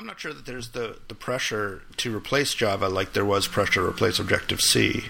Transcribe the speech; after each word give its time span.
I'm 0.00 0.06
not 0.06 0.18
sure 0.18 0.32
that 0.32 0.46
there's 0.46 0.70
the, 0.70 0.96
the 1.08 1.14
pressure 1.14 1.82
to 1.98 2.16
replace 2.16 2.54
Java 2.54 2.88
like 2.88 3.12
there 3.12 3.22
was 3.22 3.46
pressure 3.46 3.82
to 3.82 3.86
replace 3.86 4.18
Objective 4.18 4.62
C. 4.62 5.04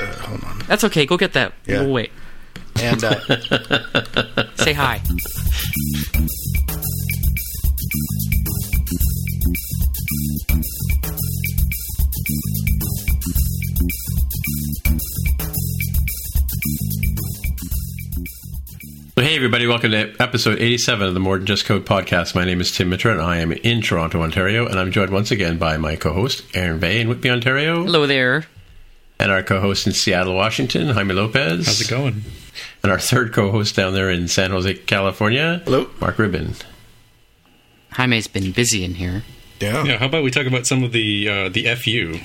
Uh, 0.00 0.06
hold 0.22 0.42
on. 0.42 0.58
That's 0.66 0.82
okay. 0.82 1.06
Go 1.06 1.16
get 1.16 1.32
that. 1.34 1.52
Yeah. 1.64 1.82
We'll 1.82 1.92
wait. 1.92 2.10
And 2.82 3.04
uh, 3.04 3.20
Say 4.56 4.72
hi. 4.72 5.00
Hey, 19.30 19.36
everybody, 19.36 19.64
welcome 19.68 19.92
to 19.92 20.12
episode 20.18 20.58
87 20.58 21.06
of 21.06 21.14
the 21.14 21.20
More 21.20 21.36
Than 21.38 21.46
Just 21.46 21.64
Code 21.64 21.86
podcast. 21.86 22.34
My 22.34 22.44
name 22.44 22.60
is 22.60 22.72
Tim 22.72 22.88
Mitra, 22.88 23.12
and 23.12 23.20
I 23.22 23.36
am 23.36 23.52
in 23.52 23.80
Toronto, 23.80 24.22
Ontario, 24.22 24.66
and 24.66 24.76
I'm 24.76 24.90
joined 24.90 25.12
once 25.12 25.30
again 25.30 25.56
by 25.56 25.76
my 25.76 25.94
co 25.94 26.12
host, 26.12 26.42
Aaron 26.52 26.80
Vegh 26.80 27.00
in 27.02 27.08
Whitby, 27.08 27.30
Ontario, 27.30 27.84
Hello 27.84 28.08
there. 28.08 28.46
and 29.20 29.30
our 29.30 29.44
co 29.44 29.60
host 29.60 29.86
in 29.86 29.92
Seattle, 29.92 30.34
Washington, 30.34 30.88
Jaime 30.88 31.14
Lopez. 31.14 31.64
How's 31.66 31.80
it 31.80 31.88
going? 31.88 32.24
And 32.82 32.90
our 32.90 32.98
third 32.98 33.32
co 33.32 33.52
host 33.52 33.76
down 33.76 33.94
there 33.94 34.10
in 34.10 34.26
San 34.26 34.50
Jose, 34.50 34.74
California, 34.74 35.62
Hello. 35.64 35.88
Mark 36.00 36.18
Rubin. 36.18 36.54
Jaime's 37.92 38.26
been 38.26 38.50
busy 38.50 38.82
in 38.82 38.94
here. 38.96 39.22
yeah. 39.60 39.84
Yeah, 39.84 39.98
how 39.98 40.06
about 40.06 40.24
we 40.24 40.32
talk 40.32 40.48
about 40.48 40.66
some 40.66 40.82
of 40.82 40.90
the 40.90 41.28
uh, 41.28 41.48
the 41.50 41.72
FU? 41.76 42.18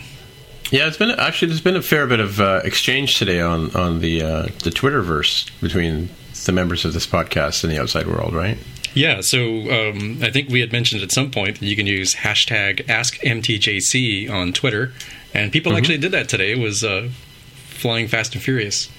Yeah, 0.72 0.88
it's 0.88 0.98
been 0.98 1.12
actually 1.12 1.50
there's 1.50 1.62
been 1.62 1.76
a 1.76 1.82
fair 1.82 2.08
bit 2.08 2.20
of 2.20 2.40
uh, 2.42 2.62
exchange 2.64 3.18
today 3.18 3.40
on 3.40 3.76
on 3.76 4.00
the 4.00 4.22
uh, 4.22 4.42
the 4.64 4.72
Twitterverse 4.72 5.50
between 5.62 6.10
the 6.46 6.52
members 6.52 6.86
of 6.86 6.94
this 6.94 7.06
podcast 7.08 7.64
and 7.64 7.72
the 7.72 7.80
outside 7.80 8.08
world, 8.08 8.34
right? 8.34 8.58
Yeah, 8.94 9.20
so 9.22 9.40
um, 9.40 10.20
I 10.24 10.32
think 10.32 10.50
we 10.50 10.62
had 10.62 10.72
mentioned 10.72 11.04
at 11.04 11.12
some 11.12 11.30
point 11.30 11.60
that 11.60 11.66
you 11.66 11.76
can 11.76 11.86
use 11.86 12.16
hashtag 12.16 12.86
AskMTJC 12.86 14.30
on 14.30 14.54
Twitter, 14.54 14.94
and 15.34 15.52
people 15.52 15.76
actually 15.76 15.98
did 15.98 16.14
that 16.14 16.30
today. 16.30 16.54
It 16.54 16.60
was 16.60 16.84
uh, 16.84 17.10
flying 17.56 18.08
fast 18.08 18.34
and 18.36 18.44
furious. 18.44 18.90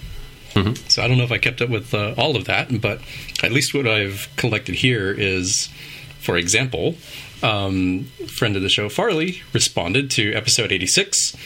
So 0.89 1.03
I 1.03 1.09
don't 1.09 1.19
know 1.19 1.25
if 1.25 1.33
I 1.33 1.39
kept 1.39 1.61
up 1.63 1.71
with 1.71 1.93
uh, 1.95 2.15
all 2.17 2.37
of 2.37 2.45
that, 2.45 2.81
but 2.81 3.01
at 3.43 3.53
least 3.53 3.75
what 3.75 3.87
I've 3.87 4.29
collected 4.37 4.75
here 4.75 5.13
is, 5.13 5.69
for 6.21 6.37
example, 6.37 6.95
um, 7.43 8.05
friend 8.27 8.57
of 8.57 8.63
the 8.63 8.69
show 8.69 8.89
Farley 8.89 9.43
responded 9.53 10.11
to 10.13 10.33
episode 10.35 10.73
86, 10.73 11.37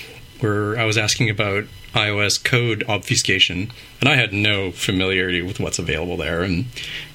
where 0.40 0.78
I 0.78 0.84
was 0.84 0.96
asking 0.96 1.30
about 1.30 1.64
iOS 1.94 2.42
code 2.42 2.84
obfuscation, 2.88 3.72
and 4.00 4.08
I 4.08 4.16
had 4.16 4.32
no 4.32 4.70
familiarity 4.70 5.42
with 5.42 5.60
what's 5.60 5.78
available 5.78 6.16
there, 6.16 6.42
and 6.42 6.66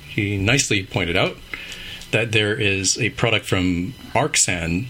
he 0.07 0.37
nicely 0.37 0.83
pointed 0.83 1.15
out 1.15 1.37
that 2.11 2.31
there 2.31 2.59
is 2.59 2.97
a 2.99 3.09
product 3.11 3.45
from 3.45 3.93
Arxan 4.13 4.87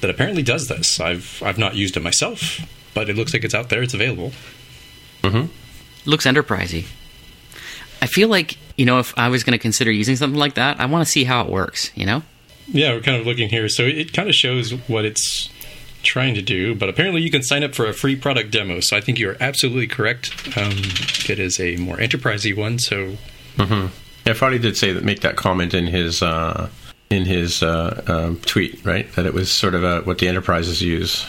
that 0.00 0.10
apparently 0.10 0.42
does 0.42 0.68
this. 0.68 0.98
I've 1.00 1.42
I've 1.44 1.58
not 1.58 1.74
used 1.74 1.96
it 1.96 2.02
myself, 2.02 2.60
but 2.94 3.08
it 3.08 3.16
looks 3.16 3.32
like 3.32 3.44
it's 3.44 3.54
out 3.54 3.68
there. 3.68 3.82
It's 3.82 3.94
available. 3.94 4.32
Looks 6.06 6.26
enterprisey. 6.26 6.86
I 8.02 8.06
feel 8.06 8.28
like, 8.28 8.56
you 8.76 8.86
know, 8.86 8.98
if 8.98 9.12
I 9.18 9.28
was 9.28 9.44
going 9.44 9.52
to 9.52 9.58
consider 9.58 9.90
using 9.90 10.16
something 10.16 10.38
like 10.38 10.54
that, 10.54 10.80
I 10.80 10.86
want 10.86 11.04
to 11.04 11.10
see 11.10 11.24
how 11.24 11.44
it 11.44 11.50
works, 11.50 11.90
you 11.94 12.06
know? 12.06 12.22
Yeah, 12.72 12.94
we're 12.94 13.00
kind 13.00 13.20
of 13.20 13.26
looking 13.26 13.48
here. 13.48 13.68
So 13.68 13.82
it 13.82 14.12
kind 14.12 14.28
of 14.28 14.34
shows 14.34 14.72
what 14.88 15.04
it's 15.04 15.48
trying 16.02 16.34
to 16.34 16.42
do, 16.42 16.74
but 16.74 16.88
apparently 16.88 17.20
you 17.22 17.30
can 17.30 17.42
sign 17.42 17.62
up 17.62 17.74
for 17.74 17.86
a 17.86 17.92
free 17.92 18.16
product 18.16 18.50
demo. 18.50 18.80
So 18.80 18.96
I 18.96 19.00
think 19.00 19.18
you're 19.18 19.36
absolutely 19.40 19.86
correct. 19.86 20.32
Um, 20.56 20.72
it 21.28 21.38
is 21.38 21.60
a 21.60 21.76
more 21.76 21.96
enterprisey 21.96 22.56
one. 22.56 22.78
So 22.78 23.16
Yeah, 24.24 24.34
Farley 24.34 24.58
did 24.58 24.76
say 24.76 24.92
that 24.92 25.04
make 25.04 25.20
that 25.20 25.36
comment 25.36 25.74
in 25.74 25.86
his 25.86 26.22
uh, 26.22 26.68
in 27.10 27.24
his 27.24 27.62
uh, 27.62 28.02
um, 28.06 28.36
tweet, 28.40 28.84
right? 28.84 29.10
That 29.14 29.26
it 29.26 29.34
was 29.34 29.50
sort 29.50 29.74
of 29.74 29.82
uh 29.82 30.02
what 30.02 30.18
the 30.18 30.28
enterprises 30.28 30.80
use. 30.80 31.26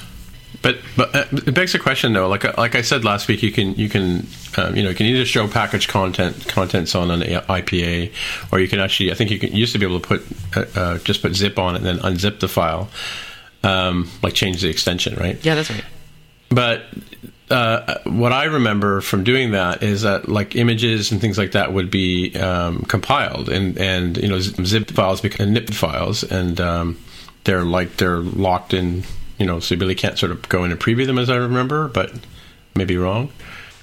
But 0.62 0.78
but 0.96 1.16
uh, 1.16 1.26
it 1.32 1.54
begs 1.54 1.74
the 1.74 1.80
question 1.80 2.14
though. 2.14 2.28
Like 2.28 2.58
like 2.58 2.76
I 2.76 2.82
said 2.82 3.04
last 3.04 3.28
week, 3.28 3.42
you 3.42 3.52
can 3.52 3.74
you 3.76 3.90
can 3.90 4.28
um, 4.58 4.76
you 4.76 4.84
know 4.84 4.90
you 4.90 4.96
can 4.96 5.08
either 5.08 5.26
show 5.26 5.48
package 5.48 5.88
content 5.88 6.48
contents 6.48 6.94
on 6.94 7.10
an 7.10 7.22
IPA, 7.22 8.12
or 8.52 8.60
you 8.60 8.68
can 8.68 8.80
actually 8.80 9.12
I 9.12 9.16
think 9.16 9.32
you 9.32 9.40
can 9.40 9.52
you 9.52 9.60
used 9.60 9.74
to 9.74 9.80
be 9.80 9.86
able 9.86 10.00
to 10.00 10.08
put 10.08 10.24
uh, 10.56 10.80
uh, 10.80 10.98
just 11.00 11.22
put 11.22 11.34
zip 11.34 11.58
on 11.58 11.76
it 11.76 11.84
and 11.84 11.86
then 11.86 12.00
unzip 12.00 12.40
the 12.40 12.48
file, 12.48 12.90
um, 13.64 14.10
like 14.22 14.34
change 14.34 14.62
the 14.62 14.70
extension, 14.70 15.16
right? 15.16 15.44
Yeah, 15.44 15.56
that's 15.56 15.72
right. 15.72 15.84
But 16.50 16.84
uh, 17.50 18.00
what 18.06 18.32
I 18.32 18.46
remember 18.46 19.02
from 19.02 19.24
doing 19.24 19.52
that 19.52 19.82
is 19.82 20.04
that 20.04 20.30
like 20.30 20.56
images 20.56 21.12
and 21.12 21.20
things 21.20 21.38
like 21.38 21.54
that 21.54 21.74
would 21.74 21.90
be 21.90 22.36
um, 22.38 22.84
compiled 22.84 23.50
and 23.50 23.78
and 23.78 24.16
you 24.18 24.28
know 24.28 24.40
zip 24.40 24.92
files 24.92 25.22
become 25.22 25.54
nipped 25.54 25.74
files 25.74 26.24
and 26.24 26.62
um, 26.62 27.00
they're 27.46 27.64
like 27.64 27.98
they're 27.98 28.20
locked 28.20 28.74
in 28.74 29.04
you 29.42 29.48
know 29.48 29.60
so 29.60 29.74
you 29.76 29.82
really 29.82 29.96
can't 29.96 30.18
sort 30.20 30.32
of 30.32 30.48
go 30.50 30.64
in 30.64 30.72
and 30.72 30.80
preview 30.80 31.06
them 31.06 31.18
as 31.18 31.30
I 31.30 31.36
remember 31.38 31.88
but 31.88 32.14
maybe 32.76 32.96
wrong. 32.96 33.30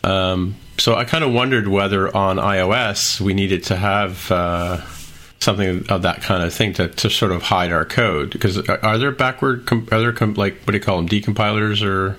Um, 0.04 0.54
so 0.78 0.94
I 0.94 1.04
kind 1.04 1.24
of 1.24 1.32
wondered 1.32 1.66
whether 1.66 2.02
on 2.16 2.36
iOS 2.36 3.20
we 3.20 3.34
needed 3.34 3.64
to 3.64 3.76
have 3.76 4.30
uh, 4.30 4.80
something 5.40 5.84
of 5.90 6.02
that 6.02 6.22
kind 6.22 6.42
of 6.44 6.54
thing 6.54 6.72
to, 6.74 6.88
to 6.88 7.10
sort 7.10 7.32
of 7.32 7.42
hide 7.42 7.72
our 7.72 7.84
code 7.84 8.30
because 8.30 8.58
are 8.68 8.96
there 8.98 9.10
backward 9.10 9.66
com- 9.66 9.88
are 9.90 10.00
there 10.00 10.12
com- 10.12 10.34
like 10.34 10.54
what 10.62 10.72
do 10.72 10.78
you 10.78 10.84
call 10.84 10.96
them 10.98 11.08
decompilers 11.08 11.82
or 11.84 12.16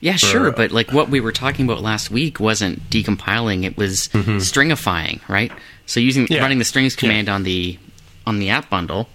Yeah, 0.00 0.16
sure, 0.16 0.50
but 0.50 0.72
like 0.72 0.90
what 0.92 1.08
we 1.08 1.20
were 1.20 1.32
talking 1.32 1.64
about 1.64 1.80
last 1.80 2.10
week 2.10 2.40
wasn't 2.40 2.82
decompiling; 2.90 3.62
it 3.64 3.76
was 3.76 4.08
stringifying, 4.42 5.20
right? 5.28 5.52
So 5.86 6.00
using 6.00 6.24
Mm-hmm. 6.24 6.32
Yeah. 6.34 6.40
running 6.42 6.58
the 6.58 6.64
strings 6.64 6.94
Yeah. 6.94 7.00
command 7.00 7.28
on 7.28 7.44
the 7.44 7.78
on 8.26 8.38
the 8.40 8.50
app 8.50 8.68
bundle 8.70 9.08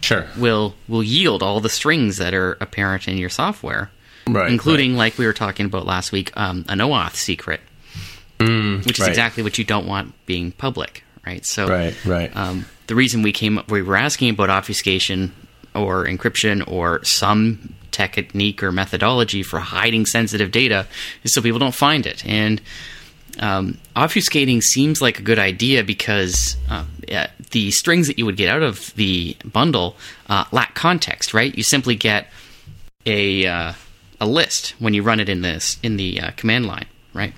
Sure. 0.00 0.26
will 0.36 0.74
will 0.88 1.02
yield 1.02 1.42
all 1.42 1.60
the 1.60 1.68
strings 1.68 2.16
that 2.16 2.34
are 2.34 2.56
apparent 2.60 3.06
in 3.08 3.18
your 3.18 3.28
software, 3.30 3.90
Right. 4.26 4.50
including 4.50 4.96
like 4.96 5.18
we 5.18 5.26
were 5.26 5.32
talking 5.32 5.66
about 5.66 5.86
last 5.86 6.10
week, 6.12 6.32
um, 6.36 6.64
an 6.68 6.78
OAuth 6.78 7.14
secret, 7.16 7.60
which 8.38 8.48
is 8.98 9.00
right. 9.00 9.08
exactly 9.08 9.42
what 9.42 9.58
you 9.58 9.64
don't 9.64 9.86
want 9.86 10.14
being 10.26 10.52
public, 10.52 11.04
right? 11.26 11.44
So 11.44 11.68
Right, 11.68 11.94
right. 12.04 12.34
um, 12.36 12.64
the 12.86 12.94
reason 12.94 13.22
we 13.22 13.32
came 13.32 13.58
up, 13.58 13.70
we 13.70 13.82
were 13.82 13.96
asking 13.96 14.30
about 14.30 14.50
obfuscation 14.50 15.32
or 15.74 16.06
encryption 16.06 16.64
or 16.66 17.04
some 17.04 17.74
technique 17.90 18.62
or 18.62 18.72
methodology 18.72 19.42
for 19.42 19.58
hiding 19.60 20.06
sensitive 20.06 20.50
data 20.50 20.86
is 21.24 21.32
so 21.34 21.42
people 21.42 21.58
don't 21.58 21.74
find 21.74 22.06
it. 22.06 22.24
And 22.24 22.60
um, 23.38 23.78
obfuscating 23.96 24.62
seems 24.62 25.00
like 25.00 25.18
a 25.18 25.22
good 25.22 25.38
idea 25.38 25.84
because 25.84 26.56
uh, 26.68 26.84
the 27.50 27.70
strings 27.70 28.06
that 28.06 28.18
you 28.18 28.26
would 28.26 28.36
get 28.36 28.48
out 28.48 28.62
of 28.62 28.94
the 28.94 29.36
bundle 29.44 29.96
uh, 30.28 30.44
lack 30.52 30.74
context, 30.74 31.34
right? 31.34 31.54
You 31.54 31.62
simply 31.62 31.96
get 31.96 32.28
a 33.06 33.46
uh, 33.46 33.72
a 34.20 34.26
list 34.26 34.74
when 34.78 34.94
you 34.94 35.02
run 35.02 35.20
it 35.20 35.28
in 35.28 35.42
this 35.42 35.78
in 35.82 35.96
the 35.96 36.20
uh, 36.20 36.30
command 36.36 36.66
line, 36.66 36.86
right? 37.14 37.32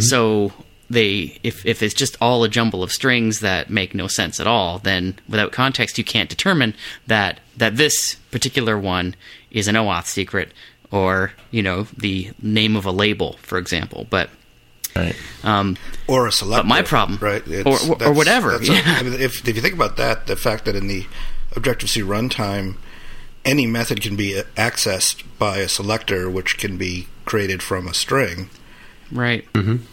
So 0.00 0.52
they 0.90 1.38
if 1.42 1.64
if 1.66 1.82
it's 1.82 1.94
just 1.94 2.16
all 2.20 2.44
a 2.44 2.48
jumble 2.48 2.82
of 2.82 2.92
strings 2.92 3.40
that 3.40 3.70
make 3.70 3.94
no 3.94 4.06
sense 4.06 4.40
at 4.40 4.46
all, 4.46 4.78
then 4.78 5.18
without 5.28 5.52
context 5.52 5.98
you 5.98 6.04
can't 6.04 6.30
determine 6.30 6.74
that 7.06 7.40
that 7.56 7.76
this 7.76 8.14
particular 8.30 8.78
one 8.78 9.14
is 9.50 9.68
an 9.68 9.74
OAuth 9.74 10.06
secret 10.06 10.52
or 10.90 11.32
you 11.50 11.62
know 11.62 11.84
the 11.96 12.32
name 12.42 12.76
of 12.76 12.86
a 12.86 12.90
label, 12.90 13.34
for 13.42 13.58
example. 13.58 14.06
But 14.08 14.30
Right. 14.96 15.16
um, 15.42 15.76
or 16.06 16.26
a 16.26 16.32
selector. 16.32 16.62
But 16.62 16.68
my 16.68 16.82
problem- 16.82 17.18
right, 17.20 17.42
or- 17.66 17.72
or 17.78 17.78
that's- 17.96 18.16
whatever, 18.16 18.58
yeah. 18.62 18.82
I 18.98 19.02
mean, 19.02 19.14
if 19.20 19.46
if 19.48 19.56
you 19.56 19.62
think 19.62 19.74
about 19.74 19.96
that, 19.96 20.26
the 20.26 20.36
fact 20.36 20.64
that 20.66 20.76
in 20.76 20.86
the 20.86 21.06
Objective 21.56 21.88
C 21.90 22.00
runtime, 22.02 22.76
any 23.44 23.66
method 23.66 24.00
can 24.02 24.16
be 24.16 24.40
accessed 24.56 25.22
by 25.38 25.58
a 25.58 25.68
selector, 25.68 26.28
which 26.30 26.58
can 26.58 26.76
be 26.76 27.06
created 27.24 27.62
from 27.62 27.86
a 27.88 27.94
string. 27.94 28.50
right, 29.12 29.46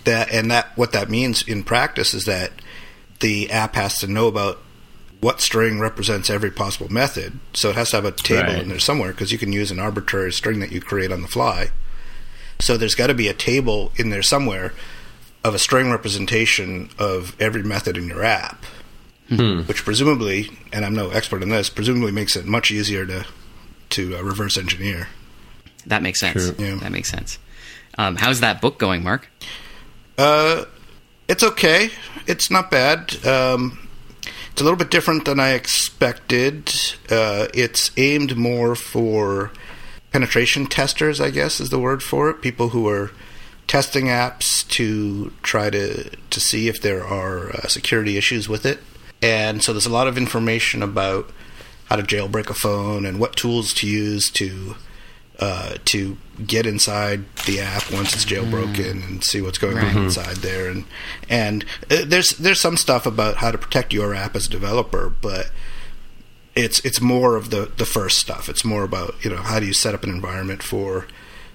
That 0.06 0.32
and 0.32 0.50
that 0.52 0.72
what 0.78 0.92
that 0.94 1.10
means 1.10 1.44
in 1.44 1.64
practice 1.64 2.14
is 2.14 2.26
that 2.26 2.52
the 3.20 3.52
app 3.52 3.76
has 3.76 4.00
to 4.00 4.08
know 4.08 4.28
about 4.28 4.60
what 5.20 5.40
string 5.42 5.80
represents 5.80 6.30
every 6.32 6.50
possible 6.50 6.92
method. 6.92 7.38
So 7.54 7.70
it 7.70 7.76
has 7.76 7.92
to 7.92 7.98
have 7.98 8.06
a 8.06 8.12
table 8.12 8.54
Right. 8.54 8.62
in 8.64 8.70
there 8.70 8.80
somewhere 8.80 9.12
because 9.12 9.32
you 9.32 9.38
can 9.38 9.54
use 9.54 9.70
an 9.70 9.80
arbitrary 9.80 10.32
string 10.34 10.60
that 10.62 10.72
you 10.72 10.82
create 10.82 11.12
on 11.12 11.22
the 11.22 11.28
fly. 11.28 11.70
So 12.62 12.78
there's 12.78 12.96
got 12.96 13.08
to 13.08 13.14
be 13.14 13.28
a 13.28 13.34
table 13.34 13.92
in 13.98 14.10
there 14.10 14.22
somewhere 14.22 14.74
of 15.44 15.56
a 15.56 15.60
string 15.60 15.90
representation 15.92 16.90
of 17.00 17.36
every 17.42 17.64
method 17.64 17.98
in 17.98 18.08
your 18.08 18.24
app, 18.24 18.64
which 19.30 19.84
presumably, 19.84 20.50
and 20.72 20.86
I'm 20.86 20.94
no 20.94 21.10
expert 21.10 21.42
in 21.42 21.50
this, 21.50 21.70
presumably 21.70 22.12
makes 22.12 22.36
it 22.36 22.46
much 22.46 22.70
easier 22.72 23.06
to 23.06 23.26
to 23.90 24.16
uh, 24.18 24.22
reverse 24.22 24.58
engineer. 24.58 25.08
that 25.88 26.02
makes 26.02 26.20
sense. 26.20 26.52
True. 26.52 26.66
Yeah. 26.66 26.76
That 26.76 26.92
makes 26.94 27.10
sense. 27.10 27.40
Um, 27.98 28.16
how's 28.16 28.40
that 28.40 28.62
book 28.62 28.78
going, 28.78 29.04
Mark? 29.04 29.30
Uh, 30.18 30.64
it's 31.28 31.44
okay. 31.44 31.90
It's 32.28 32.50
not 32.52 32.72
bad. 32.72 33.26
Um, 33.26 33.90
it's 34.52 34.62
a 34.62 34.64
little 34.64 34.78
bit 34.78 34.92
different 34.92 35.26
than 35.26 35.40
I 35.40 35.52
expected. 35.54 36.70
Uh, 37.10 37.48
it's 37.54 37.92
aimed 37.98 38.38
more 38.38 38.76
for 38.76 39.52
penetration 40.12 40.68
testers, 40.68 41.20
I 41.20 41.30
guess 41.30 41.60
is 41.60 41.70
the 41.70 41.80
word 41.80 42.04
for 42.04 42.30
it. 42.30 42.42
People 42.42 42.70
who 42.70 42.88
are 42.88 43.12
testing 43.68 44.06
apps 44.06 44.68
to 44.70 45.32
try 45.44 45.70
to 45.70 46.10
to 46.10 46.40
see 46.40 46.68
if 46.68 46.82
there 46.82 47.06
are 47.06 47.52
uh, 47.52 47.68
security 47.68 48.18
issues 48.18 48.50
with 48.50 48.66
it. 48.66 48.80
And 49.22 49.64
so 49.64 49.72
there's 49.72 49.86
a 49.86 49.92
lot 49.92 50.08
of 50.08 50.18
information 50.18 50.82
about 50.84 51.32
how 51.86 51.96
to 51.96 52.04
jailbreak 52.04 52.50
a 52.50 52.54
phone 52.54 53.06
and 53.06 53.20
what 53.20 53.36
tools 53.36 53.74
to 53.76 53.88
use 53.88 54.30
to 54.32 54.76
uh, 55.40 55.76
to 55.86 56.18
get 56.46 56.66
inside 56.66 57.24
the 57.46 57.60
app 57.60 57.92
once 57.92 58.14
it's 58.14 58.26
jailbroken 58.26 59.08
and 59.08 59.24
see 59.24 59.42
what's 59.42 59.58
going 59.58 59.78
on 59.78 59.98
inside 59.98 60.38
there. 60.38 60.70
And 60.70 60.86
and 61.30 61.66
uh, 61.90 62.04
there's 62.06 62.32
there's 62.32 62.62
some 62.62 62.78
stuff 62.78 63.06
about 63.06 63.38
how 63.38 63.52
to 63.52 63.58
protect 63.58 63.94
your 63.94 64.14
app 64.14 64.36
as 64.36 64.48
a 64.48 64.50
developer, 64.50 65.10
but 65.10 65.50
it's 66.56 66.80
it's 66.86 67.00
more 67.02 67.36
of 67.36 67.50
the 67.50 67.72
the 67.78 67.86
first 67.86 68.18
stuff. 68.20 68.50
It's 68.50 68.66
more 68.66 68.84
about 68.84 69.16
you 69.24 69.30
know 69.30 69.38
how 69.42 69.60
do 69.60 69.66
you 69.66 69.74
set 69.74 69.94
up 69.94 70.04
an 70.04 70.10
environment 70.10 70.62
for 70.64 71.08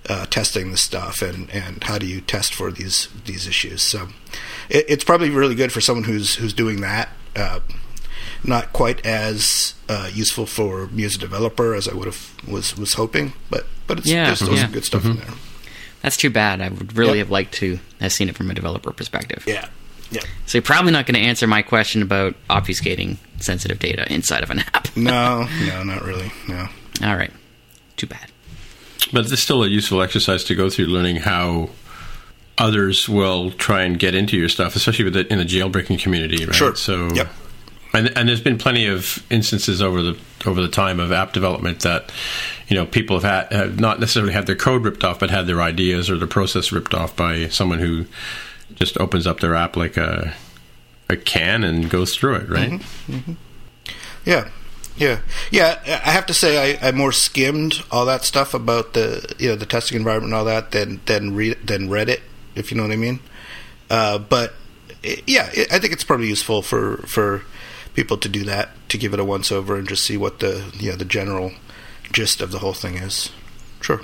uh, 0.09 0.27
testing 0.27 0.71
the 0.71 0.77
stuff 0.77 1.21
and 1.23 1.51
and 1.51 1.83
how 1.85 1.99
do 1.99 2.07
you 2.07 2.21
test 2.21 2.55
for 2.55 2.71
these 2.71 3.09
these 3.25 3.47
issues. 3.47 3.83
So 3.83 4.09
it, 4.69 4.85
it's 4.89 5.05
probably 5.05 5.31
really 5.31 5.55
good 5.55 5.73
for 5.73 5.81
someone 5.81 6.05
who's 6.05 6.37
who's 6.37 6.53
doing 6.53 6.81
that. 6.81 7.09
Uh, 7.35 7.61
not 8.45 8.73
quite 8.73 9.05
as 9.05 9.75
uh, 9.89 10.09
useful 10.13 10.47
for 10.47 10.87
me 10.89 11.05
as 11.05 11.17
a 11.17 11.19
developer 11.19 11.75
as 11.75 11.89
I 11.89 11.95
would 11.95 12.07
have 12.07 12.33
was 12.47 12.77
was 12.77 12.95
hoping, 12.95 13.33
but 13.51 13.67
but 13.87 13.99
it's, 13.99 14.09
Yeah, 14.09 14.27
there's 14.27 14.39
still 14.41 14.55
yeah. 14.55 14.63
some 14.63 14.73
good 14.73 14.85
stuff 14.85 15.05
in 15.05 15.17
there. 15.17 15.27
That's 16.03 16.17
too 16.17 16.31
bad. 16.31 16.61
I 16.61 16.69
would 16.69 16.97
really 16.97 17.19
Yep. 17.19 17.27
have 17.27 17.31
liked 17.33 17.55
to 17.55 17.81
have 18.01 18.13
seen 18.13 18.29
it 18.29 18.37
from 18.37 18.51
a 18.51 18.55
developer 18.55 18.93
perspective. 18.93 19.43
Yeah, 19.47 19.69
yeah. 20.11 20.21
So 20.47 20.59
you're 20.59 20.63
probably 20.63 20.93
not 20.93 21.07
going 21.07 21.15
to 21.15 21.21
answer 21.27 21.47
my 21.47 21.63
question 21.63 22.03
about 22.03 22.35
obfuscating 22.49 23.17
sensitive 23.39 23.79
data 23.79 24.11
inside 24.13 24.43
of 24.43 24.51
an 24.51 24.61
app. 24.61 24.89
No, 24.97 25.47
no, 25.67 25.83
not 25.83 26.03
really. 26.05 26.33
No. 26.49 26.69
All 27.05 27.17
right. 27.17 27.31
Too 27.97 28.07
bad. 28.07 28.31
But 29.13 29.31
it's 29.31 29.41
still 29.43 29.63
a 29.63 29.69
useful 29.69 30.01
exercise 30.03 30.43
to 30.45 30.55
go 30.55 30.71
through 30.71 30.87
learning 30.87 31.17
how 31.17 31.69
others 32.59 33.09
will 33.09 33.51
try 33.51 33.83
and 33.83 33.99
get 33.99 34.15
into 34.15 34.37
your 34.37 34.49
stuff, 34.49 34.75
especially 34.77 35.05
with 35.05 35.15
the, 35.15 35.31
in 35.31 35.39
the 35.39 35.45
jailbreaking 35.45 35.99
community, 36.01 36.45
right? 36.47 36.55
Sure. 36.55 36.75
So, 36.75 37.09
Yep. 37.13 37.29
and, 37.93 38.17
and 38.17 38.29
there's 38.29 38.41
been 38.41 38.57
plenty 38.59 38.87
of 38.87 39.23
instances 39.31 39.83
over 39.83 40.03
the 40.03 40.19
over 40.47 40.61
the 40.63 40.69
time 40.69 41.01
of 41.01 41.13
app 41.13 41.33
development 41.33 41.81
that 41.81 42.11
you 42.69 42.77
know 42.77 42.87
people 42.87 43.19
have 43.21 43.51
had 43.51 43.53
have 43.59 43.81
not 43.81 44.01
necessarily 44.01 44.33
had 44.33 44.47
their 44.47 44.57
code 44.57 44.85
ripped 44.85 45.05
off, 45.05 45.19
but 45.19 45.29
had 45.31 45.47
their 45.47 45.61
ideas 45.61 46.09
or 46.09 46.17
their 46.17 46.27
process 46.29 46.73
ripped 46.73 46.95
off 46.95 47.15
by 47.17 47.49
someone 47.49 47.79
who 47.81 48.07
just 48.75 48.99
opens 48.99 49.27
up 49.27 49.41
their 49.41 49.55
app 49.55 49.77
like 49.77 49.97
a 49.97 50.35
a 51.09 51.17
can 51.17 51.63
and 51.63 51.89
goes 51.89 52.15
through 52.15 52.37
it, 52.37 52.49
right? 52.49 52.83
Yeah, 54.25 54.49
yeah, 54.97 55.21
yeah. 55.51 55.79
I 56.05 56.11
have 56.11 56.27
to 56.27 56.35
say, 56.35 56.77
I, 56.79 56.89
I 56.89 56.93
more 56.93 57.13
skimmed 57.13 57.85
all 57.91 58.07
that 58.07 58.25
stuff 58.25 58.55
about 58.55 58.95
the 58.95 59.35
you 59.39 59.49
know 59.49 59.57
the 59.57 59.67
testing 59.67 59.97
environment 59.97 60.33
and 60.33 60.39
all 60.39 60.45
that 60.45 60.73
than 60.73 61.01
than 61.07 61.35
read 61.35 61.59
than 61.65 61.89
read 61.89 62.09
it, 62.09 62.23
if 62.55 62.71
you 62.71 62.77
know 62.77 62.83
what 62.83 62.93
I 62.93 62.97
mean. 62.97 63.21
Uh, 63.89 64.19
but 64.19 64.55
eh, 65.05 65.21
yeah, 65.27 65.51
it, 65.53 65.73
I 65.73 65.79
think 65.79 65.93
it's 65.93 66.05
probably 66.05 66.29
useful 66.29 66.63
for 66.63 66.99
for 67.07 67.43
people 67.95 68.17
to 68.19 68.29
do 68.29 68.45
that 68.45 68.71
to 68.89 68.99
give 68.99 69.15
it 69.15 69.21
a 69.21 69.25
once 69.25 69.53
over 69.53 69.77
and 69.77 69.89
just 69.89 70.05
see 70.05 70.17
what 70.17 70.41
the 70.41 70.73
you 70.75 70.91
know 70.91 70.97
the 70.97 71.05
general 71.05 71.53
gist 72.13 72.41
of 72.41 72.51
the 72.51 72.59
whole 72.59 72.75
thing 72.75 72.97
is. 72.97 73.31
Sure. 73.81 74.01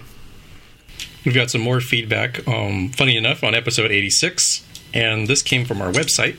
We've 1.25 1.35
got 1.35 1.51
some 1.51 1.61
more 1.61 1.81
feedback, 1.81 2.47
um, 2.49 2.91
funny 2.91 3.17
enough, 3.17 3.45
on 3.45 3.55
episode 3.55 3.91
86, 3.91 4.65
and 4.93 5.27
this 5.29 5.43
came 5.43 5.65
from 5.65 5.81
our 5.81 5.93
website. 5.93 6.37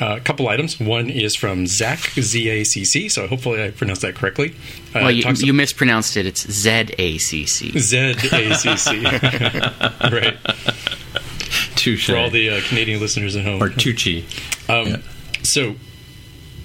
Uh, 0.00 0.16
a 0.16 0.20
couple 0.20 0.48
items. 0.48 0.80
One 0.80 1.08
is 1.08 1.36
from 1.36 1.66
Zach, 1.68 2.00
Z 2.18 2.48
A 2.48 2.64
C 2.64 2.84
C, 2.84 3.08
so 3.08 3.28
hopefully 3.28 3.62
I 3.62 3.70
pronounced 3.70 4.02
that 4.02 4.16
correctly. 4.16 4.50
Uh, 4.92 5.00
well, 5.02 5.10
you, 5.12 5.22
talks- 5.22 5.40
you 5.42 5.52
mispronounced 5.52 6.16
it. 6.16 6.26
It's 6.26 6.50
Z 6.50 6.86
A 6.98 7.18
C 7.18 7.46
C. 7.46 7.78
Z 7.78 7.96
A 8.32 8.54
C 8.56 8.76
C. 8.76 9.02
Right. 10.10 10.36
Touche. 11.76 12.06
For 12.06 12.16
all 12.16 12.30
the 12.30 12.50
uh, 12.50 12.60
Canadian 12.68 13.00
listeners 13.00 13.36
at 13.36 13.44
home. 13.44 13.62
or 13.62 13.68
Tucci. 13.68 14.24
Um, 14.68 15.02
So 15.42 15.76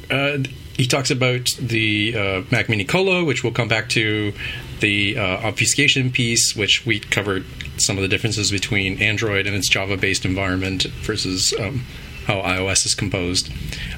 uh, 0.09 0.39
he 0.77 0.87
talks 0.87 1.11
about 1.11 1.49
the 1.59 2.15
uh, 2.17 2.41
Mac 2.51 2.67
Mini 2.69 2.85
Colo, 2.85 3.23
which 3.25 3.43
we'll 3.43 3.53
come 3.53 3.67
back 3.67 3.89
to, 3.89 4.33
the 4.79 5.17
uh, 5.17 5.21
obfuscation 5.47 6.11
piece, 6.11 6.55
which 6.55 6.85
we 6.85 6.99
covered 6.99 7.45
some 7.77 7.97
of 7.97 8.01
the 8.01 8.07
differences 8.07 8.51
between 8.51 9.01
Android 9.01 9.47
and 9.47 9.55
its 9.55 9.69
Java-based 9.69 10.25
environment 10.25 10.83
versus 10.83 11.53
um, 11.59 11.85
how 12.25 12.41
iOS 12.41 12.85
is 12.85 12.93
composed. 12.93 13.51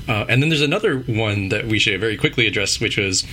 Uh, 0.08 0.26
and 0.30 0.42
then 0.42 0.50
there's 0.50 0.62
another 0.62 1.00
one 1.00 1.50
that 1.50 1.66
we 1.66 1.80
should 1.80 2.00
very 2.00 2.16
quickly 2.16 2.48
address, 2.48 2.80
which 2.80 2.98
was 2.98 3.26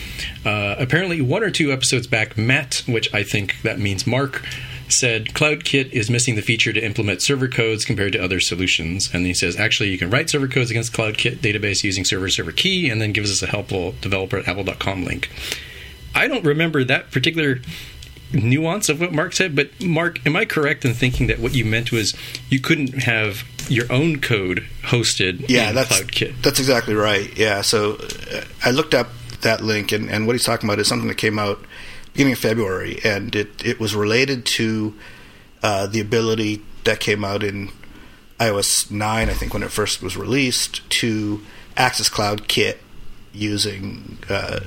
uh, 0.44 0.74
apparently 0.78 1.20
one 1.20 1.42
or 1.42 1.50
two 1.50 1.72
episodes 1.72 2.06
back, 2.06 2.36
Matt, 2.36 2.82
which 2.86 3.12
I 3.14 3.22
think 3.22 3.62
that 3.62 3.78
means 3.78 4.06
Mark, 4.06 4.44
said 4.88 5.26
CloudKit 5.26 5.92
is 5.92 6.10
missing 6.10 6.34
the 6.34 6.42
feature 6.42 6.72
to 6.72 6.84
implement 6.84 7.22
server 7.22 7.46
codes 7.46 7.84
compared 7.84 8.12
to 8.14 8.18
other 8.22 8.40
solutions. 8.40 9.10
And 9.12 9.24
he 9.24 9.34
says, 9.34 9.56
actually, 9.56 9.90
you 9.90 9.98
can 9.98 10.10
write 10.10 10.30
server 10.30 10.48
codes 10.48 10.70
against 10.70 10.92
CloudKit 10.92 11.38
database 11.38 11.84
using 11.84 12.04
server 12.04 12.28
server 12.28 12.52
key, 12.52 12.90
and 12.90 13.00
then 13.00 13.12
gives 13.12 13.30
us 13.30 13.42
a 13.42 13.46
helpful 13.46 13.94
developer 14.00 14.38
at 14.38 14.48
apple.com 14.48 15.04
link. 15.04 15.30
I 16.18 16.28
don't 16.28 16.44
remember 16.44 16.84
that 16.84 17.10
particular 17.10 17.60
nuance 18.32 18.88
of 18.88 19.00
what 19.00 19.12
Mark 19.12 19.32
said, 19.32 19.56
but 19.56 19.70
Mark, 19.82 20.24
am 20.26 20.36
I 20.36 20.44
correct 20.44 20.84
in 20.84 20.92
thinking 20.92 21.28
that 21.28 21.38
what 21.38 21.54
you 21.54 21.64
meant 21.64 21.92
was 21.92 22.14
you 22.50 22.60
couldn't 22.60 23.04
have 23.04 23.44
your 23.68 23.90
own 23.90 24.20
code 24.20 24.64
hosted 24.82 25.48
Yeah, 25.48 25.70
in 25.70 25.74
that's 25.74 26.00
CloudKit? 26.00 26.42
that's 26.42 26.58
exactly 26.58 26.94
right. 26.94 27.36
Yeah, 27.38 27.62
so 27.62 27.94
uh, 28.32 28.44
I 28.64 28.70
looked 28.70 28.94
up 28.94 29.08
that 29.42 29.62
link, 29.62 29.92
and, 29.92 30.10
and 30.10 30.26
what 30.26 30.34
he's 30.34 30.44
talking 30.44 30.68
about 30.68 30.78
is 30.78 30.88
something 30.88 31.08
that 31.08 31.16
came 31.16 31.38
out 31.38 31.64
beginning 32.12 32.32
of 32.32 32.38
February, 32.38 32.98
and 33.04 33.34
it 33.36 33.64
it 33.64 33.78
was 33.80 33.94
related 33.94 34.44
to 34.44 34.94
uh, 35.62 35.86
the 35.86 36.00
ability 36.00 36.62
that 36.84 37.00
came 37.00 37.24
out 37.24 37.42
in 37.42 37.70
iOS 38.40 38.90
nine, 38.90 39.28
I 39.28 39.34
think, 39.34 39.52
when 39.54 39.62
it 39.62 39.70
first 39.70 40.02
was 40.02 40.16
released, 40.16 40.88
to 40.90 41.40
access 41.76 42.08
CloudKit 42.08 42.76
using 43.32 44.18
uh, 44.28 44.60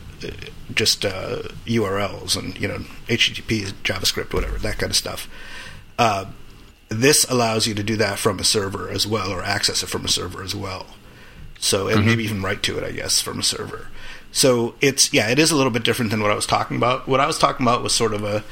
just 0.75 1.05
uh, 1.05 1.43
URLs 1.65 2.37
and 2.37 2.59
you 2.59 2.67
know 2.67 2.79
HTTP, 3.07 3.71
JavaScript, 3.83 4.33
whatever 4.33 4.57
that 4.57 4.77
kind 4.77 4.91
of 4.91 4.95
stuff. 4.95 5.29
Uh, 5.97 6.25
this 6.89 7.25
allows 7.29 7.67
you 7.67 7.73
to 7.73 7.83
do 7.83 7.95
that 7.97 8.19
from 8.19 8.39
a 8.39 8.43
server 8.43 8.89
as 8.89 9.07
well, 9.07 9.31
or 9.31 9.43
access 9.43 9.81
it 9.83 9.87
from 9.87 10.05
a 10.05 10.09
server 10.09 10.43
as 10.43 10.53
well. 10.53 10.87
So, 11.59 11.87
and 11.87 12.05
maybe 12.05 12.23
even 12.23 12.41
write 12.41 12.63
to 12.63 12.77
it, 12.77 12.83
I 12.83 12.91
guess, 12.91 13.21
from 13.21 13.39
a 13.39 13.43
server. 13.43 13.89
So 14.31 14.75
it's 14.81 15.13
yeah, 15.13 15.29
it 15.29 15.39
is 15.39 15.51
a 15.51 15.55
little 15.55 15.71
bit 15.71 15.83
different 15.83 16.11
than 16.11 16.21
what 16.21 16.31
I 16.31 16.35
was 16.35 16.47
talking 16.47 16.77
about. 16.77 17.07
What 17.07 17.19
I 17.19 17.27
was 17.27 17.37
talking 17.37 17.65
about 17.65 17.83
was 17.83 17.93
sort 17.93 18.13
of 18.13 18.23
a 18.23 18.43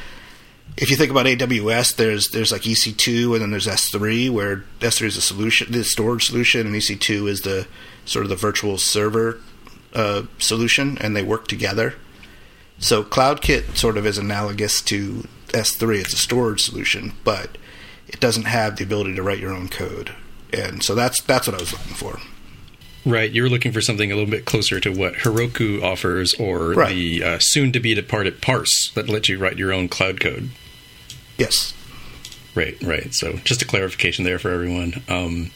if 0.78 0.90
you 0.90 0.96
think 0.96 1.12
about 1.12 1.26
AWS, 1.26 1.96
there's 1.96 2.30
there's 2.30 2.52
like 2.52 2.62
EC2 2.62 3.34
and 3.34 3.42
then 3.42 3.52
there's 3.52 3.68
S3, 3.68 4.30
where 4.30 4.64
S3 4.80 5.08
is 5.08 5.16
the 5.16 5.22
solution, 5.22 5.72
the 5.72 5.84
storage 5.84 6.26
solution, 6.26 6.68
and 6.68 6.76
EC2 6.76 7.28
is 7.28 7.42
the 7.42 7.68
sort 8.06 8.26
of 8.26 8.30
the 8.30 8.36
virtual 8.36 8.78
server 8.78 9.40
uh, 9.94 10.24
solution, 10.38 10.98
and 11.00 11.16
they 11.16 11.24
work 11.24 11.48
together. 11.48 11.96
So 12.80 13.04
CloudKit 13.04 13.76
sort 13.76 13.98
of 13.98 14.06
is 14.06 14.18
analogous 14.18 14.82
to 14.84 15.28
S3. 15.50 16.02
It's 16.02 16.14
a 16.14 16.18
storage 16.18 16.62
solution, 16.64 17.14
but 17.24 17.58
it 18.08 18.20
doesn't 18.20 18.46
have 18.46 18.78
the 18.78 18.84
ability 18.84 19.16
to 19.16 19.24
write 19.24 19.40
your 19.40 19.54
own 19.54 19.68
code, 19.68 20.12
and 20.54 20.82
so 20.84 20.96
that's 20.96 21.22
that's 21.22 21.48
what 21.48 21.56
I 21.56 21.60
was 21.60 21.72
looking 21.74 21.94
for. 21.94 22.20
Right, 23.06 23.32
you 23.32 23.44
were 23.44 23.50
looking 23.50 23.72
for 23.72 23.82
something 23.82 24.12
a 24.12 24.16
little 24.16 24.30
bit 24.30 24.46
closer 24.46 24.80
to 24.82 24.90
what 24.92 25.14
Heroku 25.16 25.82
offers, 25.82 26.34
or 26.36 26.72
Right. 26.74 26.90
the 26.94 27.24
uh, 27.24 27.38
soon-to-be 27.40 27.96
departed 27.96 28.42
Parse 28.42 28.92
that 28.94 29.08
lets 29.10 29.30
you 29.30 29.38
write 29.40 29.58
your 29.58 29.72
own 29.74 29.88
cloud 29.88 30.20
code. 30.20 30.50
Yes. 31.38 31.74
Right, 32.56 32.78
right. 32.84 33.14
So 33.14 33.38
just 33.46 33.62
a 33.62 33.66
clarification 33.66 34.26
there 34.26 34.38
for 34.38 34.52
everyone. 34.52 35.02
Um, 35.08 35.52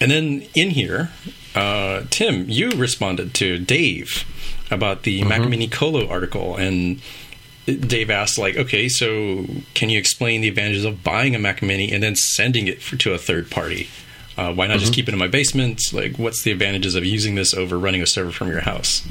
and 0.00 0.10
then 0.10 0.46
in 0.54 0.70
here, 0.70 1.10
uh, 1.54 2.04
Tim, 2.10 2.48
you 2.48 2.70
responded 2.70 3.34
to 3.34 3.58
Dave 3.58 4.24
about 4.70 5.02
the 5.02 5.24
Mac 5.24 5.48
Mini 5.48 5.68
Colo 5.68 6.08
article, 6.08 6.56
and 6.56 7.00
Dave 7.66 8.10
asked, 8.10 8.38
like, 8.38 8.56
okay, 8.56 8.88
so 8.88 9.44
can 9.74 9.90
you 9.90 9.98
explain 9.98 10.40
the 10.40 10.48
advantages 10.48 10.84
of 10.84 11.04
buying 11.04 11.34
a 11.34 11.38
Mac 11.38 11.62
Mini 11.62 11.92
and 11.92 12.02
then 12.02 12.16
sending 12.16 12.66
it 12.68 12.82
for, 12.82 12.96
to 12.96 13.12
a 13.12 13.18
third 13.18 13.50
party? 13.50 13.88
Uh, 14.36 14.52
why 14.52 14.66
not 14.66 14.78
just 14.78 14.94
keep 14.94 15.08
it 15.08 15.12
in 15.12 15.18
my 15.18 15.28
basement? 15.28 15.80
Like, 15.92 16.18
what's 16.18 16.42
the 16.42 16.52
advantages 16.52 16.94
of 16.94 17.04
using 17.04 17.34
this 17.34 17.52
over 17.52 17.78
running 17.78 18.02
a 18.02 18.06
server 18.06 18.32
from 18.32 18.48
your 18.48 18.62
house? 18.62 19.06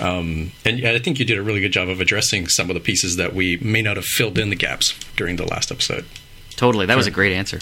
Um, 0.00 0.52
and 0.64 0.84
I 0.86 0.98
think 0.98 1.18
you 1.18 1.24
did 1.24 1.38
a 1.38 1.42
really 1.42 1.60
good 1.60 1.72
job 1.72 1.88
of 1.88 2.00
addressing 2.00 2.48
some 2.48 2.70
of 2.70 2.74
the 2.74 2.80
pieces 2.80 3.16
that 3.16 3.34
we 3.34 3.56
may 3.58 3.82
not 3.82 3.96
have 3.96 4.04
filled 4.04 4.38
in 4.38 4.50
the 4.50 4.56
gaps 4.56 4.94
during 5.16 5.36
the 5.36 5.46
last 5.46 5.70
episode. 5.70 6.04
Totally. 6.50 6.86
That 6.86 6.96
was 6.96 7.06
a 7.06 7.10
great 7.10 7.32
answer. 7.32 7.58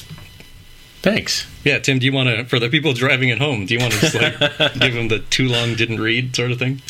Thanks. 1.03 1.47
Yeah, 1.65 1.81
Tim, 1.81 1.99
do 1.99 2.07
you 2.07 2.13
want 2.13 2.29
to, 2.29 2.45
for 2.45 2.61
the 2.61 2.69
people 2.69 2.93
driving 2.93 3.31
at 3.31 3.39
home, 3.39 3.67
do 3.67 3.75
you 3.75 3.81
want 3.81 3.93
to 3.93 4.01
just 4.01 4.15
like 4.15 4.39
give 4.79 4.95
them 4.95 5.09
the 5.09 5.19
too 5.31 5.49
long 5.49 5.75
didn't 5.75 6.01
read 6.01 6.35
sort 6.35 6.53
of 6.53 6.59
thing? 6.59 6.81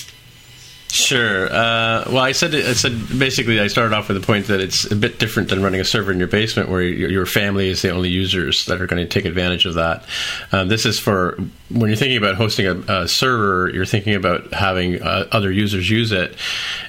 Sure. 0.92 1.46
Uh, 1.46 2.04
well, 2.08 2.18
I 2.18 2.32
said 2.32 2.54
I 2.54 2.74
said 2.74 2.92
basically 3.18 3.58
I 3.58 3.68
started 3.68 3.96
off 3.96 4.08
with 4.08 4.20
the 4.20 4.26
point 4.26 4.48
that 4.48 4.60
it's 4.60 4.90
a 4.90 4.94
bit 4.94 5.18
different 5.18 5.48
than 5.48 5.62
running 5.62 5.80
a 5.80 5.84
server 5.84 6.12
in 6.12 6.18
your 6.18 6.28
basement, 6.28 6.68
where 6.68 6.82
your, 6.82 7.10
your 7.10 7.24
family 7.24 7.70
is 7.70 7.80
the 7.80 7.88
only 7.88 8.10
users 8.10 8.66
that 8.66 8.78
are 8.78 8.86
going 8.86 9.02
to 9.02 9.08
take 9.08 9.24
advantage 9.24 9.64
of 9.64 9.72
that. 9.74 10.04
Um, 10.52 10.68
this 10.68 10.84
is 10.84 10.98
for 10.98 11.38
when 11.72 11.88
you're 11.88 11.96
thinking 11.96 12.16
about 12.16 12.34
hosting 12.34 12.66
a, 12.66 13.02
a 13.02 13.08
server, 13.08 13.70
you're 13.70 13.86
thinking 13.86 14.14
about 14.14 14.52
having 14.52 15.02
uh, 15.02 15.26
other 15.32 15.50
users 15.50 15.88
use 15.88 16.12
it, 16.12 16.36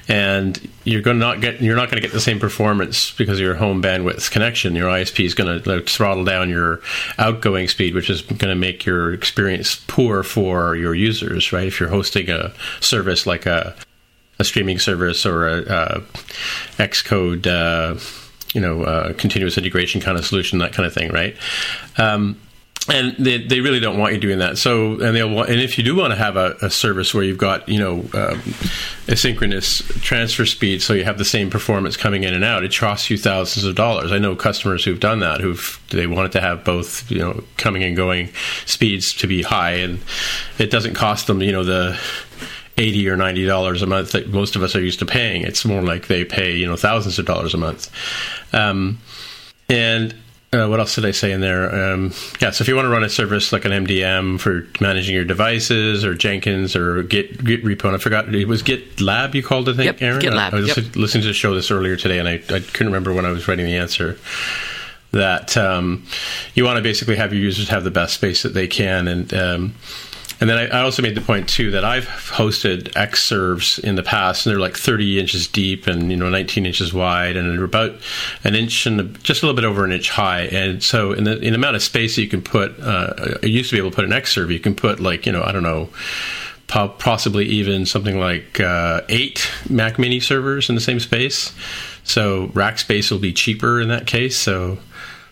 and 0.08 0.70
you're 0.84 1.02
going 1.02 1.18
to 1.18 1.20
not 1.20 1.40
get 1.40 1.60
you're 1.60 1.76
not 1.76 1.90
going 1.90 2.00
to 2.00 2.06
get 2.06 2.12
the 2.12 2.20
same 2.20 2.38
performance 2.38 3.12
because 3.12 3.38
of 3.38 3.44
your 3.44 3.54
home 3.54 3.82
bandwidth 3.82 4.30
connection. 4.30 4.74
Your 4.74 4.90
ISP 4.90 5.24
is 5.24 5.34
going 5.34 5.62
to 5.62 5.80
throttle 5.82 6.24
down 6.24 6.50
your 6.50 6.80
outgoing 7.18 7.68
speed, 7.68 7.94
which 7.94 8.10
is 8.10 8.22
going 8.22 8.38
to 8.38 8.54
make 8.54 8.84
your 8.84 9.12
experience 9.12 9.82
poor 9.86 10.22
for 10.22 10.76
your 10.76 10.94
users. 10.94 11.52
Right? 11.52 11.66
If 11.66 11.80
you're 11.80 11.88
hosting 11.88 12.30
a 12.30 12.52
service 12.80 13.26
like 13.26 13.46
a 13.46 13.74
a 14.38 14.44
streaming 14.44 14.78
service 14.78 15.24
or 15.24 15.48
a, 15.48 15.62
uh 15.62 16.00
Xcode, 16.78 17.46
uh, 17.46 17.98
you 18.52 18.60
know, 18.60 18.82
uh, 18.82 19.12
continuous 19.14 19.56
integration 19.58 20.00
kind 20.00 20.18
of 20.18 20.26
solution, 20.26 20.58
that 20.58 20.72
kind 20.72 20.86
of 20.86 20.92
thing, 20.92 21.12
right? 21.12 21.36
Um, 21.98 22.40
and 22.86 23.16
they, 23.16 23.38
they 23.38 23.60
really 23.60 23.80
don't 23.80 23.98
want 23.98 24.12
you 24.12 24.20
doing 24.20 24.40
that. 24.40 24.58
So, 24.58 25.00
and 25.00 25.16
they'll 25.16 25.30
want, 25.30 25.48
and 25.48 25.58
if 25.58 25.78
you 25.78 25.84
do 25.84 25.96
want 25.96 26.12
to 26.12 26.18
have 26.18 26.36
a, 26.36 26.54
a 26.60 26.68
service 26.68 27.14
where 27.14 27.24
you've 27.24 27.38
got, 27.38 27.66
you 27.66 27.78
know, 27.78 28.00
um, 28.12 28.42
asynchronous 29.06 30.02
transfer 30.02 30.44
speed, 30.44 30.82
so 30.82 30.92
you 30.92 31.04
have 31.04 31.16
the 31.16 31.24
same 31.24 31.48
performance 31.48 31.96
coming 31.96 32.24
in 32.24 32.34
and 32.34 32.44
out, 32.44 32.62
it 32.62 32.76
costs 32.76 33.08
you 33.08 33.16
thousands 33.16 33.64
of 33.64 33.74
dollars. 33.74 34.12
I 34.12 34.18
know 34.18 34.36
customers 34.36 34.84
who've 34.84 35.00
done 35.00 35.20
that, 35.20 35.40
who've 35.40 35.80
they 35.90 36.06
wanted 36.06 36.32
to 36.32 36.42
have 36.42 36.62
both, 36.62 37.10
you 37.10 37.18
know, 37.18 37.42
coming 37.56 37.82
and 37.82 37.96
going 37.96 38.30
speeds 38.66 39.14
to 39.14 39.26
be 39.26 39.42
high, 39.42 39.72
and 39.72 40.00
it 40.58 40.70
doesn't 40.70 40.94
cost 40.94 41.26
them, 41.26 41.40
you 41.40 41.52
know, 41.52 41.64
the 41.64 41.98
eighty 42.76 43.08
or 43.08 43.16
ninety 43.16 43.46
dollars 43.46 43.80
a 43.80 43.86
month 43.86 44.12
that 44.12 44.28
most 44.28 44.56
of 44.56 44.62
us 44.62 44.76
are 44.76 44.80
used 44.80 44.98
to 44.98 45.06
paying. 45.06 45.42
It's 45.42 45.64
more 45.64 45.80
like 45.80 46.08
they 46.08 46.24
pay 46.24 46.54
you 46.54 46.66
know 46.66 46.76
thousands 46.76 47.18
of 47.18 47.24
dollars 47.24 47.54
a 47.54 47.58
month. 47.58 47.90
Um, 48.52 48.98
and 49.70 50.14
uh, 50.54 50.68
what 50.68 50.80
else 50.80 50.94
did 50.94 51.04
I 51.04 51.10
say 51.10 51.32
in 51.32 51.40
there? 51.40 51.92
Um, 51.92 52.12
yeah, 52.40 52.50
so 52.50 52.62
if 52.62 52.68
you 52.68 52.74
want 52.74 52.86
to 52.86 52.90
run 52.90 53.04
a 53.04 53.08
service 53.08 53.52
like 53.52 53.64
an 53.64 53.72
MDM 53.72 54.40
for 54.40 54.66
managing 54.80 55.14
your 55.14 55.24
devices, 55.24 56.04
or 56.04 56.14
Jenkins, 56.14 56.76
or 56.76 57.02
Git 57.02 57.44
Git 57.44 57.64
repo, 57.64 57.86
and 57.86 57.94
I 57.94 57.98
forgot 57.98 58.32
it 58.34 58.48
was 58.48 58.62
GitLab 58.62 59.34
you 59.34 59.42
called 59.42 59.68
it, 59.68 59.72
I 59.72 59.76
think, 59.76 60.00
Yep, 60.00 60.02
Aaron. 60.02 60.20
GitLab, 60.22 60.52
I, 60.52 60.56
I 60.56 60.60
was 60.60 60.76
yep. 60.76 60.96
listening 60.96 61.22
to 61.22 61.28
the 61.28 61.34
show 61.34 61.54
this 61.54 61.70
earlier 61.70 61.96
today, 61.96 62.18
and 62.18 62.28
I, 62.28 62.34
I 62.34 62.60
couldn't 62.60 62.86
remember 62.86 63.12
when 63.12 63.26
I 63.26 63.30
was 63.30 63.46
writing 63.48 63.66
the 63.66 63.76
answer 63.76 64.18
that 65.12 65.56
um, 65.56 66.04
you 66.54 66.64
want 66.64 66.76
to 66.76 66.82
basically 66.82 67.16
have 67.16 67.32
your 67.32 67.42
users 67.42 67.68
have 67.68 67.84
the 67.84 67.90
best 67.90 68.14
space 68.14 68.42
that 68.42 68.52
they 68.52 68.66
can 68.66 69.06
and 69.08 69.32
um, 69.32 69.74
and 70.40 70.50
then 70.50 70.58
I, 70.58 70.78
I 70.78 70.82
also 70.82 71.02
made 71.02 71.14
the 71.14 71.20
point 71.20 71.48
too 71.48 71.70
that 71.72 71.84
I've 71.84 72.06
hosted 72.06 72.92
Xserves 72.92 73.78
in 73.78 73.94
the 73.94 74.02
past, 74.02 74.46
and 74.46 74.52
they're 74.52 74.60
like 74.60 74.76
30 74.76 75.20
inches 75.20 75.46
deep 75.46 75.86
and 75.86 76.10
you 76.10 76.16
know 76.16 76.28
19 76.28 76.66
inches 76.66 76.92
wide, 76.92 77.36
and 77.36 77.56
they're 77.56 77.64
about 77.64 77.94
an 78.42 78.54
inch 78.54 78.86
and 78.86 79.22
just 79.22 79.42
a 79.42 79.46
little 79.46 79.56
bit 79.56 79.64
over 79.64 79.84
an 79.84 79.92
inch 79.92 80.10
high. 80.10 80.42
And 80.42 80.82
so, 80.82 81.12
in 81.12 81.24
the, 81.24 81.38
in 81.38 81.52
the 81.52 81.58
amount 81.58 81.76
of 81.76 81.82
space 81.82 82.16
that 82.16 82.22
you 82.22 82.28
can 82.28 82.42
put, 82.42 82.78
uh, 82.80 83.36
I 83.42 83.46
used 83.46 83.70
to 83.70 83.76
be 83.76 83.78
able 83.78 83.90
to 83.90 83.96
put 83.96 84.04
an 84.04 84.10
Xserve. 84.10 84.52
You 84.52 84.60
can 84.60 84.74
put 84.74 85.00
like 85.00 85.26
you 85.26 85.32
know 85.32 85.42
I 85.42 85.52
don't 85.52 85.62
know 85.62 85.88
possibly 86.66 87.44
even 87.46 87.86
something 87.86 88.18
like 88.18 88.58
uh, 88.58 89.02
eight 89.08 89.48
Mac 89.68 89.98
Mini 89.98 90.20
servers 90.20 90.68
in 90.68 90.74
the 90.74 90.80
same 90.80 90.98
space. 90.98 91.52
So 92.04 92.50
rack 92.54 92.78
space 92.78 93.10
will 93.10 93.18
be 93.18 93.32
cheaper 93.32 93.80
in 93.80 93.88
that 93.88 94.06
case. 94.06 94.36
So 94.36 94.78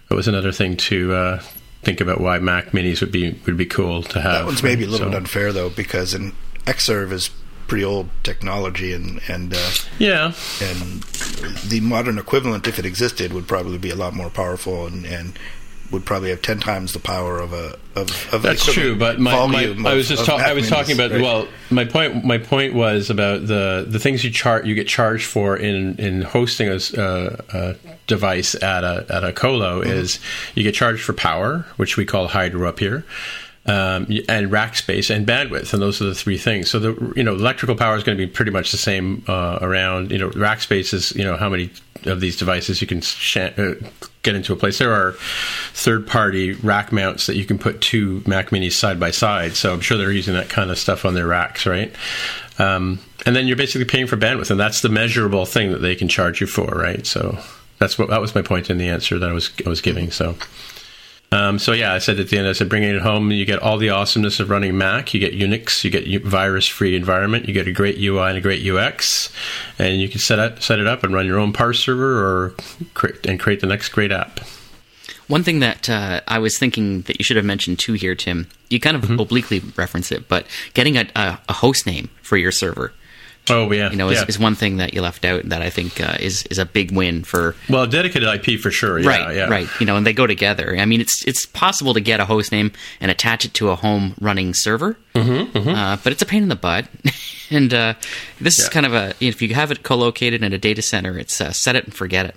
that 0.08 0.14
was 0.14 0.28
another 0.28 0.52
thing 0.52 0.76
to 0.76 1.12
uh, 1.12 1.42
think 1.82 2.00
about 2.00 2.20
why 2.20 2.38
Mac 2.38 2.72
Minis 2.72 3.00
would 3.00 3.12
be 3.12 3.38
would 3.46 3.56
be 3.56 3.66
cool 3.66 4.02
to 4.04 4.20
have. 4.20 4.32
That 4.32 4.46
one's 4.46 4.62
maybe 4.62 4.84
a 4.84 4.88
little 4.88 5.06
So- 5.06 5.10
bit 5.10 5.16
unfair 5.16 5.52
though, 5.52 5.70
because 5.70 6.14
an 6.14 6.32
Xserve 6.66 7.10
is 7.12 7.30
pretty 7.66 7.84
old 7.84 8.08
technology, 8.22 8.92
and 8.92 9.20
and 9.28 9.54
uh, 9.54 9.70
Yeah, 9.98 10.32
and 10.62 11.02
the 11.68 11.80
modern 11.82 12.18
equivalent, 12.18 12.66
if 12.68 12.78
it 12.78 12.84
existed, 12.86 13.32
would 13.32 13.48
probably 13.48 13.78
be 13.78 13.90
a 13.90 13.96
lot 13.96 14.14
more 14.14 14.30
powerful 14.30 14.86
and, 14.86 15.04
and 15.06 15.38
would 15.92 16.04
probably 16.04 16.30
have 16.30 16.42
ten 16.42 16.58
times 16.58 16.92
the 16.92 16.98
power 16.98 17.38
of 17.38 17.52
a 17.52 17.78
of, 17.94 18.34
of 18.34 18.42
That's 18.42 18.64
true, 18.72 18.96
but 18.96 19.20
my, 19.20 19.30
my 19.30 19.66
volume 19.66 19.86
I 19.86 19.94
was 19.94 20.08
just 20.08 20.22
of 20.22 20.26
talk, 20.26 20.40
I 20.40 20.54
was 20.54 20.68
talking 20.68 20.94
about 20.94 21.10
right? 21.12 21.20
well 21.20 21.46
my 21.70 21.84
point 21.84 22.24
my 22.24 22.38
point 22.38 22.74
was 22.74 23.10
about 23.10 23.46
the 23.46 23.86
the 23.86 23.98
things 23.98 24.24
you 24.24 24.30
chart 24.30 24.66
you 24.66 24.74
get 24.74 24.88
charged 24.88 25.26
for 25.26 25.56
in 25.56 25.96
in 25.96 26.22
hosting 26.22 26.68
a, 26.68 26.76
uh, 27.00 27.36
a 27.52 27.76
device 28.06 28.54
at 28.62 28.82
a 28.84 29.06
at 29.08 29.22
a 29.22 29.32
colo 29.32 29.82
Mm-hmm. 29.82 29.90
is 29.90 30.18
you 30.54 30.62
get 30.64 30.74
charged 30.74 31.02
for 31.02 31.12
power 31.12 31.66
which 31.76 31.96
we 31.96 32.04
call 32.04 32.28
hydro 32.28 32.68
up 32.68 32.78
here. 32.78 33.04
Um, 33.64 34.08
and 34.28 34.50
rack 34.50 34.74
space 34.74 35.08
and 35.08 35.24
bandwidth, 35.24 35.72
and 35.72 35.80
those 35.80 36.02
are 36.02 36.06
the 36.06 36.16
three 36.16 36.36
things. 36.36 36.68
So 36.68 36.80
the 36.80 37.12
you 37.14 37.22
know 37.22 37.34
electrical 37.34 37.76
power 37.76 37.94
is 37.96 38.02
going 38.02 38.18
to 38.18 38.26
be 38.26 38.28
pretty 38.28 38.50
much 38.50 38.72
the 38.72 38.76
same 38.76 39.22
uh, 39.28 39.60
around. 39.62 40.10
You 40.10 40.18
know 40.18 40.30
rack 40.30 40.62
space 40.62 40.92
is 40.92 41.14
you 41.14 41.22
know 41.22 41.36
how 41.36 41.48
many 41.48 41.70
of 42.04 42.20
these 42.20 42.36
devices 42.36 42.80
you 42.80 42.88
can 42.88 43.00
sh- 43.02 43.36
uh, 43.36 43.74
get 44.22 44.34
into 44.34 44.52
a 44.52 44.56
place. 44.56 44.78
There 44.78 44.92
are 44.92 45.12
third-party 45.72 46.54
rack 46.54 46.92
mounts 46.92 47.26
that 47.26 47.36
you 47.36 47.44
can 47.44 47.58
put 47.58 47.80
two 47.80 48.22
Mac 48.26 48.50
Minis 48.50 48.72
side 48.72 48.98
by 48.98 49.10
side. 49.10 49.54
So 49.54 49.72
I'm 49.72 49.80
sure 49.80 49.98
they're 49.98 50.12
using 50.12 50.34
that 50.34 50.48
kind 50.48 50.70
of 50.70 50.78
stuff 50.78 51.04
on 51.04 51.14
their 51.14 51.26
racks, 51.26 51.66
right? 51.66 51.92
Um, 52.58 53.00
and 53.26 53.34
then 53.34 53.46
you're 53.46 53.56
basically 53.56 53.84
paying 53.84 54.06
for 54.06 54.16
bandwidth, 54.16 54.50
and 54.50 54.60
that's 54.60 54.80
the 54.80 54.88
measurable 54.88 55.46
thing 55.46 55.72
that 55.72 55.78
they 55.78 55.94
can 55.94 56.08
charge 56.08 56.40
you 56.40 56.46
for, 56.46 56.66
right? 56.66 57.06
So 57.06 57.38
that's 57.78 57.98
what 57.98 58.10
that 58.10 58.20
was 58.20 58.34
my 58.34 58.42
point 58.42 58.70
in 58.70 58.78
the 58.78 58.88
answer 58.88 59.18
that 59.18 59.28
I 59.28 59.32
was 59.32 59.50
I 59.64 59.68
was 59.68 59.80
giving. 59.80 60.10
So. 60.10 60.36
Um, 61.32 61.58
so 61.58 61.72
yeah, 61.72 61.94
I 61.94 61.98
said 61.98 62.20
at 62.20 62.28
the 62.28 62.36
end, 62.36 62.46
I 62.46 62.52
said 62.52 62.68
bringing 62.68 62.94
it 62.94 63.00
home, 63.00 63.30
you 63.30 63.46
get 63.46 63.58
all 63.60 63.78
the 63.78 63.88
awesomeness 63.88 64.38
of 64.38 64.50
running 64.50 64.76
Mac. 64.76 65.14
You 65.14 65.20
get 65.20 65.32
Unix, 65.32 65.82
you 65.82 65.90
get 65.90 66.22
virus-free 66.22 66.94
environment, 66.94 67.48
you 67.48 67.54
get 67.54 67.66
a 67.66 67.72
great 67.72 67.98
UI 67.98 68.28
and 68.28 68.38
a 68.38 68.40
great 68.42 68.64
UX, 68.66 69.32
and 69.78 70.00
you 70.00 70.08
can 70.10 70.20
set 70.20 70.38
it 70.38 70.62
set 70.62 70.78
it 70.78 70.86
up 70.86 71.02
and 71.02 71.14
run 71.14 71.26
your 71.26 71.38
own 71.38 71.54
parse 71.54 71.80
server 71.80 72.22
or 72.22 72.50
create, 72.92 73.26
and 73.26 73.40
create 73.40 73.60
the 73.60 73.66
next 73.66 73.88
great 73.88 74.12
app. 74.12 74.40
One 75.28 75.42
thing 75.42 75.60
that 75.60 75.88
uh, 75.88 76.20
I 76.28 76.38
was 76.38 76.58
thinking 76.58 77.02
that 77.02 77.18
you 77.18 77.24
should 77.24 77.38
have 77.38 77.46
mentioned 77.46 77.78
too 77.78 77.94
here, 77.94 78.14
Tim, 78.14 78.48
you 78.68 78.78
kind 78.78 78.96
of 78.96 79.08
obliquely 79.20 79.60
reference 79.76 80.12
it, 80.12 80.28
but 80.28 80.46
getting 80.74 80.98
a, 80.98 81.08
a, 81.16 81.38
a 81.48 81.52
host 81.54 81.86
name 81.86 82.10
for 82.20 82.36
your 82.36 82.52
server, 82.52 82.92
Oh 83.50 83.70
yeah, 83.72 83.90
you 83.90 83.96
know, 83.96 84.08
is, 84.08 84.20
yeah. 84.20 84.26
is 84.28 84.38
one 84.38 84.54
thing 84.54 84.76
that 84.76 84.94
you 84.94 85.02
left 85.02 85.24
out 85.24 85.42
that 85.48 85.62
I 85.62 85.70
think 85.70 86.00
uh, 86.00 86.16
is 86.20 86.44
is 86.44 86.58
a 86.58 86.64
big 86.64 86.92
win 86.92 87.24
for 87.24 87.56
well 87.68 87.86
dedicated 87.88 88.28
IP 88.28 88.60
for 88.60 88.70
sure. 88.70 89.00
Yeah, 89.00 89.08
right, 89.08 89.36
yeah. 89.36 89.48
right. 89.48 89.68
You 89.80 89.86
know, 89.86 89.96
and 89.96 90.06
they 90.06 90.12
go 90.12 90.28
together. 90.28 90.76
I 90.78 90.84
mean, 90.84 91.00
it's 91.00 91.26
it's 91.26 91.44
possible 91.46 91.92
to 91.94 92.00
get 92.00 92.20
a 92.20 92.24
host 92.24 92.52
name 92.52 92.70
and 93.00 93.10
attach 93.10 93.44
it 93.44 93.52
to 93.54 93.70
a 93.70 93.76
home 93.76 94.14
running 94.20 94.54
server, 94.54 94.96
mm-hmm, 95.14 95.68
Uh, 95.68 95.96
but 96.04 96.12
it's 96.12 96.22
a 96.22 96.26
pain 96.26 96.44
in 96.44 96.50
the 96.50 96.56
butt. 96.56 96.86
and 97.50 97.74
uh, 97.74 97.94
this 98.40 98.60
is 98.60 98.68
kind 98.68 98.86
of 98.86 98.94
a 98.94 99.14
if 99.18 99.42
you 99.42 99.54
have 99.54 99.72
it 99.72 99.82
co-located 99.82 100.44
in 100.44 100.52
a 100.52 100.58
data 100.58 100.82
center, 100.82 101.18
it's 101.18 101.40
uh, 101.40 101.50
set 101.50 101.74
it 101.74 101.84
and 101.84 101.94
forget 101.94 102.26
it. 102.26 102.36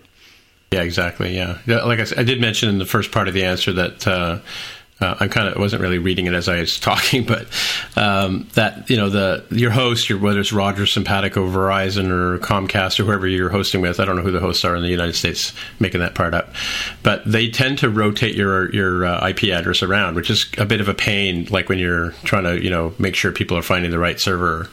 Yeah, 0.72 0.82
exactly. 0.82 1.36
Yeah, 1.36 1.60
Yeah, 1.68 1.84
like 1.84 2.00
I 2.00 2.06
said, 2.06 2.18
I 2.18 2.24
did 2.24 2.42
mention 2.42 2.68
in 2.68 2.80
the 2.80 2.86
first 2.86 3.12
part 3.12 3.28
of 3.28 3.36
the 3.36 3.46
answer 3.46 3.72
that 3.74 4.42
uh, 5.02 5.16
I'm 5.20 5.30
kind 5.30 5.50
of 5.50 5.58
wasn't 5.58 5.82
really 5.82 5.98
reading 5.98 6.25
it 6.25 6.34
as 6.34 6.48
I 6.48 6.60
was 6.62 6.80
talking, 6.80 7.25
but 7.25 7.48
um, 7.98 8.48
that 8.54 8.90
you 8.90 8.96
know 8.96 9.10
the 9.10 9.44
your 9.52 9.72
host, 9.72 10.10
your 10.10 10.20
whether 10.20 10.40
it's 10.40 10.54
Rogers, 10.54 10.96
Sympatico, 10.96 11.52
Verizon, 11.52 12.10
or 12.10 12.40
Comcast, 12.40 13.00
or 13.00 13.04
whoever 13.04 13.28
you're 13.28 13.50
hosting 13.50 13.82
with. 13.82 14.00
I 14.00 14.06
don't 14.06 14.16
know 14.16 14.22
who 14.22 14.32
the 14.32 14.40
hosts 14.40 14.64
are 14.64 14.75
in 14.75 14.84
the 14.84 14.90
United 14.90 15.16
States 15.16 15.54
making 15.80 16.00
that 16.00 16.16
part 16.16 16.34
up, 16.34 16.54
but 17.04 17.24
they 17.25 17.50
tend 17.50 17.80
to 17.80 17.90
rotate 17.90 18.36
your 18.36 18.74
your 18.74 19.06
uh, 19.06 19.28
IP 19.28 19.46
address 19.46 19.84
around, 19.84 20.16
which 20.16 20.30
is 20.30 20.50
a 20.58 20.66
bit 20.66 20.80
of 20.80 20.88
a 20.88 20.94
pain. 20.94 21.46
Like 21.50 21.68
when 21.68 21.78
you're 21.78 22.12
trying 22.24 22.44
to 22.46 22.64
you 22.64 22.70
know 22.70 22.94
make 22.98 23.16
sure 23.16 23.32
people 23.34 23.58
are 23.58 23.64
finding 23.64 23.92
the 23.92 24.00
right 24.00 24.20
server 24.20 24.70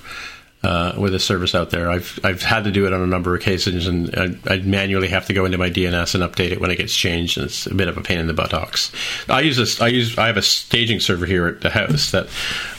uh, 0.64 0.94
with 0.96 1.14
a 1.14 1.18
service 1.18 1.54
out 1.54 1.70
there. 1.70 1.90
I've 1.90 2.18
I've 2.22 2.42
had 2.42 2.64
to 2.64 2.70
do 2.70 2.86
it 2.86 2.92
on 2.92 3.00
a 3.00 3.06
number 3.06 3.34
of 3.34 3.40
occasions, 3.40 3.86
and 3.86 4.14
I, 4.46 4.54
I, 4.54 4.56
manually 4.58 5.08
have 5.08 5.26
to 5.26 5.32
go 5.32 5.44
into 5.44 5.58
my 5.58 5.70
DNS 5.70 6.14
and 6.14 6.22
update 6.22 6.52
it 6.52 6.60
when 6.60 6.70
it 6.70 6.76
gets 6.76 6.94
changed, 6.94 7.36
and 7.36 7.46
it's 7.46 7.66
a 7.66 7.74
bit 7.74 7.88
of 7.88 7.96
a 7.96 8.00
pain 8.00 8.18
in 8.18 8.26
the 8.26 8.34
buttocks. 8.34 8.92
I 9.28 9.40
use 9.40 9.56
this. 9.56 9.80
I 9.80 9.88
use. 9.88 10.16
I 10.18 10.26
have 10.26 10.36
a 10.36 10.42
staging 10.42 11.00
server 11.00 11.26
here 11.26 11.46
at 11.46 11.62
the 11.62 11.70
house 11.70 12.12
that 12.12 12.28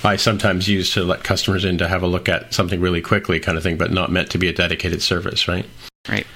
I 0.04 0.16
sometimes 0.16 0.68
use 0.68 0.94
to 0.94 1.04
let 1.04 1.24
customers 1.24 1.66
in 1.66 1.78
to 1.80 1.88
have 1.88 2.04
a 2.04 2.08
look 2.08 2.30
at 2.30 2.54
something 2.54 2.80
really 2.80 3.02
quickly, 3.02 3.40
kind 3.40 3.58
of 3.58 3.64
thing, 3.64 3.78
but 3.78 3.92
not 3.92 4.12
meant 4.12 4.32
to 4.32 4.38
be 4.38 4.48
a 4.48 4.54
dedicated 4.54 5.02
service, 5.02 5.48
right? 5.48 5.66
Right. 6.08 6.28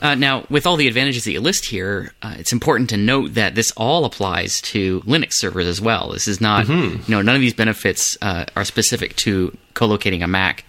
Uh, 0.00 0.14
now, 0.14 0.44
with 0.48 0.66
all 0.66 0.76
the 0.76 0.88
advantages 0.88 1.24
that 1.24 1.32
you 1.32 1.40
list 1.40 1.66
here, 1.66 2.12
uh, 2.22 2.34
it's 2.38 2.52
important 2.52 2.90
to 2.90 2.96
note 2.96 3.34
that 3.34 3.54
this 3.54 3.72
all 3.72 4.04
applies 4.04 4.60
to 4.62 5.00
Linux 5.02 5.34
servers 5.34 5.66
as 5.66 5.80
well. 5.80 6.10
This 6.10 6.28
is 6.28 6.40
not, 6.40 6.66
mm-hmm. 6.66 7.02
you 7.10 7.16
know, 7.16 7.22
none 7.22 7.34
of 7.34 7.40
these 7.40 7.54
benefits 7.54 8.16
uh, 8.22 8.46
are 8.54 8.64
specific 8.64 9.16
to 9.16 9.56
co-locating 9.74 10.22
a 10.22 10.26
Mac. 10.26 10.64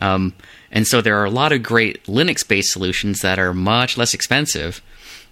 Um, 0.00 0.34
and 0.70 0.86
so 0.86 1.00
there 1.00 1.18
are 1.20 1.24
a 1.24 1.30
lot 1.30 1.52
of 1.52 1.62
great 1.62 2.04
Linux-based 2.04 2.72
solutions 2.72 3.20
that 3.20 3.38
are 3.38 3.52
much 3.52 3.96
less 3.96 4.14
expensive, 4.14 4.82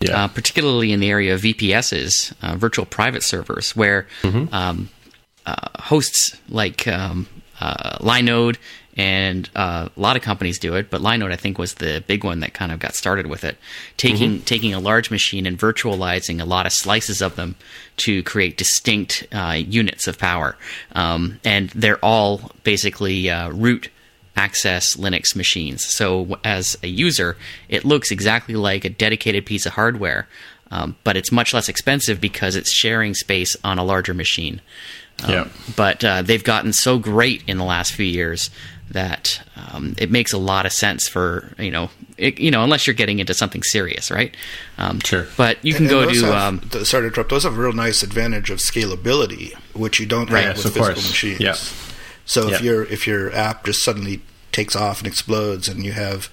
yeah. 0.01 0.25
Uh, 0.25 0.29
particularly 0.29 0.93
in 0.93 1.01
the 1.01 1.11
area 1.11 1.35
of 1.35 1.41
VPSs, 1.41 2.33
uh, 2.41 2.57
virtual 2.57 2.87
private 2.87 3.25
servers, 3.25 3.75
where 3.75 4.07
mm-hmm. 4.23 4.53
um, 4.55 4.91
uh, 5.45 5.69
hosts 5.81 6.37
like 6.49 6.87
um, 6.87 7.27
Linode 7.61 8.57
and 8.99 9.49
uh, 9.55 9.89
a 9.97 10.01
lot 10.01 10.17
of 10.17 10.23
companies 10.23 10.59
do 10.59 10.75
it, 10.75 10.91
but 10.91 11.01
Linode 11.01 11.33
I 11.33 11.37
think 11.37 11.57
was 11.57 11.75
the 11.75 12.03
big 12.07 12.25
one 12.25 12.41
that 12.41 12.53
kind 12.53 12.73
of 12.73 12.81
got 12.81 12.95
started 12.95 13.29
with 13.29 13.45
it, 13.45 13.57
taking 13.97 14.33
mm-hmm. 14.33 14.45
taking 14.45 14.75
a 14.75 14.81
large 14.81 15.11
machine 15.11 15.47
and 15.47 15.57
virtualizing 15.57 16.41
a 16.41 16.45
lot 16.45 16.67
of 16.67 16.73
slices 16.73 17.23
of 17.23 17.37
them 17.37 17.55
to 17.99 18.25
create 18.25 18.57
distinct 18.57 19.27
uh, 19.33 19.57
units 19.57 20.09
of 20.09 20.19
power, 20.19 20.57
um, 20.93 21.39
and 21.45 21.71
they're 21.71 22.05
all 22.05 22.51
basically 22.65 23.31
uh, 23.31 23.51
root 23.51 23.89
access 24.37 24.97
Linux 24.97 25.35
machines. 25.35 25.85
So 25.85 26.39
as 26.45 26.77
a 26.83 26.89
user, 26.89 27.37
it 27.69 27.85
looks 27.85 28.11
exactly 28.11 28.55
like 28.55 28.85
a 28.85 28.91
dedicated 28.91 29.47
piece 29.47 29.67
of 29.67 29.73
hardware, 29.73 30.29
um, 30.71 30.97
but 31.05 31.17
it's 31.17 31.33
much 31.33 31.55
less 31.55 31.69
expensive 31.69 32.21
because 32.21 32.57
it's 32.57 32.73
sharing 32.73 33.15
space 33.15 33.57
on 33.63 33.79
a 33.79 33.85
larger 33.85 34.15
machine. 34.15 34.61
Um, 35.25 35.31
yeah. 35.31 35.49
But 35.77 36.05
uh, 36.05 36.23
they've 36.23 36.45
gotten 36.45 36.73
so 36.73 36.99
great 36.99 37.43
in 37.47 37.59
the 37.59 37.65
last 37.65 37.93
few 37.93 38.07
years 38.07 38.51
that 38.91 39.43
um, 39.57 39.95
it 39.99 40.11
makes 40.11 40.33
a 40.33 40.39
lot 40.39 40.65
of 40.65 40.73
sense 40.73 41.09
for 41.09 41.53
you 41.59 41.71
know 41.71 41.91
it, 42.17 42.39
you 42.39 42.51
know 42.51 42.65
unless 42.65 42.87
you're 42.87 42.95
getting 42.95 43.19
into 43.19 43.35
something 43.35 43.63
serious, 43.63 44.11
right? 44.11 44.35
Um, 44.79 45.01
sure. 45.01 45.27
But 45.37 45.63
you 45.65 45.75
can 45.75 45.85
and, 45.85 45.91
go 45.91 46.01
and 46.03 46.15
to 46.15 46.27
have, 46.27 46.35
um, 46.35 46.85
sorry 46.85 47.03
to 47.03 47.09
interrupt. 47.09 47.31
Those 47.31 47.45
have 47.45 47.59
a 47.59 47.61
real 47.61 47.73
nice 47.73 48.03
advantage 48.03 48.51
of 48.51 48.59
scalability, 48.59 49.55
which 49.75 50.01
you 50.01 50.07
don't 50.07 50.31
right, 50.31 50.45
have 50.45 50.57
yes, 50.57 50.65
with 50.65 50.75
physical 50.75 50.95
course. 50.95 51.09
machines. 51.09 51.41
Yeah. 51.41 51.57
So 52.25 52.49
if 52.49 52.63
your 52.63 52.85
if 52.85 53.07
your 53.07 53.33
app 53.33 53.65
just 53.65 53.83
suddenly 53.83 54.23
takes 54.53 54.75
off 54.77 54.99
and 54.99 55.07
explodes, 55.07 55.69
and 55.69 55.85
you 55.85 55.93
have 55.93 56.31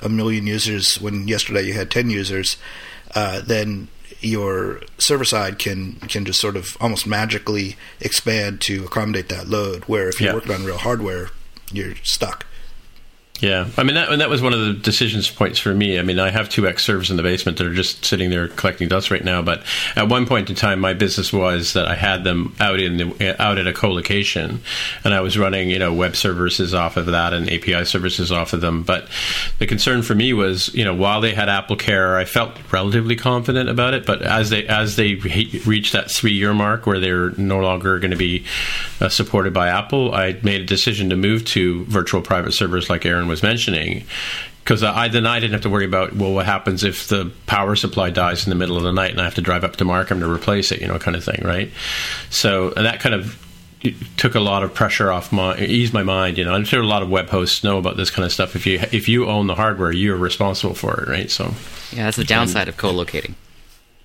a 0.00 0.08
million 0.08 0.46
users 0.46 1.00
when 1.00 1.28
yesterday 1.28 1.62
you 1.62 1.72
had 1.72 1.90
ten 1.90 2.10
users, 2.10 2.56
uh, 3.14 3.40
then 3.40 3.88
your 4.26 4.80
server 4.98 5.24
side 5.24 5.58
can 5.58 5.94
can 6.08 6.24
just 6.24 6.40
sort 6.40 6.56
of 6.56 6.76
almost 6.80 7.06
magically 7.06 7.76
expand 8.00 8.60
to 8.62 8.84
accommodate 8.84 9.28
that 9.28 9.48
load. 9.48 9.84
Where 9.84 10.08
if 10.08 10.20
you're 10.20 10.30
yeah. 10.30 10.34
working 10.34 10.52
on 10.52 10.64
real 10.64 10.78
hardware, 10.78 11.30
you're 11.72 11.94
stuck. 12.02 12.46
Yeah, 13.40 13.68
I 13.76 13.82
mean 13.82 13.96
that 13.96 14.08
and 14.08 14.20
that 14.22 14.30
was 14.30 14.40
one 14.40 14.54
of 14.54 14.60
the 14.60 14.72
decisions 14.72 15.30
points 15.30 15.58
for 15.58 15.74
me. 15.74 15.98
I 15.98 16.02
mean, 16.02 16.18
I 16.18 16.30
have 16.30 16.48
two 16.48 16.66
X 16.66 16.84
servers 16.84 17.10
in 17.10 17.18
the 17.18 17.22
basement 17.22 17.58
that 17.58 17.66
are 17.66 17.74
just 17.74 18.04
sitting 18.04 18.30
there 18.30 18.48
collecting 18.48 18.88
dust 18.88 19.10
right 19.10 19.22
now. 19.22 19.42
But 19.42 19.62
at 19.94 20.08
one 20.08 20.26
point 20.26 20.48
in 20.48 20.56
time, 20.56 20.80
my 20.80 20.94
business 20.94 21.32
was 21.34 21.74
that 21.74 21.86
I 21.86 21.96
had 21.96 22.24
them 22.24 22.54
out 22.60 22.80
in 22.80 22.96
the, 22.96 23.36
out 23.42 23.58
at 23.58 23.66
a 23.66 23.74
co-location, 23.74 24.62
and 25.04 25.12
I 25.12 25.20
was 25.20 25.36
running 25.36 25.68
you 25.68 25.78
know 25.78 25.92
web 25.92 26.16
services 26.16 26.72
off 26.72 26.96
of 26.96 27.06
that 27.06 27.34
and 27.34 27.50
API 27.50 27.84
services 27.84 28.32
off 28.32 28.54
of 28.54 28.62
them. 28.62 28.82
But 28.84 29.08
the 29.58 29.66
concern 29.66 30.02
for 30.02 30.14
me 30.14 30.32
was 30.32 30.74
you 30.74 30.84
know 30.84 30.94
while 30.94 31.20
they 31.20 31.34
had 31.34 31.50
Apple 31.50 31.76
Care, 31.76 32.16
I 32.16 32.24
felt 32.24 32.56
relatively 32.72 33.16
confident 33.16 33.68
about 33.68 33.92
it. 33.92 34.06
But 34.06 34.22
as 34.22 34.48
they 34.48 34.66
as 34.66 34.96
they 34.96 35.16
re- 35.16 35.60
reached 35.66 35.92
that 35.92 36.10
three 36.10 36.32
year 36.32 36.54
mark 36.54 36.86
where 36.86 37.00
they're 37.00 37.32
no 37.32 37.58
longer 37.58 37.98
going 37.98 38.12
to 38.12 38.16
be 38.16 38.46
uh, 38.98 39.10
supported 39.10 39.52
by 39.52 39.68
Apple, 39.68 40.14
I 40.14 40.38
made 40.42 40.62
a 40.62 40.66
decision 40.66 41.10
to 41.10 41.16
move 41.16 41.44
to 41.46 41.84
virtual 41.84 42.22
private 42.22 42.52
servers 42.52 42.88
like 42.88 43.04
Aaron 43.04 43.25
was 43.28 43.42
mentioning 43.42 44.04
because 44.66 44.82
I 44.82 45.08
then 45.08 45.26
I 45.26 45.38
didn't 45.38 45.52
have 45.52 45.62
to 45.62 45.70
worry 45.70 45.84
about 45.84 46.16
well 46.16 46.32
what 46.32 46.46
happens 46.46 46.82
if 46.82 47.08
the 47.08 47.30
power 47.46 47.76
supply 47.76 48.10
dies 48.10 48.44
in 48.44 48.50
the 48.50 48.56
middle 48.56 48.76
of 48.76 48.82
the 48.82 48.92
night 48.92 49.12
and 49.12 49.20
I 49.20 49.24
have 49.24 49.36
to 49.36 49.40
drive 49.40 49.62
up 49.62 49.76
to 49.76 49.84
Markham 49.84 50.20
to 50.20 50.30
replace 50.30 50.72
it 50.72 50.80
you 50.80 50.88
know 50.88 50.98
kind 50.98 51.16
of 51.16 51.24
thing 51.24 51.40
right? 51.44 51.70
So 52.30 52.70
that 52.70 53.00
kind 53.00 53.14
of 53.14 53.42
took 54.16 54.34
a 54.34 54.40
lot 54.40 54.64
of 54.64 54.74
pressure 54.74 55.12
off 55.12 55.30
my 55.30 55.56
eased 55.58 55.92
my 55.92 56.02
mind 56.02 56.38
you 56.38 56.44
know? 56.44 56.52
I'm 56.52 56.64
sure 56.64 56.82
a 56.82 56.86
lot 56.86 57.02
of 57.02 57.10
web 57.10 57.28
hosts 57.28 57.62
know 57.62 57.78
about 57.78 57.96
this 57.96 58.10
kind 58.10 58.26
of 58.26 58.32
stuff. 58.32 58.56
If 58.56 58.66
you 58.66 58.80
if 58.90 59.08
you 59.08 59.26
own 59.26 59.46
the 59.46 59.54
hardware 59.54 59.92
you're 59.92 60.16
responsible 60.16 60.74
for 60.74 61.00
it 61.00 61.08
right? 61.08 61.30
So 61.30 61.54
yeah 61.92 62.04
that's 62.04 62.16
the 62.16 62.24
downside 62.24 62.68
of 62.68 62.76
co-locating. 62.76 63.36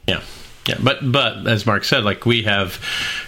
Yeah 0.07 0.21
yeah, 0.67 0.77
but 0.81 1.11
but 1.11 1.47
as 1.47 1.65
Mark 1.65 1.83
said, 1.83 2.03
like 2.03 2.25
we 2.25 2.43
have 2.43 2.79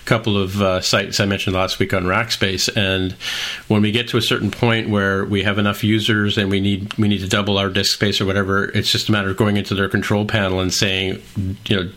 a 0.02 0.06
couple 0.06 0.38
of 0.38 0.62
uh, 0.62 0.82
sites 0.82 1.20
I 1.20 1.26
mentioned 1.26 1.56
last 1.56 1.80
week 1.80 1.92
on 1.92 2.04
Rackspace, 2.04 2.70
and 2.78 3.14
when 3.68 3.82
we 3.82 3.92
get 3.92 4.08
to 4.10 4.18
a 4.18 4.22
certain 4.22 4.52
point 4.52 4.90
where 4.90 5.26
we 5.26 5.42
have 5.42 5.58
enough 5.58 5.84
users 5.84 6.38
and 6.38 6.52
we 6.52 6.60
need 6.60 6.94
we 6.94 7.08
need 7.08 7.20
to 7.20 7.28
double 7.28 7.58
our 7.58 7.70
disk 7.70 7.96
space 7.96 8.22
or 8.22 8.28
whatever, 8.28 8.66
it's 8.66 8.92
just 8.92 9.10
a 9.10 9.12
matter 9.12 9.32
of 9.32 9.38
going 9.38 9.58
into 9.58 9.74
their 9.74 9.90
control 9.90 10.26
panel 10.26 10.60
and 10.60 10.72
saying, 10.72 11.24
you 11.66 11.76
know, 11.76 11.92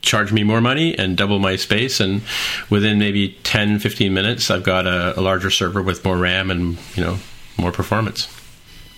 charge 0.00 0.32
me 0.32 0.42
more 0.42 0.62
money 0.62 0.98
and 0.98 1.18
double 1.18 1.38
my 1.38 1.56
space 1.56 2.00
and 2.00 2.22
within 2.70 2.98
maybe 2.98 3.38
10 3.44 3.78
15 3.78 4.12
minutes 4.12 4.50
i've 4.50 4.64
got 4.64 4.84
a, 4.84 5.16
a, 5.16 5.22
larger 5.22 5.48
server 5.48 5.80
with 5.80 6.04
more 6.04 6.18
ram 6.18 6.50
and 6.50 6.76
you 6.96 7.04
know 7.04 7.16
more 7.56 7.70
performance. 7.70 8.26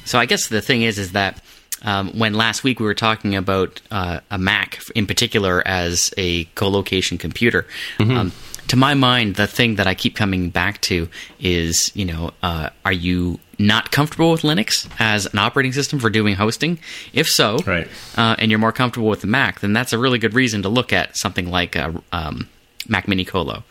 So 0.07 0.19
i 0.19 0.25
guess 0.25 0.49
the 0.49 0.63
thing 0.63 0.81
is 0.81 0.99
is 0.99 1.13
that 1.13 1.43
um, 1.85 2.11
when 2.19 2.35
last 2.35 2.65
week 2.65 2.81
we 2.81 2.87
were 2.87 2.95
talking 2.95 3.37
about 3.37 3.81
uh, 3.91 4.21
a 4.31 4.39
Mac 4.39 4.81
in 4.95 5.07
particular 5.07 5.63
as 5.67 6.13
a 6.17 6.45
co-location 6.57 7.19
computer. 7.19 7.67
Mm-hmm. 7.99 8.17
Um, 8.17 8.33
to 8.69 8.77
my 8.77 8.95
mind, 8.95 9.37
the 9.37 9.47
thing 9.47 9.77
that 9.77 9.87
I 9.87 9.95
keep 9.95 10.17
coming 10.17 10.51
back 10.51 10.81
to 10.83 11.09
is, 11.39 11.93
you 11.95 12.07
know, 12.07 12.33
uh, 12.43 12.71
are 12.85 12.93
you 12.93 13.39
not 13.59 13.93
comfortable 13.93 14.33
with 14.33 14.43
Linux 14.43 14.89
as 14.99 15.27
an 15.27 15.39
operating 15.39 15.73
system 15.73 15.99
for 15.99 16.11
doing 16.11 16.35
hosting? 16.35 16.79
If 17.13 17.29
so, 17.29 17.59
right. 17.67 17.87
uh, 18.17 18.37
and 18.39 18.51
you're 18.51 18.59
more 18.59 18.73
comfortable 18.73 19.09
with 19.09 19.21
the 19.21 19.27
Mac, 19.27 19.61
then 19.61 19.73
that's 19.73 19.93
a 19.93 19.99
really 19.99 20.19
good 20.19 20.35
reason 20.35 20.63
to 20.63 20.69
look 20.69 20.93
at 20.93 21.17
something 21.17 21.51
like 21.51 21.77
a 21.77 22.03
um, 22.13 22.49
Mac 22.89 23.07
Mini 23.07 23.25
Colo. 23.25 23.65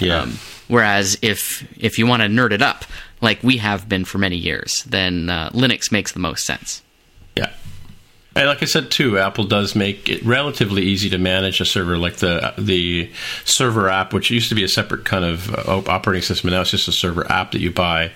Yeah. 0.00 0.22
Um, 0.22 0.38
whereas 0.68 1.18
if 1.22 1.66
if 1.78 1.98
you 1.98 2.06
want 2.06 2.22
to 2.22 2.28
nerd 2.28 2.52
it 2.52 2.62
up, 2.62 2.84
like 3.20 3.42
we 3.42 3.58
have 3.58 3.88
been 3.88 4.04
for 4.04 4.18
many 4.18 4.36
years, 4.36 4.82
then 4.84 5.30
uh, 5.30 5.50
Linux 5.50 5.92
makes 5.92 6.12
the 6.12 6.20
most 6.20 6.44
sense. 6.44 6.82
And 8.38 8.46
like 8.46 8.62
I 8.62 8.66
said 8.66 8.92
too, 8.92 9.18
Apple 9.18 9.42
does 9.42 9.74
make 9.74 10.08
it 10.08 10.24
relatively 10.24 10.82
easy 10.82 11.10
to 11.10 11.18
manage 11.18 11.60
a 11.60 11.64
server. 11.64 11.98
Like 11.98 12.18
the 12.18 12.54
the 12.56 13.10
server 13.44 13.88
app, 13.88 14.12
which 14.12 14.30
used 14.30 14.48
to 14.50 14.54
be 14.54 14.62
a 14.62 14.68
separate 14.68 15.04
kind 15.04 15.24
of 15.24 15.52
uh, 15.52 15.82
operating 15.90 16.22
system, 16.22 16.50
now 16.50 16.60
it's 16.60 16.70
just 16.70 16.86
a 16.86 16.92
server 16.92 17.28
app 17.30 17.50
that 17.50 17.60
you 17.60 17.72
buy, 17.72 18.12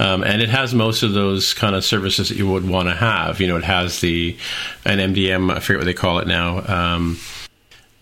um, 0.00 0.24
and 0.24 0.42
it 0.42 0.48
has 0.48 0.74
most 0.74 1.04
of 1.04 1.12
those 1.12 1.54
kind 1.54 1.76
of 1.76 1.84
services 1.84 2.30
that 2.30 2.36
you 2.36 2.50
would 2.50 2.68
want 2.68 2.88
to 2.88 2.94
have. 2.96 3.40
You 3.40 3.46
know, 3.46 3.56
it 3.56 3.62
has 3.62 4.00
the 4.00 4.36
an 4.84 4.98
MDM, 4.98 5.52
I 5.52 5.60
forget 5.60 5.78
what 5.78 5.84
they 5.84 5.94
call 5.94 6.18
it 6.18 6.26
now. 6.26 6.66
Um, 6.66 7.20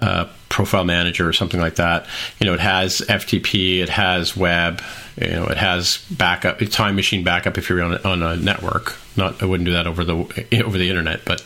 uh, 0.00 0.26
profile 0.48 0.84
manager 0.84 1.28
or 1.28 1.34
something 1.34 1.60
like 1.60 1.74
that. 1.74 2.06
You 2.38 2.46
know, 2.46 2.54
it 2.54 2.60
has 2.60 3.02
FTP, 3.02 3.80
it 3.80 3.90
has 3.90 4.34
web, 4.34 4.80
you 5.20 5.28
know, 5.28 5.44
it 5.44 5.58
has 5.58 5.98
backup, 6.10 6.58
time 6.70 6.96
machine 6.96 7.22
backup 7.22 7.58
if 7.58 7.68
you're 7.68 7.82
on 7.82 7.98
on 7.98 8.22
a 8.22 8.36
network. 8.36 8.96
Not, 9.20 9.42
I 9.42 9.46
wouldn't 9.46 9.66
do 9.66 9.72
that 9.74 9.86
over 9.86 10.02
the 10.02 10.14
over 10.64 10.78
the 10.78 10.88
internet, 10.88 11.24
but 11.24 11.42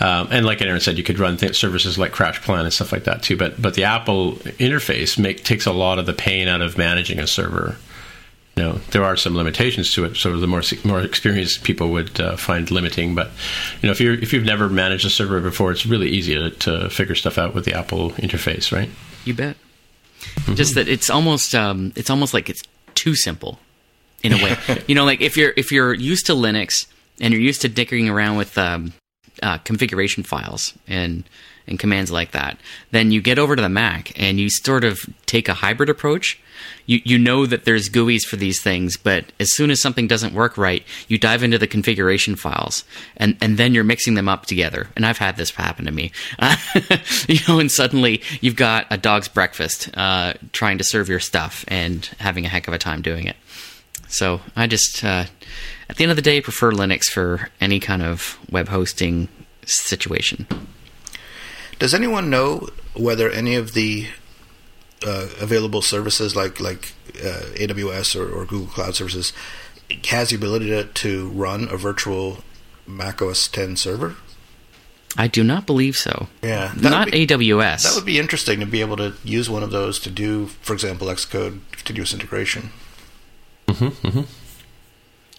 um, 0.00 0.28
and 0.30 0.46
like 0.46 0.62
Aaron 0.62 0.80
said, 0.80 0.98
you 0.98 1.04
could 1.04 1.18
run 1.18 1.36
th- 1.36 1.56
services 1.56 1.98
like 1.98 2.12
CrashPlan 2.12 2.62
and 2.62 2.72
stuff 2.72 2.90
like 2.90 3.04
that 3.04 3.22
too. 3.22 3.36
But 3.36 3.60
but 3.60 3.74
the 3.74 3.84
Apple 3.84 4.32
interface 4.58 5.18
make, 5.18 5.44
takes 5.44 5.66
a 5.66 5.72
lot 5.72 5.98
of 5.98 6.06
the 6.06 6.14
pain 6.14 6.48
out 6.48 6.62
of 6.62 6.78
managing 6.78 7.18
a 7.18 7.26
server 7.26 7.76
you 8.56 8.62
know 8.62 8.72
there 8.90 9.04
are 9.04 9.16
some 9.16 9.34
limitations 9.34 9.92
to 9.94 10.04
it 10.04 10.16
so 10.16 10.36
the 10.38 10.46
more 10.46 10.62
more 10.84 11.00
experienced 11.00 11.64
people 11.64 11.90
would 11.90 12.20
uh, 12.20 12.36
find 12.36 12.70
limiting 12.70 13.14
but 13.14 13.30
you 13.80 13.86
know 13.86 13.92
if 13.92 14.00
you 14.00 14.12
if 14.14 14.32
you've 14.32 14.44
never 14.44 14.68
managed 14.68 15.04
a 15.04 15.10
server 15.10 15.40
before 15.40 15.70
it's 15.70 15.86
really 15.86 16.08
easy 16.08 16.34
to, 16.34 16.50
to 16.50 16.90
figure 16.90 17.14
stuff 17.14 17.38
out 17.38 17.54
with 17.54 17.64
the 17.64 17.72
apple 17.72 18.10
interface 18.12 18.72
right 18.72 18.90
you 19.24 19.32
bet 19.32 19.56
mm-hmm. 20.20 20.54
just 20.54 20.74
that 20.74 20.88
it's 20.88 21.08
almost 21.08 21.54
um, 21.54 21.92
it's 21.96 22.10
almost 22.10 22.34
like 22.34 22.50
it's 22.50 22.62
too 22.94 23.14
simple 23.14 23.58
in 24.22 24.32
a 24.32 24.36
way 24.36 24.56
you 24.86 24.94
know 24.94 25.04
like 25.04 25.20
if 25.20 25.36
you're 25.36 25.54
if 25.56 25.72
you're 25.72 25.94
used 25.94 26.26
to 26.26 26.32
linux 26.32 26.86
and 27.20 27.32
you're 27.32 27.42
used 27.42 27.62
to 27.62 27.68
dickering 27.68 28.08
around 28.08 28.36
with 28.36 28.56
um, 28.58 28.92
uh, 29.42 29.58
configuration 29.58 30.22
files 30.22 30.74
and 30.86 31.24
and 31.66 31.78
commands 31.78 32.10
like 32.10 32.32
that. 32.32 32.58
Then 32.90 33.12
you 33.12 33.22
get 33.22 33.38
over 33.38 33.54
to 33.54 33.62
the 33.62 33.68
Mac 33.68 34.18
and 34.20 34.40
you 34.40 34.50
sort 34.50 34.82
of 34.82 34.98
take 35.26 35.48
a 35.48 35.54
hybrid 35.54 35.88
approach. 35.88 36.40
You 36.86 37.00
you 37.04 37.18
know 37.18 37.46
that 37.46 37.64
there's 37.64 37.88
GUIs 37.88 38.24
for 38.24 38.36
these 38.36 38.60
things, 38.60 38.96
but 38.96 39.26
as 39.38 39.52
soon 39.52 39.70
as 39.70 39.80
something 39.80 40.08
doesn't 40.08 40.34
work 40.34 40.58
right, 40.58 40.84
you 41.08 41.18
dive 41.18 41.42
into 41.42 41.58
the 41.58 41.66
configuration 41.66 42.34
files 42.36 42.84
and 43.16 43.36
and 43.40 43.58
then 43.58 43.74
you're 43.74 43.84
mixing 43.84 44.14
them 44.14 44.28
up 44.28 44.46
together. 44.46 44.88
And 44.96 45.06
I've 45.06 45.18
had 45.18 45.36
this 45.36 45.50
happen 45.50 45.84
to 45.84 45.92
me. 45.92 46.12
Uh, 46.38 46.56
you 47.28 47.38
know, 47.46 47.58
and 47.58 47.70
suddenly 47.70 48.22
you've 48.40 48.56
got 48.56 48.86
a 48.90 48.98
dog's 48.98 49.28
breakfast 49.28 49.90
uh, 49.94 50.34
trying 50.52 50.78
to 50.78 50.84
serve 50.84 51.08
your 51.08 51.20
stuff 51.20 51.64
and 51.68 52.04
having 52.18 52.44
a 52.44 52.48
heck 52.48 52.68
of 52.68 52.74
a 52.74 52.78
time 52.78 53.02
doing 53.02 53.26
it. 53.26 53.36
So 54.08 54.40
I 54.54 54.66
just, 54.66 55.02
uh, 55.02 55.24
at 55.92 55.98
the 55.98 56.04
end 56.04 56.10
of 56.10 56.16
the 56.16 56.22
day, 56.22 56.38
I 56.38 56.40
prefer 56.40 56.72
Linux 56.72 57.04
for 57.04 57.50
any 57.60 57.78
kind 57.78 58.00
of 58.00 58.38
web 58.50 58.68
hosting 58.68 59.28
situation. 59.66 60.46
Does 61.78 61.92
anyone 61.92 62.30
know 62.30 62.70
whether 62.94 63.28
any 63.28 63.56
of 63.56 63.74
the 63.74 64.06
uh, 65.06 65.28
available 65.38 65.82
services 65.82 66.34
like 66.34 66.60
like 66.60 66.94
uh, 67.16 67.44
AWS 67.56 68.18
or, 68.18 68.32
or, 68.32 68.46
Google 68.46 68.68
Cloud 68.68 68.94
Services 68.94 69.34
has 70.08 70.30
the 70.30 70.36
ability 70.36 70.70
to, 70.70 70.84
to 70.84 71.28
run 71.28 71.68
a 71.70 71.76
virtual 71.76 72.38
Mac 72.86 73.20
OS 73.20 73.46
10 73.48 73.76
server? 73.76 74.16
I 75.18 75.26
do 75.26 75.44
not 75.44 75.66
believe 75.66 75.96
so. 75.96 76.28
Yeah, 76.42 76.72
not 76.74 77.10
be, 77.10 77.26
AWS. 77.26 77.82
That 77.82 77.96
would 77.96 78.06
be 78.06 78.18
interesting 78.18 78.60
to 78.60 78.66
be 78.66 78.80
able 78.80 78.96
to 78.96 79.12
use 79.24 79.50
one 79.50 79.62
of 79.62 79.70
those 79.70 79.98
to 80.00 80.10
do, 80.10 80.46
for 80.46 80.72
example, 80.72 81.08
Xcode 81.08 81.60
continuous 81.72 82.14
integration. 82.14 82.70
Mm-hmm, 83.66 84.06
mm-hmm. 84.06 84.41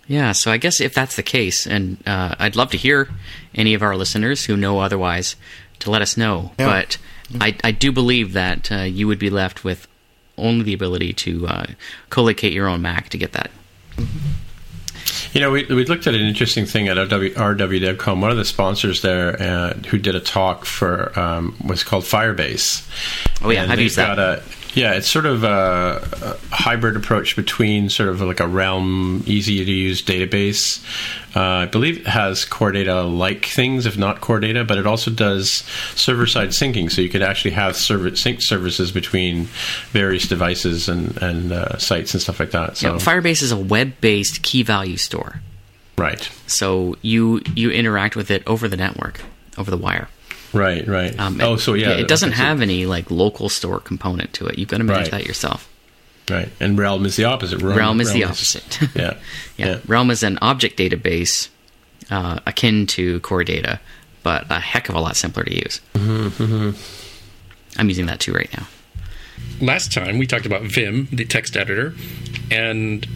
Yeah, 0.08 0.34
so 0.34 0.52
I 0.52 0.58
guess 0.58 0.82
if 0.82 0.94
that's 0.94 1.16
the 1.16 1.24
case, 1.24 1.66
and 1.66 1.98
uh, 2.06 2.36
I'd 2.38 2.56
love 2.56 2.72
to 2.72 2.78
hear 2.78 3.10
any 3.56 3.74
of 3.74 3.82
our 3.82 3.96
listeners 3.96 4.46
who 4.46 4.58
know 4.58 4.80
otherwise 4.80 5.36
to 5.80 5.92
let 5.92 6.02
us 6.02 6.18
know. 6.18 6.52
Yeah. 6.60 6.66
But 6.66 6.98
I, 7.40 7.56
I 7.64 7.72
do 7.72 7.92
believe 7.92 8.34
that 8.34 8.72
uh, 8.72 8.82
you 8.82 9.08
would 9.08 9.20
be 9.20 9.30
left 9.30 9.64
with 9.64 9.88
only 10.38 10.64
the 10.64 10.74
ability 10.74 11.14
to 11.14 11.48
uh, 11.48 11.66
collocate 12.10 12.54
your 12.54 12.68
own 12.68 12.82
Mac 12.82 13.10
to 13.10 13.18
get 13.18 13.32
that. 13.34 13.52
You 15.34 15.42
know, 15.42 15.52
we, 15.52 15.66
we 15.66 15.86
looked 15.86 16.06
at 16.06 16.14
an 16.14 16.22
interesting 16.22 16.66
thing 16.66 16.88
at 16.88 16.98
RW, 16.98 17.34
RWDevCon. 17.34 18.22
One 18.22 18.30
of 18.30 18.38
the 18.38 18.46
sponsors 18.46 19.02
there 19.02 19.42
uh, 19.42 19.74
who 19.88 19.98
did 19.98 20.16
a 20.16 20.20
talk 20.20 20.66
for 20.66 21.18
um, 21.20 21.56
was 21.66 21.84
called 21.84 22.04
Firebase. 22.04 22.88
Oh 23.44 23.50
yeah, 23.50 23.66
I've 23.68 23.80
used 23.80 23.96
that. 23.98 24.20
A, 24.20 24.44
yeah, 24.74 24.94
it's 24.94 25.08
sort 25.08 25.26
of 25.26 25.44
a, 25.44 26.02
a, 26.22 26.56
hybrid 26.56 26.96
approach 26.96 27.36
between 27.36 27.90
sort 27.90 28.10
of 28.10 28.22
like 28.22 28.40
a 28.40 28.48
Realm, 28.48 29.24
easy 29.26 29.64
to 29.64 29.72
use 29.72 30.02
database. 30.02 30.84
Uh, 31.36 31.42
I 31.42 31.66
believe 31.66 32.00
it 32.00 32.08
has 32.08 32.46
core 32.46 32.72
data 32.72 33.04
like 33.04 33.46
things, 33.46 33.86
if 33.86 33.98
not 33.98 34.22
core 34.22 34.40
data, 34.40 34.64
but 34.64 34.78
it 34.78 34.88
also 34.88 35.12
does 35.12 35.64
server 35.96 36.26
side 36.26 36.50
syncing. 36.50 36.92
So 36.92 37.02
you 37.02 37.10
could 37.10 37.24
actually 37.24 37.52
have 37.52 37.76
server 37.76 38.16
sync 38.16 38.42
services 38.42 38.92
between 38.92 39.46
various 39.92 40.28
devices 40.28 40.90
and, 40.90 41.18
and 41.22 41.52
uh, 41.52 41.78
sites 41.78 42.14
and 42.14 42.22
stuff 42.22 42.40
like 42.40 42.52
that. 42.52 42.78
So 42.78 42.94
yeah, 42.94 43.00
Firebase 43.00 43.44
is 43.44 43.52
a 43.52 43.58
web 43.58 43.94
based 44.02 44.44
key 44.44 44.64
value 44.64 44.98
store. 44.98 45.42
Right. 45.98 46.30
So 46.48 46.98
you 47.02 47.42
you 47.56 47.70
interact 47.70 48.16
with 48.16 48.32
it 48.32 48.44
over 48.48 48.68
the 48.68 48.78
network, 48.78 49.22
over 49.58 49.70
the 49.70 49.78
wire. 49.78 50.08
Right, 50.54 50.88
right. 50.88 51.18
Um, 51.20 51.42
oh, 51.42 51.56
so 51.56 51.74
yeah, 51.74 51.92
it 51.92 52.08
doesn't 52.08 52.34
have 52.34 52.62
any 52.62 52.86
like 52.86 53.10
local 53.10 53.50
store 53.50 53.80
component 53.80 54.34
to 54.34 54.46
it. 54.48 54.60
You've 54.60 54.70
got 54.70 54.78
to 54.78 54.84
manage 54.84 55.12
right. 55.12 55.20
that 55.20 55.26
yourself. 55.26 55.70
Right, 56.30 56.50
and 56.60 56.78
Realm 56.78 57.06
is 57.06 57.16
the 57.16 57.26
opposite. 57.26 57.62
Realm, 57.62 57.78
Realm 57.78 58.02
is 58.02 58.08
Realm 58.10 58.20
the 58.20 58.24
opposite. 58.26 58.82
Is, 58.82 58.90
yeah. 58.96 59.02
yeah. 59.58 59.68
yeah, 59.68 59.80
Realm 59.88 60.10
is 60.12 60.24
an 60.24 60.38
object 60.42 60.78
database 60.78 61.50
uh, 62.10 62.40
akin 62.46 62.88
to 62.88 63.20
Core 63.22 63.44
Data, 63.44 63.80
but 64.22 64.46
a 64.50 64.60
heck 64.60 64.90
of 64.90 64.96
a 64.96 65.02
lot 65.02 65.16
simpler 65.16 65.44
to 65.44 65.54
use. 65.54 65.82
Mm-hmm, 65.96 66.44
mm-hmm. 66.44 67.80
I'm 67.80 67.90
using 67.90 68.06
that 68.06 68.20
too 68.20 68.32
right 68.32 68.50
now. 68.56 68.68
Last 69.60 69.92
time 69.92 70.18
we 70.18 70.28
talked 70.28 70.46
about 70.46 70.62
Vim, 70.62 71.08
the 71.12 71.26
text 71.26 71.58
editor, 71.58 71.94
and 72.52 73.08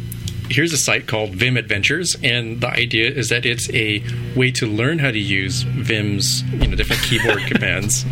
here's 0.49 0.73
a 0.73 0.77
site 0.77 1.07
called 1.07 1.31
Vim 1.31 1.57
Adventures, 1.57 2.15
and 2.23 2.62
the 2.62 2.69
idea 2.69 3.10
is 3.10 3.29
that 3.29 3.45
it's 3.45 3.69
a 3.73 4.03
way 4.36 4.51
to 4.51 4.65
learn 4.65 4.99
how 4.99 5.12
to 5.12 5.19
use 5.19 5.63
Vim's 5.63 6.43
you 6.43 6.67
know 6.67 6.75
different 6.75 7.01
keyboard 7.03 7.41
commands 7.47 8.05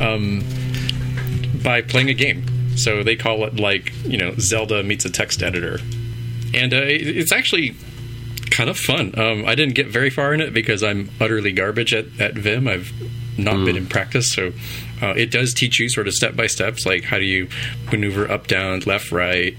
um, 0.00 0.44
by 1.62 1.82
playing 1.82 2.10
a 2.10 2.14
game. 2.14 2.44
So 2.76 3.02
they 3.02 3.16
call 3.16 3.44
it 3.44 3.58
like 3.58 3.92
you 4.04 4.18
know 4.18 4.34
Zelda 4.38 4.82
meets 4.82 5.04
a 5.04 5.10
text 5.10 5.42
editor, 5.42 5.78
and 6.54 6.72
uh, 6.72 6.82
it's 6.82 7.32
actually 7.32 7.76
kind 8.50 8.70
of 8.70 8.78
fun. 8.78 9.18
Um, 9.18 9.44
I 9.46 9.54
didn't 9.54 9.74
get 9.74 9.88
very 9.88 10.10
far 10.10 10.32
in 10.32 10.40
it 10.40 10.52
because 10.52 10.82
I'm 10.82 11.10
utterly 11.20 11.52
garbage 11.52 11.94
at, 11.94 12.06
at 12.20 12.34
Vim. 12.34 12.68
I've 12.68 12.92
not 13.38 13.56
mm. 13.56 13.66
been 13.66 13.76
in 13.76 13.86
practice, 13.86 14.32
so 14.32 14.52
uh, 15.02 15.08
it 15.08 15.30
does 15.30 15.52
teach 15.52 15.78
you 15.78 15.88
sort 15.88 16.08
of 16.08 16.14
step 16.14 16.36
by 16.36 16.46
steps, 16.46 16.86
like 16.86 17.04
how 17.04 17.18
do 17.18 17.24
you 17.24 17.48
maneuver 17.90 18.30
up, 18.30 18.46
down, 18.46 18.80
left, 18.80 19.12
right 19.12 19.56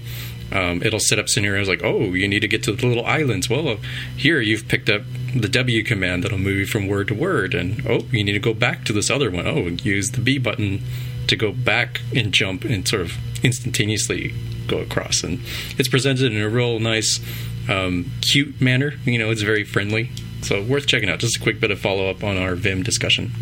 um, 0.52 0.82
it'll 0.82 1.00
set 1.00 1.18
up 1.18 1.28
scenarios 1.28 1.68
like, 1.68 1.82
oh, 1.84 2.14
you 2.14 2.26
need 2.28 2.40
to 2.40 2.48
get 2.48 2.62
to 2.64 2.72
the 2.72 2.86
little 2.86 3.04
islands. 3.04 3.50
Well, 3.50 3.78
here 4.16 4.40
you've 4.40 4.68
picked 4.68 4.88
up 4.88 5.02
the 5.34 5.48
W 5.48 5.82
command 5.82 6.24
that'll 6.24 6.38
move 6.38 6.56
you 6.56 6.66
from 6.66 6.88
word 6.88 7.08
to 7.08 7.14
word, 7.14 7.54
and 7.54 7.86
oh, 7.86 8.00
you 8.10 8.24
need 8.24 8.32
to 8.32 8.38
go 8.38 8.54
back 8.54 8.84
to 8.86 8.92
this 8.92 9.10
other 9.10 9.30
one. 9.30 9.46
Oh, 9.46 9.66
use 9.82 10.10
the 10.10 10.20
B 10.20 10.38
button 10.38 10.82
to 11.26 11.36
go 11.36 11.52
back 11.52 12.00
and 12.14 12.32
jump 12.32 12.64
and 12.64 12.88
sort 12.88 13.02
of 13.02 13.12
instantaneously 13.44 14.34
go 14.66 14.78
across. 14.78 15.22
And 15.22 15.40
it's 15.78 15.88
presented 15.88 16.32
in 16.32 16.40
a 16.40 16.48
real 16.48 16.78
nice, 16.78 17.20
um, 17.68 18.10
cute 18.22 18.60
manner. 18.60 18.94
You 19.04 19.18
know, 19.18 19.30
it's 19.30 19.42
very 19.42 19.64
friendly. 19.64 20.10
So 20.42 20.62
worth 20.62 20.86
checking 20.86 21.10
out. 21.10 21.18
Just 21.18 21.36
a 21.36 21.40
quick 21.40 21.60
bit 21.60 21.70
of 21.70 21.78
follow 21.78 22.08
up 22.08 22.24
on 22.24 22.38
our 22.38 22.54
Vim 22.54 22.82
discussion. 22.82 23.32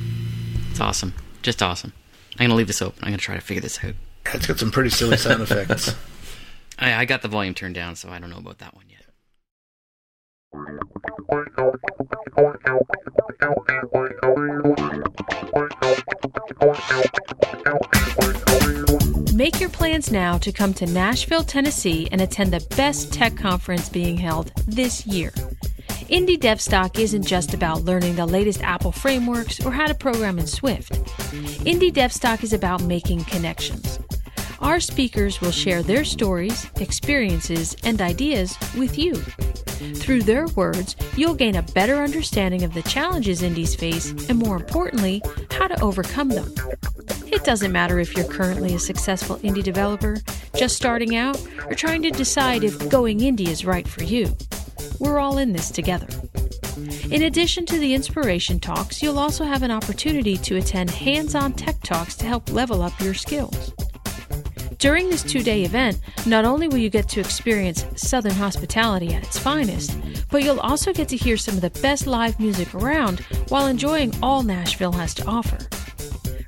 It's 0.71 0.81
awesome. 0.81 1.15
Just 1.43 1.63
awesome. 1.63 1.93
I'm 2.33 2.39
going 2.39 2.51
to 2.51 2.57
leave 2.57 2.67
this 2.67 2.83
open. 2.83 2.99
I'm 3.03 3.11
going 3.11 3.19
to 3.19 3.25
try 3.25 3.35
to 3.37 3.41
figure 3.41 3.61
this 3.61 3.83
out. 3.85 3.95
It's 4.35 4.47
got 4.47 4.59
some 4.59 4.71
pretty 4.71 4.91
silly 4.91 5.17
sound 5.17 5.43
effects. 5.49 5.95
I, 6.79 6.95
I 6.95 7.05
got 7.05 7.23
the 7.23 7.29
volume 7.29 7.55
turned 7.55 7.75
down, 7.75 7.97
so 7.97 8.09
I 8.11 8.19
don't 8.19 8.31
know 8.31 8.39
about 8.39 8.59
that 8.59 8.75
one 8.75 8.85
yet. 8.89 9.07
Make 19.35 19.61
your 19.61 19.69
plans 19.69 20.11
now 20.11 20.39
to 20.39 20.53
come 20.53 20.73
to 20.75 20.87
Nashville, 20.87 21.45
Tennessee 21.45 22.09
and 22.11 22.21
attend 22.21 22.53
the 22.53 22.67
best 22.77 23.13
tech 23.13 23.37
conference 23.37 23.89
being 23.89 24.17
held 24.17 24.53
this 24.67 25.07
year. 25.07 25.31
Indie 26.09 26.39
DevStock 26.39 26.99
isn't 26.99 27.25
just 27.25 27.53
about 27.53 27.83
learning 27.83 28.15
the 28.17 28.27
latest 28.27 28.63
Apple 28.63 28.93
frameworks 28.93 29.65
or 29.65 29.73
how 29.73 29.87
to 29.87 29.95
program 29.95 30.39
in 30.39 30.47
Swift. 30.47 30.93
Indie 31.65 31.93
DevStock 31.93 32.45
is 32.45 32.53
about 32.53 32.83
making 32.85 33.25
connections. 33.25 33.99
Our 34.61 34.81
speakers 34.81 35.41
will 35.41 35.51
share 35.51 35.83
their 35.83 36.05
stories, 36.05 36.71
experiences, 36.81 37.77
and 37.85 38.01
ideas 38.01 38.57
with 38.77 38.99
you. 38.99 39.15
Through 39.15 40.23
their 40.23 40.47
words, 40.49 40.97
you'll 41.17 41.35
gain 41.35 41.57
a 41.57 41.63
better 41.63 41.97
understanding 41.97 42.63
of 42.63 42.73
the 42.73 42.83
challenges 42.83 43.43
indies 43.43 43.75
face 43.75 44.11
and, 44.29 44.39
more 44.39 44.57
importantly, 44.57 45.23
how 45.51 45.67
to 45.67 45.81
overcome 45.83 46.31
them. 46.31 46.53
It 47.27 47.45
doesn't 47.45 47.73
matter 47.73 47.99
if 47.99 48.17
you're 48.17 48.27
currently 48.27 48.75
a 48.75 48.79
successful 48.79 49.37
indie 49.39 49.63
developer, 49.63 50.17
just 50.57 50.77
starting 50.77 51.17
out, 51.17 51.39
or 51.67 51.75
trying 51.75 52.03
to 52.03 52.11
decide 52.11 52.65
if 52.65 52.89
going 52.89 53.19
indie 53.19 53.49
is 53.49 53.67
right 53.67 53.87
for 53.87 54.05
you. 54.05 54.35
We're 54.99 55.19
all 55.19 55.39
in 55.39 55.53
this 55.53 55.71
together. 55.71 56.09
In 57.11 57.23
addition 57.23 57.67
to 57.67 57.79
the 57.79 57.95
inspiration 57.95 58.61
talks, 58.61 59.03
you'll 59.03 59.19
also 59.19 59.45
have 59.45 59.63
an 59.63 59.71
opportunity 59.71 60.37
to 60.39 60.57
attend 60.57 60.91
hands 60.91 61.35
on 61.35 61.53
tech 61.53 61.81
talks 61.83 62.17
to 62.17 62.27
help 62.27 62.51
level 62.51 62.83
up 62.83 62.99
your 63.01 63.15
skills. 63.15 63.73
During 64.79 65.09
this 65.09 65.23
two 65.23 65.43
day 65.43 65.65
event, 65.65 65.99
not 66.27 66.45
only 66.45 66.69
will 66.69 66.77
you 66.77 66.91
get 66.91 67.09
to 67.11 67.21
experience 67.21 67.87
Southern 67.97 68.35
hospitality 68.35 69.15
at 69.15 69.23
its 69.25 69.39
finest, 69.39 69.97
but 70.31 70.43
you'll 70.43 70.61
also 70.61 70.93
get 70.93 71.09
to 71.09 71.17
hear 71.17 71.39
some 71.39 71.55
of 71.55 71.63
the 71.63 71.71
best 71.81 72.07
live 72.07 72.39
music 72.39 72.75
around 72.75 73.21
while 73.49 73.67
enjoying 73.67 74.15
all 74.23 74.43
Nashville 74.43 74.93
has 74.93 75.15
to 75.15 75.25
offer. 75.27 75.57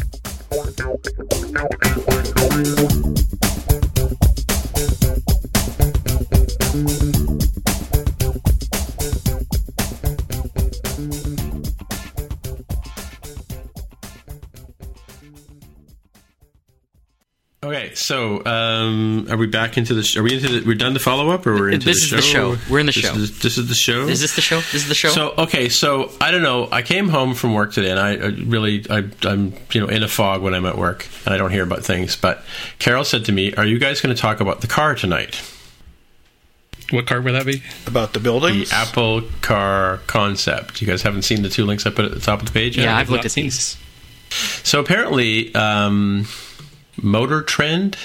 So 18.02 18.44
um, 18.46 19.28
are 19.30 19.38
we 19.38 19.48
back 19.48 19.78
into 19.78 19.94
the? 19.94 20.04
Sh- 20.04 20.18
are 20.18 20.24
we 20.24 20.34
into? 20.34 20.60
The, 20.60 20.68
we're 20.68 20.76
done 20.76 20.94
the 20.94 21.00
follow 21.00 21.30
up, 21.30 21.46
or 21.46 21.54
we're 21.54 21.70
into 21.70 21.86
this 21.86 22.10
the 22.10 22.22
show? 22.22 22.52
the 22.52 22.58
show. 22.58 22.72
We're 22.72 22.80
in 22.80 22.86
the 22.86 22.92
this 22.92 23.04
show. 23.04 23.14
Is, 23.14 23.40
this 23.40 23.58
is 23.58 23.70
the 23.70 23.76
show. 23.76 24.08
Is 24.08 24.22
this 24.22 24.36
the 24.36 24.42
show? 24.42 24.58
This 24.58 24.76
is 24.76 24.88
the 24.88 24.96
show. 24.96 25.10
So 25.10 25.34
okay, 25.38 25.70
so 25.70 26.12
I 26.20 26.32
don't 26.32 26.42
know. 26.42 26.68
I 26.72 26.82
came 26.82 27.10
home 27.10 27.34
from 27.34 27.54
work 27.54 27.74
today, 27.74 27.92
and 27.92 28.00
I, 28.00 28.12
I 28.16 28.28
really, 28.28 28.86
I, 28.90 29.04
I'm 29.24 29.54
you 29.72 29.82
know 29.82 29.88
in 29.88 30.04
a 30.04 30.08
fog 30.08 30.42
when 30.42 30.54
I'm 30.54 30.66
at 30.66 30.78
work, 30.78 31.08
and 31.26 31.34
I 31.34 31.38
don't 31.38 31.52
hear 31.52 31.64
about 31.64 31.84
things. 31.84 32.16
But 32.16 32.44
Carol 32.80 33.04
said 33.06 33.26
to 33.26 33.32
me, 33.32 33.54
"Are 33.56 33.66
you 33.66 33.80
guys 33.80 34.02
going 34.02 34.16
to 34.16 34.22
talk 34.22 34.40
about 34.40 34.62
the 34.62 34.68
car 34.68 34.96
tonight?" 34.96 35.42
What 36.92 37.08
car 37.08 37.22
would 37.22 37.34
that 37.34 37.46
be? 37.46 37.64
About 37.88 38.12
the 38.12 38.20
building? 38.20 38.60
The? 38.60 38.70
Apple 38.74 39.22
Car 39.42 40.02
concept. 40.08 40.82
You 40.82 40.88
guys 40.88 41.02
haven't 41.02 41.22
seen 41.22 41.42
the 41.42 41.48
two 41.48 41.66
links 41.66 41.86
I 41.86 41.90
put 41.90 42.04
at 42.04 42.12
the 42.12 42.20
top 42.20 42.42
of 42.42 42.46
the 42.46 42.52
page? 42.52 42.78
Yeah, 42.78 42.98
I've 42.98 43.10
looked 43.10 43.26
at 43.26 43.32
these. 43.32 43.78
So 44.64 44.80
apparently, 44.80 45.54
um, 45.56 46.26
Motor 47.02 47.42
Trend 47.42 47.98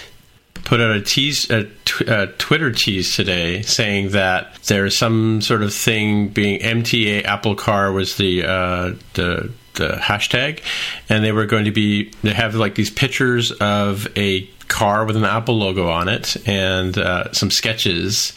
put 0.65 0.81
out 0.81 0.91
a 0.91 1.01
tease, 1.01 1.49
a, 1.51 1.65
tw- 1.85 2.09
a 2.09 2.27
Twitter 2.39 2.73
tease 2.73 3.15
today, 3.15 3.63
saying 3.63 4.11
that 4.11 4.55
there's 4.65 4.97
some 4.97 5.41
sort 5.41 5.63
of 5.63 5.73
thing 5.73 6.29
being 6.29 6.61
MTA 6.61 7.25
Apple 7.25 7.55
Car 7.55 7.93
was 7.93 8.17
the 8.17 8.45
uh, 8.45 8.95
the 9.15 9.51
the 9.75 9.89
hashtag, 10.01 10.61
and 11.09 11.25
they 11.25 11.33
were 11.33 11.47
going 11.47 11.65
to 11.65 11.71
be 11.71 12.13
they 12.23 12.33
have 12.33 12.55
like 12.55 12.75
these 12.75 12.91
pictures 12.91 13.53
of 13.53 14.09
a 14.17 14.43
car 14.69 15.05
with 15.05 15.17
an 15.17 15.25
Apple 15.25 15.57
logo 15.57 15.89
on 15.89 16.09
it 16.09 16.37
and 16.47 16.99
uh, 16.99 17.33
some 17.33 17.51
sketches 17.51 18.33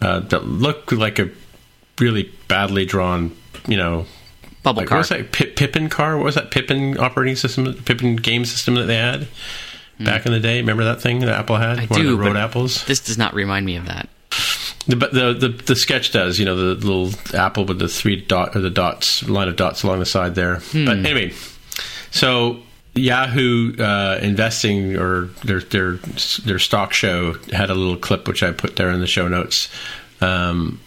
uh, 0.00 0.20
that 0.20 0.46
look 0.46 0.92
like 0.92 1.18
a 1.18 1.28
really 1.98 2.32
badly 2.46 2.86
drawn, 2.86 3.36
you 3.66 3.76
know, 3.76 4.06
Bubble 4.62 4.82
like, 4.82 4.88
car. 4.88 4.98
What 4.98 5.00
was 5.00 5.08
that 5.08 5.32
Pip, 5.32 5.56
Pippin 5.56 5.88
car? 5.88 6.16
What 6.16 6.24
was 6.26 6.34
that 6.36 6.50
Pippin 6.50 6.98
operating 6.98 7.36
system? 7.36 7.72
Pippin 7.74 8.16
game 8.16 8.44
system 8.44 8.74
that 8.76 8.86
they 8.86 8.96
had 8.96 9.28
back 10.00 10.26
in 10.26 10.32
the 10.32 10.40
day? 10.40 10.58
Remember 10.60 10.84
that 10.84 11.00
thing 11.00 11.20
that 11.20 11.28
Apple 11.28 11.56
had? 11.56 11.78
Hmm. 11.78 11.82
I 11.82 11.86
One 11.86 12.00
do. 12.00 12.12
of 12.12 12.18
the 12.18 12.24
road 12.24 12.36
apples. 12.36 12.84
This 12.86 13.00
does 13.00 13.18
not 13.18 13.34
remind 13.34 13.66
me 13.66 13.76
of 13.76 13.86
that. 13.86 14.08
The, 14.86 14.96
but 14.96 15.12
the, 15.12 15.34
the 15.34 15.48
the 15.48 15.76
sketch 15.76 16.12
does. 16.12 16.38
You 16.38 16.46
know 16.46 16.56
the 16.56 16.86
little 16.86 17.10
apple 17.38 17.64
with 17.66 17.78
the 17.78 17.88
three 17.88 18.16
dot 18.16 18.56
or 18.56 18.60
the 18.60 18.70
dots 18.70 19.28
line 19.28 19.48
of 19.48 19.56
dots 19.56 19.82
along 19.82 19.98
the 19.98 20.06
side 20.06 20.34
there. 20.34 20.56
Hmm. 20.56 20.86
But 20.86 20.98
anyway, 20.98 21.34
so 22.10 22.60
Yahoo 22.94 23.76
uh, 23.76 24.18
investing 24.22 24.96
or 24.96 25.26
their 25.44 25.60
their 25.60 25.96
their 26.44 26.58
stock 26.58 26.92
show 26.92 27.34
had 27.52 27.70
a 27.70 27.74
little 27.74 27.96
clip 27.96 28.26
which 28.26 28.42
I 28.42 28.52
put 28.52 28.76
there 28.76 28.90
in 28.90 29.00
the 29.00 29.06
show 29.06 29.28
notes 29.28 29.68
um, 30.20 30.80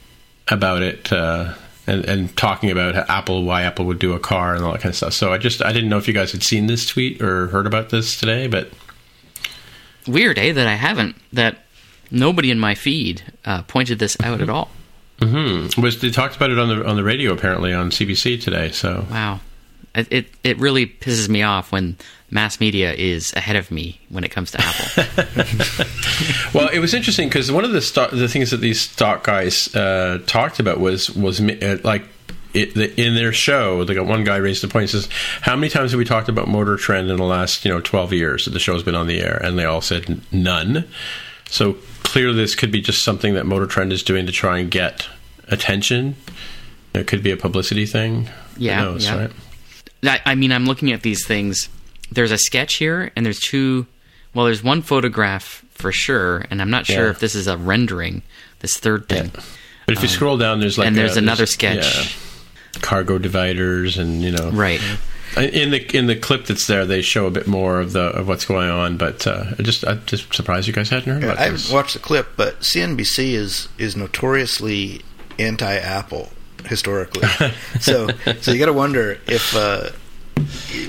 about 0.47 0.81
it. 0.81 1.11
Uh, 1.11 1.53
and, 1.87 2.05
and 2.05 2.37
talking 2.37 2.69
about 2.69 2.95
Apple, 3.09 3.43
why 3.43 3.63
Apple 3.63 3.85
would 3.85 3.97
do 3.99 4.13
a 4.13 4.19
car 4.19 4.53
and 4.55 4.63
all 4.63 4.71
that 4.71 4.81
kind 4.81 4.91
of 4.91 4.95
stuff. 4.95 5.13
So 5.13 5.33
I 5.33 5.37
just 5.39 5.63
I 5.63 5.71
didn't 5.73 5.89
know 5.89 5.97
if 5.97 6.07
you 6.07 6.13
guys 6.13 6.31
had 6.31 6.43
seen 6.43 6.67
this 6.67 6.85
tweet 6.87 7.21
or 7.21 7.47
heard 7.47 7.65
about 7.65 7.89
this 7.89 8.19
today, 8.19 8.47
but 8.47 8.69
Weird, 10.07 10.37
eh? 10.37 10.51
That 10.53 10.67
I 10.67 10.75
haven't. 10.75 11.15
That 11.33 11.59
nobody 12.09 12.51
in 12.51 12.59
my 12.59 12.75
feed 12.75 13.23
uh, 13.45 13.61
pointed 13.63 13.99
this 13.99 14.17
out 14.23 14.41
at 14.41 14.49
all. 14.49 14.69
hmm 15.19 15.67
was 15.81 15.99
they 16.01 16.09
talked 16.09 16.35
about 16.35 16.49
it 16.49 16.59
on 16.59 16.67
the 16.69 16.85
on 16.85 16.95
the 16.95 17.03
radio 17.03 17.31
apparently 17.33 17.73
on 17.73 17.91
CBC 17.91 18.41
today. 18.41 18.71
So 18.71 19.05
Wow. 19.11 19.39
It, 19.93 20.07
it 20.09 20.27
it 20.43 20.57
really 20.57 20.85
pisses 20.87 21.27
me 21.27 21.43
off 21.43 21.71
when 21.73 21.97
mass 22.29 22.61
media 22.61 22.93
is 22.93 23.33
ahead 23.33 23.57
of 23.57 23.71
me 23.71 23.99
when 24.09 24.23
it 24.23 24.31
comes 24.31 24.51
to 24.51 24.61
Apple. 24.61 25.85
Well, 26.53 26.67
it 26.67 26.79
was 26.79 26.93
interesting 26.93 27.29
because 27.29 27.51
one 27.51 27.63
of 27.63 27.71
the 27.71 27.81
stock, 27.81 28.11
the 28.11 28.27
things 28.27 28.51
that 28.51 28.57
these 28.57 28.81
stock 28.81 29.23
guys 29.23 29.73
uh, 29.75 30.19
talked 30.27 30.59
about 30.59 30.79
was 30.79 31.09
was 31.11 31.39
uh, 31.41 31.77
like 31.83 32.03
it, 32.53 32.75
in 32.99 33.15
their 33.15 33.31
show. 33.33 33.83
They 33.83 33.93
got 33.93 34.05
one 34.05 34.23
guy 34.23 34.37
raised 34.37 34.63
the 34.63 34.67
point. 34.67 34.83
He 34.83 34.87
says, 34.99 35.09
"How 35.41 35.55
many 35.55 35.69
times 35.69 35.91
have 35.91 35.97
we 35.99 36.05
talked 36.05 36.29
about 36.29 36.47
Motor 36.47 36.75
Trend 36.77 37.09
in 37.09 37.17
the 37.17 37.23
last 37.23 37.63
you 37.65 37.71
know 37.71 37.79
twelve 37.81 38.11
years 38.13 38.45
that 38.45 38.51
the 38.51 38.59
show's 38.59 38.83
been 38.83 38.95
on 38.95 39.07
the 39.07 39.21
air?" 39.21 39.39
And 39.43 39.57
they 39.57 39.65
all 39.65 39.81
said 39.81 40.21
none. 40.31 40.87
So 41.49 41.77
clearly, 42.03 42.35
this 42.37 42.55
could 42.55 42.71
be 42.71 42.81
just 42.81 43.03
something 43.03 43.33
that 43.35 43.45
Motor 43.45 43.67
Trend 43.67 43.91
is 43.93 44.03
doing 44.03 44.25
to 44.25 44.31
try 44.31 44.59
and 44.59 44.69
get 44.71 45.07
attention. 45.47 46.15
It 46.93 47.07
could 47.07 47.23
be 47.23 47.31
a 47.31 47.37
publicity 47.37 47.85
thing. 47.85 48.25
Who 48.57 48.63
Yeah, 48.65 48.81
knows, 48.83 49.05
yeah. 49.05 49.15
right? 49.17 49.31
I, 50.03 50.31
I 50.31 50.35
mean, 50.35 50.51
I'm 50.51 50.65
looking 50.65 50.91
at 50.91 51.03
these 51.03 51.25
things. 51.25 51.69
There's 52.11 52.31
a 52.31 52.37
sketch 52.37 52.75
here, 52.75 53.11
and 53.15 53.25
there's 53.25 53.39
two. 53.39 53.85
Well, 54.33 54.45
there's 54.45 54.63
one 54.63 54.81
photograph 54.81 55.63
for 55.73 55.91
sure, 55.91 56.45
and 56.49 56.61
I'm 56.61 56.69
not 56.69 56.85
sure 56.85 57.05
Yeah. 57.05 57.11
if 57.11 57.19
this 57.19 57.35
is 57.35 57.47
a 57.47 57.57
rendering. 57.57 58.21
This 58.59 58.73
third 58.77 59.07
thing. 59.09 59.31
But 59.87 59.97
if 59.97 60.01
you 60.03 60.07
scroll 60.07 60.37
down, 60.37 60.59
there's 60.59 60.77
like 60.77 60.85
Um, 60.85 60.89
and 60.89 60.97
there's 60.97 61.15
a- 61.15 61.19
another 61.19 61.45
sketch. 61.45 61.83
yeah, 61.83 62.05
cargo 62.81 63.17
dividers, 63.17 63.97
and 63.97 64.21
you 64.21 64.31
know, 64.31 64.49
Right. 64.51 64.81
In 65.37 65.71
the 65.71 65.97
in 65.97 66.07
the 66.07 66.15
clip 66.17 66.45
that's 66.47 66.67
there, 66.67 66.85
they 66.85 67.01
show 67.01 67.25
a 67.25 67.31
bit 67.31 67.47
more 67.47 67.79
of 67.79 67.93
the 67.93 68.01
of 68.01 68.27
what's 68.27 68.43
going 68.43 68.69
on. 68.69 68.97
But 68.97 69.25
uh, 69.25 69.45
I 69.57 69.63
just 69.63 69.87
I'm 69.87 70.01
just 70.05 70.33
surprised 70.33 70.67
you 70.67 70.73
guys 70.73 70.89
hadn't 70.89 71.11
heard 71.13 71.23
Yeah, 71.23 71.29
about 71.31 71.39
I 71.41 71.49
this. 71.49 71.63
haven't 71.67 71.75
watched 71.75 71.93
the 71.93 71.99
clip, 71.99 72.29
but 72.35 72.59
CNBC 72.59 73.31
is 73.31 73.69
is 73.77 73.95
notoriously 73.95 75.01
anti-Apple 75.39 76.29
historically. 76.65 77.27
so 77.79 78.09
so 78.41 78.51
you 78.51 78.59
got 78.59 78.65
to 78.65 78.73
wonder 78.73 79.19
if 79.25 79.55
uh, 79.55 79.91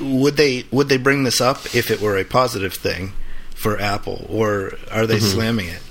would 0.01 0.37
they 0.37 0.64
would 0.73 0.88
they 0.88 0.97
bring 0.97 1.23
this 1.23 1.40
up 1.40 1.59
if 1.75 1.88
it 1.90 2.01
were 2.01 2.16
a 2.18 2.25
positive 2.25 2.75
thing 2.75 3.12
for 3.55 3.79
Apple, 3.81 4.27
or 4.29 4.73
are 4.90 5.07
they 5.07 5.21
slamming 5.21 5.68
it? 5.68 5.83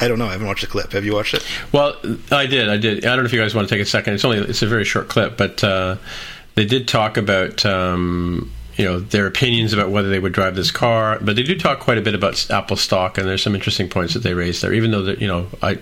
I 0.00 0.08
don't 0.08 0.18
know. 0.18 0.26
I 0.26 0.32
haven't 0.32 0.46
watched 0.46 0.62
the 0.62 0.66
clip. 0.66 0.92
Have 0.92 1.04
you 1.04 1.14
watched 1.14 1.34
it? 1.34 1.46
Well, 1.72 1.96
I 2.30 2.46
did. 2.46 2.68
I 2.68 2.76
did. 2.76 3.04
I 3.04 3.08
don't 3.10 3.18
know 3.20 3.24
if 3.24 3.32
you 3.32 3.40
guys 3.40 3.54
want 3.54 3.68
to 3.68 3.74
take 3.74 3.82
a 3.82 3.86
second. 3.88 4.14
It's 4.14 4.24
only 4.24 4.38
it's 4.38 4.62
a 4.62 4.66
very 4.66 4.84
short 4.84 5.08
clip, 5.08 5.36
but 5.36 5.62
uh, 5.64 5.96
they 6.54 6.64
did 6.64 6.86
talk 6.88 7.16
about 7.16 7.64
um, 7.66 8.50
you 8.76 8.84
know 8.84 9.00
their 9.00 9.26
opinions 9.26 9.72
about 9.72 9.90
whether 9.90 10.08
they 10.08 10.18
would 10.18 10.32
drive 10.32 10.54
this 10.56 10.70
car. 10.70 11.18
But 11.20 11.36
they 11.36 11.42
do 11.42 11.58
talk 11.58 11.80
quite 11.80 11.98
a 11.98 12.02
bit 12.02 12.14
about 12.14 12.50
Apple 12.50 12.76
stock, 12.76 13.18
and 13.18 13.26
there's 13.26 13.42
some 13.42 13.54
interesting 13.54 13.88
points 13.88 14.14
that 14.14 14.20
they 14.22 14.34
raised 14.34 14.62
there. 14.62 14.72
Even 14.72 14.90
though 14.90 15.02
that 15.02 15.20
you 15.20 15.28
know 15.28 15.46
I 15.62 15.78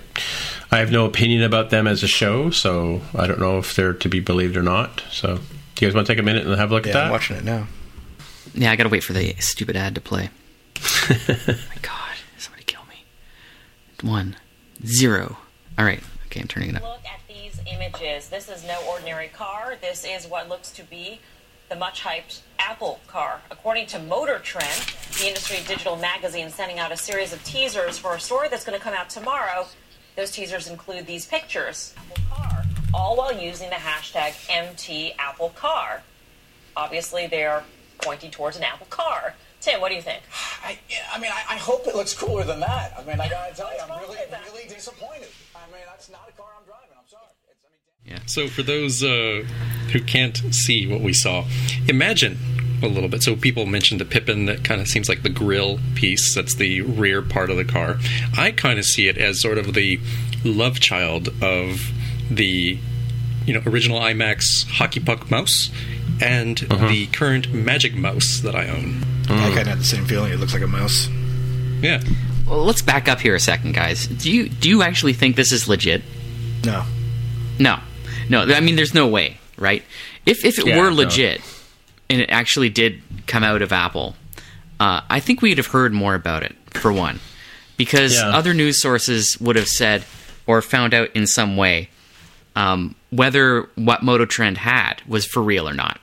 I 0.70 0.78
have 0.78 0.90
no 0.92 1.04
opinion 1.06 1.42
about 1.42 1.70
them 1.70 1.86
as 1.86 2.02
a 2.02 2.08
show, 2.08 2.50
so 2.50 3.00
I 3.16 3.26
don't 3.26 3.40
know 3.40 3.58
if 3.58 3.74
they're 3.74 3.94
to 3.94 4.08
be 4.08 4.20
believed 4.20 4.56
or 4.56 4.62
not. 4.62 5.02
So 5.10 5.36
do 5.74 5.84
you 5.84 5.88
guys 5.88 5.94
want 5.94 6.06
to 6.06 6.12
take 6.12 6.20
a 6.20 6.24
minute 6.24 6.46
and 6.46 6.54
have 6.56 6.70
a 6.70 6.74
look 6.74 6.84
Yeah, 6.86 6.90
at 6.90 6.94
that? 6.94 7.04
I'm 7.06 7.10
watching 7.12 7.36
it 7.36 7.44
now. 7.44 7.66
Yeah, 8.54 8.70
I 8.72 8.76
gotta 8.76 8.88
wait 8.88 9.04
for 9.04 9.12
the 9.12 9.34
stupid 9.38 9.76
ad 9.76 9.94
to 9.94 10.00
play. 10.00 10.30
My 11.08 11.56
God, 11.82 11.82
somebody 11.82 11.82
kill 11.82 12.06
me. 12.06 12.07
One, 14.02 14.36
zero. 14.84 15.38
All 15.76 15.84
right. 15.84 16.02
Okay, 16.26 16.40
I'm 16.40 16.48
turning 16.48 16.70
it 16.70 16.76
up. 16.76 16.82
Look 16.82 17.04
at 17.04 17.20
these 17.26 17.60
images. 17.66 18.28
This 18.28 18.48
is 18.48 18.64
no 18.64 18.80
ordinary 18.88 19.28
car. 19.28 19.74
This 19.80 20.04
is 20.04 20.26
what 20.26 20.48
looks 20.48 20.70
to 20.72 20.84
be 20.84 21.20
the 21.68 21.76
much 21.76 22.02
hyped 22.02 22.40
Apple 22.58 23.00
car. 23.06 23.40
According 23.50 23.86
to 23.88 23.98
Motor 23.98 24.38
Trend, 24.38 24.94
the 25.18 25.26
industry 25.28 25.58
digital 25.66 25.96
magazine 25.96 26.48
sending 26.50 26.78
out 26.78 26.92
a 26.92 26.96
series 26.96 27.32
of 27.32 27.42
teasers 27.44 27.98
for 27.98 28.14
a 28.14 28.20
story 28.20 28.48
that's 28.48 28.64
going 28.64 28.78
to 28.78 28.82
come 28.82 28.94
out 28.94 29.10
tomorrow. 29.10 29.66
Those 30.16 30.30
teasers 30.30 30.68
include 30.68 31.06
these 31.06 31.26
pictures. 31.26 31.94
Car, 32.30 32.64
all 32.94 33.16
while 33.16 33.38
using 33.38 33.68
the 33.68 33.76
hashtag 33.76 34.32
MTAppleCar. 34.48 36.00
Obviously, 36.76 37.26
they're 37.26 37.64
pointing 38.02 38.30
towards 38.30 38.56
an 38.56 38.62
Apple 38.62 38.86
car. 38.90 39.34
Tim, 39.60 39.80
what 39.80 39.88
do 39.88 39.96
you 39.96 40.02
think? 40.02 40.22
I, 40.62 40.78
yeah, 40.88 40.98
I 41.12 41.18
mean, 41.18 41.32
I, 41.32 41.54
I 41.54 41.58
hope 41.58 41.86
it 41.86 41.96
looks 41.96 42.14
cooler 42.14 42.44
than 42.44 42.60
that. 42.60 42.94
I 42.96 43.04
mean, 43.04 43.20
I 43.20 43.28
gotta 43.28 43.54
tell 43.54 43.72
you, 43.72 43.80
I'm 43.80 44.00
really, 44.00 44.18
really 44.52 44.68
disappointed. 44.68 45.28
I 45.54 45.70
mean, 45.72 45.82
that's 45.86 46.08
not 46.08 46.28
a 46.28 46.32
car 46.32 46.46
I'm 46.58 46.64
driving. 46.64 46.88
I'm 46.96 47.08
sorry. 47.08 47.24
It's, 47.50 47.60
I 47.64 48.10
mean, 48.14 48.20
So, 48.26 48.46
for 48.48 48.62
those 48.62 49.02
uh, 49.02 49.44
who 49.92 50.00
can't 50.00 50.36
see 50.54 50.86
what 50.86 51.00
we 51.00 51.12
saw, 51.12 51.44
imagine 51.88 52.38
a 52.82 52.86
little 52.86 53.08
bit. 53.08 53.22
So, 53.24 53.34
people 53.34 53.66
mentioned 53.66 54.00
the 54.00 54.04
Pippin 54.04 54.46
that 54.46 54.62
kind 54.64 54.80
of 54.80 54.86
seems 54.86 55.08
like 55.08 55.22
the 55.24 55.28
grill 55.30 55.80
piece. 55.96 56.34
That's 56.34 56.54
the 56.54 56.82
rear 56.82 57.20
part 57.20 57.50
of 57.50 57.56
the 57.56 57.64
car. 57.64 57.98
I 58.36 58.52
kind 58.52 58.78
of 58.78 58.84
see 58.84 59.08
it 59.08 59.18
as 59.18 59.40
sort 59.40 59.58
of 59.58 59.74
the 59.74 59.98
love 60.44 60.78
child 60.78 61.30
of 61.42 61.90
the 62.30 62.78
you 63.44 63.54
know 63.54 63.62
original 63.66 63.98
iMac's 63.98 64.66
hockey 64.70 65.00
puck 65.00 65.30
mouse 65.30 65.70
and 66.20 66.58
the 66.58 67.06
current 67.12 67.52
Magic 67.52 67.94
Mouse 67.94 68.40
that 68.42 68.54
I 68.54 68.68
own. 68.68 69.02
I 69.24 69.48
kind 69.48 69.60
of 69.60 69.66
had 69.66 69.78
the 69.78 69.84
same 69.84 70.06
feeling. 70.06 70.32
It 70.32 70.38
looks 70.40 70.52
like 70.54 70.62
a 70.62 70.66
mouse. 70.66 71.08
Yeah. 71.80 72.02
Well, 72.46 72.64
let's 72.64 72.82
back 72.82 73.08
up 73.08 73.20
here 73.20 73.34
a 73.34 73.40
second, 73.40 73.74
guys. 73.74 74.06
Do 74.06 74.32
you 74.32 74.48
do 74.48 74.68
you 74.68 74.82
actually 74.82 75.12
think 75.12 75.36
this 75.36 75.52
is 75.52 75.68
legit? 75.68 76.02
No. 76.64 76.84
No, 77.58 77.78
no. 78.28 78.42
I 78.42 78.60
mean, 78.60 78.76
there's 78.76 78.94
no 78.94 79.06
way, 79.06 79.38
right? 79.58 79.82
If 80.26 80.44
if 80.44 80.58
it 80.58 80.66
Yeah, 80.66 80.78
were 80.78 80.90
no. 80.90 80.96
legit 80.96 81.40
and 82.08 82.20
it 82.20 82.30
actually 82.30 82.70
did 82.70 83.02
come 83.26 83.44
out 83.44 83.60
of 83.62 83.72
Apple, 83.72 84.16
uh, 84.80 85.02
I 85.10 85.20
think 85.20 85.42
we'd 85.42 85.58
have 85.58 85.66
heard 85.68 85.92
more 85.92 86.14
about 86.14 86.42
it 86.42 86.56
for 86.70 86.90
one, 86.92 87.20
because 87.76 88.14
Yeah. 88.14 88.30
other 88.30 88.54
news 88.54 88.80
sources 88.80 89.38
would 89.40 89.56
have 89.56 89.68
said 89.68 90.04
or 90.46 90.62
found 90.62 90.94
out 90.94 91.10
in 91.14 91.26
some 91.26 91.56
way 91.56 91.90
um, 92.56 92.94
whether 93.10 93.68
what 93.76 94.02
Motor 94.02 94.26
Trend 94.26 94.58
had 94.58 95.00
was 95.06 95.24
for 95.26 95.42
real 95.42 95.68
or 95.68 95.74
not. 95.74 96.00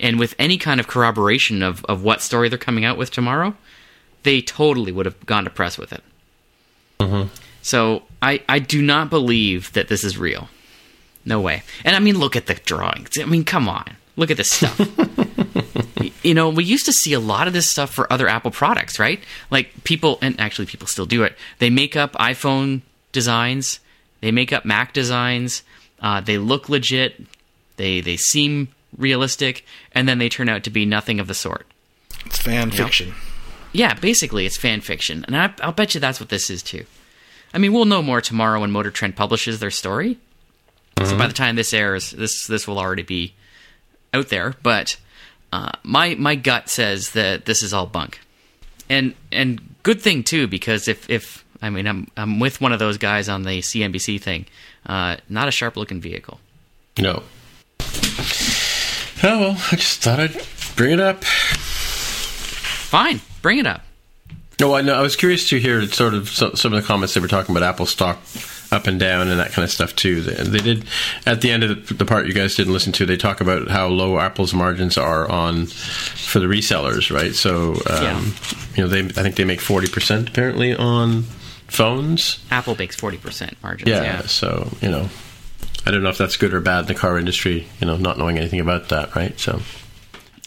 And 0.00 0.18
with 0.18 0.34
any 0.38 0.58
kind 0.58 0.80
of 0.80 0.88
corroboration 0.88 1.62
of, 1.62 1.84
of 1.84 2.02
what 2.02 2.22
story 2.22 2.48
they're 2.48 2.58
coming 2.58 2.84
out 2.84 2.96
with 2.96 3.10
tomorrow, 3.10 3.54
they 4.22 4.40
totally 4.40 4.92
would 4.92 5.06
have 5.06 5.24
gone 5.26 5.44
to 5.44 5.50
press 5.50 5.78
with 5.78 5.92
it. 5.92 6.02
So 7.62 8.02
I, 8.22 8.42
I 8.48 8.58
do 8.58 8.82
not 8.82 9.10
believe 9.10 9.72
that 9.74 9.88
this 9.88 10.02
is 10.02 10.16
real. 10.18 10.48
No 11.24 11.40
way. 11.40 11.62
And 11.84 11.94
I 11.94 11.98
mean, 11.98 12.18
look 12.18 12.34
at 12.34 12.46
the 12.46 12.54
drawings. 12.54 13.18
I 13.20 13.24
mean, 13.24 13.44
come 13.44 13.68
on. 13.68 13.96
Look 14.16 14.30
at 14.30 14.36
this 14.36 14.50
stuff. 14.50 14.80
You 16.22 16.34
know, 16.34 16.50
we 16.50 16.64
used 16.64 16.86
to 16.86 16.92
see 16.92 17.12
a 17.12 17.20
lot 17.20 17.46
of 17.46 17.52
this 17.52 17.68
stuff 17.68 17.90
for 17.90 18.10
other 18.12 18.28
Apple 18.28 18.50
products, 18.50 18.98
right? 18.98 19.20
Like 19.50 19.84
people, 19.84 20.18
and 20.20 20.38
actually 20.38 20.66
people 20.66 20.86
still 20.86 21.06
do 21.06 21.22
it. 21.22 21.36
They 21.58 21.70
make 21.70 21.96
up 21.96 22.12
iPhone 22.12 22.82
designs, 23.12 23.80
they 24.20 24.30
make 24.30 24.52
up 24.52 24.64
Mac 24.64 24.92
designs, 24.92 25.62
uh, 26.00 26.20
they 26.20 26.38
look 26.38 26.68
legit, 26.68 27.20
they 27.76 28.00
they 28.00 28.16
seem 28.16 28.68
realistic, 28.96 29.64
and 29.92 30.08
then 30.08 30.18
they 30.18 30.28
turn 30.28 30.48
out 30.48 30.64
to 30.64 30.70
be 30.70 30.84
nothing 30.84 31.20
of 31.20 31.26
the 31.26 31.34
sort. 31.34 31.66
It's 32.26 32.38
fan 32.38 32.70
fiction. 32.70 33.14
Yeah, 33.72 33.94
basically, 33.94 34.46
it's 34.46 34.56
fan 34.56 34.80
fiction, 34.80 35.24
and 35.26 35.36
I, 35.36 35.52
I'll 35.62 35.72
bet 35.72 35.94
you 35.94 36.00
that's 36.00 36.20
what 36.20 36.28
this 36.28 36.50
is 36.50 36.62
too. 36.62 36.84
I 37.52 37.58
mean, 37.58 37.72
we'll 37.72 37.84
know 37.84 38.02
more 38.02 38.20
tomorrow 38.20 38.60
when 38.60 38.70
Motor 38.70 38.90
Trend 38.90 39.16
publishes 39.16 39.60
their 39.60 39.70
story. 39.70 40.18
So 41.04 41.16
by 41.16 41.26
the 41.26 41.32
time 41.32 41.56
this 41.56 41.72
airs, 41.72 42.10
this 42.10 42.46
this 42.46 42.68
will 42.68 42.78
already 42.78 43.02
be 43.02 43.32
out 44.12 44.28
there. 44.28 44.54
But 44.62 44.98
uh, 45.52 45.72
my 45.82 46.14
my 46.16 46.34
gut 46.34 46.68
says 46.68 47.12
that 47.12 47.46
this 47.46 47.62
is 47.62 47.72
all 47.72 47.86
bunk, 47.86 48.20
and 48.88 49.14
and 49.32 49.60
good 49.82 50.02
thing 50.02 50.22
too 50.22 50.46
because 50.46 50.88
if 50.88 51.08
if 51.08 51.44
I 51.62 51.70
mean 51.70 51.86
I'm 51.86 52.10
I'm 52.16 52.38
with 52.38 52.60
one 52.60 52.72
of 52.72 52.78
those 52.78 52.98
guys 52.98 53.28
on 53.28 53.44
the 53.44 53.60
CNBC 53.60 54.20
thing, 54.20 54.46
uh, 54.84 55.16
not 55.28 55.48
a 55.48 55.50
sharp 55.50 55.76
looking 55.76 56.00
vehicle. 56.00 56.38
No. 56.98 57.22
Oh 59.22 59.38
well, 59.40 59.56
I 59.72 59.76
just 59.76 60.02
thought 60.02 60.18
I'd 60.20 60.34
bring 60.76 60.92
it 60.92 61.00
up. 61.00 61.24
Fine, 61.24 63.20
bring 63.42 63.58
it 63.58 63.66
up. 63.66 63.82
No, 64.60 64.74
I 64.74 64.82
know. 64.82 64.94
I 64.94 65.00
was 65.02 65.16
curious 65.16 65.48
to 65.50 65.58
hear 65.58 65.86
sort 65.86 66.14
of 66.14 66.28
some, 66.28 66.54
some 66.56 66.72
of 66.72 66.80
the 66.82 66.86
comments 66.86 67.14
they 67.14 67.20
were 67.20 67.28
talking 67.28 67.54
about 67.56 67.66
Apple 67.66 67.86
stock 67.86 68.18
up 68.72 68.86
and 68.86 69.00
down 69.00 69.28
and 69.28 69.40
that 69.40 69.52
kind 69.52 69.64
of 69.64 69.70
stuff 69.70 69.96
too. 69.96 70.20
They, 70.20 70.42
they 70.44 70.58
did 70.58 70.84
at 71.26 71.40
the 71.40 71.50
end 71.50 71.64
of 71.64 71.88
the, 71.88 71.94
the 71.94 72.04
part 72.04 72.26
you 72.26 72.32
guys 72.34 72.54
didn't 72.56 72.72
listen 72.72 72.92
to. 72.94 73.06
They 73.06 73.16
talk 73.16 73.40
about 73.40 73.68
how 73.68 73.88
low 73.88 74.18
Apple's 74.18 74.52
margins 74.54 74.96
are 74.98 75.28
on 75.30 75.66
for 75.66 76.38
the 76.40 76.46
resellers, 76.46 77.14
right? 77.14 77.34
So, 77.34 77.72
um, 77.88 78.02
Yeah. 78.02 78.20
you 78.76 78.82
know, 78.84 78.88
they 78.88 79.00
I 79.00 79.22
think 79.22 79.36
they 79.36 79.44
make 79.44 79.60
forty 79.60 79.88
percent 79.88 80.28
apparently 80.28 80.74
on 80.74 81.22
phones. 81.68 82.44
Apple 82.50 82.74
makes 82.76 82.96
forty 82.96 83.16
percent 83.18 83.56
margins. 83.62 83.88
Yeah, 83.88 84.02
yeah. 84.02 84.20
So 84.22 84.70
you 84.82 84.90
know, 84.90 85.08
I 85.86 85.90
don't 85.90 86.02
know 86.02 86.10
if 86.10 86.18
that's 86.18 86.36
good 86.36 86.52
or 86.52 86.60
bad 86.60 86.80
in 86.80 86.86
the 86.86 86.94
car 86.94 87.18
industry. 87.18 87.66
You 87.80 87.86
know, 87.86 87.96
not 87.96 88.18
knowing 88.18 88.38
anything 88.38 88.60
about 88.60 88.88
that, 88.90 89.14
right? 89.14 89.38
So. 89.38 89.60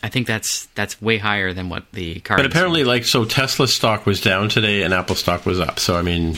I 0.01 0.09
think 0.09 0.27
that's 0.27 0.65
that's 0.75 1.01
way 1.01 1.17
higher 1.17 1.53
than 1.53 1.69
what 1.69 1.89
the 1.93 2.19
car. 2.19 2.35
But 2.35 2.45
industry- 2.45 2.59
apparently, 2.59 2.83
like, 2.83 3.05
so 3.05 3.23
Tesla 3.23 3.67
stock 3.69 4.05
was 4.05 4.19
down 4.19 4.49
today 4.49 4.83
and 4.83 4.93
Apple 4.93 5.15
stock 5.15 5.45
was 5.45 5.61
up. 5.61 5.79
So, 5.79 5.95
I 5.95 6.01
mean, 6.01 6.35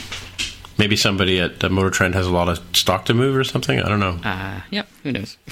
maybe 0.77 0.95
somebody 0.95 1.39
at 1.39 1.62
the 1.62 1.69
Motor 1.69 1.89
Trend 1.89 2.13
has 2.13 2.27
a 2.27 2.31
lot 2.31 2.47
of 2.47 2.60
stock 2.75 3.05
to 3.05 3.15
move 3.15 3.36
or 3.36 3.43
something. 3.43 3.79
I 3.79 3.89
don't 3.89 3.99
know. 3.99 4.19
Uh, 4.23 4.62
yep. 4.69 4.88
Who 5.01 5.12
knows? 5.13 5.38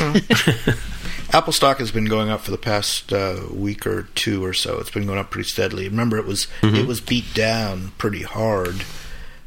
Apple 1.33 1.53
stock 1.53 1.79
has 1.79 1.91
been 1.91 2.05
going 2.05 2.29
up 2.29 2.41
for 2.41 2.51
the 2.51 2.57
past 2.57 3.11
uh, 3.11 3.41
week 3.51 3.87
or 3.87 4.03
two 4.13 4.45
or 4.45 4.53
so. 4.53 4.77
It's 4.79 4.91
been 4.91 5.07
going 5.07 5.17
up 5.17 5.31
pretty 5.31 5.49
steadily. 5.49 5.89
Remember, 5.89 6.17
it 6.17 6.25
was 6.25 6.47
it 6.61 6.85
was 6.85 7.01
beat 7.01 7.33
down 7.33 7.93
pretty 7.97 8.21
hard 8.21 8.83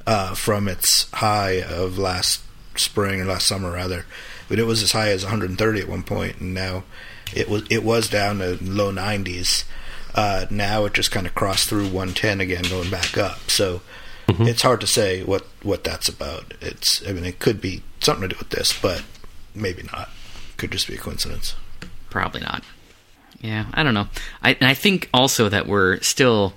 uh, 0.07 0.35
from 0.35 0.67
its 0.67 1.09
high 1.13 1.63
of 1.63 1.99
last 1.99 2.43
spring 2.79 3.21
or 3.21 3.25
last 3.25 3.47
summer 3.47 3.73
rather. 3.73 4.07
But 4.49 4.59
it 4.59 4.65
was 4.65 4.83
as 4.83 4.93
high 4.93 5.11
as 5.11 5.25
130 5.25 5.81
at 5.81 5.89
one 5.89 6.03
point, 6.03 6.41
and 6.41 6.55
now 6.55 6.85
it 7.35 7.49
was 7.49 7.65
it 7.71 7.83
was 7.85 8.09
down 8.09 8.39
to 8.39 8.59
low 8.63 8.93
90s. 8.93 9.65
Uh, 10.15 10.47
now 10.51 10.85
it 10.85 10.95
just 10.95 11.11
kind 11.11 11.27
of 11.27 11.35
crossed 11.35 11.69
through 11.69 11.85
110 11.85 12.41
again, 12.41 12.65
going 12.71 12.91
back 12.91 13.19
up. 13.19 13.51
So 13.51 13.83
it's 14.29 14.63
hard 14.63 14.81
to 14.81 14.87
say 14.87 15.23
what 15.23 15.47
what 15.63 15.85
that's 15.85 16.09
about. 16.09 16.55
It's 16.61 17.07
I 17.07 17.13
mean 17.13 17.25
it 17.25 17.39
could 17.39 17.61
be 17.61 17.83
something 18.01 18.29
to 18.29 18.35
do 18.35 18.39
with 18.39 18.51
this, 18.51 18.79
but 18.79 19.03
maybe 19.55 19.83
not. 19.93 20.11
Could 20.57 20.73
just 20.73 20.89
be 20.89 20.95
a 20.95 20.99
coincidence. 20.99 21.55
Probably 22.11 22.41
not. 22.41 22.63
Yeah, 23.41 23.67
I 23.75 23.83
don't 23.83 23.95
know. 23.95 24.09
I, 24.43 24.55
and 24.55 24.69
I 24.69 24.75
think 24.75 25.11
also 25.13 25.49
that 25.49 25.67
we're 25.67 26.01
still 26.01 26.55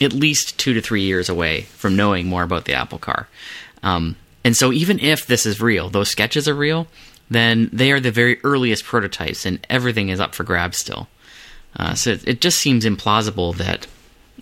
at 0.00 0.12
least 0.12 0.58
two 0.58 0.72
to 0.74 0.80
three 0.80 1.02
years 1.02 1.28
away 1.28 1.62
from 1.62 1.96
knowing 1.96 2.26
more 2.26 2.42
about 2.42 2.64
the 2.64 2.74
Apple 2.74 2.98
car. 2.98 3.28
Um, 3.82 4.16
and 4.44 4.56
so, 4.56 4.72
even 4.72 4.98
if 4.98 5.26
this 5.26 5.46
is 5.46 5.60
real, 5.60 5.90
those 5.90 6.08
sketches 6.08 6.48
are 6.48 6.54
real, 6.54 6.86
then 7.28 7.70
they 7.72 7.92
are 7.92 8.00
the 8.00 8.10
very 8.10 8.42
earliest 8.42 8.84
prototypes, 8.84 9.44
and 9.46 9.64
everything 9.68 10.08
is 10.08 10.20
up 10.20 10.34
for 10.34 10.44
grabs 10.44 10.78
still. 10.78 11.08
Uh, 11.76 11.94
so 11.94 12.10
it, 12.10 12.26
it 12.26 12.40
just 12.40 12.58
seems 12.58 12.84
implausible 12.84 13.56
that 13.56 13.86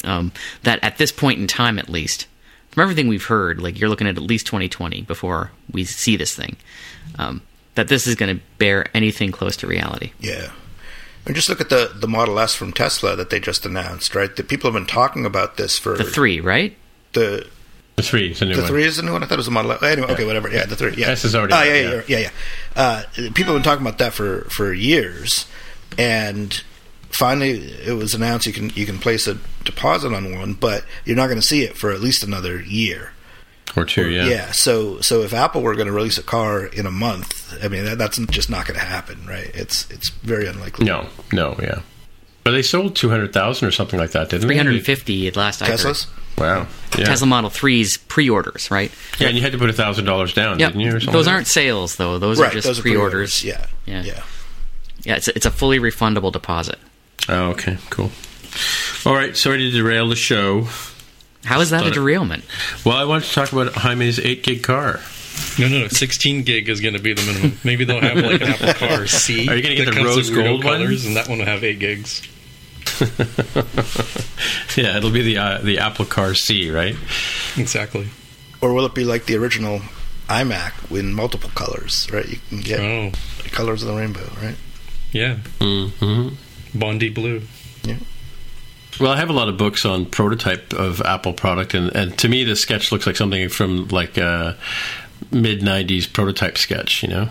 um, 0.04 0.32
that 0.62 0.82
at 0.82 0.98
this 0.98 1.12
point 1.12 1.40
in 1.40 1.46
time, 1.46 1.78
at 1.78 1.88
least, 1.88 2.26
from 2.70 2.82
everything 2.82 3.08
we've 3.08 3.26
heard, 3.26 3.61
like 3.61 3.78
you're 3.78 3.88
looking 3.88 4.06
at 4.06 4.16
at 4.16 4.22
least 4.22 4.46
2020 4.46 5.02
before 5.02 5.50
we 5.70 5.84
see 5.84 6.16
this 6.16 6.34
thing, 6.34 6.56
um, 7.18 7.42
that 7.74 7.88
this 7.88 8.06
is 8.06 8.14
going 8.14 8.37
to 8.37 8.42
bear 8.58 8.87
anything 8.94 9.32
close 9.32 9.56
to 9.56 9.66
reality. 9.66 10.12
Yeah. 10.20 10.52
And 11.26 11.34
just 11.34 11.48
look 11.48 11.61
at 11.61 11.68
the, 11.68 11.92
the 11.94 12.08
Model 12.08 12.38
S 12.38 12.54
from 12.54 12.72
Tesla 12.72 13.14
that 13.16 13.28
they 13.28 13.40
just 13.40 13.66
announced, 13.66 14.14
right? 14.14 14.34
The 14.34 14.42
people 14.44 14.70
have 14.70 14.80
been 14.80 14.87
talking 14.87 15.26
about 15.26 15.56
this 15.58 15.78
for 15.78 15.96
The 15.96 16.04
three, 16.04 16.40
right? 16.40 16.76
the 17.12 17.46
the 17.98 18.02
three 18.02 18.30
is 18.30 18.40
a 18.40 18.46
new 18.46 18.54
the 18.54 18.62
one. 18.62 18.70
three 18.70 18.84
is 18.84 18.96
the 18.96 19.02
new 19.02 19.12
one. 19.12 19.22
I 19.22 19.26
thought 19.26 19.34
it 19.34 19.38
was 19.38 19.46
the 19.46 19.52
Model. 19.52 19.72
S. 19.72 19.82
Anyway, 19.82 20.08
okay, 20.12 20.24
whatever. 20.24 20.50
Yeah, 20.50 20.64
the 20.66 20.76
three. 20.76 20.94
Yeah, 20.96 21.08
S 21.08 21.24
is 21.24 21.34
already 21.34 21.52
Oh, 21.54 21.62
yeah, 21.62 21.74
yeah, 21.74 21.80
yeah. 21.80 21.90
yeah, 21.94 22.02
yeah. 22.06 22.18
yeah. 22.18 22.30
Uh, 22.76 23.02
people 23.34 23.52
have 23.52 23.56
been 23.56 23.62
talking 23.62 23.87
about 23.87 23.98
that 23.98 24.12
for 24.14 24.42
for 24.50 24.72
years, 24.72 25.46
and 25.98 26.62
finally 27.11 27.50
it 27.84 27.96
was 27.96 28.14
announced 28.14 28.46
you 28.46 28.52
can 28.52 28.70
you 28.70 28.87
can 28.87 28.98
place 28.98 29.26
a 29.26 29.37
deposit 29.64 30.12
on 30.14 30.38
one, 30.38 30.54
but 30.54 30.84
you're 31.04 31.16
not 31.16 31.26
going 31.26 31.40
to 31.40 31.46
see 31.46 31.62
it 31.62 31.76
for 31.76 31.90
at 31.90 32.00
least 32.00 32.22
another 32.22 32.61
year. 32.62 33.12
or 33.76 33.84
two, 33.84 34.08
yeah. 34.08 34.26
yeah. 34.26 34.50
So 34.52 35.00
so 35.00 35.22
if 35.22 35.32
Apple 35.34 35.62
were 35.62 35.74
going 35.74 35.88
to 35.88 35.92
release 35.92 36.18
a 36.18 36.22
car 36.22 36.66
in 36.66 36.87
a 36.87 36.90
month, 36.90 37.58
I 37.62 37.68
mean 37.68 37.84
that, 37.84 37.98
that's 37.98 38.18
just 38.26 38.48
not 38.48 38.66
going 38.66 38.78
to 38.78 38.87
happen, 38.87 39.26
right? 39.26 39.50
It's 39.54 39.90
it's 39.90 40.11
very 40.22 40.46
unlikely. 40.46 40.87
No, 40.87 41.06
no, 41.32 41.56
yeah. 41.61 41.80
But 42.44 42.52
they 42.52 42.62
sold 42.62 42.96
200,000 42.96 43.68
or 43.68 43.70
something 43.70 43.98
like 44.00 44.12
that, 44.12 44.30
didn't 44.30 44.48
they? 44.48 44.54
350 44.54 45.28
at 45.28 45.37
last 45.37 45.61
I 45.61 45.66
heard. 45.66 46.06
Teslas. 46.38 46.40
Wow. 46.40 46.66
Yeah. 46.98 47.05
Tesla 47.05 47.27
Model 47.27 47.51
3's 47.51 47.96
pre-orders, 47.96 48.70
right? 48.70 48.90
Yeah, 49.18 49.29
and 49.29 49.37
you 49.37 49.42
had 49.42 49.53
to 49.53 49.59
put 49.59 49.70
$1,000 49.70 50.35
down, 50.35 50.59
Yep. 50.59 50.72
didn't 50.72 50.81
you? 50.81 50.96
Or 50.96 51.01
Those 51.01 51.27
like 51.27 51.35
aren't 51.35 51.46
sales 51.46 51.96
though. 51.96 52.18
Those 52.18 52.40
right. 52.40 52.51
are 52.51 52.55
just 52.55 52.66
those 52.66 52.79
are 52.79 52.83
pre-orders. 52.83 53.44
Yeah. 53.44 53.66
Yeah. 53.87 54.03
Yeah. 54.03 54.22
Yeah, 55.05 55.16
it's 55.16 55.29
a, 55.29 55.37
it's 55.37 55.46
a 55.46 55.51
fully 55.51 55.79
refundable 55.79 56.33
deposit. 56.33 56.79
Oh, 57.29 57.51
okay, 57.51 57.79
cool. 57.90 58.11
All 59.07 59.14
right, 59.14 59.37
sorry 59.37 59.59
to 59.59 59.70
derail 59.70 60.09
the 60.09 60.16
show. 60.16 60.66
How 61.44 61.61
is 61.61 61.70
that 61.70 61.87
a 61.87 61.90
derailment? 61.90 62.44
Well, 62.85 62.96
I 62.96 63.05
wanted 63.05 63.27
to 63.27 63.33
talk 63.33 63.53
about 63.53 63.72
Jaime's 63.74 64.18
8 64.18 64.42
gig 64.42 64.62
car. 64.62 65.01
No, 65.59 65.68
no, 65.68 65.79
no. 65.83 65.88
16 65.88 66.42
gig 66.42 66.68
is 66.68 66.81
going 66.81 66.94
to 66.94 67.01
be 67.01 67.12
the 67.14 67.22
minimum. 67.22 67.59
Maybe 67.62 67.85
they'll 67.85 68.01
have 68.01 68.16
like 68.16 68.40
an 68.40 68.48
Apple 68.48 68.74
Car 68.74 69.07
C. 69.07 69.48
Are 69.48 69.55
you 69.55 69.62
gonna 69.62 69.77
get 69.77 69.94
the 69.94 70.03
rose 70.05 70.29
in 70.31 70.35
weirdo 70.35 70.44
gold 70.44 70.64
one? 70.64 70.81
colors, 70.81 71.07
and 71.07 71.14
that 71.16 71.29
one 71.29 71.38
will 71.38 71.46
have 71.46 71.62
8 71.62 71.79
gigs. 71.79 72.22
yeah, 74.76 74.96
it'll 74.96 75.11
be 75.11 75.22
the 75.22 75.38
uh, 75.38 75.58
the 75.58 75.78
Apple 75.78 76.04
Car 76.04 76.34
C, 76.34 76.70
right? 76.70 76.96
Exactly. 77.56 78.08
Or 78.61 78.72
will 78.72 78.87
it 78.87 78.94
be 78.94 79.04
like 79.04 79.26
the 79.26 79.37
original 79.37 79.80
iMac 80.28 80.96
in 80.96 81.12
multiple 81.14 81.50
colors? 81.54 82.08
Right. 82.12 82.28
You 82.28 82.38
can 82.48 82.61
get 82.61 82.80
Oh, 82.80 83.11
the 83.42 83.50
colors 83.50 83.82
of 83.82 83.88
the 83.88 83.94
rainbow. 83.94 84.28
Right. 84.42 84.56
yeah. 85.12 85.37
Mm-hmm. 85.61 86.78
Bondi 86.78 87.08
blue. 87.11 87.42
Yeah. 87.84 87.96
Well, 89.00 89.12
I 89.12 89.16
have 89.16 89.30
a 89.30 89.32
lot 89.32 89.48
of 89.48 89.56
books 89.56 89.84
on 89.84 90.06
prototype 90.06 90.72
of 90.72 91.00
Apple 91.02 91.32
product, 91.32 91.74
and, 91.74 91.94
and 91.94 92.18
to 92.18 92.28
me, 92.28 92.42
the 92.44 92.56
sketch 92.56 92.90
looks 92.90 93.06
like 93.06 93.14
something 93.16 93.48
from 93.48 93.87
like 93.88 94.16
a 94.18 94.56
mid 95.30 95.61
'90s 95.61 96.12
prototype 96.12 96.58
sketch. 96.58 97.02
You 97.02 97.08
know? 97.11 97.28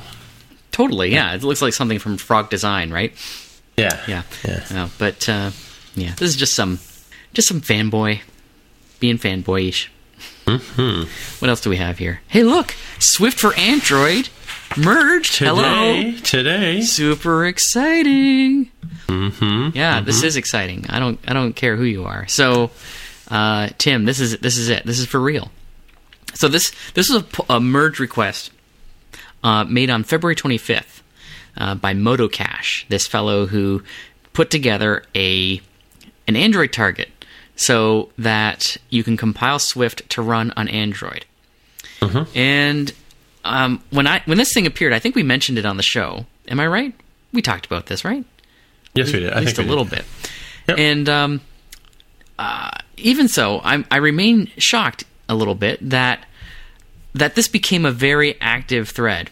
Totally. 0.72 1.12
Yeah, 1.12 1.34
it 1.34 1.44
looks 1.44 1.62
like 1.62 1.74
something 1.74 2.00
from 2.00 2.18
Frog 2.18 2.50
Design, 2.50 2.90
right? 2.92 3.14
Yeah, 3.78 4.00
Yeah. 4.08 4.24
yeah. 4.44 4.64
Uh, 4.84 4.90
but 4.98 5.30
uh, 5.30 5.52
yeah, 5.96 6.14
this 6.18 6.30
is 6.30 6.36
just 6.36 6.56
some 6.56 6.80
just 7.34 7.48
some 7.48 7.62
fanboy 7.62 8.22
being 9.00 9.18
fanboyish. 9.20 9.88
hmm 10.48 11.04
What 11.40 11.50
else 11.50 11.62
do 11.62 11.70
we 11.70 11.78
have 11.78 12.00
here? 12.00 12.22
Hey, 12.28 12.44
look, 12.44 12.74
Swift 13.00 13.40
for 13.40 13.54
Android 13.56 14.30
merged. 14.76 15.36
Today, 15.36 15.48
Hello. 15.50 16.18
today. 16.24 16.82
Super 16.82 17.46
exciting. 17.46 18.72
Mm-hmm. 19.08 19.70
Yeah, 19.78 20.02
this 20.02 20.24
is 20.24 20.36
exciting. 20.38 20.86
I 20.90 20.98
don't 21.00 21.20
I 21.28 21.34
don't 21.34 21.54
care 21.54 21.76
who 21.76 21.84
you 21.84 22.06
are. 22.06 22.28
So, 22.28 22.72
uh, 23.30 23.70
Tim, 23.78 24.06
this 24.06 24.20
is 24.20 24.38
this 24.40 24.58
is 24.58 24.70
it. 24.70 24.86
This 24.86 24.98
is 25.00 25.06
for 25.06 25.20
real. 25.20 25.52
So 26.34 26.48
this 26.48 26.72
this 26.96 27.10
is 27.12 27.24
a 27.50 27.60
merge 27.60 28.00
request 28.00 28.50
uh, 29.44 29.64
made 29.66 29.90
on 29.92 30.04
February 30.04 30.36
25th 30.36 31.02
uh, 31.58 31.76
by 31.76 31.94
modocache, 31.94 32.86
this 32.90 33.08
fellow 33.08 33.48
who 33.48 33.84
put 34.34 34.50
together 34.50 35.04
a 35.16 35.62
an 36.28 36.36
Android 36.36 36.72
target 36.72 37.10
so 37.56 38.10
that 38.18 38.78
you 38.90 39.04
can 39.04 39.18
compile 39.18 39.60
Swift 39.60 40.08
to 40.12 40.22
run 40.22 40.54
on 40.56 40.68
Android. 40.68 41.26
And 42.36 42.94
um, 43.44 43.82
when 43.90 44.08
I 44.08 44.22
when 44.26 44.38
this 44.38 44.54
thing 44.54 44.68
appeared, 44.68 44.94
I 44.94 45.00
think 45.00 45.16
we 45.16 45.24
mentioned 45.24 45.58
it 45.58 45.66
on 45.66 45.78
the 45.78 45.84
show. 45.84 46.26
Am 46.48 46.60
I 46.60 46.68
right? 46.68 46.94
We 47.34 47.42
talked 47.42 47.66
about 47.66 47.88
this, 47.88 48.06
right? 48.06 48.24
Yes, 48.94 49.12
we 49.12 49.20
did. 49.20 49.32
At 49.32 49.38
I 49.38 49.40
least 49.42 49.56
think 49.56 49.68
a 49.68 49.70
little 49.70 49.86
did. 49.86 49.96
bit. 49.96 50.06
Yep. 50.70 50.80
And 50.80 51.10
um, 51.10 51.42
uh, 52.38 52.72
even 52.98 53.28
so, 53.28 53.62
I'm, 53.64 53.86
I 53.90 53.98
remain 53.98 54.52
shocked 54.58 55.06
a 55.28 55.36
little 55.36 55.56
bit 55.56 55.90
that 55.90 56.26
that 57.16 57.36
this 57.36 57.48
became 57.48 57.86
a 57.86 57.92
very 57.92 58.40
active 58.40 58.90
thread. 58.90 59.32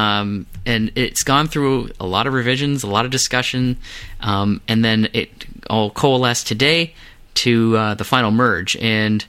Um, 0.00 0.46
and 0.64 0.92
it's 0.94 1.22
gone 1.22 1.46
through 1.48 1.90
a 1.98 2.06
lot 2.06 2.26
of 2.26 2.32
revisions, 2.32 2.82
a 2.82 2.86
lot 2.86 3.04
of 3.04 3.10
discussion, 3.10 3.76
um, 4.20 4.60
and 4.68 4.84
then 4.84 5.08
it 5.12 5.30
all 5.68 5.90
coalesced 5.90 6.46
today 6.46 6.94
to 7.34 7.76
uh, 7.76 7.94
the 7.94 8.04
final 8.04 8.30
merge. 8.30 8.76
And 8.76 9.24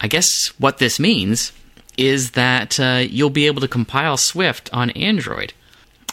I 0.00 0.08
guess 0.08 0.28
what 0.58 0.78
this 0.78 0.98
means 1.00 1.52
is 1.96 2.32
that 2.32 2.78
uh, 2.80 3.02
you'll 3.08 3.30
be 3.30 3.46
able 3.46 3.60
to 3.60 3.68
compile 3.68 4.16
Swift 4.16 4.70
on 4.72 4.90
Android. 4.90 5.52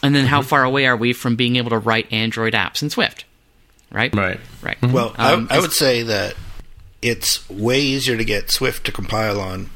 And 0.02 0.14
then, 0.14 0.24
Mm-hmm. 0.24 0.30
how 0.30 0.42
far 0.42 0.64
away 0.64 0.86
are 0.86 0.96
we 0.96 1.12
from 1.12 1.36
being 1.36 1.56
able 1.56 1.70
to 1.70 1.78
write 1.78 2.12
Android 2.12 2.54
apps 2.54 2.82
in 2.82 2.90
Swift? 2.90 3.24
Right? 3.92 4.14
Right. 4.14 4.40
Right. 4.62 4.80
Well, 4.82 5.14
Um, 5.18 5.48
I, 5.50 5.56
I 5.56 5.60
would 5.60 5.72
say 5.72 6.02
that 6.04 6.34
it's 7.02 7.48
way 7.50 7.80
easier 7.80 8.16
to 8.16 8.24
get 8.24 8.50
Swift 8.52 8.84
to 8.86 8.92
compile 8.92 9.40
on 9.40 9.68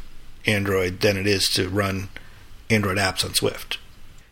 Android 0.47 1.01
than 1.01 1.17
it 1.17 1.27
is 1.27 1.49
to 1.55 1.69
run 1.69 2.09
Android 2.71 2.97
apps 2.99 3.25
on 3.25 3.35
Swift. 3.35 3.79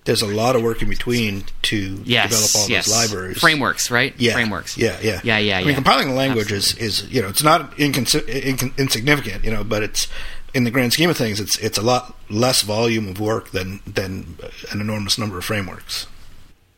There's 0.04 0.22
a 0.22 0.26
lot 0.26 0.56
of 0.56 0.62
work 0.62 0.82
in 0.82 0.88
between 0.88 1.44
to 1.62 2.00
Yes, 2.04 2.30
develop 2.30 2.56
all 2.56 2.68
yes. 2.70 2.86
those 2.86 2.94
libraries. 2.96 3.38
Frameworks, 3.38 3.88
right? 3.90 4.12
Yeah, 4.18 4.32
Frameworks. 4.32 4.76
Yeah, 4.76 4.98
yeah, 5.00 5.20
Yeah, 5.22 5.38
yeah, 5.38 5.58
I 5.58 5.64
mean, 5.64 5.74
compiling 5.76 6.08
a 6.10 6.14
language 6.14 6.50
is, 6.50 6.74
is 6.76 7.08
you 7.08 7.22
know 7.22 7.28
it's 7.28 7.42
not 7.42 7.76
incons- 7.76 8.26
incon- 8.26 8.76
insignificant, 8.78 9.44
you 9.44 9.50
know, 9.52 9.62
but 9.62 9.82
it's 9.84 10.08
in 10.54 10.64
the 10.64 10.70
grand 10.70 10.92
scheme 10.92 11.08
of 11.08 11.16
things, 11.16 11.38
it's 11.40 11.56
it's 11.58 11.78
a 11.78 11.82
lot 11.82 12.16
less 12.28 12.62
volume 12.62 13.08
of 13.08 13.20
work 13.20 13.50
than 13.52 13.80
than 13.86 14.36
an 14.72 14.80
enormous 14.80 15.18
number 15.18 15.38
of 15.38 15.44
frameworks. 15.44 16.06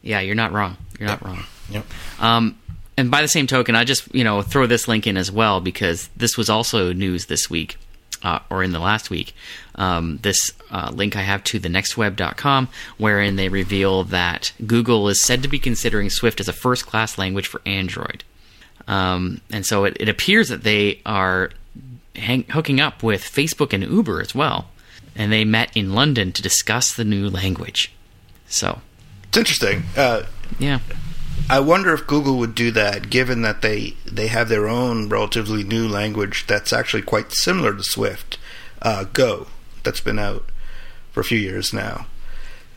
Yeah, 0.02 0.20
you're 0.20 0.34
not 0.34 0.52
wrong. 0.52 0.76
You're 0.98 1.08
not 1.08 1.24
wrong. 1.24 1.44
Yep. 1.70 1.86
Um, 2.20 2.58
and 2.98 3.10
by 3.10 3.22
the 3.22 3.28
same 3.28 3.46
token, 3.46 3.74
I 3.74 3.84
just 3.84 4.14
you 4.14 4.22
know 4.22 4.42
throw 4.42 4.66
this 4.66 4.86
link 4.86 5.06
in 5.06 5.16
as 5.16 5.32
well 5.32 5.60
because 5.62 6.08
this 6.16 6.36
was 6.36 6.50
also 6.50 6.92
news 6.92 7.26
this 7.26 7.48
week, 7.48 7.78
uh, 8.22 8.40
or 8.50 8.62
in 8.62 8.72
the 8.72 8.78
last 8.80 9.08
week. 9.08 9.34
Um, 9.76 10.18
this 10.22 10.52
uh, 10.70 10.90
link 10.94 11.16
I 11.16 11.22
have 11.22 11.42
to 11.44 11.60
thenextweb.com, 11.60 12.68
wherein 12.96 13.36
they 13.36 13.48
reveal 13.48 14.04
that 14.04 14.52
Google 14.66 15.08
is 15.08 15.22
said 15.22 15.42
to 15.42 15.48
be 15.48 15.58
considering 15.58 16.10
Swift 16.10 16.40
as 16.40 16.48
a 16.48 16.52
first-class 16.52 17.18
language 17.18 17.48
for 17.48 17.60
Android. 17.66 18.24
Um, 18.86 19.40
and 19.50 19.64
so 19.66 19.84
it, 19.84 19.96
it 19.98 20.08
appears 20.08 20.48
that 20.48 20.62
they 20.62 21.00
are 21.04 21.50
hang- 22.14 22.44
hooking 22.44 22.80
up 22.80 23.02
with 23.02 23.22
Facebook 23.22 23.72
and 23.72 23.82
Uber 23.82 24.20
as 24.20 24.34
well, 24.34 24.68
and 25.16 25.32
they 25.32 25.44
met 25.44 25.76
in 25.76 25.94
London 25.94 26.32
to 26.32 26.42
discuss 26.42 26.94
the 26.94 27.04
new 27.04 27.28
language. 27.28 27.92
So 28.46 28.80
It's 29.28 29.38
interesting. 29.38 29.84
Uh, 29.96 30.24
yeah. 30.58 30.80
I 31.48 31.60
wonder 31.60 31.92
if 31.92 32.06
Google 32.06 32.38
would 32.38 32.54
do 32.54 32.70
that, 32.70 33.10
given 33.10 33.42
that 33.42 33.60
they 33.60 33.94
they 34.06 34.28
have 34.28 34.48
their 34.48 34.68
own 34.68 35.08
relatively 35.08 35.62
new 35.62 35.88
language 35.88 36.46
that's 36.46 36.72
actually 36.72 37.02
quite 37.02 37.32
similar 37.32 37.74
to 37.74 37.82
Swift, 37.82 38.38
uh, 38.80 39.04
Go, 39.12 39.48
that's 39.84 40.00
been 40.00 40.18
out 40.18 40.50
for 41.12 41.20
a 41.20 41.24
few 41.24 41.38
years 41.38 41.72
now. 41.72 42.06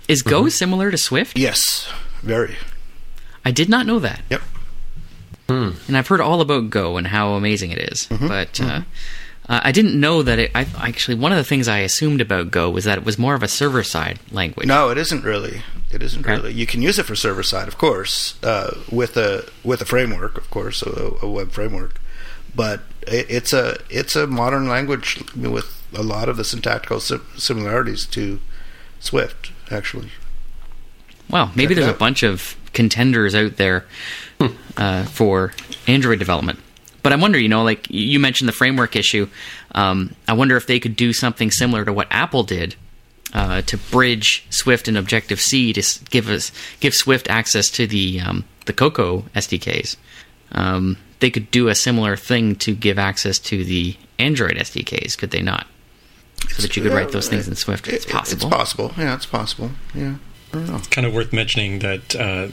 Is 0.07 0.21
Go 0.21 0.47
similar 0.49 0.91
to 0.91 0.97
Swift? 0.97 1.37
Yes, 1.37 1.91
very. 2.21 2.55
I 3.43 3.51
did 3.51 3.69
not 3.69 3.85
know 3.85 3.99
that. 3.99 4.21
Yep. 4.29 4.41
And 5.49 5.95
I've 5.97 6.07
heard 6.07 6.19
all 6.21 6.41
about 6.41 6.69
Go 6.69 6.97
and 6.97 7.07
how 7.07 7.33
amazing 7.33 7.71
it 7.71 7.79
is. 7.91 8.07
Mm-hmm. 8.07 8.27
But 8.27 8.59
uh, 8.59 8.81
uh, 9.47 9.61
I 9.63 9.71
didn't 9.71 9.97
know 9.97 10.21
that 10.21 10.39
it. 10.39 10.51
I 10.53 10.67
actually 10.77 11.15
one 11.15 11.31
of 11.31 11.37
the 11.37 11.43
things 11.45 11.67
I 11.69 11.79
assumed 11.79 12.19
about 12.19 12.51
Go 12.51 12.69
was 12.69 12.83
that 12.83 12.97
it 12.97 13.05
was 13.05 13.17
more 13.17 13.33
of 13.33 13.43
a 13.43 13.47
server 13.47 13.83
side 13.83 14.19
language. 14.31 14.67
No, 14.67 14.89
it 14.89 14.97
isn't 14.97 15.23
really. 15.23 15.61
It 15.91 16.03
isn't 16.03 16.25
Okay. 16.25 16.35
really. 16.35 16.53
You 16.53 16.65
can 16.67 16.81
use 16.81 16.99
it 16.99 17.05
for 17.05 17.15
server 17.15 17.43
side, 17.43 17.69
of 17.69 17.77
course, 17.77 18.35
uh, 18.43 18.77
with 18.91 19.15
a 19.15 19.49
with 19.63 19.81
a 19.81 19.85
framework, 19.85 20.37
of 20.37 20.49
course, 20.49 20.81
a, 20.81 21.13
a 21.21 21.29
web 21.29 21.51
framework. 21.51 21.99
But 22.53 22.81
it, 23.03 23.27
it's 23.29 23.53
a 23.53 23.77
it's 23.89 24.17
a 24.17 24.27
modern 24.27 24.67
language 24.67 25.23
with 25.33 25.76
a 25.93 26.03
lot 26.03 26.29
of 26.29 26.37
the 26.37 26.43
syntactical 26.43 26.99
sim- 26.99 27.25
similarities 27.37 28.05
to 28.07 28.39
Swift, 28.99 29.51
actually. 29.71 30.09
Well, 31.29 31.51
maybe 31.55 31.75
Check 31.75 31.83
there's 31.83 31.95
a 31.95 31.97
bunch 31.97 32.23
of 32.23 32.55
contenders 32.73 33.35
out 33.35 33.57
there 33.57 33.85
uh, 34.77 35.03
for 35.05 35.53
Android 35.87 36.19
development. 36.19 36.59
But 37.03 37.13
I 37.13 37.15
wonder, 37.15 37.39
you 37.39 37.49
know, 37.49 37.63
like 37.63 37.89
you 37.89 38.19
mentioned 38.19 38.47
the 38.47 38.53
framework 38.53 38.95
issue. 38.95 39.29
Um, 39.73 40.15
I 40.27 40.33
wonder 40.33 40.57
if 40.57 40.67
they 40.67 40.79
could 40.79 40.95
do 40.95 41.13
something 41.13 41.51
similar 41.51 41.85
to 41.85 41.93
what 41.93 42.07
Apple 42.11 42.43
did 42.43 42.75
uh, 43.33 43.61
to 43.63 43.77
bridge 43.77 44.45
Swift 44.49 44.87
and 44.87 44.97
Objective 44.97 45.39
C 45.39 45.73
to 45.73 45.83
give 46.09 46.29
us 46.29 46.51
give 46.79 46.93
Swift 46.93 47.29
access 47.29 47.69
to 47.71 47.87
the 47.87 48.19
um, 48.19 48.45
the 48.65 48.73
Cocoa 48.73 49.21
SDKs. 49.35 49.95
Um, 50.51 50.97
they 51.19 51.29
could 51.29 51.49
do 51.51 51.67
a 51.67 51.75
similar 51.75 52.15
thing 52.15 52.55
to 52.57 52.75
give 52.75 52.99
access 52.99 53.39
to 53.39 53.63
the 53.63 53.95
Android 54.19 54.55
SDKs, 54.57 55.17
could 55.17 55.31
they 55.31 55.41
not? 55.41 55.67
So 56.49 56.61
that 56.61 56.75
you 56.75 56.83
could 56.83 56.93
write 56.93 57.11
those 57.11 57.29
things 57.29 57.47
in 57.47 57.55
Swift. 57.55 57.87
It's 57.87 58.05
possible. 58.05 58.47
It's 58.47 58.55
possible. 58.55 58.91
Yeah, 58.97 59.15
it's 59.15 59.25
possible. 59.25 59.71
Yeah. 59.93 60.15
I 60.53 60.57
don't 60.57 60.67
know. 60.67 60.81
kind 60.89 61.05
of 61.05 61.13
worth 61.13 61.33
mentioning 61.33 61.79
that 61.79 62.15
uh, 62.15 62.47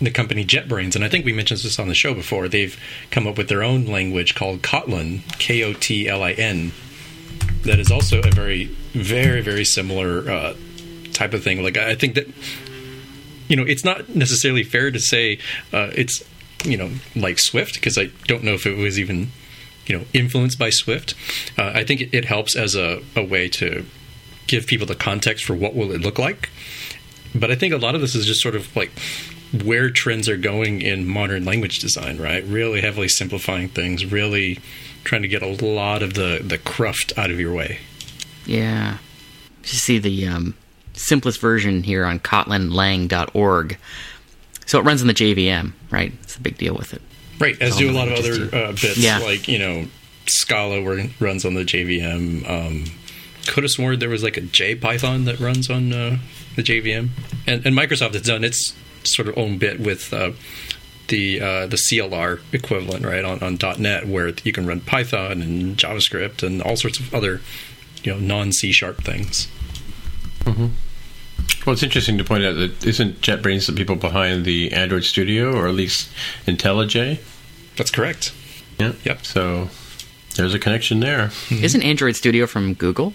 the 0.00 0.10
company 0.10 0.44
JetBrains, 0.44 0.94
and 0.94 1.04
I 1.04 1.08
think 1.08 1.24
we 1.24 1.32
mentioned 1.32 1.60
this 1.60 1.78
on 1.78 1.88
the 1.88 1.94
show 1.94 2.14
before, 2.14 2.48
they've 2.48 2.78
come 3.10 3.26
up 3.26 3.36
with 3.36 3.48
their 3.48 3.62
own 3.62 3.86
language 3.86 4.34
called 4.34 4.62
Kotlin, 4.62 5.22
K 5.38 5.64
O 5.64 5.72
T 5.72 6.08
L 6.08 6.22
I 6.22 6.32
N, 6.32 6.72
that 7.62 7.78
is 7.78 7.90
also 7.90 8.20
a 8.20 8.30
very, 8.30 8.66
very, 8.92 9.40
very 9.40 9.64
similar 9.64 10.30
uh, 10.30 10.54
type 11.12 11.34
of 11.34 11.42
thing. 11.42 11.62
Like, 11.62 11.76
I 11.76 11.94
think 11.94 12.14
that, 12.14 12.28
you 13.48 13.56
know, 13.56 13.64
it's 13.64 13.84
not 13.84 14.08
necessarily 14.10 14.62
fair 14.62 14.90
to 14.90 15.00
say 15.00 15.38
uh, 15.72 15.90
it's, 15.94 16.22
you 16.64 16.76
know, 16.76 16.90
like 17.16 17.38
Swift, 17.38 17.74
because 17.74 17.98
I 17.98 18.10
don't 18.26 18.44
know 18.44 18.54
if 18.54 18.66
it 18.66 18.76
was 18.76 18.98
even, 18.98 19.28
you 19.88 19.98
know, 19.98 20.04
influenced 20.12 20.58
by 20.58 20.70
Swift. 20.70 21.14
Uh, 21.56 21.72
I 21.74 21.84
think 21.84 22.00
it, 22.00 22.14
it 22.14 22.24
helps 22.26 22.54
as 22.54 22.74
a, 22.74 23.02
a 23.16 23.24
way 23.24 23.48
to 23.48 23.84
give 24.46 24.66
people 24.66 24.86
the 24.86 24.94
context 24.94 25.44
for 25.44 25.54
what 25.54 25.74
will 25.74 25.92
it 25.92 26.00
look 26.00 26.18
like 26.18 26.48
but 27.34 27.50
I 27.50 27.54
think 27.54 27.72
a 27.74 27.78
lot 27.78 27.94
of 27.94 28.00
this 28.00 28.14
is 28.14 28.26
just 28.26 28.40
sort 28.40 28.54
of 28.54 28.74
like 28.76 28.90
where 29.64 29.90
trends 29.90 30.28
are 30.28 30.36
going 30.36 30.82
in 30.82 31.06
modern 31.06 31.44
language 31.44 31.78
design, 31.78 32.18
right? 32.18 32.44
Really 32.44 32.80
heavily 32.80 33.08
simplifying 33.08 33.68
things, 33.68 34.04
really 34.04 34.58
trying 35.04 35.22
to 35.22 35.28
get 35.28 35.42
a 35.42 35.46
lot 35.46 36.02
of 36.02 36.14
the 36.14 36.40
the 36.44 36.58
cruft 36.58 37.12
out 37.16 37.30
of 37.30 37.40
your 37.40 37.54
way. 37.54 37.78
Yeah. 38.46 38.98
You 39.62 39.68
see 39.68 39.98
the 39.98 40.26
um, 40.26 40.54
simplest 40.94 41.40
version 41.40 41.82
here 41.82 42.04
on 42.04 42.20
kotlinlang.org. 42.20 43.78
So 44.66 44.78
it 44.78 44.82
runs 44.82 45.02
in 45.02 45.08
the 45.08 45.14
JVM, 45.14 45.72
right? 45.90 46.12
It's 46.22 46.36
a 46.36 46.40
big 46.40 46.56
deal 46.56 46.74
with 46.74 46.94
it. 46.94 47.02
Right, 47.38 47.60
as 47.60 47.76
do 47.76 47.90
a 47.90 47.92
lot 47.92 48.08
of 48.08 48.18
other 48.18 48.44
uh, 48.54 48.72
bits, 48.72 48.98
Yeah. 48.98 49.18
like 49.18 49.46
you 49.48 49.58
know, 49.58 49.86
Scala 50.26 50.82
where 50.82 51.08
runs 51.20 51.44
on 51.44 51.54
the 51.54 51.64
JVM. 51.64 52.48
Um, 52.48 52.84
could 53.46 53.64
have 53.64 53.70
sworn 53.70 53.98
there 53.98 54.10
was 54.10 54.22
like 54.22 54.36
a 54.36 54.42
JPython 54.42 55.24
that 55.24 55.40
runs 55.40 55.70
on 55.70 55.92
uh, 55.92 56.18
the 56.56 56.62
JVM, 56.62 57.08
and, 57.46 57.64
and 57.64 57.74
Microsoft 57.76 58.12
has 58.12 58.22
done 58.22 58.44
its 58.44 58.74
sort 59.04 59.28
of 59.28 59.38
own 59.38 59.56
bit 59.58 59.80
with 59.80 60.12
uh, 60.12 60.32
the 61.08 61.40
uh, 61.40 61.66
the 61.66 61.76
CLR 61.90 62.40
equivalent, 62.52 63.06
right, 63.06 63.24
on, 63.24 63.42
on 63.42 63.58
.NET, 63.80 64.06
where 64.06 64.32
you 64.44 64.52
can 64.52 64.66
run 64.66 64.80
Python 64.80 65.40
and 65.40 65.76
JavaScript 65.78 66.42
and 66.42 66.60
all 66.60 66.76
sorts 66.76 66.98
of 67.00 67.14
other 67.14 67.40
you 68.02 68.12
know 68.12 68.18
non 68.18 68.52
C 68.52 68.70
sharp 68.72 69.02
things. 69.02 69.48
Well, 71.64 71.72
it's 71.72 71.82
interesting 71.82 72.18
to 72.18 72.24
point 72.24 72.44
out 72.44 72.54
that 72.54 72.86
isn't 72.86 73.20
JetBrains 73.20 73.66
the 73.66 73.72
people 73.72 73.96
behind 73.96 74.44
the 74.44 74.72
Android 74.72 75.04
Studio, 75.04 75.54
or 75.54 75.68
at 75.68 75.74
least 75.74 76.10
IntelliJ? 76.46 77.20
That's 77.76 77.90
correct. 77.90 78.32
Yeah. 78.78 78.92
Yep. 79.04 79.26
So 79.26 79.68
there's 80.36 80.54
a 80.54 80.58
connection 80.58 81.00
there. 81.00 81.30
Isn't 81.50 81.82
Android 81.82 82.16
Studio 82.16 82.46
from 82.46 82.74
Google? 82.74 83.12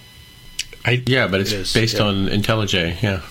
I 0.85 1.01
Yeah, 1.05 1.27
but 1.27 1.41
it's 1.41 1.51
It 1.51 1.59
is, 1.61 1.73
based 1.73 1.97
yeah. 1.97 2.03
on 2.03 2.27
IntelliJ. 2.27 3.01
Yeah. 3.01 3.21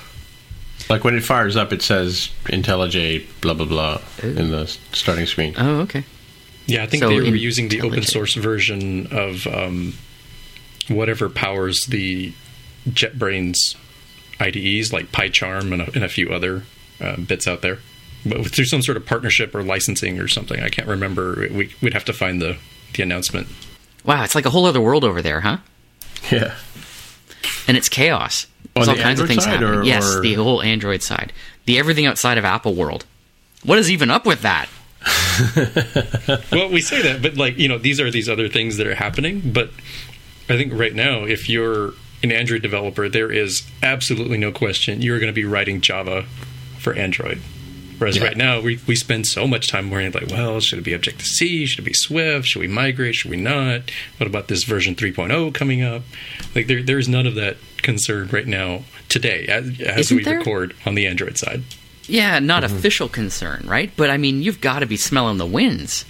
Like 0.89 1.05
when 1.05 1.17
it 1.17 1.23
fires 1.23 1.57
up, 1.57 1.73
it 1.73 1.83
says 1.83 2.31
IntelliJ 2.45 3.27
blah 3.41 3.55
blah 3.55 3.67
blah 3.67 4.01
in 4.23 4.51
the 4.51 4.67
starting 4.93 5.27
screen. 5.27 5.55
Oh, 5.57 5.81
okay. 5.81 6.05
Yeah, 6.67 6.83
I 6.83 6.87
think 6.87 7.03
So 7.03 7.09
they 7.09 7.17
were 7.17 7.37
using 7.37 7.69
the 7.69 7.83
open 7.83 8.03
source 8.03 8.35
version 8.35 9.09
of 9.11 9.47
um, 9.47 9.95
whatever 10.89 11.29
powers 11.29 11.87
the 11.87 12.33
JetBrains 12.89 13.77
IDEs, 14.41 14.93
like 14.93 15.13
PyCharm 15.13 15.73
and 15.73 15.83
a, 15.83 15.87
and 15.95 16.05
a 16.05 16.09
few 16.09 16.31
other 16.31 16.65
uh, 17.01 17.17
bits 17.17 17.47
out 17.47 17.63
there. 17.63 17.79
But 18.25 18.47
through 18.51 18.67
some 18.67 18.83
sort 18.83 18.97
of 18.97 19.05
partnership 19.05 19.55
or 19.55 19.63
licensing 19.63 20.19
or 20.21 20.29
something, 20.29 20.61
I 20.63 20.69
can't 20.69 20.87
remember. 20.89 21.49
We, 21.51 21.73
we'd 21.81 21.95
have 21.95 22.05
to 22.07 22.13
find 22.13 22.41
the, 22.41 22.57
the 22.95 23.03
announcement. 23.03 23.49
Wow, 24.05 24.23
it's 24.25 24.35
like 24.35 24.47
a 24.47 24.51
whole 24.51 24.67
other 24.67 24.81
world 24.81 25.05
over 25.05 25.23
there, 25.23 25.41
huh? 25.41 25.59
Yeah. 26.31 26.55
And 27.67 27.77
it's 27.77 27.89
chaos. 27.89 28.47
On 28.77 28.89
all 28.89 28.95
the 28.95 29.03
kinds 29.03 29.21
of 29.21 29.29
things 29.29 29.45
side, 29.45 29.61
happening. 29.61 29.81
or- 29.81 29.83
yes, 29.85 30.17
or- 30.17 30.23
the 30.23 30.35
whole 30.35 30.63
Android 30.63 31.03
side. 31.03 31.33
The 31.67 31.79
everything 31.79 32.07
outside 32.07 32.39
of 32.39 32.45
Apple 32.45 32.75
world. 32.75 33.05
What 33.65 33.79
is 33.79 33.91
even 33.91 34.11
up 34.11 34.25
with 34.27 34.43
that? 34.43 34.69
well, 36.53 36.69
we 36.71 36.81
say 36.81 37.03
that, 37.03 37.21
but 37.23 37.37
like 37.37 37.59
you 37.59 37.69
know, 37.69 37.79
these 37.79 38.01
are 38.01 38.11
these 38.11 38.29
other 38.29 38.49
things 38.49 38.77
that 38.77 38.87
are 38.87 38.95
happening. 38.95 39.41
But 39.53 39.71
I 40.49 40.57
think 40.57 40.73
right 40.73 40.95
now, 40.95 41.25
if 41.25 41.49
you're 41.49 41.93
an 42.23 42.33
Android 42.33 42.63
developer, 42.63 43.09
there 43.09 43.31
is 43.33 43.63
absolutely 43.83 44.39
no 44.39 44.53
question 44.53 45.03
you're 45.03 45.19
going 45.19 45.29
to 45.33 45.35
be 45.35 45.45
writing 45.45 45.81
Java 45.81 46.25
for 46.79 46.95
Android. 46.95 47.39
Whereas 47.99 48.17
Yeah. 48.17 48.25
right 48.25 48.37
now, 48.37 48.61
we, 48.61 48.81
we 48.87 48.97
spend 48.97 49.27
so 49.27 49.47
much 49.47 49.69
time 49.69 49.91
worrying 49.91 50.11
like, 50.13 50.29
well, 50.29 50.59
should 50.61 50.79
it 50.81 50.83
be 50.85 50.93
Objective 50.93 51.27
C? 51.27 51.67
Should 51.67 51.81
it 51.81 51.87
be 51.87 51.93
Swift? 51.95 52.47
Should 52.49 52.61
we 52.61 52.67
migrate? 52.69 53.15
Should 53.15 53.31
we 53.31 53.37
not? 53.37 53.83
What 54.19 54.27
about 54.27 54.49
this 54.49 54.65
version 54.65 54.95
3.0 54.97 55.55
coming 55.55 55.83
up? 55.83 56.03
Like 56.55 56.67
there 56.67 56.83
there 56.83 56.99
is 56.99 57.09
none 57.09 57.27
of 57.27 57.35
that 57.37 57.59
concern 57.79 58.29
right 58.33 58.47
now 58.47 58.83
today 59.09 59.47
as, 59.47 59.81
as 59.81 60.11
we 60.11 60.25
there? 60.25 60.39
record 60.39 60.75
on 60.87 60.95
the 60.97 61.07
Android 61.07 61.39
side. 61.39 61.63
Yeah, 62.09 62.41
not 62.41 62.65
Mm-hmm. 62.65 62.77
official 62.77 63.09
concern, 63.09 63.65
right? 63.67 63.93
But 63.97 64.11
I 64.11 64.17
mean, 64.17 64.43
you've 64.43 64.61
got 64.61 64.81
to 64.81 64.87
be 64.87 64.97
smelling 64.97 65.39
the 65.39 65.47
winds, 65.47 66.05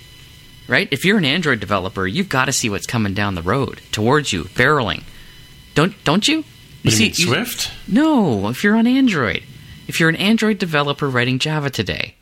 right? 0.67 0.89
If 0.91 1.05
you're 1.05 1.19
an 1.19 1.25
Android 1.27 1.61
developer, 1.61 2.07
you've 2.07 2.31
got 2.31 2.47
to 2.47 2.53
see 2.53 2.71
what's 2.71 2.87
coming 2.87 3.13
down 3.13 3.35
the 3.35 3.43
road 3.43 3.83
towards 3.93 4.33
you, 4.33 4.45
barreling. 4.45 5.03
Don't 5.75 5.95
don't 6.05 6.27
you? 6.29 6.45
You, 6.83 6.91
see, 6.91 7.05
mean 7.05 7.15
Swift? 7.15 7.71
No, 7.87 8.49
if 8.49 8.65
you're 8.65 8.77
on 8.77 8.87
Android, 8.87 9.43
if 9.87 10.01
you're 10.01 10.09
an 10.09 10.17
Android 10.17 10.59
developer 10.59 11.09
writing 11.09 11.39
Java 11.39 11.71
today, 11.71 12.15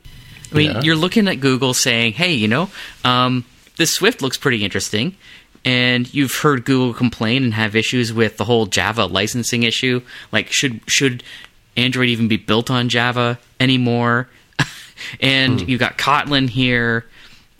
I 0.52 0.54
mean, 0.54 0.70
Yeah. 0.72 0.80
you're 0.82 0.96
looking 0.96 1.28
at 1.28 1.36
Google 1.40 1.72
saying, 1.74 2.12
"Hey, 2.14 2.34
you 2.34 2.46
know, 2.48 2.68
um, 3.04 3.44
this 3.76 3.92
Swift 3.94 4.20
looks 4.22 4.36
pretty 4.36 4.64
interesting. 4.64 5.16
and 5.62 6.12
you've 6.14 6.34
heard 6.36 6.64
Google 6.64 6.94
complain 6.94 7.44
and 7.44 7.52
have 7.52 7.76
issues 7.76 8.14
with 8.14 8.38
the 8.38 8.46
whole 8.46 8.64
Java 8.64 9.04
licensing 9.04 9.62
issue. 9.62 10.00
Like, 10.32 10.50
should 10.50 10.80
should 10.86 11.22
Android 11.76 12.08
even 12.08 12.28
be 12.28 12.38
built 12.38 12.70
on 12.70 12.88
Java 12.88 13.38
anymore? 13.60 14.26
and 15.20 15.60
you've 15.68 15.78
got 15.80 15.98
Kotlin 15.98 16.48
here, 16.48 17.04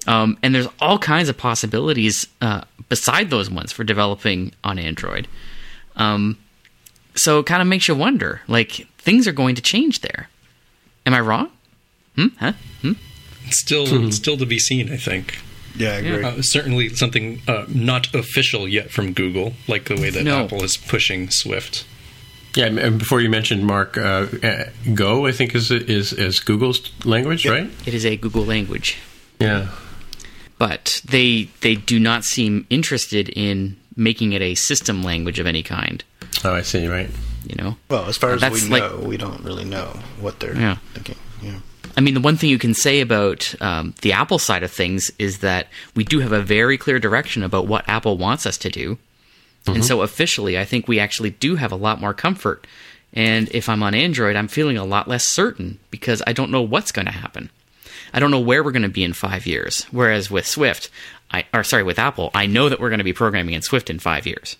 um, 0.07 0.38
and 0.43 0.55
there's 0.55 0.66
all 0.80 0.99
kinds 0.99 1.28
of 1.28 1.36
possibilities 1.36 2.26
uh, 2.41 2.62
beside 2.88 3.28
those 3.28 3.51
ones 3.51 3.70
for 3.70 3.84
developing 3.84 4.53
on 4.64 4.78
Android. 4.78 5.28
Um, 6.01 6.36
so 7.14 7.38
it 7.40 7.46
kind 7.46 7.61
of 7.62 7.68
makes 7.68 7.86
you 7.88 7.94
wonder, 7.94 8.40
like 8.48 8.86
things 8.98 9.26
are 9.28 9.32
going 9.32 9.55
to 9.57 9.62
change 9.62 10.01
there. 10.01 10.28
Am 11.07 11.14
I 11.14 11.20
wrong? 11.20 11.51
Hmm? 12.16 12.28
Huh? 12.38 12.53
Hmm? 12.82 12.92
Still, 13.51 14.11
still 14.12 14.36
to 14.36 14.46
be 14.46 14.59
seen. 14.59 14.92
I 14.92 14.96
think. 14.96 15.38
Yeah, 15.76 15.90
I 15.90 15.92
agree. 15.96 16.24
Uh, 16.24 16.42
certainly 16.42 16.88
something 16.90 17.40
uh, 17.46 17.64
not 17.68 18.12
official 18.14 18.66
yet 18.68 18.90
from 18.90 19.12
Google, 19.12 19.53
like 19.68 19.84
the 19.86 19.94
way 19.94 20.11
that 20.11 20.24
No. 20.24 20.44
Apple 20.44 20.64
is 20.64 20.76
pushing 20.76 21.30
Swift. 21.30 21.84
Yeah, 22.57 22.66
and 22.66 22.98
before 22.98 23.20
you 23.20 23.30
mentioned 23.30 23.64
Mark, 23.64 23.96
uh, 23.96 24.26
uh, 24.42 24.64
Go 24.94 25.26
I 25.26 25.32
think 25.32 25.55
is 25.55 25.70
is 25.70 26.12
is 26.12 26.40
Google's 26.40 26.90
language, 27.05 27.46
right? 27.46 27.70
It 27.86 27.94
is 27.94 28.05
a 28.05 28.16
Google 28.16 28.44
language. 28.44 28.98
Yeah. 29.38 29.68
but 30.59 31.01
they 31.05 31.48
they 31.61 31.76
do 31.76 31.98
not 32.01 32.24
seem 32.24 32.66
interested 32.68 33.28
in 33.30 33.76
making 33.97 34.32
it 34.32 34.43
a 34.43 34.55
system 34.55 35.03
language 35.03 35.38
of 35.38 35.47
any 35.47 35.62
kind. 35.62 36.03
Oh, 36.45 36.55
I 36.55 36.62
see. 36.62 36.86
Right. 36.86 37.11
You 37.47 37.57
know, 37.57 37.76
Well, 37.88 38.05
as 38.07 38.16
far 38.16 38.32
as 38.32 38.41
That's 38.43 38.62
we 38.64 38.68
like- 38.68 38.82
know, 38.82 38.99
we 38.99 39.16
don't 39.16 39.43
really 39.43 39.64
know 39.64 39.99
what 40.20 40.41
they're 40.41 40.55
Yeah. 40.57 40.76
thinking. 40.95 41.16
Yeah. 41.43 41.61
I 41.97 42.01
mean, 42.03 42.14
the 42.14 42.20
one 42.20 42.36
thing 42.36 42.51
you 42.51 42.59
can 42.59 42.74
say 42.74 43.01
about 43.01 43.55
um, 43.61 43.95
the 44.03 44.12
Apple 44.12 44.38
side 44.38 44.62
of 44.62 44.70
things 44.70 45.11
is 45.18 45.38
that 45.38 45.68
we 45.97 46.05
do 46.05 46.20
have 46.20 46.32
a 46.32 46.43
very 46.43 46.76
clear 46.78 46.99
direction 46.99 47.43
about 47.43 47.66
what 47.66 47.88
Apple 47.88 48.16
wants 48.18 48.47
us 48.47 48.57
to 48.59 48.68
do, 48.68 48.99
and 49.66 49.84
so 49.84 50.03
officially, 50.03 50.59
I 50.59 50.64
think 50.64 50.86
we 50.88 50.99
actually 51.01 51.30
do 51.30 51.57
have 51.57 51.72
a 51.72 51.76
lot 51.76 52.01
more 52.01 52.14
comfort. 52.14 52.66
And 53.12 53.49
if 53.53 53.68
I'm 53.68 53.82
on 53.82 53.95
Android, 53.95 54.36
I'm 54.36 54.49
feeling 54.49 54.76
a 54.76 54.84
lot 54.84 55.09
less 55.09 55.26
certain 55.26 55.78
because 55.91 56.22
I 56.26 56.32
don't 56.32 56.51
know 56.51 56.62
what's 56.62 56.93
going 56.93 57.07
to 57.07 57.12
happen. 57.12 57.51
I 58.14 58.20
don't 58.20 58.30
know 58.30 58.41
where 58.41 58.62
we're 58.62 58.70
going 58.72 58.82
to 58.82 58.88
be 58.88 59.03
in 59.05 59.12
five 59.12 59.47
years. 59.47 59.84
Whereas 59.91 60.30
with 60.30 60.47
Swift, 60.47 60.91
I 61.32 61.44
or 61.54 61.62
sorry, 61.64 61.82
with 61.82 61.98
Apple, 61.98 62.30
I 62.34 62.46
know 62.46 62.68
that 62.68 62.80
we're 62.80 62.90
going 62.90 62.98
to 62.98 63.04
be 63.04 63.12
programming 63.12 63.54
in 63.54 63.62
Swift 63.62 63.88
in 63.90 63.98
five 63.98 64.26
years. 64.26 64.56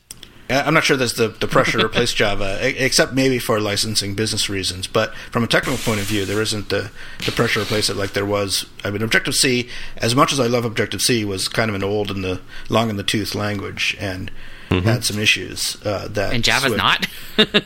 I- 0.49 0.63
I'm 0.63 0.75
not 0.75 0.83
sure 0.85 0.97
there's 0.97 1.15
the, 1.15 1.29
the 1.29 1.47
pressure 1.47 1.79
to 1.79 1.87
replace 1.87 2.13
Java, 2.13 2.59
except 2.63 3.13
maybe 3.13 3.39
for 3.39 3.61
licensing 3.61 4.15
business 4.15 4.49
reasons. 4.49 4.87
But 4.89 5.15
from 5.31 5.45
a 5.45 5.47
technical 5.47 5.79
point 5.79 6.01
of 6.01 6.07
view, 6.07 6.25
there 6.25 6.41
isn't 6.43 6.69
the, 6.69 6.91
the 7.25 7.33
pressure 7.33 7.61
to 7.61 7.67
replace 7.67 7.89
it 7.89 7.97
like 7.97 8.13
there 8.13 8.27
was. 8.27 8.67
I 8.85 8.91
mean, 8.91 9.03
Objective 9.03 9.35
C, 9.35 9.69
as 9.97 10.15
much 10.17 10.33
as 10.33 10.41
I 10.41 10.47
love 10.49 10.65
Objective 10.65 11.01
C, 11.01 11.25
was 11.25 11.47
kind 11.49 11.69
of 11.69 11.75
an 11.77 11.85
old 11.85 12.11
and 12.11 12.25
the 12.25 12.41
long 12.69 12.91
in 12.91 12.97
the 12.97 13.05
tooth 13.05 13.35
language 13.35 13.97
and 14.01 14.31
had 14.71 15.05
some 15.05 15.19
issues. 15.19 15.77
Uh, 15.85 16.07
that 16.11 16.33
And 16.33 16.45
Java's 16.45 16.73
Swift- 16.73 16.77
not. 16.79 17.07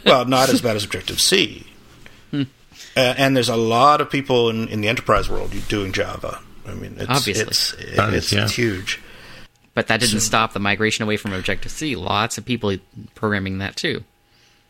well, 0.07 0.25
not 0.25 0.49
as 0.49 0.63
bad 0.63 0.77
as 0.77 0.85
Objective 0.85 1.21
C. 1.21 1.67
Uh, 2.33 2.45
and 2.97 3.37
there's 3.37 3.49
a 3.49 3.57
lot 3.57 4.01
of 4.01 4.09
people 4.11 4.49
in, 4.51 4.69
in 4.69 4.81
the 4.81 4.89
enterprise 4.89 5.29
world 5.29 5.53
doing 5.69 5.93
Java. 5.93 6.41
I 6.67 6.75
mean, 6.75 6.97
it's 6.99 7.11
Obviously. 7.11 7.45
it's 7.45 7.97
That 7.97 8.15
it's, 8.15 8.33
yeah. 8.33 8.49
huge. 8.49 9.01
But 9.75 9.89
that 9.89 10.01
didn't 10.01 10.21
stop 10.21 10.53
the 10.53 10.61
migration 10.61 11.03
away 11.03 11.17
from 11.17 11.33
Objective 11.33 11.73
C. 11.73 11.97
Lots 11.97 12.39
of 12.39 12.45
people 12.45 12.77
programming 13.15 13.59
that 13.59 13.77
too. 13.77 14.05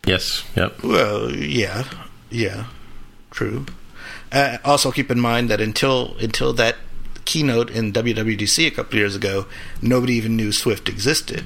Yes. 0.07 0.43
Yep. 0.57 0.83
Well, 0.83 1.31
yeah, 1.35 1.85
yeah, 2.31 2.67
true. 3.31 3.67
Uh, 4.33 4.59
also, 4.65 4.91
keep 4.91 5.11
in 5.11 5.21
mind 5.21 5.51
that 5.51 5.61
until 5.61 6.17
until 6.19 6.53
that 6.55 6.77
keynote 7.25 7.71
in 7.71 7.93
WWDC 7.93 8.67
a 8.67 8.71
couple 8.71 8.95
of 8.95 8.99
years 8.99 9.17
ago, 9.17 9.47
nobody 9.81 10.15
even 10.15 10.37
knew 10.37 10.53
Swift 10.53 10.89
existed, 10.89 11.45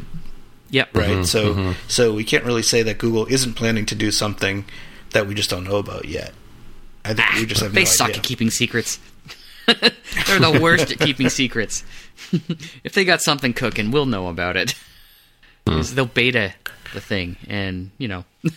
Yep. 0.70 0.96
right? 0.96 1.08
Mm-hmm, 1.10 1.22
so, 1.24 1.54
mm-hmm. 1.54 1.72
so 1.88 2.12
we 2.14 2.24
can't 2.24 2.44
really 2.44 2.62
say 2.62 2.82
that 2.82 2.98
Google 2.98 3.26
isn't 3.26 3.54
planning 3.54 3.86
to 3.86 3.94
do 3.94 4.10
something 4.10 4.64
that 5.10 5.26
we 5.26 5.34
just 5.34 5.50
don't 5.50 5.64
know 5.64 5.76
about 5.76 6.06
yet. 6.06 6.32
I 7.04 7.14
think 7.14 7.30
we 7.34 7.42
ah, 7.42 7.46
just 7.46 7.62
have 7.62 7.72
they 7.72 7.82
no 7.82 7.86
suck 7.86 8.08
idea. 8.10 8.18
at 8.18 8.24
keeping 8.24 8.50
secrets. 8.50 8.98
They're 10.26 10.40
the 10.40 10.58
worst 10.62 10.90
at 10.90 10.98
keeping 10.98 11.28
secrets. 11.28 11.84
if 12.84 12.92
they 12.92 13.04
got 13.04 13.20
something 13.22 13.52
cooking, 13.52 13.90
we'll 13.90 14.06
know 14.06 14.28
about 14.28 14.56
it. 14.56 14.74
'Cause 15.66 15.94
They'll 15.94 16.06
beta 16.06 16.54
the 16.94 17.00
thing, 17.00 17.36
and 17.46 17.90
you 17.98 18.08
know, 18.08 18.24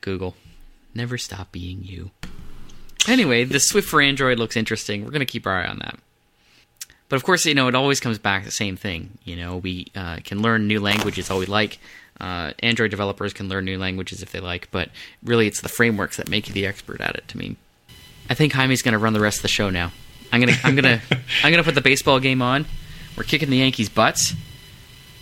Google, 0.00 0.34
never 0.94 1.16
stop 1.16 1.52
being 1.52 1.84
you. 1.84 2.10
Anyway, 3.06 3.44
the 3.44 3.60
Swift 3.60 3.88
for 3.88 4.00
Android 4.00 4.38
looks 4.38 4.56
interesting. 4.56 5.04
We're 5.04 5.10
going 5.10 5.20
to 5.20 5.26
keep 5.26 5.46
our 5.46 5.62
eye 5.62 5.66
on 5.68 5.78
that. 5.78 5.98
But 7.08 7.16
of 7.16 7.22
course, 7.24 7.44
you 7.44 7.54
know, 7.54 7.68
it 7.68 7.74
always 7.74 8.00
comes 8.00 8.18
back 8.18 8.42
to 8.42 8.46
the 8.46 8.52
same 8.52 8.76
thing. 8.76 9.18
You 9.24 9.36
know, 9.36 9.58
we 9.58 9.86
uh, 9.94 10.16
can 10.24 10.42
learn 10.42 10.66
new 10.66 10.80
languages 10.80 11.30
all 11.30 11.38
we 11.38 11.46
like. 11.46 11.78
Uh, 12.20 12.52
Android 12.60 12.90
developers 12.90 13.32
can 13.32 13.48
learn 13.48 13.64
new 13.66 13.78
languages 13.78 14.22
if 14.22 14.32
they 14.32 14.40
like, 14.40 14.68
but 14.70 14.88
really, 15.22 15.46
it's 15.46 15.60
the 15.60 15.68
frameworks 15.68 16.16
that 16.16 16.28
make 16.28 16.48
you 16.48 16.54
the 16.54 16.66
expert 16.66 17.00
at 17.00 17.14
it. 17.14 17.28
To 17.28 17.38
me, 17.38 17.56
I 18.28 18.34
think 18.34 18.52
Jaime's 18.52 18.82
going 18.82 18.92
to 18.92 18.98
run 18.98 19.12
the 19.12 19.20
rest 19.20 19.38
of 19.38 19.42
the 19.42 19.48
show 19.48 19.70
now. 19.70 19.92
I'm 20.32 20.40
gonna, 20.40 20.56
I'm 20.64 20.74
gonna, 20.74 21.00
I'm 21.44 21.52
gonna 21.52 21.62
put 21.62 21.74
the 21.74 21.80
baseball 21.80 22.18
game 22.20 22.42
on. 22.42 22.66
We're 23.16 23.22
kicking 23.24 23.50
the 23.50 23.58
Yankees' 23.58 23.88
butts, 23.88 24.34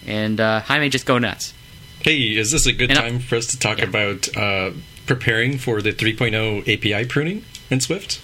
and 0.07 0.41
uh, 0.41 0.61
Jaime 0.61 0.89
just 0.89 1.05
go 1.07 1.19
nuts. 1.19 1.53
Hey, 2.01 2.37
is 2.37 2.51
this 2.51 2.67
a 2.67 2.73
good 2.73 2.91
And 2.91 2.99
I- 2.99 3.03
time 3.11 3.19
for 3.21 3.37
us 3.37 3.47
to 3.49 3.59
talk 3.59 3.79
Yeah. 3.79 3.85
about 3.85 4.35
uh, 4.37 4.71
preparing 5.07 5.59
for 5.59 5.83
the 5.83 5.93
3.0 5.93 6.63
API 6.67 7.07
pruning 7.09 7.45
in 7.71 7.81
Swift? 7.81 8.21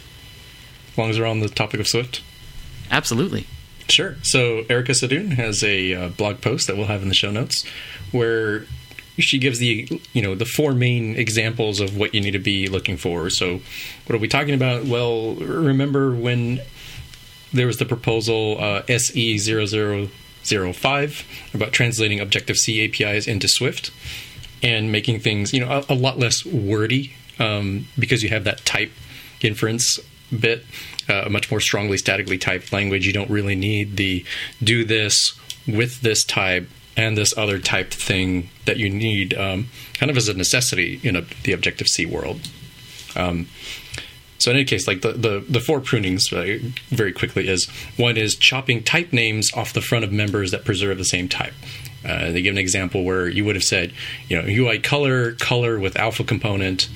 As 0.93 0.99
long 0.99 1.11
as 1.11 1.18
we're 1.20 1.26
on 1.26 1.41
the 1.41 1.49
topic 1.49 1.79
of 1.81 1.87
Swift. 1.87 2.22
Absolutely. 2.91 3.47
Sure. 3.89 4.16
So 4.22 4.64
Erica 4.70 4.93
Sadun 4.93 5.33
has 5.33 5.62
a 5.62 5.95
uh, 5.95 6.09
blog 6.09 6.41
post 6.41 6.66
that 6.66 6.76
we'll 6.76 6.87
have 6.87 7.03
in 7.03 7.09
the 7.09 7.14
show 7.14 7.31
notes 7.31 7.64
where 8.11 8.64
she 9.19 9.39
gives 9.39 9.59
the 9.59 9.89
you 10.12 10.23
know 10.23 10.35
the 10.35 10.45
four 10.45 10.73
main 10.73 11.16
examples 11.16 11.81
of 11.81 11.97
what 11.97 12.14
you 12.14 12.21
need 12.21 12.33
to 12.33 12.39
be 12.39 12.69
looking 12.69 12.97
for. 12.97 13.31
So 13.31 13.61
what 14.07 14.14
are 14.16 14.19
we 14.19 14.29
talking 14.29 14.55
about? 14.55 14.85
Well, 14.85 15.35
remember 15.35 16.14
when 16.14 16.61
there 17.53 17.66
was 17.66 17.79
the 17.79 17.85
proposal 17.85 18.57
uh, 18.61 18.83
SE 18.89 19.39
0005 19.39 21.25
about 21.55 21.73
translating 21.73 22.21
Objective 22.21 22.57
C 22.57 22.85
APIs 22.85 23.27
into 23.27 23.49
Swift 23.49 23.91
and 24.62 24.93
making 24.93 25.21
things 25.21 25.53
you 25.53 25.61
know 25.61 25.85
a, 25.89 25.93
a 25.93 25.97
lot 25.97 26.19
less 26.19 26.45
wordy 26.45 27.14
um, 27.39 27.87
because 27.99 28.23
you 28.23 28.29
have 28.29 28.45
that 28.45 28.64
type 28.64 28.93
inference 29.41 29.99
bit, 30.37 30.64
uh, 31.09 31.25
a 31.27 31.31
much 31.31 31.51
more 31.51 31.61
strongly 31.61 31.97
statically 31.97 32.39
typed 32.39 32.73
language. 32.73 33.07
You 33.07 33.12
don't 33.12 33.31
really 33.31 33.57
need 33.57 33.97
the 33.97 34.25
do 34.62 34.85
this 34.85 35.39
with 35.66 36.01
this 36.01 36.25
type 36.25 36.69
and 36.99 37.17
this 37.17 37.33
other 37.39 37.61
type 37.61 37.93
thing 37.93 38.51
that 38.67 38.77
you 38.77 38.91
need 38.91 39.33
um, 39.33 39.69
kind 39.95 40.11
of 40.11 40.17
as 40.17 40.29
a 40.29 40.35
necessity 40.35 41.01
in 41.05 41.15
a, 41.15 41.23
the 41.45 41.53
Objective 41.53 41.87
C 41.87 42.05
world. 42.05 42.41
Um, 43.15 43.47
so 44.39 44.51
in 44.51 44.57
any 44.57 44.67
case, 44.67 44.87
like 44.87 45.01
the, 45.03 45.13
the, 45.13 45.45
the 45.49 45.61
four 45.61 45.81
prunings 45.81 46.33
uh, 46.33 46.59
very 46.89 47.13
quickly 47.13 47.49
is 47.49 47.69
one 47.97 48.17
is 48.17 48.35
chopping 48.35 48.83
type 48.83 49.13
names 49.13 49.53
off 49.55 49.73
the 49.73 49.81
front 49.81 50.05
of 50.05 50.13
members 50.13 50.51
that 50.51 50.65
preserve 50.65 50.99
the 50.99 51.05
same 51.05 51.29
type. 51.29 51.55
Uh, 52.05 52.33
they 52.33 52.43
give 52.43 52.55
an 52.55 52.59
example 52.59 53.05
where 53.05 53.29
you 53.29 53.45
would 53.45 53.55
have 53.55 53.65
said, 53.65 53.93
you 54.29 54.41
know, 54.41 54.49
UI 54.49 54.79
color, 54.81 55.33
color 55.35 55.79
with 55.79 55.97
alpha 55.97 56.25
component. 56.25 56.89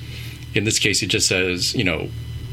In 0.53 0.65
this 0.65 0.79
case, 0.79 1.01
it 1.01 1.07
just 1.07 1.27
says, 1.27 1.73
you 1.73 1.83
know, 1.83 2.09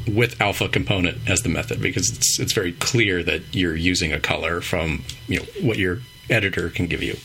with 0.08 0.40
alpha 0.40 0.68
component 0.68 1.28
as 1.28 1.42
the 1.42 1.48
method 1.48 1.80
because 1.80 2.10
it's 2.10 2.40
it's 2.40 2.52
very 2.52 2.72
clear 2.72 3.22
that 3.22 3.42
you're 3.54 3.76
using 3.76 4.12
a 4.12 4.18
color 4.18 4.60
from 4.60 5.04
you 5.28 5.38
know 5.38 5.44
what 5.60 5.78
your 5.78 6.00
editor 6.30 6.70
can 6.70 6.86
give 6.86 7.02
you. 7.02 7.16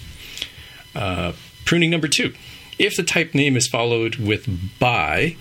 Uh, 0.95 1.33
pruning 1.65 1.89
number 1.89 2.07
two: 2.07 2.33
if 2.79 2.95
the 2.95 3.03
type 3.03 3.33
name 3.33 3.55
is 3.57 3.67
followed 3.67 4.15
with 4.15 4.47
by 4.79 5.35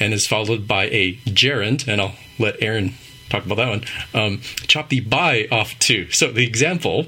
and 0.00 0.12
is 0.12 0.26
followed 0.26 0.66
by 0.68 0.84
a 0.86 1.14
gerund, 1.26 1.86
and 1.88 2.00
I'll 2.00 2.14
let 2.38 2.60
Aaron 2.62 2.94
talk 3.28 3.46
about 3.46 3.54
that 3.56 3.68
one. 3.68 3.84
Um, 4.14 4.40
chop 4.66 4.88
the 4.90 5.00
by 5.00 5.46
off 5.50 5.78
too. 5.78 6.10
So 6.10 6.30
the 6.32 6.46
example 6.46 7.06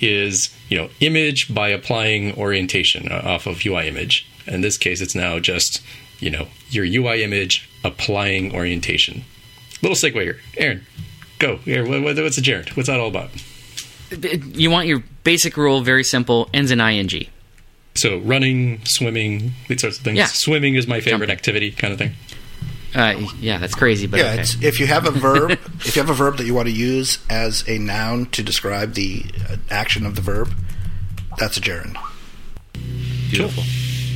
is 0.00 0.54
you 0.68 0.76
know 0.78 0.90
image 1.00 1.52
by 1.54 1.68
applying 1.68 2.34
orientation 2.36 3.10
uh, 3.10 3.22
off 3.24 3.46
of 3.46 3.64
UI 3.64 3.88
image. 3.88 4.26
In 4.46 4.60
this 4.60 4.76
case, 4.76 5.00
it's 5.00 5.14
now 5.14 5.38
just 5.38 5.82
you 6.20 6.30
know 6.30 6.48
your 6.70 6.84
UI 6.84 7.22
image 7.22 7.68
applying 7.84 8.54
orientation. 8.54 9.24
Little 9.82 9.96
segue 9.96 10.20
here, 10.22 10.38
Aaron. 10.56 10.86
Go. 11.38 11.58
Aaron, 11.66 11.90
what, 11.90 12.02
what- 12.02 12.16
what's 12.22 12.38
a 12.38 12.42
gerund? 12.42 12.68
What's 12.70 12.88
that 12.88 13.00
all 13.00 13.08
about? 13.08 13.30
You 14.12 14.70
want 14.70 14.86
your 14.86 15.02
basic 15.24 15.56
rule 15.56 15.80
very 15.82 16.04
simple, 16.04 16.48
ends 16.52 16.70
in 16.70 16.80
ing. 16.80 17.26
So 17.94 18.18
running, 18.20 18.80
swimming, 18.84 19.52
these 19.68 19.80
sorts 19.82 19.98
of 19.98 20.04
things. 20.04 20.16
Yeah. 20.18 20.26
Swimming 20.26 20.76
is 20.76 20.86
my 20.86 21.00
favorite 21.00 21.26
Jumping. 21.26 21.30
activity, 21.30 21.70
kind 21.72 21.92
of 21.92 21.98
thing. 21.98 22.12
Uh, 22.94 23.26
yeah, 23.40 23.58
that's 23.58 23.74
crazy, 23.74 24.06
but 24.06 24.20
Yeah, 24.20 24.32
okay. 24.32 24.40
it's, 24.42 24.62
if 24.62 24.78
you 24.80 24.86
have 24.86 25.06
a 25.06 25.10
verb, 25.12 25.52
if 25.52 25.96
you 25.96 26.02
have 26.02 26.10
a 26.10 26.14
verb 26.14 26.36
that 26.38 26.44
you 26.44 26.54
want 26.54 26.68
to 26.68 26.74
use 26.74 27.18
as 27.30 27.66
a 27.68 27.78
noun 27.78 28.26
to 28.26 28.42
describe 28.42 28.94
the 28.94 29.24
uh, 29.48 29.56
action 29.70 30.04
of 30.06 30.14
the 30.14 30.20
verb, 30.22 30.52
that's 31.38 31.56
a 31.56 31.60
gerund. 31.60 31.96
Beautiful. 33.30 33.62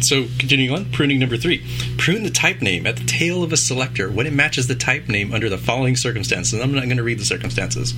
So 0.02 0.26
continuing 0.38 0.78
on, 0.78 0.92
pruning 0.92 1.18
number 1.18 1.38
three. 1.38 1.64
Prune 1.96 2.22
the 2.22 2.30
type 2.30 2.60
name 2.60 2.86
at 2.86 2.96
the 2.96 3.04
tail 3.04 3.42
of 3.42 3.52
a 3.52 3.56
selector 3.56 4.10
when 4.10 4.26
it 4.26 4.32
matches 4.32 4.66
the 4.66 4.74
type 4.74 5.08
name 5.08 5.32
under 5.32 5.48
the 5.48 5.56
following 5.58 5.96
circumstances. 5.96 6.60
I'm 6.60 6.72
not 6.74 6.84
going 6.84 6.98
to 6.98 7.02
read 7.02 7.18
the 7.18 7.24
circumstances. 7.24 7.94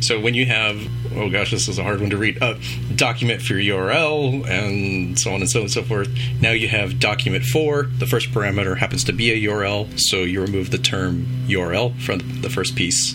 So 0.00 0.18
when 0.18 0.34
you 0.34 0.46
have, 0.46 0.80
oh 1.14 1.30
gosh, 1.30 1.50
this 1.50 1.68
is 1.68 1.78
a 1.78 1.82
hard 1.82 2.00
one 2.00 2.10
to 2.10 2.16
read, 2.16 2.42
uh, 2.42 2.54
document 2.94 3.42
for 3.42 3.54
URL 3.54 4.48
and 4.48 5.18
so 5.18 5.32
on 5.32 5.40
and 5.40 5.50
so 5.50 5.60
on 5.60 5.64
and 5.64 5.70
so 5.70 5.82
forth. 5.82 6.08
Now 6.40 6.52
you 6.52 6.68
have 6.68 6.98
document 6.98 7.44
for, 7.44 7.84
the 7.84 8.06
first 8.06 8.30
parameter 8.30 8.76
happens 8.76 9.04
to 9.04 9.12
be 9.12 9.30
a 9.30 9.50
URL, 9.50 9.98
so 10.00 10.22
you 10.22 10.40
remove 10.40 10.70
the 10.70 10.78
term 10.78 11.26
URL 11.46 11.98
from 12.00 12.20
the 12.40 12.48
first 12.48 12.76
piece 12.76 13.14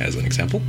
as 0.00 0.14
an 0.14 0.26
example. 0.26 0.62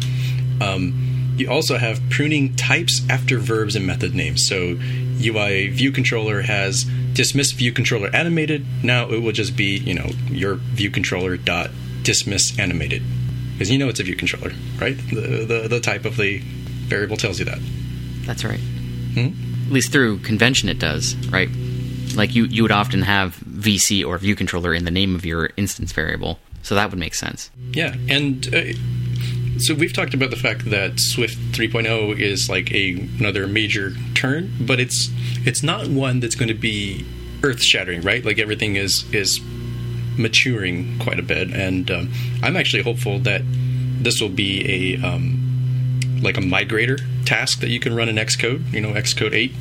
Um, 0.61 1.35
you 1.37 1.49
also 1.49 1.77
have 1.77 2.01
pruning 2.09 2.55
types 2.55 3.01
after 3.09 3.37
verbs 3.37 3.75
and 3.75 3.85
method 3.85 4.15
names. 4.15 4.47
So 4.47 4.77
UI 5.21 5.67
view 5.67 5.91
controller 5.91 6.41
has 6.41 6.85
dismiss 7.13 7.51
view 7.51 7.71
controller 7.71 8.09
animated. 8.15 8.65
Now 8.83 9.09
it 9.09 9.21
will 9.21 9.33
just 9.33 9.55
be, 9.55 9.77
you 9.77 9.93
know, 9.93 10.09
your 10.29 10.55
view 10.55 10.89
controller 10.89 11.37
dot 11.37 11.71
dismiss 12.03 12.57
animated 12.57 13.03
because 13.57 13.71
you 13.71 13.79
know 13.79 13.89
it's 13.89 13.99
a 13.99 14.03
view 14.03 14.15
controller, 14.15 14.51
right? 14.79 14.95
The, 15.09 15.45
the 15.45 15.67
the 15.67 15.79
type 15.79 16.05
of 16.05 16.15
the 16.15 16.37
variable 16.87 17.17
tells 17.17 17.39
you 17.39 17.45
that. 17.45 17.57
That's 18.25 18.45
right. 18.45 18.59
Hmm? 18.59 19.29
At 19.65 19.73
least 19.73 19.91
through 19.91 20.19
convention, 20.19 20.69
it 20.69 20.77
does, 20.77 21.15
right? 21.29 21.49
Like 22.15 22.35
you, 22.35 22.45
you 22.45 22.61
would 22.61 22.71
often 22.71 23.01
have 23.01 23.35
VC 23.37 24.05
or 24.05 24.17
view 24.19 24.35
controller 24.35 24.73
in 24.73 24.85
the 24.85 24.91
name 24.91 25.15
of 25.15 25.25
your 25.25 25.49
instance 25.57 25.91
variable, 25.91 26.39
so 26.61 26.75
that 26.75 26.91
would 26.91 26.99
make 26.99 27.15
sense. 27.15 27.49
Yeah, 27.73 27.95
and 28.07 28.53
uh, 28.53 29.59
so 29.59 29.73
we've 29.73 29.93
talked 29.93 30.13
about 30.13 30.29
the 30.29 30.35
fact 30.35 30.69
that 30.69 30.99
Swift 30.99 31.37
3.0 31.53 32.19
is 32.19 32.47
like 32.49 32.71
a, 32.71 32.91
another 33.17 33.47
major 33.47 33.93
turn, 34.13 34.53
but 34.61 34.79
it's 34.79 35.09
it's 35.45 35.63
not 35.63 35.87
one 35.87 36.19
that's 36.19 36.35
going 36.35 36.49
to 36.49 36.53
be 36.53 37.05
earth 37.43 37.63
shattering, 37.63 38.01
right? 38.01 38.23
Like 38.23 38.37
everything 38.37 38.75
is 38.75 39.03
is 39.11 39.41
maturing 40.17 40.99
quite 40.99 41.19
a 41.19 41.23
bit, 41.23 41.51
and 41.51 41.89
um, 41.91 42.11
I'm 42.43 42.55
actually 42.55 42.83
hopeful 42.83 43.19
that 43.19 43.41
this 44.01 44.21
will 44.21 44.29
be 44.29 44.97
a 44.97 45.07
um, 45.07 45.47
like 46.21 46.37
a 46.37 46.41
migrator 46.41 46.99
task 47.25 47.59
that 47.59 47.69
you 47.69 47.79
can 47.79 47.95
run 47.95 48.09
in 48.09 48.15
Xcode, 48.15 48.71
you 48.71 48.81
know, 48.81 48.93
Xcode 48.93 49.33
8. 49.33 49.51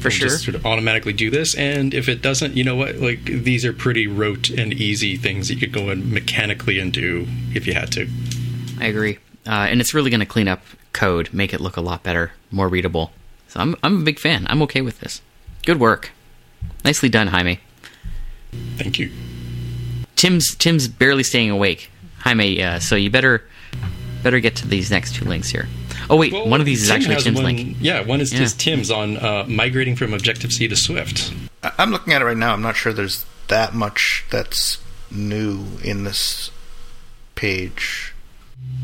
For 0.00 0.08
and 0.08 0.14
sure. 0.14 0.28
Just 0.28 0.44
sort 0.44 0.56
of 0.56 0.66
automatically 0.66 1.12
do 1.12 1.30
this, 1.30 1.54
and 1.54 1.94
if 1.94 2.08
it 2.08 2.22
doesn't, 2.22 2.56
you 2.56 2.64
know 2.64 2.74
what? 2.74 2.96
Like 2.96 3.24
these 3.24 3.64
are 3.64 3.72
pretty 3.72 4.08
rote 4.08 4.50
and 4.50 4.72
easy 4.72 5.16
things 5.16 5.46
that 5.46 5.54
you 5.54 5.60
could 5.60 5.72
go 5.72 5.90
in 5.90 6.12
mechanically 6.12 6.80
and 6.80 6.92
do 6.92 7.28
if 7.54 7.68
you 7.68 7.74
had 7.74 7.92
to. 7.92 8.08
I 8.80 8.86
agree, 8.86 9.18
uh, 9.46 9.68
and 9.70 9.80
it's 9.80 9.94
really 9.94 10.10
going 10.10 10.18
to 10.18 10.26
clean 10.26 10.48
up 10.48 10.62
code, 10.92 11.32
make 11.32 11.54
it 11.54 11.60
look 11.60 11.76
a 11.76 11.80
lot 11.80 12.02
better, 12.02 12.32
more 12.50 12.68
readable. 12.68 13.12
So 13.46 13.60
I'm 13.60 13.76
I'm 13.84 14.00
a 14.00 14.04
big 14.04 14.18
fan. 14.18 14.44
I'm 14.50 14.60
okay 14.62 14.80
with 14.80 14.98
this. 14.98 15.22
Good 15.64 15.78
work, 15.78 16.10
nicely 16.84 17.08
done, 17.08 17.28
Jaime. 17.28 17.60
Thank 18.76 18.98
you. 18.98 19.12
Tim's 20.22 20.54
Tim's 20.54 20.86
barely 20.86 21.24
staying 21.24 21.50
awake, 21.50 21.90
Jaime. 22.18 22.62
Uh, 22.62 22.78
so 22.78 22.94
you 22.94 23.10
better 23.10 23.42
better 24.22 24.38
get 24.38 24.54
to 24.54 24.68
these 24.68 24.88
next 24.88 25.16
two 25.16 25.24
links 25.24 25.48
here. 25.50 25.66
Oh 26.08 26.16
wait, 26.16 26.32
Well, 26.32 26.46
one 26.48 26.60
of 26.60 26.66
these 26.66 26.82
is 26.82 26.88
Tim 26.88 26.96
actually 26.98 27.16
Tim's 27.16 27.36
one, 27.42 27.44
link. 27.44 27.76
Yeah, 27.80 28.02
one 28.02 28.20
is 28.20 28.32
Yeah. 28.32 28.38
just 28.38 28.60
Tim's 28.60 28.88
on 28.92 29.16
uh, 29.16 29.44
migrating 29.48 29.96
from 29.96 30.14
Objective 30.14 30.52
C 30.52 30.68
to 30.68 30.76
Swift. 30.76 31.32
I- 31.64 31.72
I'm 31.76 31.90
looking 31.90 32.12
at 32.12 32.22
it 32.22 32.24
right 32.24 32.36
now. 32.36 32.52
I'm 32.52 32.62
not 32.62 32.76
sure 32.76 32.92
there's 32.92 33.24
that 33.48 33.74
much 33.74 34.24
that's 34.30 34.78
new 35.10 35.64
in 35.82 36.04
this 36.04 36.52
page. 37.34 38.12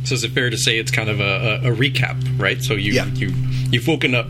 So 0.02 0.14
is 0.16 0.24
it 0.24 0.32
fair 0.32 0.50
to 0.50 0.58
say 0.58 0.76
it's 0.76 0.90
kind 0.90 1.08
of 1.08 1.20
a, 1.20 1.60
a, 1.64 1.72
a 1.72 1.76
recap, 1.76 2.16
right? 2.40 2.60
So 2.60 2.74
you 2.74 2.94
Yeah. 2.94 3.06
you 3.06 3.32
you've 3.70 3.86
woken 3.86 4.12
up 4.16 4.26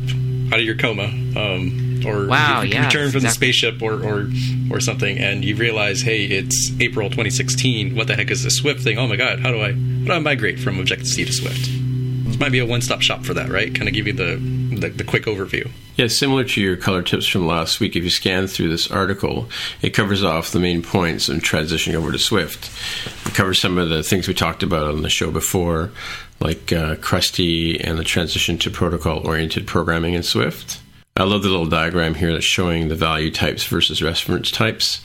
out 0.52 0.58
of 0.60 0.64
your 0.66 0.76
coma, 0.76 1.04
um, 1.04 1.87
or 2.04 2.26
Wow, 2.26 2.62
you've 2.62 2.74
yeah, 2.74 2.86
returned 2.86 3.12
from 3.12 3.24
exactly. 3.24 3.48
the 3.48 3.52
spaceship, 3.52 3.82
or, 3.82 3.94
or 4.02 4.28
or 4.70 4.80
something, 4.80 5.18
and 5.18 5.44
you 5.44 5.56
realize, 5.56 6.02
hey, 6.02 6.24
it's 6.24 6.72
April 6.80 7.08
2016. 7.08 7.94
What 7.96 8.06
the 8.06 8.14
heck 8.16 8.30
is 8.30 8.44
this 8.44 8.56
Swift 8.56 8.82
thing? 8.82 8.98
Oh 8.98 9.06
my 9.06 9.16
God, 9.16 9.40
how 9.40 9.50
do 9.50 9.60
I 9.60 9.72
how 9.72 10.06
do 10.06 10.12
I 10.12 10.18
migrate 10.18 10.58
from 10.58 10.78
Objective 10.78 11.08
C 11.08 11.24
to 11.24 11.32
Swift? 11.32 11.68
This 12.26 12.38
might 12.38 12.52
be 12.52 12.58
a 12.58 12.66
one-stop 12.66 13.00
shop 13.00 13.24
for 13.24 13.34
that, 13.34 13.48
right? 13.48 13.74
Kind 13.74 13.88
of 13.88 13.94
give 13.94 14.06
you 14.06 14.12
the, 14.12 14.36
the 14.80 14.88
the 14.90 15.04
quick 15.04 15.24
overview. 15.24 15.70
Yeah, 15.96 16.06
similar 16.06 16.44
to 16.44 16.60
your 16.60 16.76
color 16.76 17.02
tips 17.02 17.26
from 17.26 17.46
last 17.46 17.80
week, 17.80 17.96
if 17.96 18.04
you 18.04 18.10
scan 18.10 18.46
through 18.46 18.68
this 18.68 18.88
article, 18.88 19.48
it 19.82 19.90
covers 19.90 20.22
off 20.22 20.52
the 20.52 20.60
main 20.60 20.80
points 20.82 21.28
in 21.28 21.40
transitioning 21.40 21.94
over 21.96 22.12
to 22.12 22.18
Swift. 22.20 22.70
It 23.26 23.34
covers 23.34 23.60
some 23.60 23.78
of 23.78 23.88
the 23.88 24.04
things 24.04 24.28
we 24.28 24.34
talked 24.34 24.62
about 24.62 24.86
on 24.94 25.02
the 25.02 25.10
show 25.10 25.32
before, 25.32 25.90
like 26.38 26.72
uh, 26.72 26.94
Crusty 26.96 27.80
and 27.80 27.98
the 27.98 28.04
transition 28.04 28.58
to 28.58 28.70
protocol 28.70 29.26
oriented 29.26 29.66
programming 29.66 30.14
in 30.14 30.22
Swift. 30.22 30.80
I 31.18 31.24
love 31.24 31.42
the 31.42 31.48
little 31.48 31.66
diagram 31.66 32.14
here 32.14 32.32
that's 32.32 32.44
showing 32.44 32.88
the 32.88 32.94
value 32.94 33.32
types 33.32 33.66
versus 33.66 34.00
reference 34.00 34.52
types. 34.52 35.00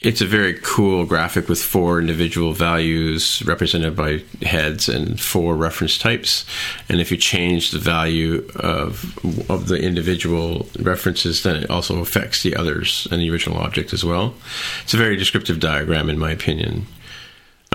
It's 0.00 0.20
a 0.20 0.26
very 0.26 0.54
cool 0.62 1.06
graphic 1.06 1.48
with 1.48 1.62
four 1.62 2.00
individual 2.00 2.52
values 2.52 3.42
represented 3.46 3.96
by 3.96 4.22
heads 4.42 4.88
and 4.88 5.20
four 5.20 5.56
reference 5.56 5.96
types. 5.96 6.44
And 6.88 7.00
if 7.00 7.10
you 7.10 7.16
change 7.16 7.70
the 7.70 7.78
value 7.78 8.46
of 8.56 9.16
of 9.48 9.68
the 9.68 9.80
individual 9.80 10.68
references, 10.78 11.44
then 11.44 11.56
it 11.56 11.70
also 11.70 12.00
affects 12.00 12.42
the 12.42 12.56
others 12.56 13.06
and 13.10 13.22
the 13.22 13.30
original 13.30 13.58
object 13.58 13.92
as 13.92 14.04
well. 14.04 14.34
It's 14.82 14.94
a 14.94 14.98
very 14.98 15.16
descriptive 15.16 15.60
diagram, 15.60 16.10
in 16.10 16.18
my 16.18 16.32
opinion. 16.32 16.86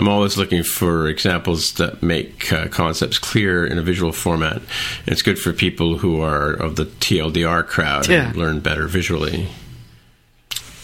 I'm 0.01 0.07
always 0.07 0.35
looking 0.35 0.63
for 0.63 1.07
examples 1.07 1.73
that 1.73 2.01
make 2.01 2.51
uh, 2.51 2.67
concepts 2.69 3.19
clear 3.19 3.63
in 3.67 3.77
a 3.77 3.83
visual 3.83 4.11
format. 4.11 4.55
And 4.55 4.63
it's 5.09 5.21
good 5.21 5.37
for 5.37 5.53
people 5.53 5.99
who 5.99 6.21
are 6.21 6.51
of 6.53 6.75
the 6.75 6.85
TLDR 6.85 7.67
crowd 7.67 8.09
Yeah. 8.09 8.29
and 8.29 8.35
learn 8.35 8.61
better 8.61 8.87
visually. 8.87 9.47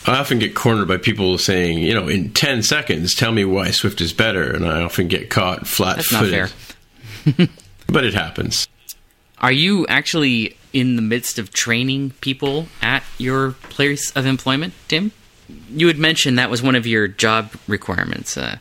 I 0.05 0.19
often 0.19 0.37
get 0.37 0.53
cornered 0.53 0.87
by 0.87 0.97
people 0.97 1.39
saying, 1.39 1.79
you 1.79 1.95
know, 1.95 2.07
in 2.07 2.31
10 2.31 2.61
seconds, 2.61 3.15
tell 3.15 3.31
me 3.31 3.43
why 3.43 3.71
Swift 3.71 4.01
is 4.01 4.13
better. 4.13 4.51
And 4.51 4.63
I 4.67 4.83
often 4.83 5.07
get 5.07 5.31
caught 5.31 5.65
flat 5.65 6.03
footed. 6.05 6.51
but 7.87 8.05
it 8.05 8.13
happens. 8.13 8.67
Are 9.39 9.51
you 9.51 9.87
actually 9.87 10.55
in 10.73 10.95
the 10.95 11.01
midst 11.01 11.39
of 11.39 11.51
training 11.51 12.11
people 12.21 12.67
at 12.83 13.01
your 13.17 13.53
place 13.53 14.11
of 14.11 14.27
employment, 14.27 14.75
Tim? 14.87 15.11
You 15.71 15.87
had 15.87 15.97
mentioned 15.97 16.37
that 16.37 16.51
was 16.51 16.61
one 16.61 16.75
of 16.75 16.85
your 16.85 17.07
job 17.07 17.51
requirements. 17.67 18.37
Uh, 18.37 18.59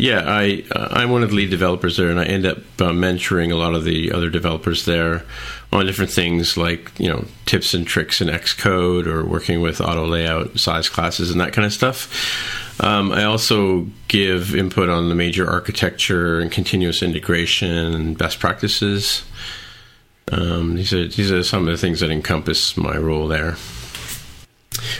Yeah, 0.00 0.22
I 0.26 0.64
uh, 0.70 0.88
I'm 0.92 1.10
one 1.10 1.22
of 1.22 1.28
the 1.28 1.36
lead 1.36 1.50
developers 1.50 1.98
there, 1.98 2.08
and 2.08 2.18
I 2.18 2.24
end 2.24 2.46
up 2.46 2.58
uh, 2.78 2.90
mentoring 2.90 3.52
a 3.52 3.56
lot 3.56 3.74
of 3.74 3.84
the 3.84 4.12
other 4.12 4.30
developers 4.30 4.86
there 4.86 5.24
on 5.72 5.84
different 5.84 6.10
things 6.10 6.56
like 6.56 6.90
you 6.98 7.08
know 7.08 7.26
tips 7.44 7.74
and 7.74 7.86
tricks 7.86 8.22
in 8.22 8.28
Xcode 8.28 9.06
or 9.06 9.24
working 9.24 9.60
with 9.60 9.80
auto 9.80 10.06
layout, 10.06 10.58
size 10.58 10.88
classes, 10.88 11.30
and 11.30 11.38
that 11.40 11.52
kind 11.52 11.66
of 11.66 11.72
stuff. 11.72 12.80
Um, 12.82 13.12
I 13.12 13.24
also 13.24 13.88
give 14.08 14.54
input 14.54 14.88
on 14.88 15.10
the 15.10 15.14
major 15.14 15.48
architecture 15.48 16.40
and 16.40 16.50
continuous 16.50 17.02
integration 17.02 17.94
and 17.94 18.16
best 18.16 18.40
practices. 18.40 19.22
Um, 20.32 20.76
these 20.76 20.94
are 20.94 21.08
these 21.08 21.30
are 21.30 21.42
some 21.42 21.68
of 21.68 21.72
the 21.72 21.78
things 21.78 22.00
that 22.00 22.10
encompass 22.10 22.74
my 22.78 22.96
role 22.96 23.28
there. 23.28 23.56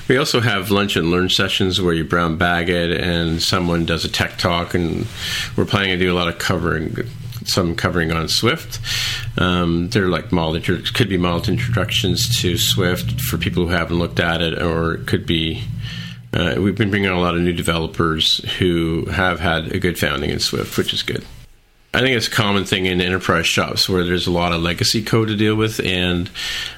We 0.08 0.16
also 0.16 0.40
have 0.40 0.70
lunch 0.70 0.96
and 0.96 1.10
learn 1.10 1.28
sessions 1.28 1.80
where 1.80 1.94
you 1.94 2.04
brown 2.04 2.36
bag 2.36 2.68
it 2.68 2.90
and 3.00 3.42
someone 3.42 3.86
does 3.86 4.04
a 4.04 4.08
tech 4.08 4.38
talk, 4.38 4.74
and 4.74 5.06
we're 5.56 5.64
planning 5.64 5.90
to 5.90 6.04
do 6.04 6.12
a 6.12 6.16
lot 6.16 6.28
of 6.28 6.38
covering, 6.38 6.96
some 7.44 7.74
covering 7.76 8.12
on 8.12 8.28
Swift. 8.28 8.80
Um, 9.38 9.88
they're 9.90 10.08
like 10.08 10.32
mild, 10.32 10.56
intro- 10.56 10.82
could 10.94 11.08
be 11.08 11.16
mild 11.16 11.48
introductions 11.48 12.40
to 12.40 12.58
Swift 12.58 13.20
for 13.20 13.38
people 13.38 13.64
who 13.64 13.70
haven't 13.70 13.98
looked 13.98 14.20
at 14.20 14.42
it, 14.42 14.60
or 14.60 14.94
it 14.94 15.06
could 15.06 15.26
be. 15.26 15.64
Uh, 16.32 16.54
we've 16.58 16.76
been 16.76 16.90
bringing 16.90 17.10
on 17.10 17.16
a 17.16 17.20
lot 17.20 17.34
of 17.34 17.40
new 17.40 17.52
developers 17.52 18.38
who 18.58 19.04
have 19.06 19.40
had 19.40 19.72
a 19.72 19.80
good 19.80 19.98
founding 19.98 20.30
in 20.30 20.38
Swift, 20.38 20.78
which 20.78 20.92
is 20.94 21.02
good. 21.02 21.24
I 21.92 22.00
think 22.02 22.16
it's 22.16 22.28
a 22.28 22.30
common 22.30 22.64
thing 22.64 22.86
in 22.86 23.00
enterprise 23.00 23.48
shops 23.48 23.88
where 23.88 24.04
there's 24.04 24.28
a 24.28 24.30
lot 24.30 24.52
of 24.52 24.62
legacy 24.62 25.02
code 25.02 25.26
to 25.26 25.34
deal 25.36 25.56
with 25.56 25.80
and 25.80 26.30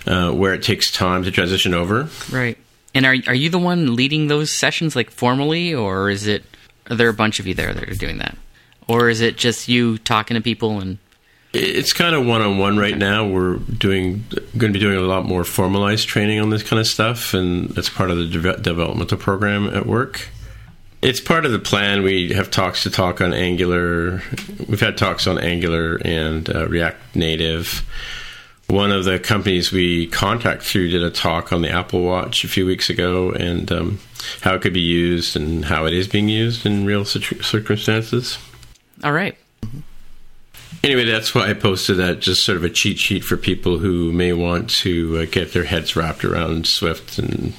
uh, 0.06 0.30
where 0.30 0.54
it 0.54 0.62
takes 0.62 0.90
time 0.90 1.24
to 1.24 1.30
transition 1.30 1.74
over. 1.74 2.08
right. 2.30 2.56
And 2.94 3.06
are 3.06 3.16
are 3.26 3.34
you 3.34 3.48
the 3.48 3.58
one 3.58 3.96
leading 3.96 4.26
those 4.26 4.52
sessions, 4.52 4.94
like 4.94 5.10
formally, 5.10 5.74
or 5.74 6.10
is 6.10 6.26
it? 6.26 6.44
Are 6.90 6.96
there 6.96 7.08
a 7.08 7.14
bunch 7.14 7.40
of 7.40 7.46
you 7.46 7.54
there 7.54 7.72
that 7.72 7.88
are 7.88 7.94
doing 7.94 8.18
that, 8.18 8.36
or 8.88 9.08
is 9.08 9.20
it 9.20 9.36
just 9.36 9.68
you 9.68 9.98
talking 9.98 10.34
to 10.34 10.40
people 10.40 10.80
and? 10.80 10.98
It's 11.54 11.92
kind 11.92 12.14
of 12.14 12.24
one 12.24 12.40
on 12.40 12.56
one 12.56 12.78
right 12.78 12.96
now. 12.96 13.26
We're 13.26 13.56
doing 13.56 14.24
going 14.56 14.72
to 14.72 14.78
be 14.78 14.78
doing 14.78 14.96
a 14.96 15.02
lot 15.02 15.26
more 15.26 15.44
formalized 15.44 16.08
training 16.08 16.40
on 16.40 16.48
this 16.48 16.62
kind 16.62 16.80
of 16.80 16.86
stuff, 16.86 17.34
and 17.34 17.68
that's 17.70 17.90
part 17.90 18.10
of 18.10 18.16
the 18.16 18.26
de- 18.26 18.56
developmental 18.56 19.18
program 19.18 19.68
at 19.68 19.84
work. 19.84 20.28
It's 21.02 21.20
part 21.20 21.44
of 21.44 21.52
the 21.52 21.58
plan. 21.58 22.02
We 22.04 22.32
have 22.32 22.50
talks 22.50 22.84
to 22.84 22.90
talk 22.90 23.20
on 23.20 23.34
Angular. 23.34 24.22
We've 24.66 24.80
had 24.80 24.96
talks 24.96 25.26
on 25.26 25.36
Angular 25.36 26.00
and 26.04 26.48
uh, 26.48 26.68
React 26.68 27.16
Native. 27.16 27.84
One 28.68 28.90
of 28.90 29.04
the 29.04 29.18
companies 29.18 29.70
we 29.70 30.06
contact 30.06 30.62
through 30.62 30.88
did 30.90 31.02
a 31.02 31.10
talk 31.10 31.52
on 31.52 31.62
the 31.62 31.70
Apple 31.70 32.02
Watch 32.02 32.44
a 32.44 32.48
few 32.48 32.64
weeks 32.64 32.88
ago, 32.88 33.30
and 33.32 33.70
um, 33.70 33.98
how 34.40 34.54
it 34.54 34.62
could 34.62 34.72
be 34.72 34.80
used 34.80 35.36
and 35.36 35.64
how 35.64 35.84
it 35.84 35.92
is 35.92 36.08
being 36.08 36.28
used 36.28 36.64
in 36.64 36.86
real 36.86 37.04
cir- 37.04 37.42
circumstances. 37.42 38.38
All 39.04 39.12
right. 39.12 39.36
Anyway, 40.84 41.04
that's 41.04 41.34
why 41.34 41.48
I 41.48 41.54
posted 41.54 41.98
that 41.98 42.20
just 42.20 42.44
sort 42.44 42.56
of 42.56 42.64
a 42.64 42.70
cheat 42.70 42.98
sheet 42.98 43.24
for 43.24 43.36
people 43.36 43.78
who 43.78 44.10
may 44.12 44.32
want 44.32 44.68
to 44.70 45.18
uh, 45.18 45.26
get 45.30 45.52
their 45.52 45.64
heads 45.64 45.94
wrapped 45.94 46.24
around 46.24 46.66
Swift 46.66 47.18
and 47.18 47.52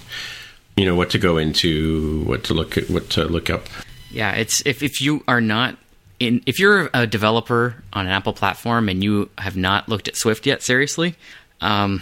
you 0.76 0.86
know 0.86 0.96
what 0.96 1.10
to 1.12 1.20
go 1.20 1.38
into, 1.38 2.24
what 2.26 2.44
to 2.46 2.54
look 2.54 2.78
at, 2.78 2.90
what 2.90 3.10
to 3.12 3.26
look 3.26 3.50
up. 3.50 3.68
Yeah, 4.10 4.34
it's 4.34 4.62
if 4.66 4.84
if 4.84 5.02
you 5.02 5.24
are 5.28 5.42
not 5.42 5.78
in, 6.24 6.42
if 6.46 6.60
you're 6.60 6.90
a 6.94 7.06
developer 7.06 7.84
on 7.94 8.06
an 8.06 8.12
Apple 8.12 8.34
platform 8.34 8.90
and 8.90 9.04
you 9.04 9.30
have 9.38 9.56
not 9.56 9.90
looked 9.90 10.08
at 10.08 10.16
Swift 10.16 10.46
yet, 10.46 10.64
seriously, 10.64 11.16
um, 11.62 12.02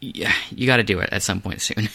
yeah, 0.00 0.32
you 0.50 0.66
got 0.66 0.78
to 0.78 0.82
do 0.82 1.00
it 1.00 1.08
at 1.12 1.22
some 1.22 1.40
point 1.40 1.60
soon. 1.60 1.88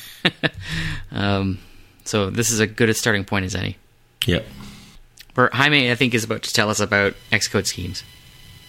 um, 1.12 1.60
so 2.06 2.30
this 2.30 2.52
is 2.52 2.60
a 2.60 2.68
good 2.68 2.90
a 2.90 2.94
starting 2.94 3.26
point 3.26 3.46
as 3.46 3.56
any. 3.56 3.78
Yep. 4.26 4.46
Where 5.36 5.50
Jaime, 5.54 5.92
I 5.92 5.96
think, 5.96 6.14
is 6.14 6.24
about 6.24 6.44
to 6.44 6.54
tell 6.54 6.70
us 6.70 6.80
about 6.80 7.14
Xcode 7.32 7.66
schemes. 7.66 8.04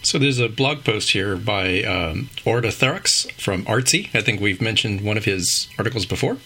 So 0.01 0.19
there's 0.19 0.39
a 0.39 0.47
blog 0.47 0.83
post 0.83 1.11
here 1.11 1.35
by 1.35 1.81
um, 1.81 2.29
Orta 2.45 2.67
Therox 2.67 3.31
from 3.33 3.65
Artsy. 3.65 4.09
I 4.13 4.21
think 4.21 4.39
we've 4.39 4.61
mentioned 4.61 5.01
one 5.01 5.17
of 5.17 5.25
his 5.25 5.67
articles 5.79 6.05
before, 6.05 6.37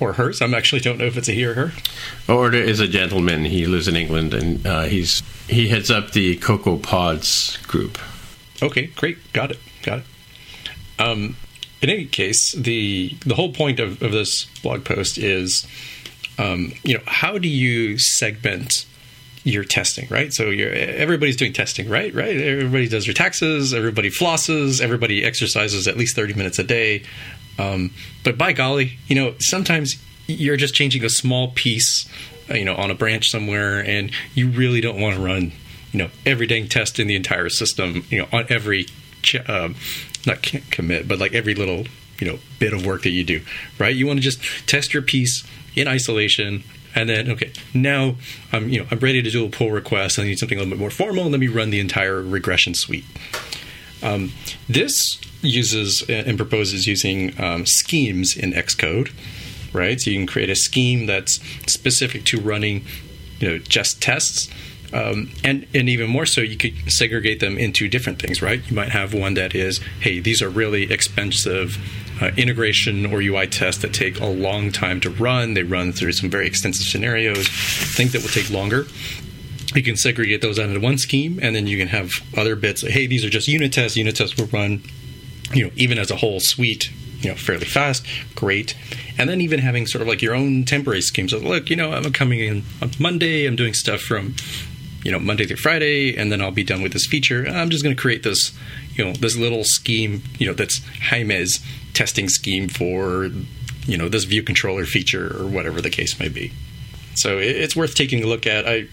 or 0.00 0.14
hers. 0.14 0.42
I 0.42 0.46
actually 0.52 0.80
don't 0.80 0.98
know 0.98 1.06
if 1.06 1.16
it's 1.16 1.28
a 1.28 1.32
he 1.32 1.44
or 1.44 1.54
her. 1.54 1.72
Orta 2.28 2.62
is 2.62 2.80
a 2.80 2.88
gentleman. 2.88 3.44
He 3.44 3.66
lives 3.66 3.88
in 3.88 3.96
England, 3.96 4.34
and 4.34 4.66
uh, 4.66 4.82
he's 4.82 5.22
he 5.48 5.68
heads 5.68 5.90
up 5.90 6.12
the 6.12 6.36
Cocoa 6.36 6.76
Pods 6.76 7.56
group. 7.68 7.98
Okay, 8.62 8.86
great, 8.86 9.32
got 9.32 9.50
it, 9.50 9.58
got 9.82 10.00
it. 10.00 10.04
Um, 10.98 11.36
in 11.80 11.90
any 11.90 12.06
case, 12.06 12.52
the 12.52 13.16
the 13.26 13.34
whole 13.34 13.52
point 13.52 13.80
of, 13.80 14.02
of 14.02 14.12
this 14.12 14.44
blog 14.62 14.84
post 14.84 15.18
is, 15.18 15.66
um, 16.38 16.72
you 16.84 16.94
know, 16.94 17.02
how 17.06 17.38
do 17.38 17.48
you 17.48 17.98
segment 17.98 18.86
your 19.44 19.64
testing, 19.64 20.06
right? 20.08 20.32
So 20.32 20.50
you're, 20.50 20.70
everybody's 20.72 21.36
doing 21.36 21.52
testing, 21.52 21.88
right? 21.88 22.14
Right? 22.14 22.36
Everybody 22.36 22.88
does 22.88 23.06
their 23.06 23.14
taxes, 23.14 23.74
everybody 23.74 24.10
flosses, 24.10 24.80
everybody 24.80 25.24
exercises 25.24 25.88
at 25.88 25.96
least 25.96 26.14
30 26.14 26.34
minutes 26.34 26.58
a 26.58 26.64
day. 26.64 27.02
Um, 27.58 27.92
but 28.24 28.38
by 28.38 28.52
golly, 28.52 28.98
you 29.06 29.14
know, 29.14 29.34
sometimes 29.38 29.96
you're 30.26 30.56
just 30.56 30.74
changing 30.74 31.04
a 31.04 31.10
small 31.10 31.48
piece, 31.48 32.08
uh, 32.50 32.54
you 32.54 32.64
know, 32.64 32.74
on 32.74 32.90
a 32.90 32.94
branch 32.94 33.30
somewhere, 33.30 33.80
and 33.80 34.10
you 34.34 34.48
really 34.48 34.80
don't 34.80 35.00
want 35.00 35.16
to 35.16 35.22
run, 35.22 35.52
you 35.92 35.98
know, 35.98 36.10
every 36.24 36.46
dang 36.46 36.68
test 36.68 36.98
in 36.98 37.06
the 37.06 37.16
entire 37.16 37.48
system, 37.48 38.04
you 38.08 38.18
know, 38.18 38.28
on 38.32 38.46
every, 38.48 38.86
ch- 39.22 39.48
um, 39.48 39.74
not 40.26 40.42
commit, 40.70 41.06
but 41.08 41.18
like 41.18 41.34
every 41.34 41.54
little, 41.54 41.86
you 42.20 42.26
know, 42.26 42.38
bit 42.58 42.72
of 42.72 42.86
work 42.86 43.02
that 43.02 43.10
you 43.10 43.24
do, 43.24 43.42
right? 43.78 43.94
You 43.94 44.06
want 44.06 44.18
to 44.18 44.22
just 44.22 44.40
test 44.66 44.94
your 44.94 45.02
piece 45.02 45.44
in 45.74 45.88
isolation 45.88 46.62
and 46.94 47.08
then 47.08 47.30
okay 47.30 47.52
now 47.74 48.16
i'm 48.52 48.68
you 48.68 48.80
know 48.80 48.86
i'm 48.90 48.98
ready 48.98 49.22
to 49.22 49.30
do 49.30 49.44
a 49.46 49.48
pull 49.48 49.70
request 49.70 50.18
i 50.18 50.24
need 50.24 50.38
something 50.38 50.58
a 50.58 50.60
little 50.60 50.74
bit 50.74 50.78
more 50.78 50.90
formal 50.90 51.28
let 51.28 51.40
me 51.40 51.48
run 51.48 51.70
the 51.70 51.80
entire 51.80 52.20
regression 52.20 52.74
suite 52.74 53.04
um, 54.02 54.32
this 54.68 55.20
uses 55.42 56.02
and 56.08 56.36
proposes 56.36 56.86
using 56.86 57.38
um, 57.40 57.66
schemes 57.66 58.36
in 58.36 58.52
xcode 58.52 59.10
right 59.72 60.00
so 60.00 60.10
you 60.10 60.18
can 60.18 60.26
create 60.26 60.50
a 60.50 60.56
scheme 60.56 61.06
that's 61.06 61.40
specific 61.70 62.24
to 62.24 62.40
running 62.40 62.84
you 63.40 63.48
know 63.48 63.58
just 63.58 64.00
tests 64.00 64.48
um, 64.92 65.30
and 65.42 65.66
and 65.74 65.88
even 65.88 66.10
more 66.10 66.26
so, 66.26 66.40
you 66.40 66.56
could 66.56 66.74
segregate 66.92 67.40
them 67.40 67.56
into 67.56 67.88
different 67.88 68.20
things, 68.20 68.42
right? 68.42 68.60
You 68.68 68.76
might 68.76 68.90
have 68.90 69.14
one 69.14 69.34
that 69.34 69.54
is, 69.54 69.78
hey, 70.00 70.20
these 70.20 70.42
are 70.42 70.50
really 70.50 70.92
expensive 70.92 71.78
uh, 72.20 72.30
integration 72.36 73.06
or 73.06 73.20
UI 73.20 73.46
tests 73.46 73.80
that 73.82 73.94
take 73.94 74.20
a 74.20 74.26
long 74.26 74.70
time 74.70 75.00
to 75.00 75.10
run. 75.10 75.54
They 75.54 75.62
run 75.62 75.92
through 75.92 76.12
some 76.12 76.28
very 76.28 76.46
extensive 76.46 76.86
scenarios, 76.86 77.48
things 77.48 78.12
that 78.12 78.22
will 78.22 78.28
take 78.28 78.50
longer. 78.50 78.86
You 79.74 79.82
can 79.82 79.96
segregate 79.96 80.42
those 80.42 80.58
out 80.58 80.68
into 80.68 80.80
one 80.80 80.98
scheme, 80.98 81.38
and 81.42 81.54
then 81.56 81.66
you 81.66 81.78
can 81.78 81.88
have 81.88 82.10
other 82.36 82.56
bits. 82.56 82.86
Hey, 82.86 83.06
these 83.06 83.24
are 83.24 83.30
just 83.30 83.48
unit 83.48 83.72
tests. 83.72 83.96
Unit 83.96 84.16
tests 84.16 84.36
will 84.36 84.46
run, 84.46 84.82
you 85.52 85.64
know, 85.64 85.70
even 85.76 85.98
as 85.98 86.10
a 86.10 86.16
whole 86.16 86.40
suite, 86.40 86.90
you 87.20 87.30
know, 87.30 87.36
fairly 87.36 87.64
fast. 87.64 88.04
Great. 88.34 88.74
And 89.18 89.30
then 89.30 89.40
even 89.40 89.60
having 89.60 89.86
sort 89.86 90.02
of 90.02 90.08
like 90.08 90.22
your 90.22 90.34
own 90.34 90.64
temporary 90.64 91.00
schemes. 91.00 91.32
Of, 91.32 91.42
look, 91.42 91.70
you 91.70 91.76
know, 91.76 91.92
I'm 91.92 92.12
coming 92.12 92.40
in 92.40 92.64
on 92.80 92.90
Monday. 92.98 93.46
I'm 93.46 93.56
doing 93.56 93.74
stuff 93.74 94.00
from 94.00 94.34
you 95.04 95.10
know 95.10 95.18
Monday 95.18 95.46
through 95.46 95.56
Friday, 95.56 96.16
and 96.16 96.30
then 96.30 96.40
I'll 96.40 96.50
be 96.50 96.64
done 96.64 96.82
with 96.82 96.92
this 96.92 97.06
feature. 97.06 97.46
I'm 97.46 97.70
just 97.70 97.82
going 97.82 97.94
to 97.94 98.00
create 98.00 98.22
this, 98.22 98.52
you 98.94 99.04
know, 99.04 99.12
this 99.12 99.36
little 99.36 99.64
scheme, 99.64 100.22
you 100.38 100.46
know, 100.46 100.54
that's 100.54 100.80
Jaime's 101.10 101.60
testing 101.94 102.28
scheme 102.28 102.68
for, 102.68 103.30
you 103.86 103.98
know, 103.98 104.08
this 104.08 104.24
view 104.24 104.42
controller 104.42 104.84
feature 104.84 105.36
or 105.36 105.46
whatever 105.46 105.80
the 105.80 105.90
case 105.90 106.18
may 106.18 106.28
be. 106.28 106.52
So 107.14 107.38
it's 107.38 107.76
worth 107.76 107.94
taking 107.94 108.22
a 108.22 108.26
look 108.26 108.46
at. 108.46 108.66
I 108.66 108.88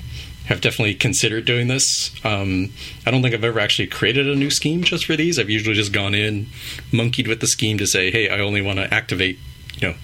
have 0.49 0.61
definitely 0.61 0.95
considered 0.95 1.45
doing 1.45 1.67
this. 1.67 2.11
Um, 2.25 2.71
I 3.05 3.11
don't 3.11 3.21
think 3.21 3.33
I've 3.33 3.43
ever 3.43 3.59
actually 3.59 3.87
created 3.87 4.27
a 4.27 4.35
new 4.35 4.49
scheme 4.49 4.83
just 4.83 5.05
for 5.05 5.15
these. 5.15 5.39
I've 5.39 5.49
usually 5.49 5.75
just 5.75 5.93
gone 5.93 6.13
in, 6.13 6.47
monkeyed 6.91 7.27
with 7.27 7.39
the 7.39 7.47
scheme 7.47 7.77
to 7.77 7.87
say, 7.87 8.11
hey, 8.11 8.29
I 8.29 8.39
only 8.39 8.61
want 8.61 8.79
to 8.79 8.93
activate, 8.93 9.39
you 9.77 9.87
know, 9.87 9.95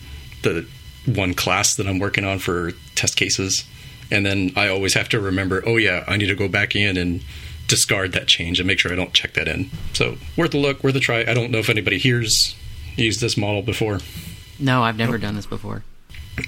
the 0.43 0.67
one 1.05 1.33
class 1.33 1.75
that 1.75 1.87
I'm 1.87 1.99
working 1.99 2.23
on 2.23 2.39
for 2.39 2.71
test 2.95 3.17
cases 3.17 3.65
and 4.11 4.25
then 4.25 4.51
I 4.55 4.67
always 4.67 4.93
have 4.93 5.09
to 5.09 5.19
remember, 5.19 5.63
oh 5.65 5.77
yeah, 5.77 6.03
I 6.07 6.17
need 6.17 6.27
to 6.27 6.35
go 6.35 6.47
back 6.47 6.75
in 6.75 6.97
and 6.97 7.23
discard 7.67 8.11
that 8.11 8.27
change 8.27 8.59
and 8.59 8.67
make 8.67 8.79
sure 8.79 8.91
I 8.91 8.95
don't 8.95 9.13
check 9.13 9.33
that 9.33 9.47
in. 9.47 9.69
So 9.93 10.17
worth 10.37 10.53
a 10.53 10.57
look, 10.57 10.83
worth 10.83 10.95
a 10.95 10.99
try. 10.99 11.21
I 11.21 11.33
don't 11.33 11.51
know 11.51 11.59
if 11.59 11.69
anybody 11.69 11.97
here's 11.97 12.55
used 12.95 13.21
this 13.21 13.37
model 13.37 13.61
before. 13.61 13.99
No, 14.59 14.83
I've 14.83 14.97
never 14.97 15.17
done 15.17 15.35
this 15.35 15.47
before. 15.47 15.83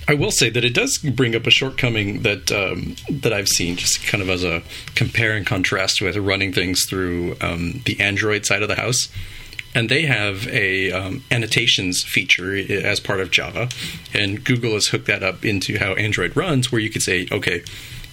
I 0.07 0.15
will 0.15 0.31
say 0.31 0.49
that 0.49 0.65
it 0.65 0.73
does 0.73 0.97
bring 0.97 1.35
up 1.35 1.47
a 1.47 1.51
shortcoming 1.51 2.23
that 2.23 2.51
um, 2.51 2.95
that 3.09 3.31
I've 3.31 3.47
seen, 3.47 3.77
just 3.77 4.05
kind 4.05 4.21
of 4.21 4.29
as 4.29 4.43
a 4.43 4.61
compare 4.95 5.35
and 5.35 5.45
contrast 5.45 6.01
with 6.01 6.17
running 6.17 6.51
things 6.51 6.85
through 6.85 7.37
um, 7.41 7.81
the 7.85 7.99
Android 7.99 8.45
side 8.45 8.61
of 8.61 8.67
the 8.67 8.75
house 8.75 9.09
and 9.77 9.89
they 9.89 10.07
have 10.07 10.47
a 10.47 10.91
um, 10.91 11.23
annotations 11.29 12.03
feature 12.03 12.55
as 12.55 12.99
part 12.99 13.19
of 13.19 13.29
Java, 13.29 13.69
and 14.11 14.43
Google 14.43 14.73
has 14.73 14.87
hooked 14.87 15.05
that 15.05 15.21
up 15.21 15.45
into 15.45 15.77
how 15.77 15.93
Android 15.93 16.35
runs, 16.35 16.71
where 16.71 16.81
you 16.81 16.89
could 16.89 17.03
say, 17.03 17.27
okay, 17.31 17.63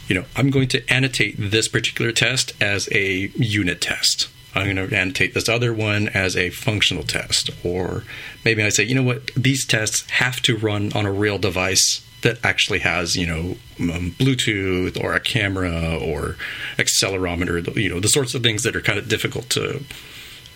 you 0.07 0.15
know, 0.15 0.27
I'm 0.37 0.51
going 0.51 0.69
to 0.69 0.93
annotate 0.93 1.37
this 1.39 1.69
particular 1.69 2.13
test 2.13 2.53
as 2.61 2.87
a 2.93 3.31
unit 3.37 3.81
test. 3.81 4.29
I'm 4.55 4.75
going 4.75 4.89
to 4.91 4.95
annotate 4.95 5.33
this 5.33 5.49
other 5.49 5.73
one 5.73 6.09
as 6.09 6.37
a 6.37 6.51
functional 6.51 7.03
test, 7.03 7.49
or 7.65 8.05
maybe 8.45 8.63
I 8.63 8.69
say, 8.69 8.85
you 8.85 8.95
know 8.95 9.03
what, 9.03 9.27
these 9.35 9.67
tests 9.67 10.09
have 10.11 10.41
to 10.43 10.57
run 10.57 10.93
on 10.95 11.07
a 11.07 11.13
real 11.13 11.39
device 11.39 12.05
that 12.23 12.45
actually 12.45 12.79
has, 12.81 13.17
you 13.17 13.27
know, 13.27 13.57
um, 13.95 14.13
Bluetooth 14.19 15.03
or 15.03 15.15
a 15.15 15.21
camera 15.21 15.97
or 15.97 16.37
accelerometer, 16.79 17.77
you 17.77 17.89
know, 17.89 18.01
the 18.01 18.09
sorts 18.09 18.35
of 18.35 18.43
things 18.43 18.63
that 18.63 18.75
are 18.75 18.81
kind 18.81 18.99
of 18.99 19.09
difficult 19.09 19.51
to 19.51 19.83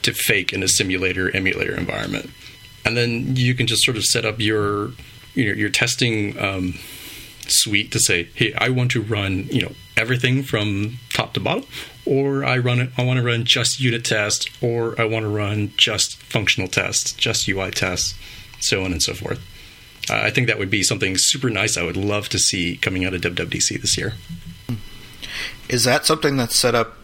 to 0.00 0.12
fake 0.12 0.52
in 0.52 0.62
a 0.62 0.68
simulator 0.68 1.34
emulator 1.34 1.74
environment. 1.74 2.30
And 2.84 2.96
then 2.96 3.36
you 3.36 3.54
can 3.54 3.66
just 3.66 3.82
sort 3.84 3.96
of 3.96 4.04
set 4.04 4.24
up 4.24 4.40
your 4.40 4.92
you 5.34 5.46
know, 5.46 5.52
your 5.52 5.68
testing 5.68 6.38
um, 6.38 6.74
suite 7.50 7.92
to 7.92 8.00
say, 8.00 8.28
hey, 8.34 8.52
I 8.54 8.68
want 8.68 8.90
to 8.92 9.02
run 9.02 9.48
you 9.50 9.62
know 9.62 9.72
everything 9.96 10.42
from 10.42 10.98
top 11.12 11.34
to 11.34 11.40
bottom, 11.40 11.64
or 12.04 12.44
I 12.44 12.58
run 12.58 12.80
it. 12.80 12.90
I 12.96 13.04
want 13.04 13.18
to 13.18 13.24
run 13.24 13.44
just 13.44 13.80
unit 13.80 14.04
tests, 14.04 14.48
or 14.62 15.00
I 15.00 15.04
want 15.04 15.24
to 15.24 15.28
run 15.28 15.72
just 15.76 16.16
functional 16.22 16.68
tests, 16.68 17.12
just 17.12 17.48
UI 17.48 17.70
tests, 17.70 18.14
so 18.60 18.84
on 18.84 18.92
and 18.92 19.02
so 19.02 19.14
forth. 19.14 19.40
Uh, 20.10 20.14
I 20.22 20.30
think 20.30 20.46
that 20.46 20.58
would 20.58 20.70
be 20.70 20.82
something 20.82 21.16
super 21.18 21.50
nice. 21.50 21.76
I 21.76 21.82
would 21.82 21.96
love 21.96 22.28
to 22.30 22.38
see 22.38 22.76
coming 22.76 23.04
out 23.04 23.14
of 23.14 23.20
WWDC 23.20 23.80
this 23.80 23.98
year. 23.98 24.14
Is 25.68 25.84
that 25.84 26.06
something 26.06 26.36
that's 26.38 26.56
set 26.56 26.74
up 26.74 26.96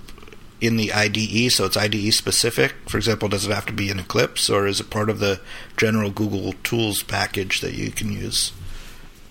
in 0.61 0.77
the 0.79 0.93
IDE, 0.93 1.53
so 1.53 1.67
it's 1.67 1.77
IDE 1.77 2.15
specific? 2.15 2.75
For 2.89 2.97
example, 2.97 3.29
does 3.29 3.47
it 3.47 3.53
have 3.53 3.67
to 3.67 3.73
be 3.73 3.91
in 3.91 3.99
Eclipse, 3.99 4.49
or 4.49 4.67
is 4.67 4.81
it 4.81 4.89
part 4.89 5.11
of 5.11 5.19
the 5.19 5.41
general 5.77 6.11
Google 6.11 6.55
Tools 6.65 7.03
package 7.03 7.61
that 7.61 7.75
you 7.75 7.91
can 7.91 8.11
use? 8.11 8.53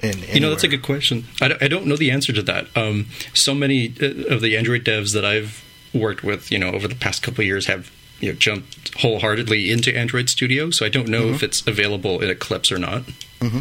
You 0.03 0.39
know, 0.39 0.49
that's 0.49 0.63
a 0.63 0.67
good 0.67 0.83
question. 0.83 1.25
I, 1.41 1.55
I 1.61 1.67
don't 1.67 1.85
know 1.85 1.95
the 1.95 2.11
answer 2.11 2.33
to 2.33 2.41
that. 2.43 2.67
Um, 2.75 3.07
so 3.33 3.53
many 3.53 3.93
uh, 4.01 4.33
of 4.33 4.41
the 4.41 4.57
Android 4.57 4.83
devs 4.83 5.13
that 5.13 5.23
I've 5.23 5.63
worked 5.93 6.23
with, 6.23 6.51
you 6.51 6.59
know, 6.59 6.69
over 6.69 6.87
the 6.87 6.95
past 6.95 7.23
couple 7.23 7.41
of 7.41 7.45
years 7.45 7.67
have 7.67 7.91
you 8.19 8.31
know 8.31 8.37
jumped 8.37 8.97
wholeheartedly 8.97 9.71
into 9.71 9.95
Android 9.95 10.29
Studio. 10.29 10.69
So 10.71 10.85
I 10.85 10.89
don't 10.89 11.07
know 11.07 11.23
mm-hmm. 11.23 11.35
if 11.35 11.43
it's 11.43 11.65
available 11.67 12.21
in 12.21 12.29
Eclipse 12.29 12.71
or 12.71 12.77
not. 12.77 13.03
Mm-hmm. 13.39 13.59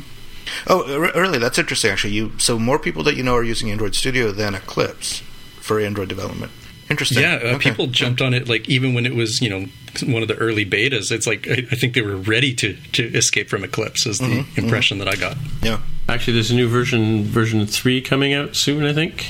Oh, 0.67 0.99
really? 1.15 1.39
That's 1.39 1.59
interesting. 1.59 1.91
Actually, 1.91 2.15
you 2.15 2.39
so 2.39 2.59
more 2.59 2.79
people 2.79 3.03
that 3.05 3.17
you 3.17 3.23
know 3.23 3.35
are 3.35 3.45
using 3.45 3.71
Android 3.71 3.95
Studio 3.95 4.31
than 4.33 4.55
Eclipse 4.55 5.21
for 5.61 5.81
Android 5.81 6.09
development. 6.09 6.53
Interesting. 6.91 7.23
Yeah, 7.23 7.35
uh, 7.43 7.55
okay. 7.55 7.71
people 7.71 7.87
jumped 7.87 8.21
on 8.21 8.35
it 8.35 8.49
like 8.49 8.69
even 8.69 8.95
when 8.95 9.07
it 9.07 9.15
was 9.15 9.41
you 9.41 9.51
know 9.51 9.67
one 10.13 10.23
of 10.23 10.29
the 10.29 10.37
early 10.37 10.65
betas. 10.65 11.11
It's 11.11 11.27
like 11.27 11.49
I, 11.49 11.67
I 11.71 11.77
think 11.77 11.95
they 11.95 12.03
were 12.03 12.17
ready 12.17 12.55
to 12.55 12.77
to 12.93 13.05
escape 13.15 13.49
from 13.49 13.65
Eclipse. 13.65 14.07
Is 14.07 14.19
the 14.19 14.27
mm-hmm, 14.27 14.61
impression 14.61 14.99
mm-hmm. 14.99 15.07
that 15.07 15.17
I 15.17 15.21
got. 15.21 15.37
Yeah. 15.63 15.81
Actually, 16.09 16.35
there's 16.35 16.51
a 16.51 16.55
new 16.55 16.69
version, 16.69 17.25
version 17.25 17.67
three, 17.67 18.01
coming 18.01 18.35
out 18.35 18.57
soon. 18.57 18.85
I 18.85 18.93
think. 18.93 19.27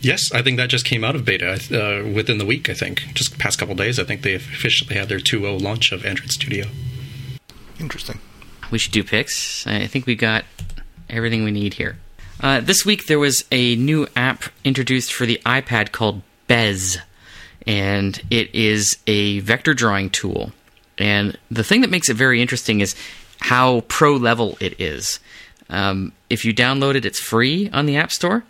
Yes, 0.00 0.30
I 0.32 0.42
think 0.42 0.58
that 0.58 0.68
just 0.68 0.84
came 0.84 1.02
out 1.02 1.16
of 1.16 1.24
beta 1.24 1.54
uh, 1.72 2.08
within 2.08 2.38
the 2.38 2.46
week. 2.46 2.70
I 2.70 2.74
think 2.74 3.02
just 3.14 3.38
past 3.38 3.58
couple 3.58 3.74
days. 3.74 3.98
I 3.98 4.04
think 4.04 4.22
they 4.22 4.34
officially 4.34 4.94
had 4.94 5.08
their 5.08 5.18
2.0 5.18 5.60
launch 5.60 5.90
of 5.90 6.06
Android 6.06 6.30
Studio. 6.30 6.66
Interesting. 7.80 8.20
We 8.70 8.78
should 8.78 8.92
do 8.92 9.02
picks. 9.02 9.66
I 9.66 9.86
think 9.86 10.06
we 10.06 10.14
got 10.14 10.44
everything 11.08 11.42
we 11.42 11.50
need 11.50 11.74
here. 11.74 11.98
Uh, 12.40 12.60
this 12.60 12.84
week 12.84 13.06
there 13.06 13.18
was 13.18 13.44
a 13.50 13.74
new 13.76 14.06
app 14.14 14.44
introduced 14.62 15.12
for 15.12 15.26
the 15.26 15.40
iPad 15.44 15.90
called 15.90 16.22
Bezier, 16.48 17.02
and 17.66 18.22
it 18.30 18.54
is 18.54 18.98
a 19.06 19.40
vector 19.40 19.74
drawing 19.74 20.10
tool. 20.10 20.52
And 20.96 21.36
the 21.50 21.64
thing 21.64 21.80
that 21.80 21.90
makes 21.90 22.08
it 22.08 22.14
very 22.14 22.40
interesting 22.40 22.80
is 22.80 22.94
how 23.40 23.80
pro 23.82 24.16
level 24.16 24.56
it 24.60 24.80
is. 24.80 25.20
Um, 25.70 26.12
if 26.30 26.44
you 26.44 26.54
download 26.54 26.94
it, 26.94 27.04
it's 27.04 27.20
free 27.20 27.70
on 27.70 27.86
the 27.86 27.96
App 27.96 28.12
Store. 28.12 28.44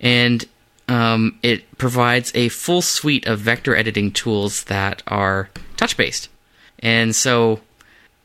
And 0.00 0.44
um, 0.88 1.38
it 1.42 1.78
provides 1.78 2.32
a 2.34 2.48
full 2.48 2.82
suite 2.82 3.26
of 3.26 3.38
vector 3.38 3.74
editing 3.74 4.10
tools 4.10 4.64
that 4.64 5.02
are 5.06 5.48
touch 5.76 5.96
based. 5.96 6.28
And 6.80 7.14
so 7.14 7.60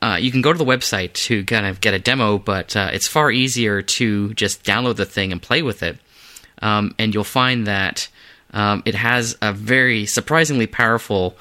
uh, 0.02 0.18
you 0.20 0.32
can 0.32 0.42
go 0.42 0.52
to 0.52 0.58
the 0.58 0.66
website 0.66 1.14
to 1.14 1.44
kind 1.46 1.66
of 1.66 1.82
get 1.82 1.94
a 1.94 2.00
demo, 2.00 2.38
but 2.38 2.76
uh, 2.76 2.90
it's 2.92 3.08
far 3.08 3.32
easier 3.32 3.82
to 3.82 4.34
just 4.34 4.64
download 4.64 4.96
the 4.96 5.06
thing 5.06 5.32
and 5.32 5.42
play 5.42 5.62
with 5.62 5.84
it. 5.84 5.98
Um, 6.62 6.96
and 6.98 7.14
you'll 7.14 7.24
find 7.24 7.68
that 7.68 8.10
um, 8.52 8.82
it 8.86 8.96
has 8.96 9.38
a 9.42 9.54
very 9.54 10.06
surprisingly 10.06 10.68
powerful 10.68 11.38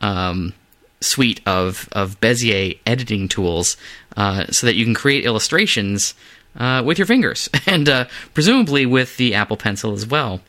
um, 0.00 0.54
suite 1.00 1.40
of, 1.46 1.88
of 1.92 2.20
Bezier 2.20 2.78
editing 2.86 3.28
tools 3.28 3.76
uh, 4.16 4.46
so 4.50 4.66
that 4.66 4.74
you 4.74 4.84
can 4.84 4.94
create 4.94 5.24
illustrations 5.24 6.14
uh, 6.56 6.82
with 6.84 6.98
your 6.98 7.06
fingers 7.06 7.48
and 7.66 7.88
uh, 7.88 8.06
presumably 8.34 8.86
with 8.86 9.16
the 9.16 9.34
Apple 9.34 9.56
Pencil 9.56 9.92
as 9.92 10.06
well. 10.06 10.40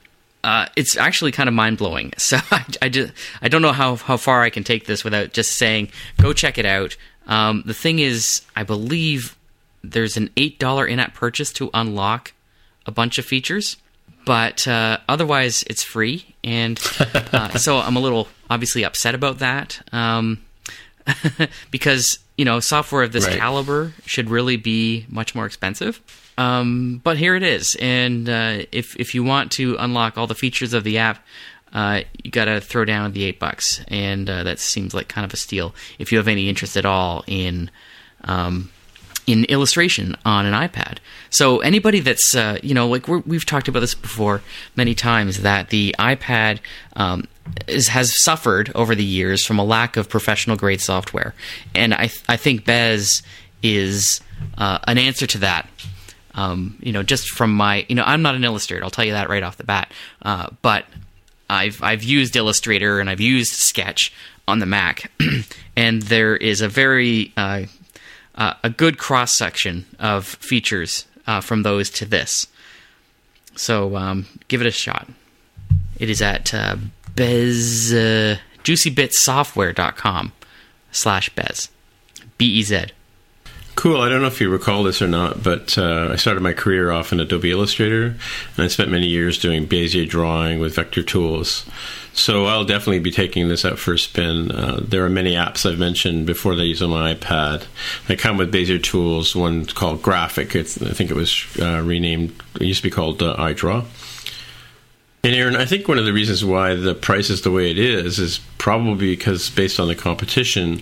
Uh, 0.43 0.65
it's 0.75 0.97
actually 0.97 1.31
kind 1.31 1.47
of 1.47 1.53
mind 1.53 1.77
blowing. 1.77 2.11
So 2.17 2.37
I, 2.49 2.65
I, 2.81 2.89
just 2.89 3.13
I 3.41 3.47
don't 3.47 3.61
know 3.61 3.73
how 3.73 3.95
how 3.95 4.17
far 4.17 4.41
I 4.41 4.49
can 4.49 4.63
take 4.63 4.85
this 4.85 5.03
without 5.03 5.33
just 5.33 5.57
saying 5.57 5.89
go 6.17 6.33
check 6.33 6.57
it 6.57 6.65
out. 6.65 6.97
Um, 7.27 7.63
the 7.65 7.73
thing 7.73 7.99
is, 7.99 8.41
I 8.55 8.63
believe 8.63 9.37
there's 9.83 10.17
an 10.17 10.29
eight 10.37 10.59
dollar 10.59 10.85
in 10.85 10.99
app 10.99 11.13
purchase 11.13 11.51
to 11.53 11.69
unlock 11.73 12.33
a 12.85 12.91
bunch 12.91 13.17
of 13.17 13.25
features, 13.25 13.77
but 14.25 14.67
uh, 14.67 14.97
otherwise 15.07 15.63
it's 15.63 15.83
free, 15.83 16.35
and 16.43 16.79
uh, 17.33 17.57
so 17.57 17.77
I'm 17.77 17.95
a 17.95 17.99
little 17.99 18.27
obviously 18.49 18.83
upset 18.83 19.13
about 19.13 19.39
that 19.39 19.81
um, 19.91 20.43
because 21.69 22.19
you 22.41 22.45
know 22.45 22.59
software 22.59 23.03
of 23.03 23.11
this 23.11 23.27
Right. 23.27 23.37
caliber 23.37 23.93
should 24.07 24.27
really 24.31 24.57
be 24.57 25.05
much 25.09 25.35
more 25.35 25.45
expensive. 25.45 26.01
Um, 26.39 26.99
but 27.03 27.15
here 27.17 27.35
it 27.35 27.43
is, 27.43 27.77
and 27.79 28.27
uh, 28.27 28.63
if 28.71 28.95
if 28.99 29.13
you 29.13 29.23
want 29.23 29.51
to 29.59 29.75
unlock 29.77 30.17
all 30.17 30.25
the 30.25 30.33
features 30.43 30.73
of 30.73 30.83
the 30.83 30.97
app, 30.97 31.23
uh, 31.71 32.01
you 32.23 32.31
got 32.31 32.45
to 32.45 32.59
throw 32.59 32.83
down 32.83 33.11
the 33.13 33.25
eight 33.25 33.37
bucks, 33.39 33.83
and 33.89 34.27
uh, 34.27 34.41
that 34.41 34.57
seems 34.59 34.95
like 34.95 35.07
kind 35.07 35.23
of 35.23 35.31
a 35.33 35.37
steal 35.37 35.75
if 35.99 36.11
you 36.11 36.17
have 36.17 36.27
any 36.27 36.49
interest 36.49 36.75
at 36.77 36.85
all 36.85 37.23
in 37.27 37.69
um, 38.23 38.71
in 39.27 39.45
illustration 39.45 40.15
on 40.25 40.47
an 40.47 40.53
iPad. 40.67 40.97
So 41.29 41.59
anybody 41.59 41.99
that's 41.99 42.33
uh, 42.33 42.57
you 42.63 42.73
know 42.73 42.87
like 42.87 43.07
we're, 43.07 43.19
we've 43.19 43.45
talked 43.45 43.67
about 43.67 43.81
this 43.81 43.93
before 43.93 44.41
many 44.75 44.95
times 44.95 45.41
that 45.43 45.69
the 45.69 45.93
iPad 45.99 46.57
um, 46.95 47.27
is, 47.67 47.87
has 47.89 48.11
suffered 48.23 48.71
over 48.75 48.95
the 48.95 49.03
years 49.03 49.45
from 49.45 49.59
a 49.59 49.63
lack 49.63 49.97
of 49.97 50.09
professional 50.09 50.57
grade 50.57 50.81
software, 50.81 51.33
and 51.75 51.93
I 51.93 52.07
th- 52.07 52.23
I 52.27 52.37
think 52.37 52.65
Bez 52.65 53.23
is 53.63 54.21
uh, 54.57 54.79
an 54.87 54.97
answer 54.97 55.27
to 55.27 55.37
that. 55.39 55.69
Um, 56.33 56.77
you 56.81 56.93
know, 56.93 57.03
just 57.03 57.29
from 57.29 57.53
my, 57.53 57.85
you 57.89 57.95
know, 57.95 58.03
I'm 58.05 58.21
not 58.21 58.35
an 58.35 58.43
illustrator. 58.45 58.83
I'll 58.83 58.89
tell 58.89 59.03
you 59.03 59.11
that 59.11 59.29
right 59.29 59.43
off 59.43 59.57
the 59.57 59.65
bat. 59.65 59.91
Uh, 60.21 60.47
but 60.61 60.85
I've 61.51 61.83
I've 61.83 62.03
used 62.03 62.35
Illustrator 62.35 62.99
and 62.99 63.09
I've 63.09 63.19
used 63.19 63.53
Sketch 63.53 64.13
on 64.47 64.59
the 64.59 64.65
Mac, 64.65 65.11
and 65.75 66.01
there 66.03 66.35
is 66.35 66.61
a 66.61 66.69
very 66.69 67.33
uh, 67.35 67.63
uh, 68.35 68.53
a 68.63 68.69
good 68.69 68.97
cross 68.97 69.35
section 69.37 69.85
of 69.99 70.25
features 70.25 71.05
uh, 71.27 71.41
from 71.41 71.63
those 71.63 71.89
to 71.91 72.05
this. 72.05 72.47
So 73.55 73.97
um, 73.97 74.25
give 74.47 74.61
it 74.61 74.67
a 74.67 74.71
shot. 74.71 75.07
It 75.99 76.09
is 76.09 76.21
at 76.21 76.53
uh, 76.53 76.77
Bez 77.15 77.93
uh, 77.93 78.37
JuicyBitsSoftware.com 78.63 80.31
slash 80.91 81.29
Bez 81.29 81.69
B 82.37 82.45
E 82.45 82.63
Z. 82.63 82.85
Cool. 83.75 84.01
I 84.01 84.09
don't 84.09 84.21
know 84.21 84.27
if 84.27 84.41
you 84.41 84.49
recall 84.49 84.83
this 84.83 85.01
or 85.01 85.07
not, 85.07 85.41
but 85.41 85.77
uh, 85.77 86.09
I 86.11 86.15
started 86.17 86.43
my 86.43 86.53
career 86.53 86.91
off 86.91 87.13
in 87.13 87.19
Adobe 87.19 87.49
Illustrator, 87.49 88.15
and 88.55 88.65
I 88.65 88.67
spent 88.67 88.91
many 88.91 89.07
years 89.07 89.39
doing 89.39 89.65
Bezier 89.65 90.07
drawing 90.07 90.59
with 90.59 90.75
vector 90.75 91.01
tools. 91.01 91.65
So 92.13 92.45
I'll 92.45 92.65
definitely 92.65 92.99
be 92.99 93.11
taking 93.11 93.47
this 93.47 93.63
out 93.63 93.79
for 93.79 93.93
a 93.93 93.97
spin. 93.97 94.51
Uh, 94.51 94.81
there 94.83 95.05
are 95.05 95.09
many 95.09 95.35
apps 95.35 95.65
I've 95.65 95.79
mentioned 95.79 96.25
before 96.25 96.55
that 96.55 96.61
I 96.61 96.65
use 96.65 96.81
on 96.81 96.89
my 96.89 97.13
iPad. 97.15 97.63
They 98.07 98.17
come 98.17 98.35
with 98.35 98.53
Bezier 98.53 98.83
tools. 98.83 99.33
One 99.33 99.65
called 99.65 100.01
Graphic. 100.01 100.53
It's, 100.53 100.79
I 100.81 100.91
think 100.91 101.09
it 101.09 101.15
was 101.15 101.45
uh, 101.59 101.81
renamed. 101.81 102.35
It 102.55 102.63
used 102.63 102.83
to 102.83 102.89
be 102.89 102.93
called 102.93 103.23
uh, 103.23 103.37
iDraw. 103.37 103.85
And 105.23 105.35
Aaron, 105.35 105.55
I 105.55 105.65
think 105.65 105.87
one 105.87 105.99
of 105.99 106.05
the 106.05 106.13
reasons 106.13 106.43
why 106.43 106.73
the 106.73 106.95
price 106.95 107.29
is 107.29 107.43
the 107.43 107.51
way 107.51 107.69
it 107.69 107.77
is 107.77 108.17
is 108.17 108.39
probably 108.57 109.15
because 109.15 109.51
based 109.51 109.79
on 109.79 109.87
the 109.87 109.95
competition, 109.95 110.81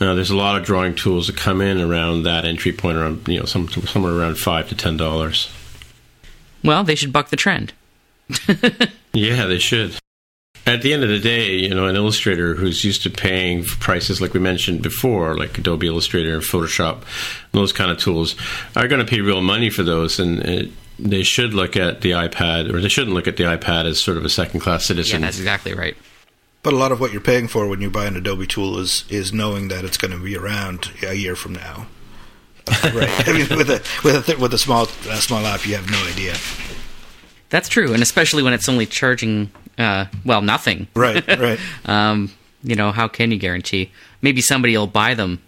uh, 0.00 0.14
there's 0.14 0.30
a 0.30 0.36
lot 0.36 0.56
of 0.56 0.64
drawing 0.64 0.94
tools 0.94 1.26
that 1.26 1.36
come 1.36 1.60
in 1.60 1.80
around 1.80 2.22
that 2.22 2.44
entry 2.44 2.72
point, 2.72 2.98
around 2.98 3.26
you 3.26 3.40
know 3.40 3.46
some, 3.46 3.68
somewhere 3.68 4.12
around 4.12 4.38
five 4.38 4.68
to 4.68 4.76
ten 4.76 4.96
dollars. 4.96 5.50
Well, 6.62 6.84
they 6.84 6.94
should 6.94 7.12
buck 7.12 7.30
the 7.30 7.36
trend. 7.36 7.72
Yeah, 9.14 9.46
they 9.46 9.58
should. 9.58 9.96
At 10.66 10.82
the 10.82 10.92
end 10.92 11.04
of 11.04 11.08
the 11.08 11.20
day, 11.20 11.52
you 11.52 11.74
know, 11.74 11.86
an 11.86 11.94
illustrator 11.94 12.54
who's 12.54 12.84
used 12.84 13.02
to 13.04 13.10
paying 13.10 13.64
prices 13.64 14.20
like 14.20 14.34
we 14.34 14.40
mentioned 14.40 14.82
before, 14.82 15.36
like 15.36 15.56
Adobe 15.56 15.86
Illustrator 15.86 16.34
and 16.34 16.42
Photoshop, 16.42 17.04
those 17.52 17.72
kind 17.72 17.90
of 17.90 17.98
tools, 17.98 18.34
are 18.74 18.88
going 18.88 19.04
to 19.04 19.08
pay 19.08 19.20
real 19.20 19.40
money 19.40 19.70
for 19.70 19.82
those, 19.82 20.18
and 20.18 20.40
it, 20.40 20.70
they 20.98 21.22
should 21.22 21.54
look 21.54 21.76
at 21.76 22.00
the 22.00 22.12
iPad, 22.12 22.72
or 22.72 22.80
they 22.80 22.88
shouldn't 22.88 23.14
look 23.14 23.26
at 23.26 23.36
the 23.36 23.44
iPad 23.44 23.86
as 23.86 24.00
sort 24.00 24.16
of 24.16 24.24
a 24.24 24.28
second-class 24.28 24.86
citizen. 24.86 25.22
Yeah, 25.22 25.26
citizen. 25.28 25.44
that's 25.44 25.58
exactly 25.58 25.74
right. 25.74 25.96
But 26.62 26.72
a 26.72 26.76
lot 26.76 26.92
of 26.92 27.00
what 27.00 27.12
you're 27.12 27.20
paying 27.20 27.46
for 27.46 27.66
when 27.68 27.82
you 27.82 27.90
buy 27.90 28.06
an 28.06 28.16
Adobe 28.16 28.46
tool 28.46 28.78
is 28.78 29.04
is 29.10 29.32
knowing 29.32 29.68
that 29.68 29.84
it's 29.84 29.98
going 29.98 30.12
to 30.12 30.18
be 30.18 30.34
around 30.36 30.90
a 31.06 31.14
year 31.14 31.36
from 31.36 31.52
now. 31.52 31.86
Uh, 32.66 32.90
right. 32.94 33.28
I 33.28 33.32
mean, 33.32 33.58
with 33.58 33.68
a 33.68 33.82
with 34.02 34.16
a 34.16 34.22
th- 34.22 34.38
with 34.38 34.54
a 34.54 34.58
small 34.58 34.84
a 35.10 35.16
small 35.16 35.44
app, 35.44 35.66
you 35.66 35.74
have 35.74 35.90
no 35.90 36.02
idea. 36.06 36.34
That's 37.50 37.68
true, 37.68 37.92
and 37.92 38.02
especially 38.02 38.42
when 38.42 38.54
it's 38.54 38.68
only 38.68 38.86
charging, 38.86 39.50
uh, 39.76 40.06
well, 40.24 40.42
nothing. 40.42 40.88
Right. 40.96 41.22
Right. 41.38 41.60
Um, 41.84 42.32
you 42.62 42.76
know, 42.76 42.92
how 42.92 43.08
can 43.08 43.30
you 43.30 43.38
guarantee? 43.38 43.92
Maybe 44.22 44.40
somebody 44.40 44.74
will 44.76 44.86
buy 44.86 45.12
them. 45.12 45.42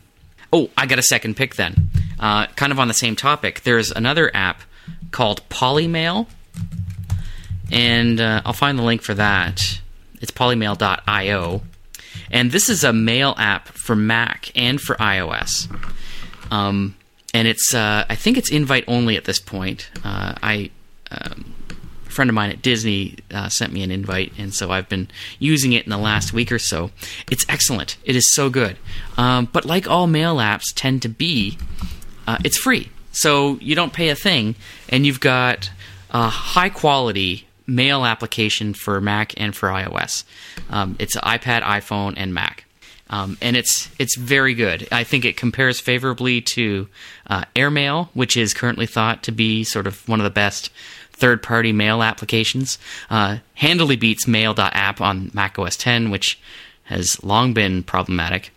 Oh, 0.52 0.68
I 0.76 0.84
got 0.84 0.98
a 0.98 1.02
second 1.02 1.34
pick 1.36 1.54
then. 1.54 1.88
Uh, 2.20 2.46
kind 2.48 2.72
of 2.72 2.78
on 2.78 2.88
the 2.88 2.94
same 2.94 3.16
topic. 3.16 3.62
There's 3.62 3.90
another 3.90 4.30
app 4.36 4.60
called 5.16 5.40
Polymail, 5.48 6.26
and 7.72 8.20
uh, 8.20 8.42
I'll 8.44 8.52
find 8.52 8.78
the 8.78 8.82
link 8.82 9.00
for 9.00 9.14
that. 9.14 9.80
It's 10.20 10.30
polymail.io. 10.30 11.62
And 12.30 12.52
this 12.52 12.68
is 12.68 12.84
a 12.84 12.92
mail 12.92 13.34
app 13.38 13.68
for 13.68 13.96
Mac 13.96 14.52
and 14.54 14.78
for 14.78 14.94
iOS. 14.96 15.74
Um, 16.50 16.96
and 17.32 17.48
it's, 17.48 17.74
uh, 17.74 18.04
I 18.06 18.14
think 18.14 18.36
it's 18.36 18.50
invite 18.50 18.84
only 18.86 19.16
at 19.16 19.24
this 19.24 19.38
point. 19.38 19.88
Uh, 20.04 20.34
I, 20.42 20.70
um, 21.10 21.54
a 22.06 22.10
friend 22.10 22.28
of 22.28 22.34
mine 22.34 22.50
at 22.50 22.60
Disney 22.60 23.16
uh, 23.32 23.48
sent 23.48 23.72
me 23.72 23.82
an 23.82 23.90
invite, 23.90 24.34
and 24.36 24.52
so 24.52 24.70
I've 24.70 24.90
been 24.90 25.08
using 25.38 25.72
it 25.72 25.84
in 25.84 25.90
the 25.90 25.96
last 25.96 26.34
week 26.34 26.52
or 26.52 26.58
so. 26.58 26.90
It's 27.30 27.46
excellent. 27.48 27.96
It 28.04 28.16
is 28.16 28.30
so 28.32 28.50
good. 28.50 28.76
Um, 29.16 29.48
but 29.50 29.64
like 29.64 29.88
all 29.88 30.06
mail 30.06 30.36
apps 30.36 30.74
tend 30.74 31.00
to 31.02 31.08
be, 31.08 31.56
uh, 32.26 32.36
it's 32.44 32.58
free. 32.58 32.90
So 33.12 33.56
you 33.62 33.74
don't 33.74 33.94
pay 33.94 34.10
a 34.10 34.14
thing, 34.14 34.56
and 34.88 35.06
you've 35.06 35.20
got 35.20 35.70
a 36.10 36.28
high 36.28 36.68
quality 36.68 37.46
mail 37.66 38.04
application 38.04 38.74
for 38.74 39.00
Mac 39.00 39.34
and 39.36 39.54
for 39.54 39.68
iOS. 39.68 40.24
Um, 40.70 40.96
it's 40.98 41.16
iPad, 41.16 41.62
iPhone, 41.62 42.14
and 42.16 42.32
Mac. 42.32 42.64
Um, 43.08 43.38
and 43.40 43.56
it's 43.56 43.88
it's 43.98 44.16
very 44.16 44.54
good. 44.54 44.88
I 44.90 45.04
think 45.04 45.24
it 45.24 45.36
compares 45.36 45.78
favorably 45.78 46.40
to 46.40 46.88
uh, 47.28 47.44
AirMail, 47.54 48.08
which 48.14 48.36
is 48.36 48.52
currently 48.52 48.86
thought 48.86 49.22
to 49.24 49.32
be 49.32 49.62
sort 49.62 49.86
of 49.86 50.08
one 50.08 50.18
of 50.18 50.24
the 50.24 50.30
best 50.30 50.70
third-party 51.12 51.72
mail 51.72 52.02
applications. 52.02 52.78
Uh, 53.08 53.38
handily 53.54 53.96
beats 53.96 54.26
Mail.app 54.26 55.00
on 55.00 55.30
Mac 55.32 55.58
OS 55.58 55.76
10, 55.76 56.10
which 56.10 56.38
has 56.84 57.22
long 57.24 57.54
been 57.54 57.82
problematic. 57.82 58.50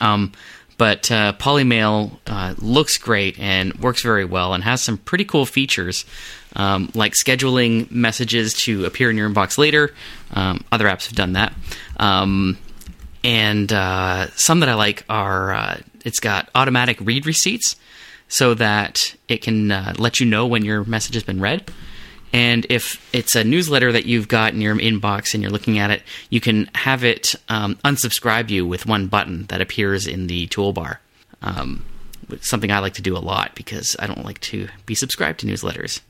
Um, 0.00 0.32
but 0.78 1.10
uh, 1.10 1.32
Polymail 1.34 2.18
uh, 2.26 2.54
looks 2.58 2.98
great 2.98 3.38
and 3.38 3.74
works 3.74 4.02
very 4.02 4.24
well 4.24 4.54
and 4.54 4.62
has 4.64 4.82
some 4.82 4.98
pretty 4.98 5.24
cool 5.24 5.46
features, 5.46 6.04
um, 6.54 6.90
like 6.94 7.14
scheduling 7.14 7.90
messages 7.90 8.52
to 8.64 8.84
appear 8.84 9.10
in 9.10 9.16
your 9.16 9.28
inbox 9.28 9.58
later. 9.58 9.94
Um, 10.32 10.64
other 10.70 10.86
apps 10.86 11.06
have 11.06 11.14
done 11.14 11.32
that. 11.32 11.52
Um, 11.98 12.58
and 13.24 13.72
uh, 13.72 14.28
some 14.36 14.60
that 14.60 14.68
I 14.68 14.74
like 14.74 15.04
are 15.08 15.52
uh, 15.52 15.80
it's 16.04 16.20
got 16.20 16.48
automatic 16.54 16.98
read 17.00 17.26
receipts 17.26 17.76
so 18.28 18.54
that 18.54 19.16
it 19.28 19.42
can 19.42 19.72
uh, 19.72 19.94
let 19.98 20.20
you 20.20 20.26
know 20.26 20.46
when 20.46 20.64
your 20.64 20.84
message 20.84 21.14
has 21.14 21.22
been 21.22 21.40
read. 21.40 21.70
And 22.36 22.66
if 22.68 23.02
it's 23.14 23.34
a 23.34 23.44
newsletter 23.44 23.90
that 23.92 24.04
you've 24.04 24.28
got 24.28 24.52
in 24.52 24.60
your 24.60 24.76
inbox 24.76 25.32
and 25.32 25.42
you're 25.42 25.50
looking 25.50 25.78
at 25.78 25.90
it, 25.90 26.02
you 26.28 26.38
can 26.38 26.68
have 26.74 27.02
it 27.02 27.34
um, 27.48 27.76
unsubscribe 27.76 28.50
you 28.50 28.66
with 28.66 28.84
one 28.84 29.06
button 29.06 29.46
that 29.46 29.62
appears 29.62 30.06
in 30.06 30.26
the 30.26 30.46
toolbar. 30.48 30.98
Um, 31.40 31.86
something 32.42 32.70
I 32.70 32.80
like 32.80 32.92
to 32.94 33.02
do 33.02 33.16
a 33.16 33.20
lot 33.20 33.54
because 33.54 33.96
I 33.98 34.06
don't 34.06 34.22
like 34.22 34.38
to 34.42 34.68
be 34.84 34.94
subscribed 34.94 35.40
to 35.40 35.46
newsletters, 35.46 36.02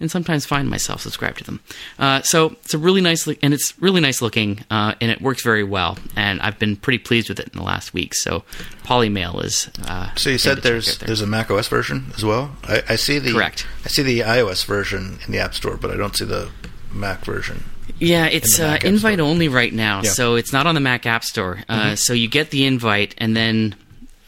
and 0.00 0.10
sometimes 0.10 0.46
find 0.46 0.68
myself 0.70 1.00
subscribed 1.00 1.38
to 1.38 1.44
them. 1.44 1.60
Uh, 1.98 2.22
so 2.22 2.50
it's 2.64 2.74
a 2.74 2.78
really 2.78 3.00
nice, 3.00 3.26
look, 3.26 3.38
and 3.42 3.52
it's 3.54 3.74
really 3.80 4.00
nice 4.00 4.22
looking, 4.22 4.64
uh, 4.70 4.94
and 5.00 5.10
it 5.10 5.20
works 5.20 5.42
very 5.42 5.64
well. 5.64 5.98
And 6.16 6.40
I've 6.40 6.58
been 6.58 6.76
pretty 6.76 6.98
pleased 6.98 7.28
with 7.28 7.40
it 7.40 7.48
in 7.52 7.58
the 7.58 7.64
last 7.64 7.92
week. 7.94 8.14
So 8.14 8.44
Polymail 8.84 9.44
is. 9.44 9.68
Uh, 9.86 10.10
So 10.16 10.30
you 10.30 10.38
said 10.38 10.58
there's 10.58 10.98
there. 10.98 11.06
there's 11.08 11.20
a 11.22 11.26
Mac 11.26 11.50
OS 11.50 11.68
version 11.68 12.06
as 12.16 12.24
well. 12.24 12.56
I, 12.64 12.82
I 12.90 12.96
see 12.96 13.18
the 13.18 13.32
Correct. 13.32 13.66
I 13.84 13.88
see 13.88 14.02
the 14.02 14.20
iOS 14.20 14.64
version 14.64 15.18
in 15.26 15.32
the 15.32 15.38
App 15.38 15.54
Store, 15.54 15.76
but 15.76 15.90
I 15.90 15.96
don't 15.96 16.16
see 16.16 16.24
the 16.24 16.50
Mac 16.92 17.24
version. 17.24 17.64
Yeah, 17.98 18.26
it's 18.26 18.58
In 18.58 18.64
uh, 18.66 18.78
invite 18.84 19.18
only 19.18 19.48
right 19.48 19.72
now, 19.72 20.02
Yeah. 20.02 20.10
so 20.10 20.36
it's 20.36 20.52
not 20.52 20.66
on 20.66 20.74
the 20.74 20.80
Mac 20.80 21.06
App 21.06 21.24
Store. 21.24 21.64
Uh, 21.68 21.80
Mhm. 21.92 21.98
So 21.98 22.12
you 22.12 22.28
get 22.28 22.50
the 22.50 22.64
invite, 22.64 23.14
and 23.18 23.34
then 23.36 23.74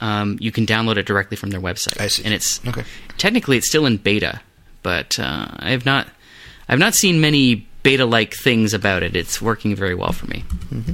um, 0.00 0.38
you 0.40 0.50
can 0.50 0.64
download 0.66 0.96
it 0.96 1.04
directly 1.06 1.36
from 1.36 1.50
their 1.50 1.60
website. 1.60 2.00
I 2.00 2.08
see. 2.08 2.24
And 2.24 2.32
it's 2.34 2.58
Okay. 2.66 2.84
technically 3.18 3.58
it's 3.58 3.68
still 3.68 3.84
in 3.86 3.98
beta, 3.98 4.40
but 4.82 5.18
uh, 5.18 5.46
I 5.58 5.70
have 5.70 5.86
not 5.86 6.08
I've 6.68 6.78
not 6.78 6.94
seen 6.94 7.20
many 7.20 7.66
beta-like 7.82 8.34
things 8.34 8.74
about 8.74 9.02
it. 9.02 9.16
It's 9.16 9.40
working 9.40 9.74
very 9.74 9.94
well 9.94 10.12
for 10.12 10.26
me. 10.26 10.44
Mm-hmm. 10.72 10.92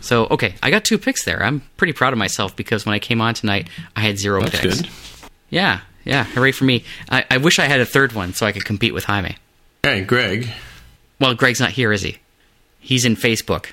So 0.00 0.26
okay, 0.30 0.54
I 0.62 0.70
got 0.70 0.84
two 0.84 0.98
picks 0.98 1.24
there. 1.24 1.42
I'm 1.42 1.62
pretty 1.76 1.92
proud 1.92 2.12
of 2.12 2.18
myself 2.18 2.56
because 2.56 2.86
when 2.86 2.94
I 2.94 2.98
came 2.98 3.20
on 3.20 3.34
tonight, 3.34 3.68
I 3.96 4.00
had 4.00 4.18
zero 4.18 4.42
That's 4.42 4.60
picks. 4.60 4.80
good. 4.82 4.90
Yeah, 5.50 5.80
yeah, 6.04 6.24
hooray 6.24 6.52
for 6.52 6.64
me! 6.64 6.84
I, 7.10 7.24
I 7.30 7.36
wish 7.38 7.58
I 7.58 7.64
had 7.64 7.80
a 7.80 7.86
third 7.86 8.12
one 8.12 8.34
so 8.34 8.46
I 8.46 8.52
could 8.52 8.64
compete 8.64 8.94
with 8.94 9.04
Jaime. 9.04 9.36
Hey, 9.82 10.02
Greg. 10.04 10.50
Well, 11.20 11.34
Greg's 11.34 11.60
not 11.60 11.70
here, 11.70 11.92
is 11.92 12.02
he? 12.02 12.18
He's 12.80 13.04
in 13.04 13.16
Facebook, 13.16 13.72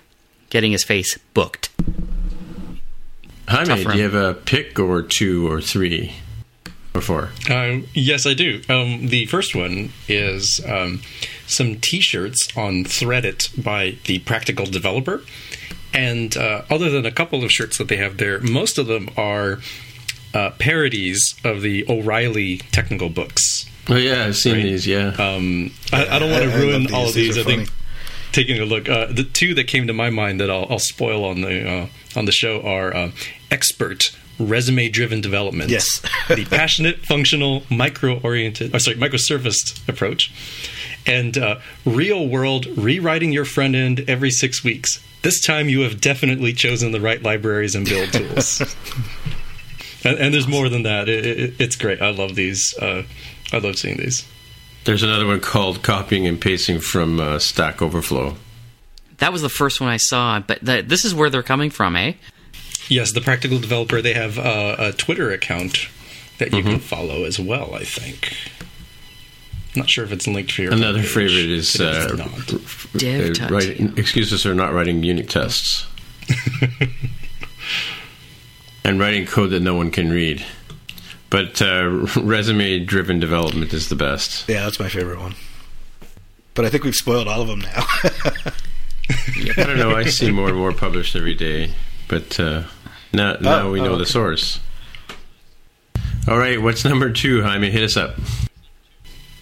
getting 0.49 0.71
his 0.71 0.83
face 0.83 1.17
booked. 1.33 1.69
Jaime, 3.47 3.65
Tough 3.65 3.91
do 3.93 3.97
you 3.97 4.03
have 4.03 4.15
a 4.15 4.33
pick 4.33 4.79
or 4.79 5.01
two 5.03 5.49
or 5.51 5.61
three 5.61 6.13
or 6.95 7.01
four? 7.01 7.29
Um, 7.49 7.87
yes, 7.93 8.25
I 8.25 8.33
do. 8.33 8.61
Um, 8.69 9.07
the 9.07 9.25
first 9.25 9.55
one 9.55 9.91
is 10.07 10.61
um, 10.67 11.01
some 11.47 11.75
T-shirts 11.79 12.55
on 12.57 12.83
Threadit 12.85 13.61
by 13.63 13.97
the 14.05 14.19
Practical 14.19 14.65
Developer, 14.65 15.21
and 15.93 16.35
uh, 16.37 16.63
other 16.69 16.89
than 16.89 17.05
a 17.05 17.11
couple 17.11 17.43
of 17.43 17.51
shirts 17.51 17.77
that 17.77 17.87
they 17.87 17.97
have 17.97 18.17
there, 18.17 18.39
most 18.41 18.77
of 18.77 18.87
them 18.87 19.09
are 19.17 19.59
uh, 20.33 20.51
parodies 20.59 21.35
of 21.43 21.61
the 21.61 21.85
O'Reilly 21.89 22.57
technical 22.71 23.09
books. 23.09 23.65
Oh 23.87 23.95
yeah, 23.95 24.25
I've 24.25 24.35
seen 24.35 24.55
Right. 24.55 24.63
these. 24.63 24.87
Yeah. 24.87 25.09
Um, 25.17 25.71
I, 25.93 26.07
I 26.07 26.19
don't 26.19 26.31
want 26.31 26.43
to 26.43 26.57
ruin 26.57 26.83
love 26.85 26.93
all 26.93 27.01
these. 27.05 27.09
of 27.11 27.15
These 27.15 27.35
these. 27.35 27.37
are 27.37 27.41
I 27.41 27.43
think 27.43 27.69
taking 28.31 28.59
a 28.59 28.65
look, 28.65 28.89
uh, 28.89 29.05
the 29.05 29.23
two 29.23 29.53
that 29.53 29.67
came 29.67 29.87
to 29.87 29.93
my 29.93 30.09
mind 30.09 30.41
that 30.41 30.49
I'll, 30.49 30.65
I'll 30.69 30.79
spoil 30.79 31.23
on 31.23 31.41
the 31.41 31.69
uh, 31.69 31.87
on 32.17 32.25
the 32.25 32.31
show 32.31 32.61
are 32.63 32.93
uh, 32.95 33.11
expert 33.51 34.13
resume 34.39 34.89
driven 34.89 35.21
development. 35.21 35.69
Yes. 35.69 36.01
the 36.27 36.45
passionate, 36.49 37.05
functional, 37.05 37.63
micro 37.69 38.19
oriented, 38.19 38.75
or 38.75 38.79
sorry, 38.79 38.97
microserviced 38.97 39.87
approach, 39.87 40.31
and 41.05 41.37
uh, 41.37 41.59
real 41.85 42.27
world 42.27 42.65
rewriting 42.77 43.31
your 43.31 43.45
front 43.45 43.75
end 43.75 44.03
every 44.07 44.31
six 44.31 44.63
weeks. 44.63 45.03
This 45.21 45.39
time 45.41 45.69
you 45.69 45.81
have 45.81 45.99
definitely 46.01 46.53
chosen 46.53 46.91
the 46.91 47.01
right 47.01 47.21
libraries 47.21 47.75
and 47.75 47.85
build 47.85 48.11
tools. 48.13 48.61
and, 50.03 50.17
and 50.17 50.33
there's 50.33 50.47
more 50.47 50.69
than 50.69 50.83
that. 50.83 51.09
It, 51.09 51.25
it, 51.25 51.53
it's 51.59 51.75
great. 51.75 52.01
I 52.01 52.11
love 52.11 52.35
these. 52.35 52.77
Uh, 52.77 53.03
I 53.51 53.57
love 53.57 53.77
seeing 53.77 53.97
these. 53.97 54.25
There's 54.83 55.01
another 55.01 55.25
one 55.25 55.39
called 55.39 55.81
copying 55.81 56.27
and 56.27 56.39
pasting 56.39 56.79
from 56.79 57.19
uh, 57.19 57.39
Stack 57.39 57.81
Overflow. 57.81 58.35
That 59.17 59.31
was 59.31 59.41
the 59.41 59.49
first 59.49 59.81
one 59.81 59.89
I 59.89 59.97
saw, 59.97 60.39
but 60.41 60.63
th- 60.63 60.85
this 60.87 61.05
is 61.05 61.15
where 61.15 61.29
they're 61.29 61.41
coming 61.41 61.69
from, 61.71 61.95
eh? 61.95 62.13
Yes, 62.89 63.11
the 63.11 63.21
practical 63.21 63.59
developer. 63.59 64.01
They 64.01 64.13
have 64.13 64.37
uh, 64.37 64.75
a 64.77 64.91
Twitter 64.91 65.31
account 65.31 65.87
that 66.37 66.53
you 66.53 66.63
can 66.63 66.79
follow 66.79 67.23
as 67.23 67.39
well. 67.39 67.73
I 67.75 67.83
think. 67.83 68.35
Not 69.75 69.89
sure 69.89 70.05
if 70.05 70.11
it's 70.11 70.25
linked 70.27 70.51
for 70.53 70.61
your 70.61 70.73
Another 70.73 70.99
page, 70.99 71.09
favorite 71.09 71.49
is 71.49 71.75
but 71.75 71.95
it 71.95 72.11
uh, 72.11 72.15
not. 72.15 72.53
Dev 72.97 73.29
uh, 73.29 73.33
Tut. 73.33 73.51
writing, 73.51 73.97
excuses 73.97 74.43
for 74.43 74.53
not 74.53 74.73
writing 74.73 75.03
unit 75.03 75.29
tests 75.29 75.85
and 78.85 78.99
writing 78.99 79.25
code 79.25 79.49
that 79.49 79.59
no 79.61 79.75
one 79.75 79.91
can 79.91 80.11
read. 80.11 80.45
But 81.29 81.61
uh, 81.61 82.07
resume-driven 82.21 83.19
development 83.19 83.73
is 83.73 83.89
the 83.89 83.95
best. 83.95 84.47
Yeah, 84.47 84.63
that's 84.63 84.79
my 84.79 84.87
favorite 84.87 85.19
one. 85.19 85.35
But 86.53 86.63
I 86.63 86.69
think 86.69 86.85
we've 86.85 86.95
spoiled 86.95 87.27
all 87.27 87.41
of 87.41 87.47
them 87.49 87.59
now. 87.59 87.83
I 89.57 89.63
don't 89.63 89.77
know. 89.77 89.93
I 89.93 90.05
see 90.05 90.31
more 90.31 90.47
and 90.47 90.57
more 90.57 90.71
published 90.71 91.15
every 91.15 91.35
day, 91.35 91.73
but 92.07 92.39
uh, 92.39 92.63
now 93.13 93.33
now 93.41 93.67
Oh, 93.67 93.71
we 93.71 93.81
know 93.81 93.93
oh, 93.93 93.97
the 93.97 94.05
source. 94.05 94.59
All 96.27 96.37
right, 96.37 96.61
what's 96.61 96.83
number 96.83 97.11
two, 97.11 97.43
Jaime? 97.43 97.69
Hit 97.69 97.83
us 97.83 97.97
up. 97.97 98.15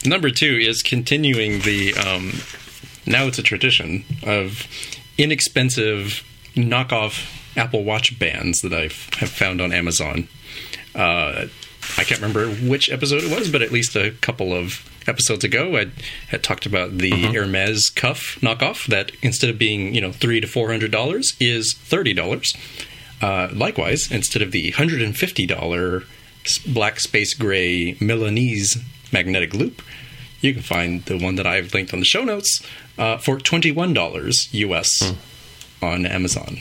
Number 0.05 0.30
two 0.30 0.57
is 0.61 0.84
continuing 0.84 1.61
the. 1.61 1.93
Um, 1.95 2.34
now 3.05 3.26
it's 3.26 3.39
a 3.39 3.43
tradition 3.43 4.03
of 4.26 4.68
inexpensive 5.18 6.24
knockoff 6.55 7.30
Apple 7.57 7.84
Watch 7.84 8.18
bands 8.20 8.61
that 8.61 8.74
I 8.74 8.84
have 9.18 9.30
found 9.30 9.61
on 9.61 9.72
Amazon. 9.72 10.28
Uh, 10.95 11.45
I 11.97 12.03
can't 12.03 12.22
remember 12.22 12.47
which 12.47 12.89
episode 12.91 13.24
it 13.24 13.36
was, 13.36 13.49
but 13.49 13.61
at 13.61 13.72
least 13.72 13.95
a 13.95 14.11
couple 14.22 14.53
of 14.53 14.89
episodes 15.08 15.43
ago, 15.43 15.78
I 15.78 15.91
had 16.30 16.43
talked 16.43 16.66
about 16.66 16.97
the 16.97 17.12
Hermes 17.34 17.89
cuff 17.89 18.38
knockoff 18.41 18.88
that 18.88 19.12
instead 19.22 19.49
of 19.49 19.58
being 19.58 19.93
you 19.93 20.01
know 20.01 20.12
three 20.12 20.39
to 20.39 20.47
four 20.47 20.70
hundred 20.70 20.91
dollars 20.91 21.34
is 21.39 21.74
thirty 21.74 22.14
dollars. 22.14 22.54
Uh, 23.22 23.47
likewise, 23.54 24.12
instead 24.12 24.41
of 24.41 24.51
the 24.51 24.72
hundred 24.72 25.01
and 25.01 25.18
fifty 25.18 25.45
dollar 25.45 26.04
black 26.68 26.99
space 26.99 27.34
gray 27.34 27.95
Milanese 28.01 28.78
magnetic 29.12 29.54
loop, 29.54 29.82
you 30.41 30.54
can 30.54 30.64
find 30.64 31.06
the 31.06 31.18
one 31.18 31.36
that 31.36 31.47
I've 31.47 31.74
linked 31.74 31.93
on 31.93 31.99
the 31.99 32.06
show 32.06 32.24
notes 32.24 32.66
uh, 32.97 33.18
for 33.18 33.39
twenty 33.39 33.72
one 33.72 33.93
dollars 33.93 34.49
US 34.51 35.14
on 35.82 36.06
Amazon, 36.06 36.60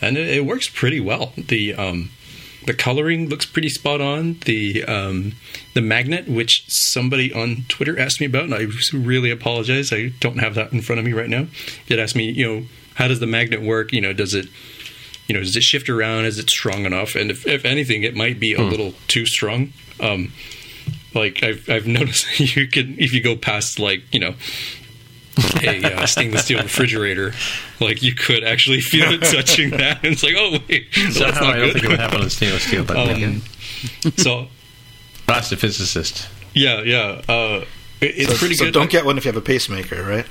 and 0.00 0.16
it, 0.16 0.28
it 0.28 0.46
works 0.46 0.68
pretty 0.68 1.00
well. 1.00 1.32
The 1.36 1.74
um, 1.74 2.10
the 2.66 2.74
coloring 2.74 3.28
looks 3.28 3.46
pretty 3.46 3.68
spot 3.68 4.00
on. 4.00 4.38
The 4.44 4.84
um, 4.84 5.34
the 5.74 5.82
magnet, 5.82 6.28
which 6.28 6.64
somebody 6.68 7.32
on 7.32 7.64
Twitter 7.68 7.98
asked 7.98 8.20
me 8.20 8.26
about, 8.26 8.44
and 8.44 8.54
I 8.54 8.66
really 8.92 9.30
apologize. 9.30 9.92
I 9.92 10.12
don't 10.20 10.38
have 10.38 10.54
that 10.54 10.72
in 10.72 10.80
front 10.82 10.98
of 10.98 11.04
me 11.04 11.12
right 11.12 11.28
now. 11.28 11.46
It 11.88 11.98
asked 11.98 12.16
me, 12.16 12.30
you 12.30 12.46
know, 12.46 12.66
how 12.94 13.08
does 13.08 13.20
the 13.20 13.26
magnet 13.26 13.62
work? 13.62 13.92
You 13.92 14.00
know, 14.00 14.12
does 14.12 14.34
it 14.34 14.46
you 15.26 15.34
know, 15.34 15.40
does 15.40 15.56
it 15.56 15.62
shift 15.62 15.88
around? 15.88 16.26
Is 16.26 16.38
it 16.38 16.50
strong 16.50 16.84
enough? 16.84 17.14
And 17.14 17.30
if, 17.30 17.46
if 17.46 17.64
anything, 17.64 18.02
it 18.02 18.14
might 18.14 18.38
be 18.38 18.52
a 18.54 18.60
little 18.60 18.92
too 19.08 19.24
strong. 19.24 19.72
Um, 19.98 20.32
like 21.14 21.42
I've 21.42 21.68
I've 21.68 21.86
noticed 21.98 22.40
you 22.40 22.66
can 22.66 22.96
if 22.98 23.12
you 23.12 23.22
go 23.22 23.36
past 23.36 23.78
like 23.78 24.02
you 24.12 24.20
know 24.20 24.34
a 25.62 25.94
uh, 26.02 26.06
stainless 26.06 26.44
steel 26.44 26.62
refrigerator, 26.62 27.32
like 27.80 28.02
you 28.02 28.14
could 28.14 28.44
actually 28.44 28.80
feel 28.80 29.10
it 29.12 29.22
touching 29.22 29.70
that. 29.78 30.04
And 30.04 30.12
it's 30.12 30.22
like, 30.22 30.34
oh 30.36 30.58
wait, 30.68 30.88
so 30.94 31.00
that's 31.02 31.16
Somehow 31.18 31.40
not 31.46 31.54
I 31.56 31.58
don't 31.58 31.72
think 31.72 31.84
it 31.84 31.88
would 31.88 32.00
happen 32.00 32.20
on 32.22 32.30
stainless 32.30 32.62
steel, 32.64 32.84
but 32.84 32.96
Um, 32.96 33.42
so 34.16 34.48
that's 35.26 35.50
a 35.52 35.56
physicist. 35.56 36.28
yeah, 36.54 36.82
yeah, 36.82 37.22
uh, 37.28 37.64
it, 38.00 38.14
it's 38.16 38.32
so, 38.32 38.36
pretty 38.38 38.54
so 38.54 38.66
good. 38.66 38.74
don't 38.74 38.90
get 38.90 39.04
one 39.04 39.18
if 39.18 39.24
you 39.24 39.28
have 39.32 39.36
a 39.36 39.44
pacemaker, 39.44 40.02
right? 40.04 40.26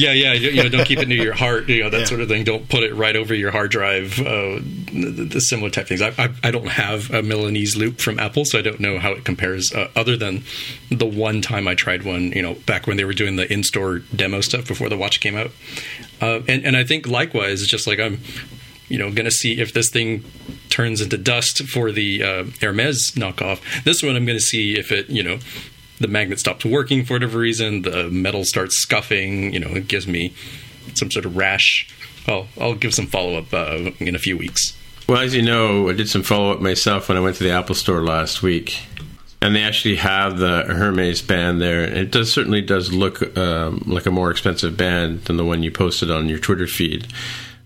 Yeah, 0.00 0.12
yeah, 0.12 0.32
you 0.32 0.50
you 0.50 0.62
know, 0.62 0.68
don't 0.70 0.86
keep 0.86 0.98
it 0.98 1.08
near 1.08 1.22
your 1.22 1.34
heart, 1.34 1.68
you 1.68 1.82
know, 1.82 1.90
that 1.90 2.00
Yeah. 2.00 2.04
sort 2.06 2.20
of 2.22 2.28
thing. 2.28 2.42
Don't 2.44 2.68
put 2.68 2.82
it 2.82 2.94
right 2.94 3.14
over 3.14 3.34
your 3.34 3.50
hard 3.50 3.70
drive. 3.70 4.18
Uh, 4.18 4.60
the, 4.92 5.28
the 5.30 5.40
similar 5.40 5.68
type 5.68 5.88
things. 5.88 6.00
I, 6.00 6.08
I, 6.16 6.30
I 6.42 6.50
don't 6.50 6.68
have 6.68 7.10
a 7.10 7.22
Milanese 7.22 7.76
loop 7.76 8.00
from 8.00 8.18
Apple, 8.18 8.44
so 8.46 8.58
I 8.58 8.62
don't 8.62 8.80
know 8.80 8.98
how 8.98 9.12
it 9.12 9.24
compares. 9.24 9.72
Uh, 9.74 9.88
other 9.94 10.16
than 10.16 10.44
the 10.90 11.06
one 11.06 11.42
time 11.42 11.68
I 11.68 11.74
tried 11.74 12.02
one, 12.04 12.32
you 12.32 12.40
know, 12.40 12.54
back 12.54 12.86
when 12.86 12.96
they 12.96 13.04
were 13.04 13.12
doing 13.12 13.36
the 13.36 13.50
in-store 13.52 13.98
demo 14.14 14.40
stuff 14.40 14.66
before 14.66 14.88
the 14.88 14.96
watch 14.96 15.20
came 15.20 15.36
out. 15.36 15.50
Uh, 16.22 16.40
and 16.48 16.64
and 16.64 16.76
I 16.76 16.84
think 16.84 17.06
likewise, 17.06 17.60
it's 17.60 17.70
just 17.70 17.86
like 17.86 17.98
I'm, 18.00 18.20
you 18.88 18.98
know, 18.98 19.10
going 19.10 19.26
to 19.26 19.30
see 19.30 19.60
if 19.60 19.72
this 19.74 19.90
thing 19.90 20.24
turns 20.70 21.00
into 21.00 21.18
dust 21.18 21.62
for 21.68 21.92
the 21.92 22.22
uh, 22.22 22.44
Hermes 22.60 23.12
knockoff. 23.16 23.60
This 23.84 24.02
one, 24.02 24.16
I'm 24.16 24.24
going 24.24 24.38
to 24.38 24.42
see 24.44 24.78
if 24.78 24.92
it, 24.92 25.10
you 25.10 25.22
know, 25.22 25.38
the 26.00 26.08
magnet 26.08 26.40
stops 26.40 26.64
working 26.64 27.04
for 27.04 27.14
whatever 27.14 27.38
reason, 27.38 27.82
the 27.82 28.08
metal 28.10 28.44
starts 28.44 28.78
scuffing, 28.78 29.52
you 29.52 29.60
know, 29.60 29.68
it 29.68 29.86
gives 29.86 30.06
me 30.06 30.34
some 30.94 31.10
sort 31.10 31.26
of 31.26 31.36
rash. 31.36 31.88
Well, 32.26 32.48
I'll 32.58 32.74
give 32.74 32.94
some 32.94 33.06
follow 33.06 33.36
up 33.36 33.52
uh, 33.52 33.90
in 33.98 34.14
a 34.14 34.18
few 34.18 34.36
weeks. 34.36 34.76
Well, 35.08 35.20
as 35.20 35.34
you 35.34 35.42
know, 35.42 35.88
I 35.88 35.92
did 35.92 36.08
some 36.08 36.22
follow 36.22 36.52
up 36.52 36.60
myself 36.60 37.08
when 37.08 37.18
I 37.18 37.20
went 37.20 37.36
to 37.36 37.44
the 37.44 37.50
Apple 37.50 37.74
Store 37.74 38.02
last 38.02 38.42
week, 38.42 38.80
and 39.42 39.54
they 39.54 39.62
actually 39.62 39.96
have 39.96 40.38
the 40.38 40.62
Hermes 40.62 41.20
band 41.22 41.60
there. 41.60 41.82
It 41.82 42.12
does 42.12 42.32
certainly 42.32 42.62
does 42.62 42.92
look 42.92 43.36
um, 43.36 43.82
like 43.86 44.06
a 44.06 44.10
more 44.10 44.30
expensive 44.30 44.76
band 44.76 45.24
than 45.24 45.36
the 45.36 45.44
one 45.44 45.62
you 45.62 45.70
posted 45.70 46.10
on 46.10 46.28
your 46.28 46.38
Twitter 46.38 46.66
feed. 46.66 47.08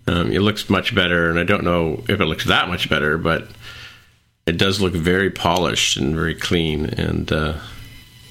Um, 0.07 0.31
it 0.31 0.39
looks 0.39 0.69
much 0.69 0.93
better, 0.93 1.29
and 1.29 1.39
I 1.39 1.43
don't 1.43 1.63
know 1.63 2.03
if 2.09 2.19
it 2.19 2.25
looks 2.25 2.45
that 2.45 2.67
much 2.67 2.89
better, 2.89 3.17
but 3.17 3.47
it 4.45 4.57
does 4.57 4.81
look 4.81 4.93
very 4.93 5.29
polished 5.29 5.97
and 5.97 6.15
very 6.15 6.35
clean. 6.35 6.85
And 6.85 7.31
uh, 7.31 7.59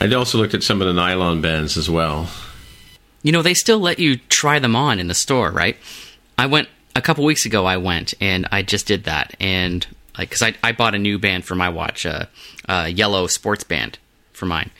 I 0.04 0.14
also 0.14 0.36
looked 0.36 0.52
at 0.52 0.62
some 0.62 0.82
of 0.82 0.86
the 0.86 0.92
nylon 0.92 1.40
bands 1.40 1.78
as 1.78 1.88
well. 1.88 2.28
You 3.22 3.32
know, 3.32 3.40
they 3.40 3.54
still 3.54 3.78
let 3.78 3.98
you 3.98 4.16
try 4.16 4.58
them 4.58 4.76
on 4.76 5.00
in 5.00 5.08
the 5.08 5.14
store, 5.14 5.50
right? 5.50 5.78
I 6.36 6.44
went 6.44 6.68
a 6.94 7.00
couple 7.00 7.24
weeks 7.24 7.46
ago. 7.46 7.64
I 7.64 7.78
went 7.78 8.12
and 8.20 8.46
I 8.52 8.60
just 8.60 8.86
did 8.86 9.04
that, 9.04 9.34
and 9.40 9.86
like 10.18 10.28
because 10.28 10.42
I 10.42 10.54
I 10.62 10.72
bought 10.72 10.94
a 10.94 10.98
new 10.98 11.18
band 11.18 11.46
for 11.46 11.54
my 11.54 11.70
watch, 11.70 12.04
a 12.04 12.28
uh, 12.68 12.72
uh, 12.72 12.84
yellow 12.84 13.26
sports 13.28 13.64
band 13.64 13.98
for 14.32 14.44
mine. 14.44 14.70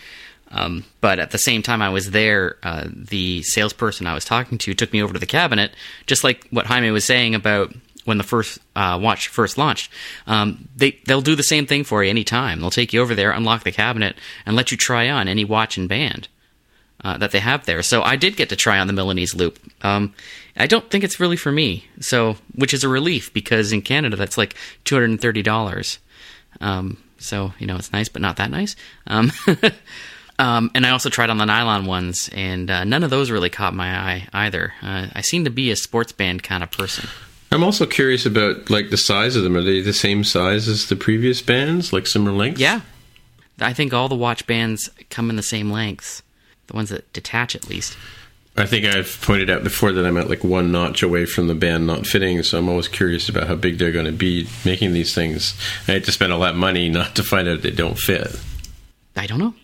Um, 0.51 0.85
but 1.01 1.19
at 1.19 1.31
the 1.31 1.39
same 1.39 1.63
time, 1.63 1.81
I 1.81 1.89
was 1.89 2.11
there. 2.11 2.59
Uh, 2.63 2.89
the 2.95 3.43
salesperson 3.45 4.07
I 4.07 4.15
was 4.15 4.27
talking 4.27 4.59
to 4.59 4.75
took 4.75 4.93
me 4.93 5.03
over 5.03 5.15
to 5.15 5.19
the 5.19 5.27
cabinet, 5.27 5.73
just 6.07 6.23
like 6.23 6.47
what 6.51 6.67
Jaime 6.67 6.91
was 6.91 7.07
saying 7.07 7.35
about 7.35 7.75
when 8.05 8.19
the 8.19 8.25
first 8.25 8.59
uh, 8.77 8.99
watch 9.01 9.29
first 9.29 9.57
launched. 9.59 9.91
Um, 10.27 10.69
they 10.77 10.99
they'll 11.07 11.21
do 11.23 11.35
the 11.37 11.43
same 11.43 11.67
thing 11.67 11.85
for 11.85 12.03
you 12.05 12.11
anytime. 12.11 12.61
They'll 12.61 12.71
take 12.71 12.93
you 12.93 13.01
over 13.03 13.15
there, 13.15 13.31
unlock 13.33 13.65
the 13.65 13.73
cabinet, 13.73 14.17
and 14.47 14.57
let 14.57 14.71
you 14.71 14.77
try 14.77 15.09
on 15.11 15.29
any 15.29 15.45
watch 15.45 15.77
and 15.79 15.89
band. 15.89 16.29
uh, 17.05 17.19
that 17.19 17.33
they 17.33 17.41
have 17.41 17.67
there. 17.67 17.83
So 17.83 18.03
I 18.03 18.17
did 18.17 18.37
get 18.37 18.49
to 18.49 18.57
try 18.57 18.79
on 18.79 18.87
the 18.87 18.93
Milanese 18.95 19.35
loop. 19.35 19.59
Um, 19.85 20.15
I 20.57 20.67
don't 20.67 20.89
think 20.91 21.05
it's 21.05 21.21
really 21.21 21.37
for 21.37 21.53
me, 21.53 21.85
so 22.01 22.37
which 22.55 22.73
is 22.73 22.85
a 22.85 22.89
relief 22.89 23.33
because 23.35 23.73
in 23.73 23.83
Canada 23.83 24.17
that's 24.17 24.39
like 24.39 24.55
two 24.85 24.95
hundred 24.95 25.11
and 25.11 25.21
thirty 25.21 25.43
dollars. 25.43 25.99
Um, 26.61 26.97
so 27.19 27.53
you 27.59 27.67
know 27.67 27.77
it's 27.77 27.93
nice, 27.93 28.09
but 28.09 28.23
not 28.23 28.37
that 28.37 28.51
nice. 28.51 28.77
Um, 29.07 29.33
um, 30.39 30.71
and 30.75 30.87
I 30.87 30.91
also 30.91 31.11
tried 31.11 31.31
on 31.31 31.39
the 31.39 31.45
nylon 31.45 31.87
ones, 31.87 32.31
and 32.33 32.71
uh, 32.71 32.85
none 32.85 33.03
of 33.05 33.11
those 33.11 33.31
really 33.31 33.51
caught 33.51 33.75
my 33.75 33.89
eye 33.97 34.29
either. 34.33 34.73
Uh, 34.83 35.09
I 35.15 35.21
seem 35.21 35.45
to 35.45 35.51
be 35.51 35.71
a 35.71 35.77
sports 35.77 36.13
band 36.13 36.43
kind 36.43 36.63
of 36.63 36.71
person. 36.71 37.09
I'm 37.55 37.63
also 37.63 37.87
curious 37.87 38.27
about 38.27 38.69
like 38.69 38.91
the 38.91 38.97
size 38.97 39.37
of 39.37 39.45
them. 39.45 39.57
Are 39.57 39.63
they 39.63 39.81
the 39.81 39.93
same 39.93 40.25
size 40.25 40.67
as 40.67 40.89
the 40.89 40.97
previous 40.97 41.41
bands, 41.41 41.93
like 41.93 42.09
similar 42.09 42.33
length? 42.33 42.59
Yeah, 42.59 42.81
I 43.61 43.73
think 43.73 43.95
all 43.95 44.09
the 44.09 44.17
watch 44.17 44.45
bands 44.49 44.91
come 45.09 45.31
in 45.31 45.37
the 45.37 45.43
same 45.43 45.71
lengths. 45.71 46.23
The 46.67 46.75
ones 46.75 46.89
that 46.89 47.13
detach, 47.13 47.55
at 47.55 47.69
least. 47.69 47.97
I 48.57 48.67
think 48.67 48.87
I've 48.87 49.21
pointed 49.23 49.51
out 49.51 49.63
before 49.63 49.93
that 49.93 50.05
I'm 50.05 50.17
at 50.17 50.29
like 50.29 50.43
one 50.43 50.73
notch 50.73 51.05
away 51.05 51.27
from 51.27 51.47
the 51.47 51.55
band 51.55 51.87
not 51.87 52.09
fitting, 52.09 52.43
so 52.43 52.59
I'm 52.59 52.69
always 52.69 52.89
curious 52.89 53.29
about 53.29 53.47
how 53.47 53.55
big 53.55 53.79
they're 53.79 53.93
going 53.93 54.07
to 54.07 54.13
be 54.13 54.49
making 54.65 54.93
these 54.93 55.15
things. 55.15 55.55
I 55.87 55.93
had 55.93 56.05
to 56.07 56.13
spend 56.13 56.33
all 56.33 56.41
that 56.41 56.57
money 56.57 56.89
not 56.89 57.15
to 57.15 57.23
find 57.23 57.49
out 57.49 57.63
they 57.63 57.71
don't 57.71 57.99
fit. 57.99 58.37
I 59.15 59.27
don't 59.27 59.39
know. 59.39 59.55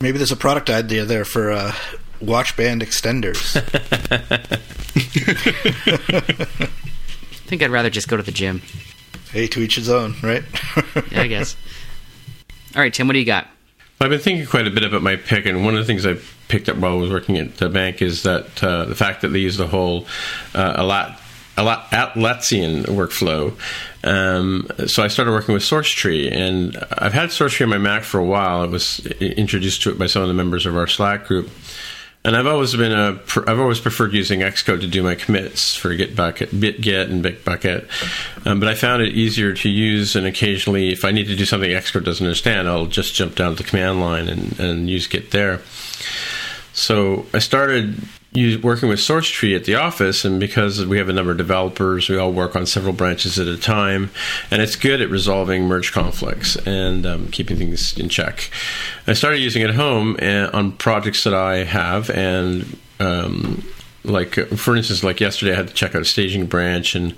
Maybe 0.00 0.18
there's 0.18 0.32
a 0.32 0.36
product 0.36 0.68
idea 0.68 1.04
there 1.04 1.24
for 1.24 1.52
uh, 1.52 1.74
watch 2.20 2.56
band 2.56 2.82
extenders. 2.82 3.54
I 7.50 7.58
think 7.58 7.64
I'd 7.64 7.72
rather 7.72 7.90
just 7.90 8.06
go 8.06 8.16
to 8.16 8.22
the 8.22 8.30
gym. 8.30 8.62
hey, 9.32 9.48
to 9.48 9.58
each 9.58 9.74
his 9.74 9.88
own, 9.88 10.14
right? 10.22 10.44
Yeah, 11.10 11.22
I 11.22 11.26
guess. 11.26 11.56
All 12.76 12.80
right, 12.80 12.94
Tim, 12.94 13.08
what 13.08 13.14
do 13.14 13.18
you 13.18 13.24
got? 13.24 13.48
I've 14.00 14.08
been 14.08 14.20
thinking 14.20 14.46
quite 14.46 14.68
a 14.68 14.70
bit 14.70 14.84
about 14.84 15.02
my 15.02 15.16
pick, 15.16 15.46
and 15.46 15.64
one 15.64 15.74
of 15.74 15.80
the 15.80 15.84
things 15.84 16.06
I 16.06 16.16
picked 16.46 16.68
up 16.68 16.76
while 16.76 16.92
I 16.92 16.94
was 16.94 17.10
working 17.10 17.38
at 17.38 17.56
the 17.56 17.68
bank 17.68 18.02
is 18.02 18.22
that 18.22 18.62
uh, 18.62 18.84
the 18.84 18.94
fact 18.94 19.22
that 19.22 19.30
they 19.30 19.40
use 19.40 19.56
the 19.56 19.66
whole 19.66 20.06
uh, 20.54 20.74
a 20.76 20.84
lot. 20.84 21.20
A 21.56 21.64
lot 21.64 21.90
Atlassian 21.90 22.84
workflow. 22.84 23.58
Um, 24.04 24.68
so 24.86 25.02
I 25.02 25.08
started 25.08 25.32
working 25.32 25.52
with 25.52 25.64
SourceTree, 25.64 26.32
and 26.32 26.78
I've 26.92 27.12
had 27.12 27.30
SourceTree 27.30 27.64
on 27.64 27.68
my 27.68 27.78
Mac 27.78 28.04
for 28.04 28.18
a 28.18 28.24
while. 28.24 28.62
I 28.62 28.66
was 28.66 29.04
introduced 29.06 29.82
to 29.82 29.90
it 29.90 29.98
by 29.98 30.06
some 30.06 30.22
of 30.22 30.28
the 30.28 30.34
members 30.34 30.64
of 30.64 30.76
our 30.76 30.86
Slack 30.86 31.26
group. 31.26 31.50
And 32.22 32.36
I've 32.36 32.46
always 32.46 32.76
been 32.76 32.92
a, 32.92 33.18
I've 33.46 33.58
always 33.58 33.80
preferred 33.80 34.12
using 34.12 34.40
Xcode 34.40 34.82
to 34.82 34.86
do 34.86 35.02
my 35.02 35.14
commits 35.14 35.74
for 35.74 35.96
Gitbucket, 35.96 36.48
BitGet, 36.48 37.10
and 37.10 37.24
Bitbucket. 37.24 38.46
Um, 38.46 38.60
but 38.60 38.68
I 38.68 38.74
found 38.74 39.02
it 39.02 39.14
easier 39.14 39.54
to 39.54 39.68
use, 39.70 40.14
and 40.14 40.26
occasionally, 40.26 40.92
if 40.92 41.06
I 41.06 41.12
need 41.12 41.28
to 41.28 41.36
do 41.36 41.46
something 41.46 41.70
Xcode 41.70 42.04
doesn't 42.04 42.26
understand, 42.26 42.68
I'll 42.68 42.84
just 42.84 43.14
jump 43.14 43.36
down 43.36 43.56
to 43.56 43.62
the 43.62 43.68
command 43.68 44.00
line 44.00 44.28
and, 44.28 44.60
and 44.60 44.90
use 44.90 45.06
Git 45.06 45.30
there. 45.30 45.62
So 46.74 47.24
I 47.32 47.38
started 47.38 47.96
use, 48.32 48.62
working 48.62 48.88
with 48.88 49.00
SourceTree 49.00 49.56
at 49.56 49.64
the 49.64 49.74
office, 49.74 50.24
and 50.24 50.38
because 50.38 50.84
we 50.86 50.98
have 50.98 51.08
a 51.08 51.12
number 51.12 51.32
of 51.32 51.38
developers, 51.38 52.08
we 52.08 52.16
all 52.16 52.32
work 52.32 52.54
on 52.54 52.66
several 52.66 52.92
branches 52.92 53.38
at 53.38 53.46
a 53.46 53.56
time, 53.56 54.10
and 54.50 54.62
it's 54.62 54.76
good 54.76 55.00
at 55.00 55.10
resolving 55.10 55.64
merge 55.64 55.92
conflicts 55.92 56.56
and 56.66 57.04
um, 57.06 57.28
keeping 57.28 57.56
things 57.56 57.98
in 57.98 58.08
check. 58.08 58.50
I 59.06 59.14
started 59.14 59.38
using 59.38 59.62
it 59.62 59.70
at 59.70 59.74
home 59.74 60.16
and, 60.20 60.50
on 60.52 60.72
projects 60.72 61.24
that 61.24 61.34
I 61.34 61.64
have, 61.64 62.08
and 62.10 62.78
um, 63.00 63.64
like 64.04 64.34
for 64.56 64.76
instance 64.76 65.04
like 65.04 65.20
yesterday 65.20 65.52
i 65.52 65.54
had 65.54 65.68
to 65.68 65.74
check 65.74 65.94
out 65.94 66.00
a 66.00 66.04
staging 66.04 66.46
branch 66.46 66.94
and 66.94 67.12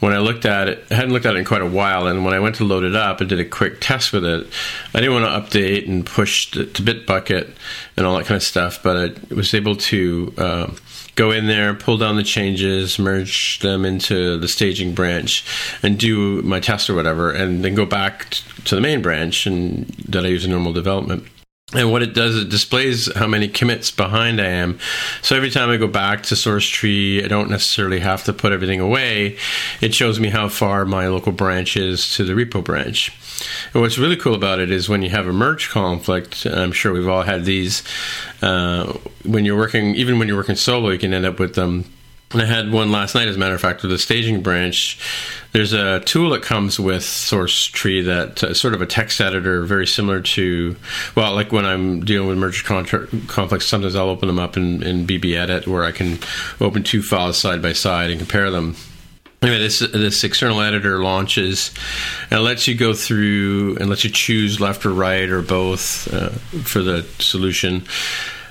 when 0.00 0.12
i 0.12 0.18
looked 0.18 0.44
at 0.44 0.68
it 0.68 0.84
i 0.90 0.94
hadn't 0.94 1.12
looked 1.12 1.26
at 1.26 1.36
it 1.36 1.38
in 1.38 1.44
quite 1.44 1.62
a 1.62 1.66
while 1.66 2.06
and 2.06 2.24
when 2.24 2.34
i 2.34 2.40
went 2.40 2.56
to 2.56 2.64
load 2.64 2.82
it 2.82 2.96
up 2.96 3.20
and 3.20 3.30
did 3.30 3.38
a 3.38 3.44
quick 3.44 3.80
test 3.80 4.12
with 4.12 4.24
it 4.24 4.46
i 4.92 5.00
didn't 5.00 5.14
want 5.14 5.24
to 5.24 5.58
update 5.58 5.86
and 5.86 6.04
push 6.04 6.50
to, 6.50 6.64
bitbucket 6.64 7.52
and 7.96 8.06
all 8.06 8.16
that 8.16 8.26
kind 8.26 8.36
of 8.36 8.42
stuff 8.42 8.82
but 8.82 8.96
i 8.96 9.34
was 9.34 9.54
able 9.54 9.76
to 9.76 10.34
uh, 10.36 10.70
go 11.14 11.30
in 11.30 11.46
there 11.46 11.74
pull 11.74 11.96
down 11.96 12.16
the 12.16 12.24
changes 12.24 12.98
merge 12.98 13.60
them 13.60 13.84
into 13.84 14.36
the 14.38 14.48
staging 14.48 14.94
branch 14.94 15.44
and 15.82 15.98
do 15.98 16.42
my 16.42 16.58
test 16.58 16.90
or 16.90 16.94
whatever 16.94 17.30
and 17.30 17.64
then 17.64 17.74
go 17.74 17.86
back 17.86 18.30
to 18.64 18.74
the 18.74 18.80
main 18.80 19.00
branch 19.00 19.46
and 19.46 19.86
that 20.08 20.24
i 20.24 20.28
use 20.28 20.44
in 20.44 20.50
normal 20.50 20.72
development 20.72 21.24
and 21.74 21.90
what 21.90 22.00
it 22.00 22.14
does, 22.14 22.36
it 22.36 22.48
displays 22.48 23.12
how 23.16 23.26
many 23.26 23.48
commits 23.48 23.90
behind 23.90 24.40
I 24.40 24.46
am. 24.46 24.78
So 25.20 25.34
every 25.34 25.50
time 25.50 25.68
I 25.68 25.76
go 25.76 25.88
back 25.88 26.22
to 26.24 26.36
SourceTree, 26.36 27.24
I 27.24 27.26
don't 27.26 27.50
necessarily 27.50 27.98
have 27.98 28.22
to 28.24 28.32
put 28.32 28.52
everything 28.52 28.78
away. 28.78 29.36
It 29.80 29.92
shows 29.92 30.20
me 30.20 30.28
how 30.28 30.48
far 30.48 30.84
my 30.84 31.08
local 31.08 31.32
branch 31.32 31.76
is 31.76 32.14
to 32.14 32.24
the 32.24 32.34
repo 32.34 32.62
branch. 32.62 33.12
And 33.74 33.82
what's 33.82 33.98
really 33.98 34.14
cool 34.14 34.36
about 34.36 34.60
it 34.60 34.70
is 34.70 34.88
when 34.88 35.02
you 35.02 35.10
have 35.10 35.26
a 35.26 35.32
merge 35.32 35.68
conflict, 35.68 36.46
I'm 36.46 36.70
sure 36.70 36.92
we've 36.92 37.08
all 37.08 37.22
had 37.22 37.44
these, 37.44 37.82
uh, 38.42 38.92
when 39.24 39.44
you're 39.44 39.56
working, 39.58 39.96
even 39.96 40.20
when 40.20 40.28
you're 40.28 40.36
working 40.36 40.54
solo, 40.54 40.90
you 40.90 41.00
can 41.00 41.12
end 41.12 41.26
up 41.26 41.40
with 41.40 41.56
them. 41.56 41.68
Um, 41.80 41.95
and 42.32 42.42
I 42.42 42.44
had 42.44 42.72
one 42.72 42.90
last 42.90 43.14
night, 43.14 43.28
as 43.28 43.36
a 43.36 43.38
matter 43.38 43.54
of 43.54 43.60
fact, 43.60 43.82
with 43.82 43.90
the 43.90 43.98
staging 43.98 44.42
branch. 44.42 44.98
There's 45.52 45.72
a 45.72 46.00
tool 46.00 46.30
that 46.30 46.42
comes 46.42 46.78
with 46.78 47.02
SourceTree 47.02 48.04
that 48.06 48.42
uh, 48.42 48.52
sort 48.52 48.74
of 48.74 48.82
a 48.82 48.86
text 48.86 49.20
editor, 49.20 49.62
very 49.64 49.86
similar 49.86 50.20
to, 50.20 50.76
well, 51.14 51.34
like 51.34 51.52
when 51.52 51.64
I'm 51.64 52.04
dealing 52.04 52.28
with 52.28 52.38
merge 52.38 52.64
conflicts, 52.64 53.66
sometimes 53.66 53.94
I'll 53.94 54.08
open 54.08 54.26
them 54.26 54.40
up 54.40 54.56
in, 54.56 54.82
in 54.82 55.06
BBEdit 55.06 55.66
where 55.66 55.84
I 55.84 55.92
can 55.92 56.18
open 56.60 56.82
two 56.82 57.00
files 57.00 57.38
side 57.38 57.62
by 57.62 57.72
side 57.72 58.10
and 58.10 58.18
compare 58.18 58.50
them. 58.50 58.74
Anyway, 59.42 59.58
this 59.58 59.78
this 59.78 60.24
external 60.24 60.62
editor 60.62 61.02
launches 61.02 61.72
and 62.30 62.42
lets 62.42 62.66
you 62.66 62.74
go 62.74 62.94
through 62.94 63.76
and 63.78 63.90
lets 63.90 64.02
you 64.02 64.10
choose 64.10 64.60
left 64.60 64.86
or 64.86 64.92
right 64.92 65.28
or 65.28 65.42
both 65.42 66.12
uh, 66.12 66.30
for 66.64 66.82
the 66.82 67.02
solution. 67.18 67.84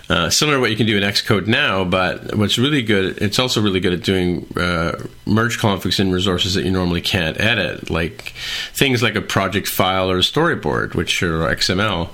Uh, 0.08 0.30
similar 0.30 0.58
to 0.58 0.62
what 0.62 0.70
you 0.70 0.78
can 0.78 0.86
do 0.86 0.98
in 0.98 1.04
Xcode 1.04 1.48
now, 1.48 1.84
but 1.84 2.36
what's 2.36 2.60
really 2.60 2.84
good, 2.84 3.18
it's 3.22 3.40
also 3.40 3.60
really 3.60 3.80
good 3.80 3.94
at 3.94 4.04
doing 4.04 4.46
uh, 4.56 5.04
merge 5.26 5.58
conflicts 5.58 6.00
in 6.00 6.12
resources 6.12 6.54
that 6.54 6.64
you 6.64 6.72
normally 6.72 7.02
can't 7.02 7.40
edit, 7.40 7.90
like 7.90 8.34
things 8.74 9.02
like 9.02 9.16
a 9.16 9.22
project 9.22 9.68
file 9.68 10.12
or 10.12 10.18
a 10.18 10.22
storyboard, 10.22 10.94
which 10.94 11.24
are 11.24 11.40
XML. 11.56 12.10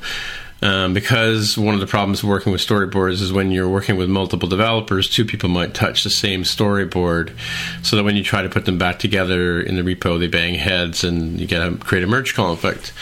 Um, 0.64 0.94
because 0.94 1.58
one 1.58 1.74
of 1.74 1.80
the 1.80 1.88
problems 1.88 2.24
working 2.24 2.52
with 2.52 2.62
storyboards 2.62 3.14
is 3.14 3.34
when 3.34 3.52
you're 3.52 3.68
working 3.68 3.98
with 3.98 4.10
multiple 4.10 4.48
developers, 4.48 5.10
two 5.10 5.26
people 5.26 5.50
might 5.50 5.74
touch 5.74 6.04
the 6.04 6.12
same 6.12 6.44
storyboard, 6.44 7.36
so 7.82 7.96
that 7.96 8.04
when 8.04 8.16
you 8.16 8.24
try 8.24 8.44
to 8.44 8.50
put 8.50 8.66
them 8.66 8.78
back 8.78 9.00
together 9.00 9.60
in 9.60 9.76
the 9.76 9.82
repo, 9.82 10.20
they 10.20 10.28
bang 10.28 10.54
heads 10.54 11.04
and 11.04 11.40
you 11.40 11.48
get 11.48 11.68
a 11.68 11.76
create 11.78 12.04
a 12.04 12.08
merge 12.08 12.36
conflict. 12.36 12.94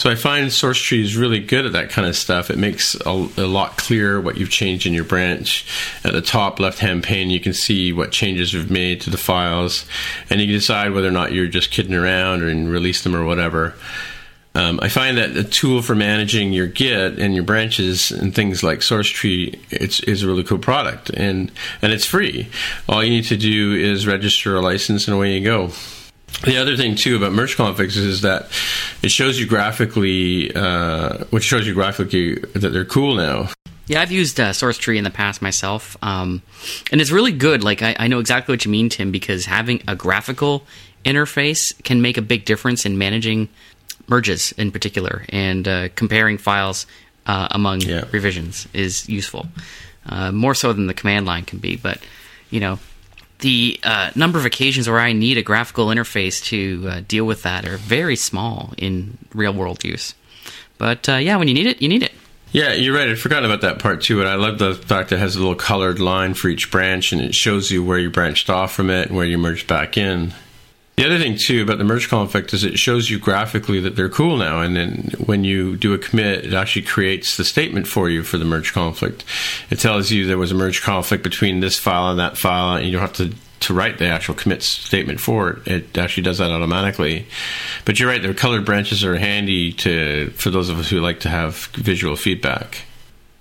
So 0.00 0.08
I 0.08 0.14
find 0.14 0.46
SourceTree 0.46 1.02
is 1.02 1.14
really 1.14 1.40
good 1.40 1.66
at 1.66 1.72
that 1.72 1.90
kind 1.90 2.08
of 2.08 2.16
stuff. 2.16 2.48
It 2.48 2.56
makes 2.56 2.94
a, 3.04 3.10
a, 3.10 3.46
lot 3.46 3.76
clearer 3.76 4.18
what 4.18 4.38
you've 4.38 4.48
changed 4.48 4.86
in 4.86 4.94
your 4.94 5.04
branch. 5.04 5.66
At 6.02 6.14
the 6.14 6.22
top 6.22 6.58
left-hand 6.58 7.02
pane, 7.02 7.28
you 7.28 7.38
can 7.38 7.52
see 7.52 7.92
what 7.92 8.10
changes 8.10 8.54
you've 8.54 8.70
made 8.70 9.02
to 9.02 9.10
the 9.10 9.18
files, 9.18 9.84
and 10.30 10.40
you 10.40 10.46
can 10.46 10.54
decide 10.54 10.92
whether 10.92 11.08
or 11.08 11.10
not 11.10 11.32
you're 11.32 11.48
just 11.48 11.70
kidding 11.70 11.92
around 11.92 12.42
and 12.42 12.70
release 12.70 13.02
them 13.02 13.14
or 13.14 13.26
whatever. 13.26 13.74
Um, 14.54 14.80
I 14.82 14.88
find 14.88 15.18
that 15.18 15.34
the 15.34 15.44
tool 15.44 15.82
for 15.82 15.94
managing 15.94 16.54
your 16.54 16.66
Git 16.66 17.18
and 17.18 17.34
your 17.34 17.44
branches 17.44 18.10
and 18.10 18.34
things 18.34 18.62
like 18.62 18.78
SourceTree 18.78 19.58
it's 19.68 20.00
is 20.00 20.22
a 20.22 20.26
really 20.26 20.44
cool 20.44 20.56
product, 20.56 21.10
and 21.10 21.52
and 21.82 21.92
it's 21.92 22.06
free. 22.06 22.48
All 22.88 23.04
you 23.04 23.10
need 23.10 23.26
to 23.26 23.36
do 23.36 23.74
is 23.74 24.06
register 24.06 24.56
a 24.56 24.62
license, 24.62 25.06
and 25.06 25.14
away 25.14 25.36
you 25.36 25.44
go. 25.44 25.72
The 26.44 26.56
other 26.56 26.76
thing 26.76 26.94
too 26.94 27.16
about 27.16 27.32
merge 27.32 27.56
conflicts 27.56 27.96
is 27.96 28.22
that 28.22 28.50
it 29.02 29.10
shows 29.10 29.38
you 29.38 29.46
graphically, 29.46 30.54
uh, 30.54 31.24
which 31.30 31.44
shows 31.44 31.66
you 31.66 31.74
graphically 31.74 32.36
that 32.54 32.70
they're 32.70 32.84
cool 32.84 33.14
now. 33.14 33.48
Yeah, 33.86 34.00
I've 34.00 34.12
used 34.12 34.38
uh, 34.38 34.50
SourceTree 34.50 34.96
in 34.96 35.04
the 35.04 35.10
past 35.10 35.42
myself, 35.42 35.96
um, 36.00 36.42
and 36.92 37.00
it's 37.00 37.10
really 37.10 37.32
good. 37.32 37.64
Like 37.64 37.82
I, 37.82 37.96
I, 37.98 38.06
know 38.06 38.20
exactly 38.20 38.52
what 38.52 38.64
you 38.64 38.70
mean, 38.70 38.88
Tim, 38.88 39.10
because 39.10 39.46
having 39.46 39.82
a 39.88 39.96
graphical 39.96 40.64
interface 41.04 41.74
can 41.82 42.00
make 42.00 42.16
a 42.16 42.22
big 42.22 42.44
difference 42.44 42.86
in 42.86 42.98
managing 42.98 43.48
merges 44.06 44.52
in 44.52 44.70
particular, 44.70 45.24
and 45.30 45.66
uh, 45.66 45.88
comparing 45.96 46.38
files 46.38 46.86
uh, 47.26 47.48
among 47.50 47.80
yeah. 47.80 48.04
revisions 48.12 48.68
is 48.72 49.08
useful. 49.08 49.48
Uh, 50.06 50.30
more 50.30 50.54
so 50.54 50.72
than 50.72 50.86
the 50.86 50.94
command 50.94 51.26
line 51.26 51.44
can 51.44 51.58
be, 51.58 51.76
but 51.76 52.00
you 52.50 52.60
know, 52.60 52.78
the 53.40 53.78
uh, 53.82 54.10
number 54.14 54.38
of 54.38 54.44
occasions 54.44 54.88
where 54.88 54.98
I 54.98 55.12
need 55.12 55.38
a 55.38 55.42
graphical 55.42 55.86
interface 55.86 56.42
to 56.44 56.88
uh, 56.88 57.00
deal 57.06 57.24
with 57.24 57.42
that 57.42 57.66
are 57.66 57.76
very 57.76 58.16
small 58.16 58.72
in 58.76 59.18
real 59.34 59.52
world 59.52 59.84
use. 59.84 60.14
But 60.78 61.08
uh, 61.08 61.16
yeah, 61.16 61.36
when 61.36 61.48
you 61.48 61.54
need 61.54 61.66
it, 61.66 61.82
you 61.82 61.88
need 61.88 62.02
it. 62.02 62.12
Yeah, 62.52 62.72
you're 62.72 62.96
right. 62.96 63.08
I 63.08 63.14
forgot 63.14 63.44
about 63.44 63.60
that 63.60 63.78
part 63.78 64.02
too. 64.02 64.20
And 64.20 64.28
I 64.28 64.34
love 64.34 64.58
the 64.58 64.74
fact 64.74 65.10
that 65.10 65.16
it 65.16 65.18
has 65.20 65.36
a 65.36 65.38
little 65.38 65.54
colored 65.54 66.00
line 66.00 66.34
for 66.34 66.48
each 66.48 66.70
branch 66.70 67.12
and 67.12 67.20
it 67.20 67.34
shows 67.34 67.70
you 67.70 67.84
where 67.84 67.98
you 67.98 68.10
branched 68.10 68.50
off 68.50 68.72
from 68.72 68.90
it 68.90 69.08
and 69.08 69.16
where 69.16 69.26
you 69.26 69.38
merged 69.38 69.68
back 69.68 69.96
in. 69.96 70.34
The 71.00 71.06
other 71.06 71.18
thing 71.18 71.38
too 71.38 71.62
about 71.62 71.78
the 71.78 71.84
merge 71.84 72.10
conflict 72.10 72.52
is 72.52 72.62
it 72.62 72.78
shows 72.78 73.08
you 73.08 73.18
graphically 73.18 73.80
that 73.80 73.96
they're 73.96 74.10
cool 74.10 74.36
now, 74.36 74.60
and 74.60 74.76
then 74.76 75.10
when 75.24 75.44
you 75.44 75.74
do 75.78 75.94
a 75.94 75.98
commit, 75.98 76.44
it 76.44 76.52
actually 76.52 76.82
creates 76.82 77.38
the 77.38 77.44
statement 77.44 77.86
for 77.86 78.10
you 78.10 78.22
for 78.22 78.36
the 78.36 78.44
merge 78.44 78.74
conflict. 78.74 79.24
It 79.70 79.78
tells 79.78 80.10
you 80.10 80.26
there 80.26 80.36
was 80.36 80.52
a 80.52 80.54
merge 80.54 80.82
conflict 80.82 81.22
between 81.22 81.60
this 81.60 81.78
file 81.78 82.10
and 82.10 82.20
that 82.20 82.36
file, 82.36 82.76
and 82.76 82.84
you 82.84 82.92
don't 82.92 83.00
have 83.00 83.14
to 83.14 83.32
to 83.60 83.72
write 83.72 83.96
the 83.96 84.08
actual 84.08 84.34
commit 84.34 84.62
statement 84.62 85.20
for 85.20 85.50
it. 85.50 85.66
It 85.66 85.96
actually 85.96 86.24
does 86.24 86.36
that 86.36 86.50
automatically. 86.50 87.26
But 87.86 87.98
you're 87.98 88.10
right; 88.10 88.20
the 88.20 88.34
colored 88.34 88.66
branches 88.66 89.02
are 89.02 89.16
handy 89.16 89.72
to 89.72 90.28
for 90.36 90.50
those 90.50 90.68
of 90.68 90.78
us 90.78 90.90
who 90.90 91.00
like 91.00 91.20
to 91.20 91.30
have 91.30 91.70
visual 91.76 92.14
feedback. 92.14 92.82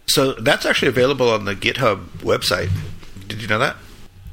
So 0.07 0.31
that's 0.31 0.65
actually 0.65 0.88
available 0.88 1.30
on 1.30 1.44
the 1.44 1.57
GitHub 1.57 2.06
website. 2.19 2.69
Did 3.27 3.41
you 3.41 3.49
know 3.49 3.60
that? 3.60 3.76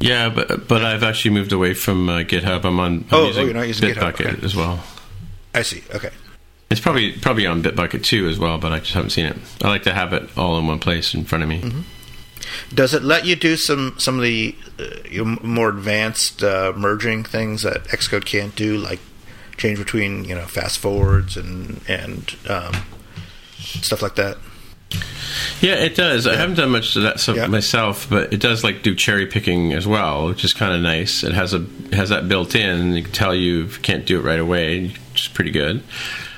Yeah, 0.01 0.29
but 0.29 0.69
but 0.69 0.85
I've 0.85 1.03
actually 1.03 1.33
moved 1.33 1.53
away 1.53 1.75
from 1.75 2.09
uh, 2.09 2.19
GitHub. 2.19 2.65
I'm 2.65 2.79
on. 2.81 2.93
I'm 2.93 3.07
Oh, 3.13 3.33
oh, 3.35 3.41
you're 3.45 3.55
not 3.55 3.67
using 3.67 3.91
GitHub, 3.91 4.21
okay. 4.21 4.45
as 4.45 4.55
well. 4.55 4.83
I 5.55 5.63
see. 5.63 5.83
Okay. 5.95 6.11
It's 6.69 6.81
probably 6.81 7.13
probably 7.13 7.47
on 7.47 7.63
Bitbucket 7.63 8.03
too 8.03 8.29
as 8.29 8.39
well, 8.39 8.59
but 8.59 8.73
I 8.73 8.81
just 8.81 8.93
haven't 8.93 9.11
seen 9.11 9.27
it. 9.27 9.37
I 9.63 9.69
like 9.69 9.85
to 9.85 9.95
have 9.95 10.13
it 10.13 10.37
all 10.37 10.59
in 10.59 10.67
one 10.67 10.79
place 10.81 11.15
in 11.15 11.25
front 11.25 11.45
of 11.45 11.49
me. 11.49 11.61
Mm-hmm. 11.61 12.75
Does 12.75 12.93
it 12.93 13.03
let 13.03 13.25
you 13.25 13.37
do 13.37 13.57
some 13.57 13.95
some 13.99 14.17
of 14.17 14.23
the 14.23 14.55
uh, 14.79 15.25
more 15.25 15.69
advanced 15.69 16.43
uh, 16.43 16.73
merging 16.77 17.25
things 17.25 17.63
that 17.63 17.85
Xcode 17.85 18.25
can't 18.25 18.55
do, 18.55 18.77
like 18.77 19.01
change 19.57 19.79
between 19.79 20.25
you 20.25 20.35
know 20.35 20.45
fast 20.45 20.79
forwards 20.79 21.37
and 21.37 21.81
and 21.89 22.37
um, 22.49 22.75
stuff 23.57 24.03
like 24.03 24.17
that? 24.17 24.37
Yeah, 25.61 25.75
it 25.75 25.95
does. 25.95 26.27
I 26.27 26.37
haven't 26.37 26.57
done 26.57 26.71
much 26.71 26.97
of 26.97 27.03
that 27.03 27.21
stuff 27.21 27.37
Yeah. 27.37 27.47
myself, 27.47 28.09
but 28.09 28.33
it 28.33 28.41
does 28.41 28.65
like 28.65 28.83
do 28.83 28.95
cherry 28.95 29.27
picking 29.27 29.73
as 29.73 29.87
well, 29.87 30.29
which 30.29 30.45
is 30.45 30.53
kind 30.53 30.75
of 30.75 30.81
nice. 30.81 31.23
It 31.23 31.33
has 31.35 31.53
a 31.55 31.65
it 31.87 31.95
has 31.95 32.09
that 32.11 32.29
built 32.29 32.55
in. 32.55 32.95
You 32.95 33.03
can 33.03 33.13
tell 33.13 33.35
you 33.35 33.65
if 33.65 33.77
you 33.77 33.83
can't 33.83 34.07
do 34.07 34.19
it 34.19 34.23
right 34.23 34.39
away, 34.41 34.89
which 35.13 35.23
is 35.23 35.29
pretty 35.29 35.51
good. 35.51 35.83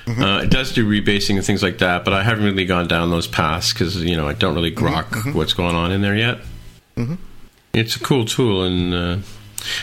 Mm-hmm. 0.06 0.22
Uh, 0.22 0.38
it 0.40 0.50
does 0.50 0.72
do 0.72 0.88
rebasing 0.88 1.36
and 1.36 1.44
things 1.44 1.62
like 1.62 1.78
that, 1.78 2.04
but 2.04 2.14
I 2.14 2.22
haven't 2.22 2.44
really 2.44 2.64
gone 2.64 2.88
down 2.88 3.10
those 3.10 3.26
paths 3.26 3.72
because 3.72 4.02
you 4.02 4.16
know 4.16 4.26
I 4.26 4.32
don't 4.32 4.54
really 4.54 4.72
Mm-hmm. 4.72 4.86
grok 5.30 5.34
what's 5.34 5.52
going 5.52 5.74
on 5.74 5.92
in 5.92 6.00
there 6.00 6.16
yet. 6.16 6.38
It's 7.74 7.94
a 7.96 8.00
cool 8.00 8.24
tool, 8.24 8.64
and 8.64 8.94
uh, 8.94 9.16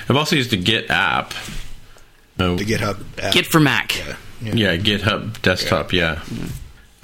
I've 0.10 0.16
also 0.18 0.36
used 0.36 0.50
the 0.50 0.58
Git 0.58 0.90
app. 0.90 1.34
Uh, 2.40 2.56
The 2.56 2.66
GitHub 2.66 2.98
app. 3.22 3.34
Git 3.34 3.46
for 3.46 3.60
Mac. 3.62 3.96
Yeah. 4.42 4.54
yeah, 4.54 4.76
GitHub 4.78 5.42
desktop. 5.42 5.94
Yeah, 5.94 6.22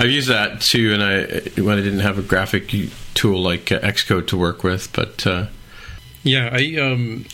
I've 0.01 0.09
used 0.09 0.29
that 0.29 0.61
too, 0.61 0.93
and 0.93 1.03
I 1.03 1.61
when 1.61 1.77
I 1.77 1.81
didn't 1.81 1.99
have 1.99 2.17
a 2.17 2.23
graphic 2.23 2.73
tool 3.13 3.39
like 3.41 3.71
uh, 3.71 3.79
Xcode 3.81 4.27
to 4.27 4.37
work 4.37 4.63
with, 4.63 4.91
but 4.93 5.27
uh, 5.27 5.45
Yeah, 6.23 6.49
I 6.51 6.75
um, 6.81 7.25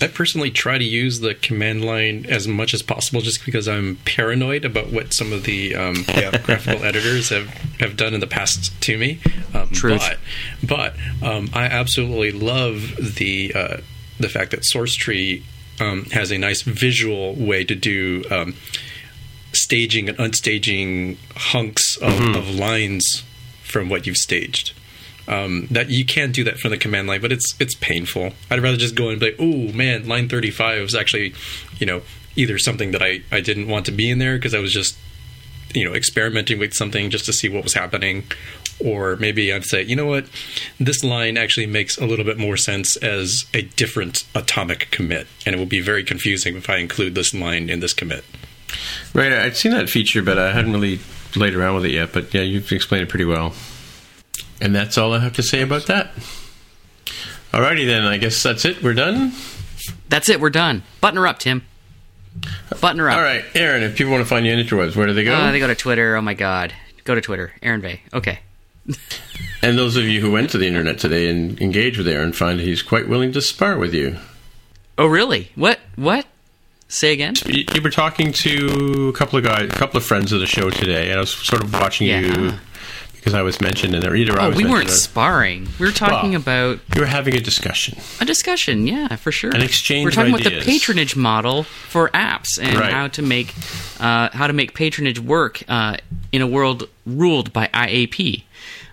I 0.00 0.08
personally 0.08 0.50
try 0.50 0.76
to 0.76 0.84
use 0.84 1.20
the 1.20 1.34
command 1.34 1.84
line 1.84 2.26
as 2.28 2.46
much 2.46 2.74
as 2.74 2.82
possible, 2.82 3.22
just 3.22 3.46
because 3.46 3.66
I'm 3.66 3.96
paranoid 4.04 4.66
about 4.66 4.90
what 4.92 5.14
some 5.14 5.32
of 5.32 5.44
the 5.44 5.74
um, 5.74 6.04
Yeah. 6.08 6.36
graphical 6.42 6.84
editors 6.84 7.30
have, 7.30 7.48
have 7.80 7.96
done 7.96 8.12
in 8.12 8.20
the 8.20 8.26
past 8.26 8.78
to 8.82 8.98
me. 8.98 9.20
Um, 9.54 9.68
Truth. 9.70 10.00
But 10.00 10.18
but 11.22 11.26
um, 11.26 11.48
I 11.54 11.64
absolutely 11.64 12.32
love 12.32 13.16
the 13.16 13.52
uh, 13.54 13.76
the 14.20 14.28
fact 14.28 14.50
that 14.50 14.60
SourceTree 14.60 15.44
um, 15.80 16.04
has 16.06 16.30
a 16.30 16.36
nice 16.36 16.60
visual 16.60 17.34
way 17.36 17.64
to 17.64 17.74
do. 17.74 18.24
Staging 19.52 20.08
and 20.08 20.18
unstaging 20.18 21.18
hunks 21.36 21.96
of, 21.96 22.36
of 22.36 22.48
lines 22.54 23.22
from 23.62 23.88
what 23.88 24.06
you've 24.06 24.16
staged. 24.16 24.72
Um, 25.28 25.68
that 25.70 25.88
you 25.88 26.04
can't 26.04 26.34
do 26.34 26.42
that 26.44 26.58
from 26.58 26.72
the 26.72 26.76
command 26.76 27.06
line, 27.06 27.20
but 27.20 27.32
it's 27.32 27.54
it's 27.60 27.74
painful. 27.74 28.32
I'd 28.50 28.62
rather 28.62 28.76
just 28.76 28.94
go 28.94 29.08
and 29.08 29.20
be 29.20 29.26
like, 29.26 29.36
"Oh 29.38 29.72
man, 29.72 30.08
line 30.08 30.28
thirty 30.28 30.50
five 30.50 30.82
was 30.82 30.94
actually, 30.94 31.34
you 31.78 31.86
know, 31.86 32.02
either 32.34 32.58
something 32.58 32.90
that 32.90 33.02
I 33.02 33.22
I 33.30 33.40
didn't 33.40 33.68
want 33.68 33.86
to 33.86 33.92
be 33.92 34.10
in 34.10 34.18
there 34.18 34.36
because 34.36 34.54
I 34.54 34.58
was 34.58 34.72
just, 34.72 34.96
you 35.74 35.84
know, 35.84 35.94
experimenting 35.94 36.58
with 36.58 36.74
something 36.74 37.10
just 37.10 37.24
to 37.26 37.32
see 37.32 37.48
what 37.48 37.62
was 37.62 37.74
happening." 37.74 38.24
Or 38.84 39.14
maybe 39.16 39.52
I'd 39.52 39.64
say, 39.64 39.82
you 39.82 39.94
know 39.94 40.06
what, 40.06 40.26
this 40.80 41.04
line 41.04 41.36
actually 41.36 41.66
makes 41.66 41.96
a 41.98 42.06
little 42.06 42.24
bit 42.24 42.36
more 42.36 42.56
sense 42.56 42.96
as 42.96 43.44
a 43.54 43.62
different 43.62 44.24
atomic 44.34 44.90
commit, 44.90 45.28
and 45.46 45.54
it 45.54 45.58
will 45.58 45.66
be 45.66 45.80
very 45.80 46.02
confusing 46.02 46.56
if 46.56 46.68
I 46.68 46.78
include 46.78 47.14
this 47.14 47.32
line 47.32 47.70
in 47.70 47.78
this 47.78 47.94
commit. 47.94 48.24
Right, 49.14 49.32
I'd 49.32 49.56
seen 49.56 49.72
that 49.72 49.90
feature, 49.90 50.22
but 50.22 50.38
I 50.38 50.52
hadn't 50.52 50.72
really 50.72 50.98
played 51.32 51.54
around 51.54 51.76
with 51.76 51.84
it 51.84 51.92
yet. 51.92 52.12
But 52.12 52.32
yeah, 52.32 52.42
you've 52.42 52.70
explained 52.72 53.04
it 53.04 53.08
pretty 53.08 53.24
well, 53.24 53.54
and 54.60 54.74
that's 54.74 54.96
all 54.98 55.12
I 55.12 55.18
have 55.20 55.34
to 55.34 55.42
say 55.42 55.62
about 55.62 55.86
that. 55.86 56.12
Alrighty 57.52 57.86
then, 57.86 58.04
I 58.04 58.16
guess 58.16 58.42
that's 58.42 58.64
it. 58.64 58.82
We're 58.82 58.94
done. 58.94 59.32
That's 60.08 60.28
it. 60.28 60.40
We're 60.40 60.50
done. 60.50 60.82
Button 61.00 61.18
her 61.18 61.26
up, 61.26 61.38
Tim. 61.38 61.64
Button 62.80 62.98
her 62.98 63.10
up. 63.10 63.18
All 63.18 63.22
right, 63.22 63.44
Aaron. 63.54 63.82
If 63.82 63.96
people 63.96 64.12
want 64.12 64.22
to 64.22 64.28
find 64.28 64.46
you 64.46 64.52
on 64.52 64.58
interwebs, 64.58 64.96
where 64.96 65.06
do 65.06 65.12
they 65.12 65.24
go? 65.24 65.34
Uh, 65.34 65.52
they 65.52 65.58
go 65.58 65.66
to 65.66 65.74
Twitter. 65.74 66.16
Oh 66.16 66.22
my 66.22 66.34
God. 66.34 66.72
Go 67.04 67.14
to 67.14 67.20
Twitter. 67.20 67.52
Aaron 67.62 67.82
Vegh. 67.82 68.00
Okay. 68.14 68.38
and 69.62 69.76
those 69.76 69.96
of 69.96 70.04
you 70.04 70.20
who 70.20 70.30
went 70.30 70.50
to 70.50 70.58
the 70.58 70.66
internet 70.66 70.98
today 70.98 71.28
and 71.28 71.60
engaged 71.60 71.98
with 71.98 72.08
Aaron 72.08 72.32
find 72.32 72.60
he's 72.60 72.82
quite 72.82 73.08
willing 73.08 73.32
to 73.32 73.42
spar 73.42 73.78
with 73.78 73.94
you. 73.94 74.16
Oh 74.98 75.06
really? 75.06 75.50
What? 75.54 75.80
What? 75.96 76.26
Say 76.92 77.12
again. 77.14 77.34
You, 77.46 77.64
you 77.74 77.80
were 77.80 77.88
talking 77.90 78.32
to 78.32 79.08
a 79.08 79.12
couple 79.16 79.38
of 79.38 79.44
guys, 79.44 79.64
a 79.64 79.68
couple 79.68 79.96
of 79.96 80.04
friends 80.04 80.30
of 80.32 80.40
the 80.40 80.46
show 80.46 80.68
today, 80.68 81.08
and 81.08 81.16
I 81.16 81.20
was 81.20 81.30
sort 81.32 81.62
of 81.64 81.72
watching 81.72 82.06
you 82.06 82.52
because 83.14 83.32
I 83.32 83.40
was 83.40 83.62
mentioned 83.62 83.94
in 83.94 84.00
there. 84.02 84.14
Either 84.14 84.38
I 84.38 84.44
Oh, 84.44 84.48
was 84.50 84.58
we 84.58 84.66
weren't 84.66 84.90
sparring. 84.90 85.68
We 85.80 85.86
were 85.86 85.92
talking 85.92 86.32
Well, 86.32 86.40
about 86.42 86.80
You 86.94 87.00
were 87.00 87.06
having 87.06 87.34
a 87.34 87.40
discussion. 87.40 87.96
a 88.20 88.26
discussion. 88.26 88.86
Yeah, 88.86 89.16
for 89.16 89.32
sure. 89.32 89.50
An 89.54 89.62
exchange 89.62 90.04
We're 90.04 90.10
talking 90.10 90.34
of 90.34 90.40
about 90.40 90.52
the 90.52 90.60
patronage 90.60 91.16
model 91.16 91.62
for 91.62 92.10
apps 92.10 92.58
and 92.60 92.78
Right. 92.78 92.92
how 92.92 93.08
to 93.08 93.22
make 93.22 93.54
uh, 93.98 94.28
how 94.34 94.46
to 94.46 94.52
make 94.52 94.74
patronage 94.74 95.18
work 95.18 95.62
uh, 95.68 95.96
in 96.30 96.42
a 96.42 96.46
world 96.46 96.88
ruled 97.06 97.54
by 97.54 97.68
IAP. 97.68 98.42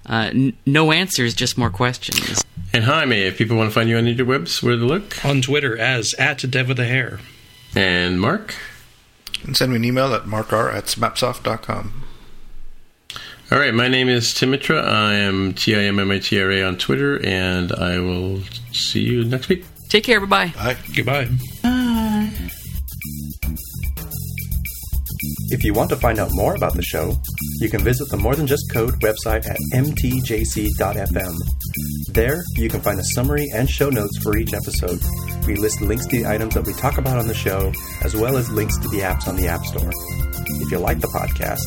Uh, 0.05 0.29
n- 0.33 0.53
no 0.65 0.93
answers, 0.93 1.33
just 1.33 1.57
more 1.57 1.69
questions. 1.69 2.43
And 2.71 2.85
hi, 2.85 2.99
Jaime, 3.01 3.23
if 3.23 3.37
people 3.37 3.57
want 3.57 3.69
to 3.69 3.73
find 3.73 3.89
you 3.89 3.97
on 3.97 4.05
the 4.05 4.15
interwebs, 4.15 4.63
where 4.63 4.77
to 4.77 4.85
look? 4.85 5.25
On 5.25 5.41
Twitter 5.41 5.77
as 5.77 6.13
at 6.13 6.49
Dev 6.49 6.69
with 6.69 6.79
a 6.79 6.85
hair. 6.85 7.19
And 7.75 8.19
Mark? 8.19 8.55
And 9.43 9.55
send 9.55 9.71
me 9.71 9.77
an 9.77 9.85
email 9.85 10.13
at 10.13 10.23
markr 10.23 10.73
at 10.73 10.85
smapsoft.com. 10.85 12.03
All 13.51 13.57
right, 13.57 13.73
my 13.73 13.87
name 13.87 14.09
is 14.09 14.33
Tim 14.33 14.51
Mitra. 14.51 14.79
I 14.81 15.15
am 15.15 15.53
T 15.53 15.75
I 15.75 15.79
M 15.79 15.97
M 15.97 16.11
I 16.11 16.19
T 16.19 16.39
R 16.39 16.51
A 16.51 16.61
on 16.63 16.77
Twitter, 16.77 17.19
and 17.25 17.71
I 17.71 17.99
will 17.99 18.41
see 18.71 19.01
you 19.01 19.23
next 19.23 19.49
week. 19.49 19.65
Take 19.87 20.03
care. 20.03 20.19
Bye 20.19 20.51
bye. 20.51 20.53
Bye. 20.55 20.77
Goodbye. 20.95 21.29
If 25.51 25.63
you 25.63 25.73
want 25.73 25.89
to 25.89 25.95
find 25.95 26.19
out 26.19 26.29
more 26.31 26.53
about 26.53 26.75
the 26.75 26.83
show, 26.83 27.17
you 27.59 27.69
can 27.69 27.83
visit 27.83 28.07
the 28.09 28.17
More 28.17 28.35
Than 28.35 28.45
Just 28.45 28.71
Code 28.71 28.93
website 29.01 29.49
at 29.49 29.57
mtjc.fm. 29.73 31.35
There, 32.13 32.43
you 32.55 32.69
can 32.69 32.81
find 32.81 32.99
a 32.99 33.03
summary 33.03 33.47
and 33.55 33.67
show 33.67 33.89
notes 33.89 34.19
for 34.19 34.37
each 34.37 34.53
episode. 34.53 35.01
We 35.47 35.55
list 35.55 35.81
links 35.81 36.05
to 36.05 36.17
the 36.17 36.27
items 36.27 36.53
that 36.53 36.67
we 36.67 36.73
talk 36.73 36.99
about 36.99 37.17
on 37.17 37.25
the 37.27 37.33
show, 37.33 37.73
as 38.03 38.15
well 38.15 38.37
as 38.37 38.51
links 38.51 38.77
to 38.77 38.87
the 38.89 38.99
apps 38.99 39.27
on 39.27 39.37
the 39.37 39.47
App 39.47 39.65
Store. 39.65 39.89
If 40.61 40.71
you 40.71 40.77
like 40.77 40.99
the 40.99 41.07
podcast, 41.07 41.65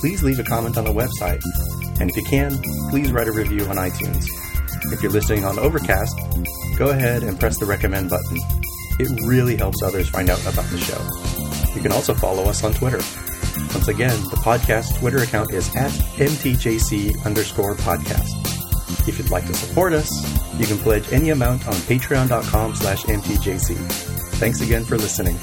please 0.00 0.24
leave 0.24 0.40
a 0.40 0.44
comment 0.44 0.76
on 0.76 0.84
the 0.84 0.92
website. 0.92 1.40
And 2.00 2.10
if 2.10 2.16
you 2.16 2.24
can, 2.24 2.58
please 2.90 3.12
write 3.12 3.28
a 3.28 3.32
review 3.32 3.64
on 3.66 3.76
iTunes. 3.76 4.26
If 4.92 5.04
you're 5.04 5.12
listening 5.12 5.44
on 5.44 5.56
Overcast, 5.56 6.18
go 6.76 6.88
ahead 6.90 7.22
and 7.22 7.38
press 7.38 7.58
the 7.58 7.66
recommend 7.66 8.10
button. 8.10 8.38
It 8.98 9.20
really 9.24 9.56
helps 9.56 9.84
others 9.84 10.08
find 10.08 10.30
out 10.30 10.40
about 10.42 10.66
the 10.66 10.78
show. 10.78 11.39
You 11.74 11.82
can 11.82 11.92
also 11.92 12.14
follow 12.14 12.44
us 12.44 12.64
on 12.64 12.72
Twitter. 12.72 13.00
Once 13.74 13.88
again, 13.88 14.20
the 14.30 14.36
podcast 14.36 14.98
Twitter 14.98 15.18
account 15.18 15.52
is 15.52 15.68
at 15.76 15.90
mtjc 15.90 17.24
underscore 17.24 17.74
podcast. 17.76 19.08
If 19.08 19.18
you'd 19.18 19.30
like 19.30 19.46
to 19.46 19.54
support 19.54 19.92
us, 19.92 20.10
you 20.58 20.66
can 20.66 20.78
pledge 20.78 21.10
any 21.12 21.30
amount 21.30 21.66
on 21.66 21.74
patreon.com 21.74 22.74
slash 22.74 23.04
mtjc. 23.04 23.76
Thanks 24.38 24.60
again 24.60 24.84
for 24.84 24.98
listening. 24.98 25.38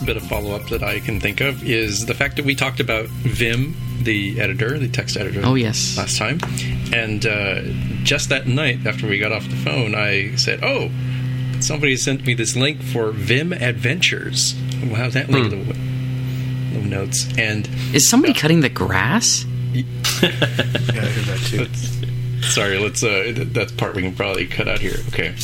Last 0.00 0.06
bit 0.06 0.16
of 0.16 0.22
follow 0.28 0.54
up 0.54 0.66
that 0.68 0.82
I 0.82 0.98
can 1.00 1.20
think 1.20 1.40
of 1.40 1.62
is 1.68 2.06
the 2.06 2.14
fact 2.14 2.36
that 2.36 2.44
we 2.44 2.54
talked 2.54 2.80
about 2.80 3.06
Vim, 3.06 3.74
the 4.02 4.40
editor, 4.40 4.78
the 4.78 4.88
text 4.88 5.16
editor. 5.16 5.42
Oh, 5.44 5.54
yes. 5.54 5.96
Last 5.98 6.16
time. 6.16 6.40
And 6.92 7.26
uh, 7.26 7.62
just 8.02 8.30
that 8.30 8.46
night 8.46 8.86
after 8.86 9.06
we 9.06 9.18
got 9.18 9.30
off 9.32 9.44
the 9.48 9.56
phone, 9.56 9.94
I 9.94 10.36
said, 10.36 10.60
Oh, 10.62 10.90
somebody 11.60 11.96
sent 11.96 12.24
me 12.24 12.32
this 12.34 12.56
link 12.56 12.82
for 12.82 13.10
Vim 13.10 13.52
Adventures. 13.52 14.54
We'll 14.82 15.10
that 15.10 15.28
link 15.28 15.52
in 15.52 15.68
the, 15.68 15.74
the 16.80 16.86
notes. 16.86 17.28
And 17.36 17.68
Is 17.92 18.08
somebody 18.08 18.32
cutting 18.32 18.60
the 18.60 18.70
grass? 18.70 19.44
Yeah, 20.22 21.02
I 21.02 21.06
heard 21.06 21.24
that 21.24 21.46
too. 21.46 21.58
let's, 21.60 22.52
sorry, 22.54 22.78
let's. 22.78 23.02
Uh, 23.02 23.32
th- 23.34 23.48
that 23.54 23.76
part 23.78 23.94
we 23.94 24.02
can 24.02 24.14
probably 24.14 24.46
cut 24.46 24.66
out 24.68 24.80
here. 24.80 24.96
Okay. 25.08 25.34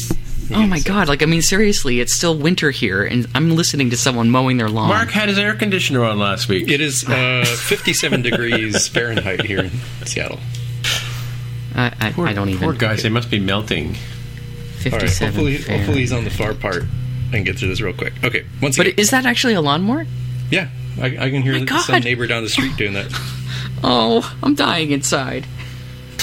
Oh 0.52 0.66
my 0.66 0.78
god! 0.80 1.08
Like 1.08 1.22
I 1.22 1.26
mean, 1.26 1.42
seriously, 1.42 2.00
it's 2.00 2.14
still 2.14 2.36
winter 2.36 2.70
here, 2.70 3.04
and 3.04 3.26
I'm 3.34 3.56
listening 3.56 3.90
to 3.90 3.96
someone 3.96 4.30
mowing 4.30 4.56
their 4.58 4.68
lawn. 4.68 4.88
Mark 4.88 5.10
had 5.10 5.28
his 5.28 5.38
air 5.38 5.54
conditioner 5.54 6.04
on 6.04 6.18
last 6.18 6.48
week. 6.48 6.68
It 6.68 6.80
is 6.80 7.04
uh, 7.08 7.44
57 7.44 8.22
degrees 8.22 8.86
Fahrenheit 8.88 9.44
here 9.44 9.60
in 9.64 9.70
Seattle. 10.06 10.38
I, 11.74 11.92
I, 12.00 12.12
Poor, 12.12 12.28
I 12.28 12.32
don't 12.32 12.48
even. 12.48 12.62
Poor 12.62 12.72
guys, 12.74 13.02
they 13.02 13.08
must 13.08 13.30
be 13.30 13.38
melting. 13.40 13.86
All 13.88 13.92
right. 13.92 15.00
Fifty-seven. 15.02 15.34
Hopefully, 15.34 15.56
Fahrenheit. 15.56 15.78
hopefully 15.80 16.00
he's 16.00 16.12
on 16.12 16.24
the 16.24 16.30
far 16.30 16.54
part. 16.54 16.82
and 16.82 17.32
can 17.32 17.42
get 17.44 17.58
through 17.58 17.68
this 17.68 17.80
real 17.80 17.92
quick. 17.92 18.12
Okay, 18.22 18.46
once 18.62 18.76
But 18.76 18.86
again, 18.86 18.98
is 19.00 19.10
that 19.10 19.26
actually 19.26 19.54
a 19.54 19.60
lawnmower? 19.60 20.06
yeah, 20.50 20.68
I, 21.00 21.06
I 21.06 21.30
can 21.30 21.42
hear 21.42 21.58
My 21.58 21.78
some 21.80 22.00
neighbor 22.02 22.26
down 22.28 22.44
the 22.44 22.48
street 22.50 22.76
doing 22.76 22.92
that. 22.94 23.12
Oh, 23.84 24.34
I'm 24.42 24.54
dying 24.54 24.90
inside. 24.90 25.46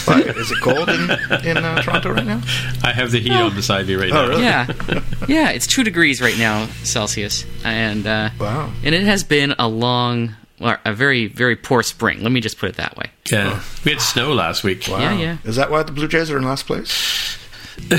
What, 0.06 0.26
is 0.38 0.52
it 0.52 0.58
cold 0.62 0.90
in, 0.90 1.02
in 1.48 1.58
uh, 1.58 1.82
Toronto 1.82 2.12
right 2.14 2.26
now? 2.26 2.42
I 2.84 2.92
have 2.94 3.12
the 3.12 3.20
heat 3.20 3.32
on 3.32 3.54
beside 3.56 3.88
me 3.88 3.96
right 3.96 4.10
now. 4.10 4.24
Oh, 4.26 4.30
really? 4.30 4.44
Yeah, 4.44 4.68
yeah. 5.28 5.50
It's 5.52 5.68
two 5.68 5.84
degrees 5.84 6.22
right 6.22 6.38
now 6.38 6.68
Celsius, 6.84 7.46
and 7.64 8.06
uh, 8.06 8.30
Wow. 8.40 8.72
and 8.84 8.94
it 8.96 9.04
has 9.04 9.24
been 9.24 9.56
a 9.60 9.68
long, 9.68 10.36
or 10.60 10.80
a 10.86 10.94
very 10.94 11.28
very 11.28 11.56
poor 11.56 11.84
spring. 11.84 12.22
Let 12.24 12.32
me 12.32 12.42
just 12.42 12.58
put 12.58 12.70
it 12.70 12.76
that 12.78 12.98
way. 12.98 13.12
Yeah, 13.32 13.62
we 13.86 13.92
had 13.92 14.02
snow 14.02 14.34
last 14.34 14.64
week. 14.64 14.86
Wow. 14.90 15.00
Yeah, 15.00 15.14
yeah. 15.18 15.38
Is 15.46 15.56
that 15.56 15.72
why 15.72 15.84
the 15.84 15.92
Blue 15.92 16.08
Jays 16.08 16.30
are 16.32 16.38
in 16.38 16.44
last 16.44 16.66
place? 16.68 17.38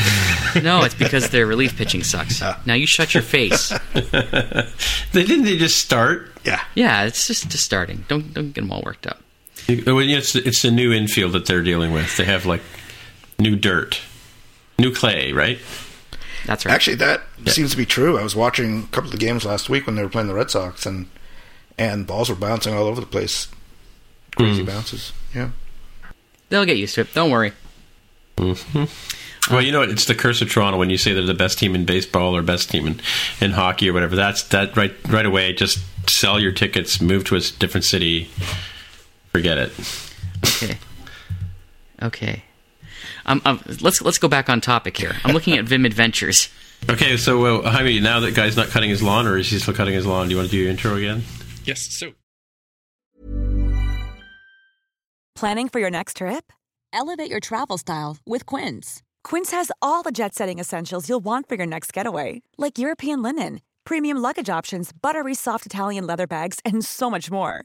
No, 0.63 0.85
it's 0.85 0.95
because 0.95 1.31
their 1.31 1.47
relief 1.47 1.77
pitching 1.77 2.05
sucks. 2.05 2.41
Now 2.65 2.75
you 2.75 2.87
shut 2.87 3.13
your 3.13 3.25
face. 3.25 3.73
They 5.13 5.25
didn't 5.25 5.45
they 5.45 5.57
just 5.59 5.79
start? 5.79 6.31
Yeah. 6.45 6.61
Yeah, 6.75 7.05
it's 7.05 7.27
just, 7.27 7.49
just 7.49 7.65
starting. 7.65 8.05
Don't 8.09 8.33
don't 8.33 8.53
get 8.53 8.61
them 8.63 8.71
all 8.73 8.83
worked 8.85 9.07
up. 9.07 9.21
Well, 9.69 10.03
yeah, 10.03 10.19
It's 10.19 10.35
it's 10.35 10.63
the 10.63 10.71
new 10.71 10.93
infield 10.93 11.33
that 11.33 11.47
they're 11.47 11.63
dealing 11.63 11.93
with. 11.93 12.17
They 12.17 12.25
have 12.25 12.47
like 12.47 12.63
new 13.39 13.57
dirt, 13.57 14.01
new 14.79 14.93
clay, 14.93 15.33
right? 15.33 15.59
That's 16.47 16.67
right. 16.67 16.75
Actually, 16.75 16.97
that 16.97 17.23
seems 17.47 17.71
to 17.71 17.77
be 17.77 17.87
true. 17.87 18.19
I 18.19 18.23
was 18.23 18.37
watching 18.37 18.83
a 18.83 18.87
couple 18.89 19.07
of 19.07 19.13
the 19.13 19.19
games 19.19 19.45
last 19.45 19.71
week 19.71 19.87
when 19.87 19.97
they 19.97 20.03
were 20.03 20.11
playing 20.11 20.29
the 20.29 20.35
Red 20.35 20.51
Sox, 20.51 20.85
and 20.85 21.09
and 21.79 22.07
balls 22.07 22.29
were 22.29 22.35
bouncing 22.35 22.75
all 22.75 22.85
over 22.85 23.01
the 23.01 23.07
place. 23.07 23.49
Crazy 24.37 24.61
hmm. 24.61 24.67
bounces. 24.67 25.13
Yeah. 25.35 25.51
They'll 26.49 26.65
get 26.65 26.77
used 26.77 26.95
to 26.97 27.03
it. 27.03 27.15
Don't 27.15 27.31
worry. 27.31 27.53
Mm-hmm. 28.37 29.53
Well, 29.53 29.63
you 29.63 29.73
know 29.73 29.81
what? 29.81 29.91
It's 29.91 30.07
the 30.07 30.15
curse 30.15 30.41
of 30.41 30.51
Toronto 30.51 30.79
when 30.79 30.91
you 30.91 30.97
say 30.97 31.13
they're 31.13 31.23
the 31.23 31.35
best 31.35 31.59
team 31.59 31.75
in 31.75 31.85
baseball 31.85 32.35
or 32.37 32.43
best 32.43 32.71
team 32.71 32.87
in, 32.87 33.01
in 33.41 33.53
hockey 33.53 33.91
or 33.91 33.93
whatever. 33.93 34.17
That's 34.17 34.43
that 34.45 34.77
right 34.77 34.95
right 35.09 35.27
away. 35.27 35.53
Just 35.53 35.79
sell 36.09 36.41
your 36.41 36.53
tickets, 36.53 37.01
move 37.01 37.25
to 37.25 37.37
a 37.37 37.41
different 37.41 37.85
city, 37.85 38.31
forget 39.35 39.59
it. 39.59 39.73
Okay. 40.45 40.79
Okay. 42.01 42.45
Um, 43.27 43.43
um, 43.45 43.61
let's 43.81 44.01
let's 44.01 44.19
go 44.19 44.29
back 44.29 44.49
on 44.49 44.61
topic 44.61 44.97
here. 44.97 45.17
I'm 45.25 45.33
looking 45.33 45.59
at 45.59 45.65
Vim 45.65 45.85
Adventures. 45.85 46.49
Okay, 46.89 47.17
so 47.17 47.45
uh, 47.63 47.71
Jaime, 47.71 47.99
now 47.99 48.21
that 48.21 48.35
guy's 48.35 48.57
not 48.57 48.69
cutting 48.69 48.91
his 48.91 49.03
lawn, 49.03 49.27
or 49.27 49.39
is 49.39 49.51
he 49.51 49.59
still 49.59 49.75
cutting 49.75 49.95
his 49.95 50.07
lawn? 50.07 50.29
Do 50.29 50.33
you 50.33 50.37
want 50.37 50.51
to 50.51 50.57
do 50.57 50.63
your 50.63 50.71
intro 50.71 50.97
again? 50.97 51.23
Yes, 51.65 51.81
so 51.81 52.13
Planning 55.35 55.69
for 55.69 55.81
your 55.81 55.91
next 55.91 56.19
trip? 56.19 56.53
Elevate 56.93 57.31
your 57.31 57.41
travel 57.41 57.77
style 57.77 58.19
with 58.25 58.47
Quince. 58.47 59.03
Quince 59.25 59.51
has 59.51 59.73
all 59.83 60.03
the 60.05 60.13
jet 60.13 60.35
setting 60.35 60.61
essentials 60.61 61.09
you'll 61.09 61.25
want 61.25 61.49
for 61.49 61.57
your 61.57 61.67
next 61.67 61.93
getaway, 61.93 62.43
like 62.57 62.79
European 62.79 63.21
linen, 63.21 63.61
premium 63.85 64.19
luggage 64.19 64.49
options, 64.49 64.93
buttery 64.93 65.35
soft 65.35 65.67
Italian 65.67 66.07
leather 66.07 66.27
bags, 66.27 66.61
and 66.65 66.85
so 66.85 67.11
much 67.11 67.31
more. 67.33 67.65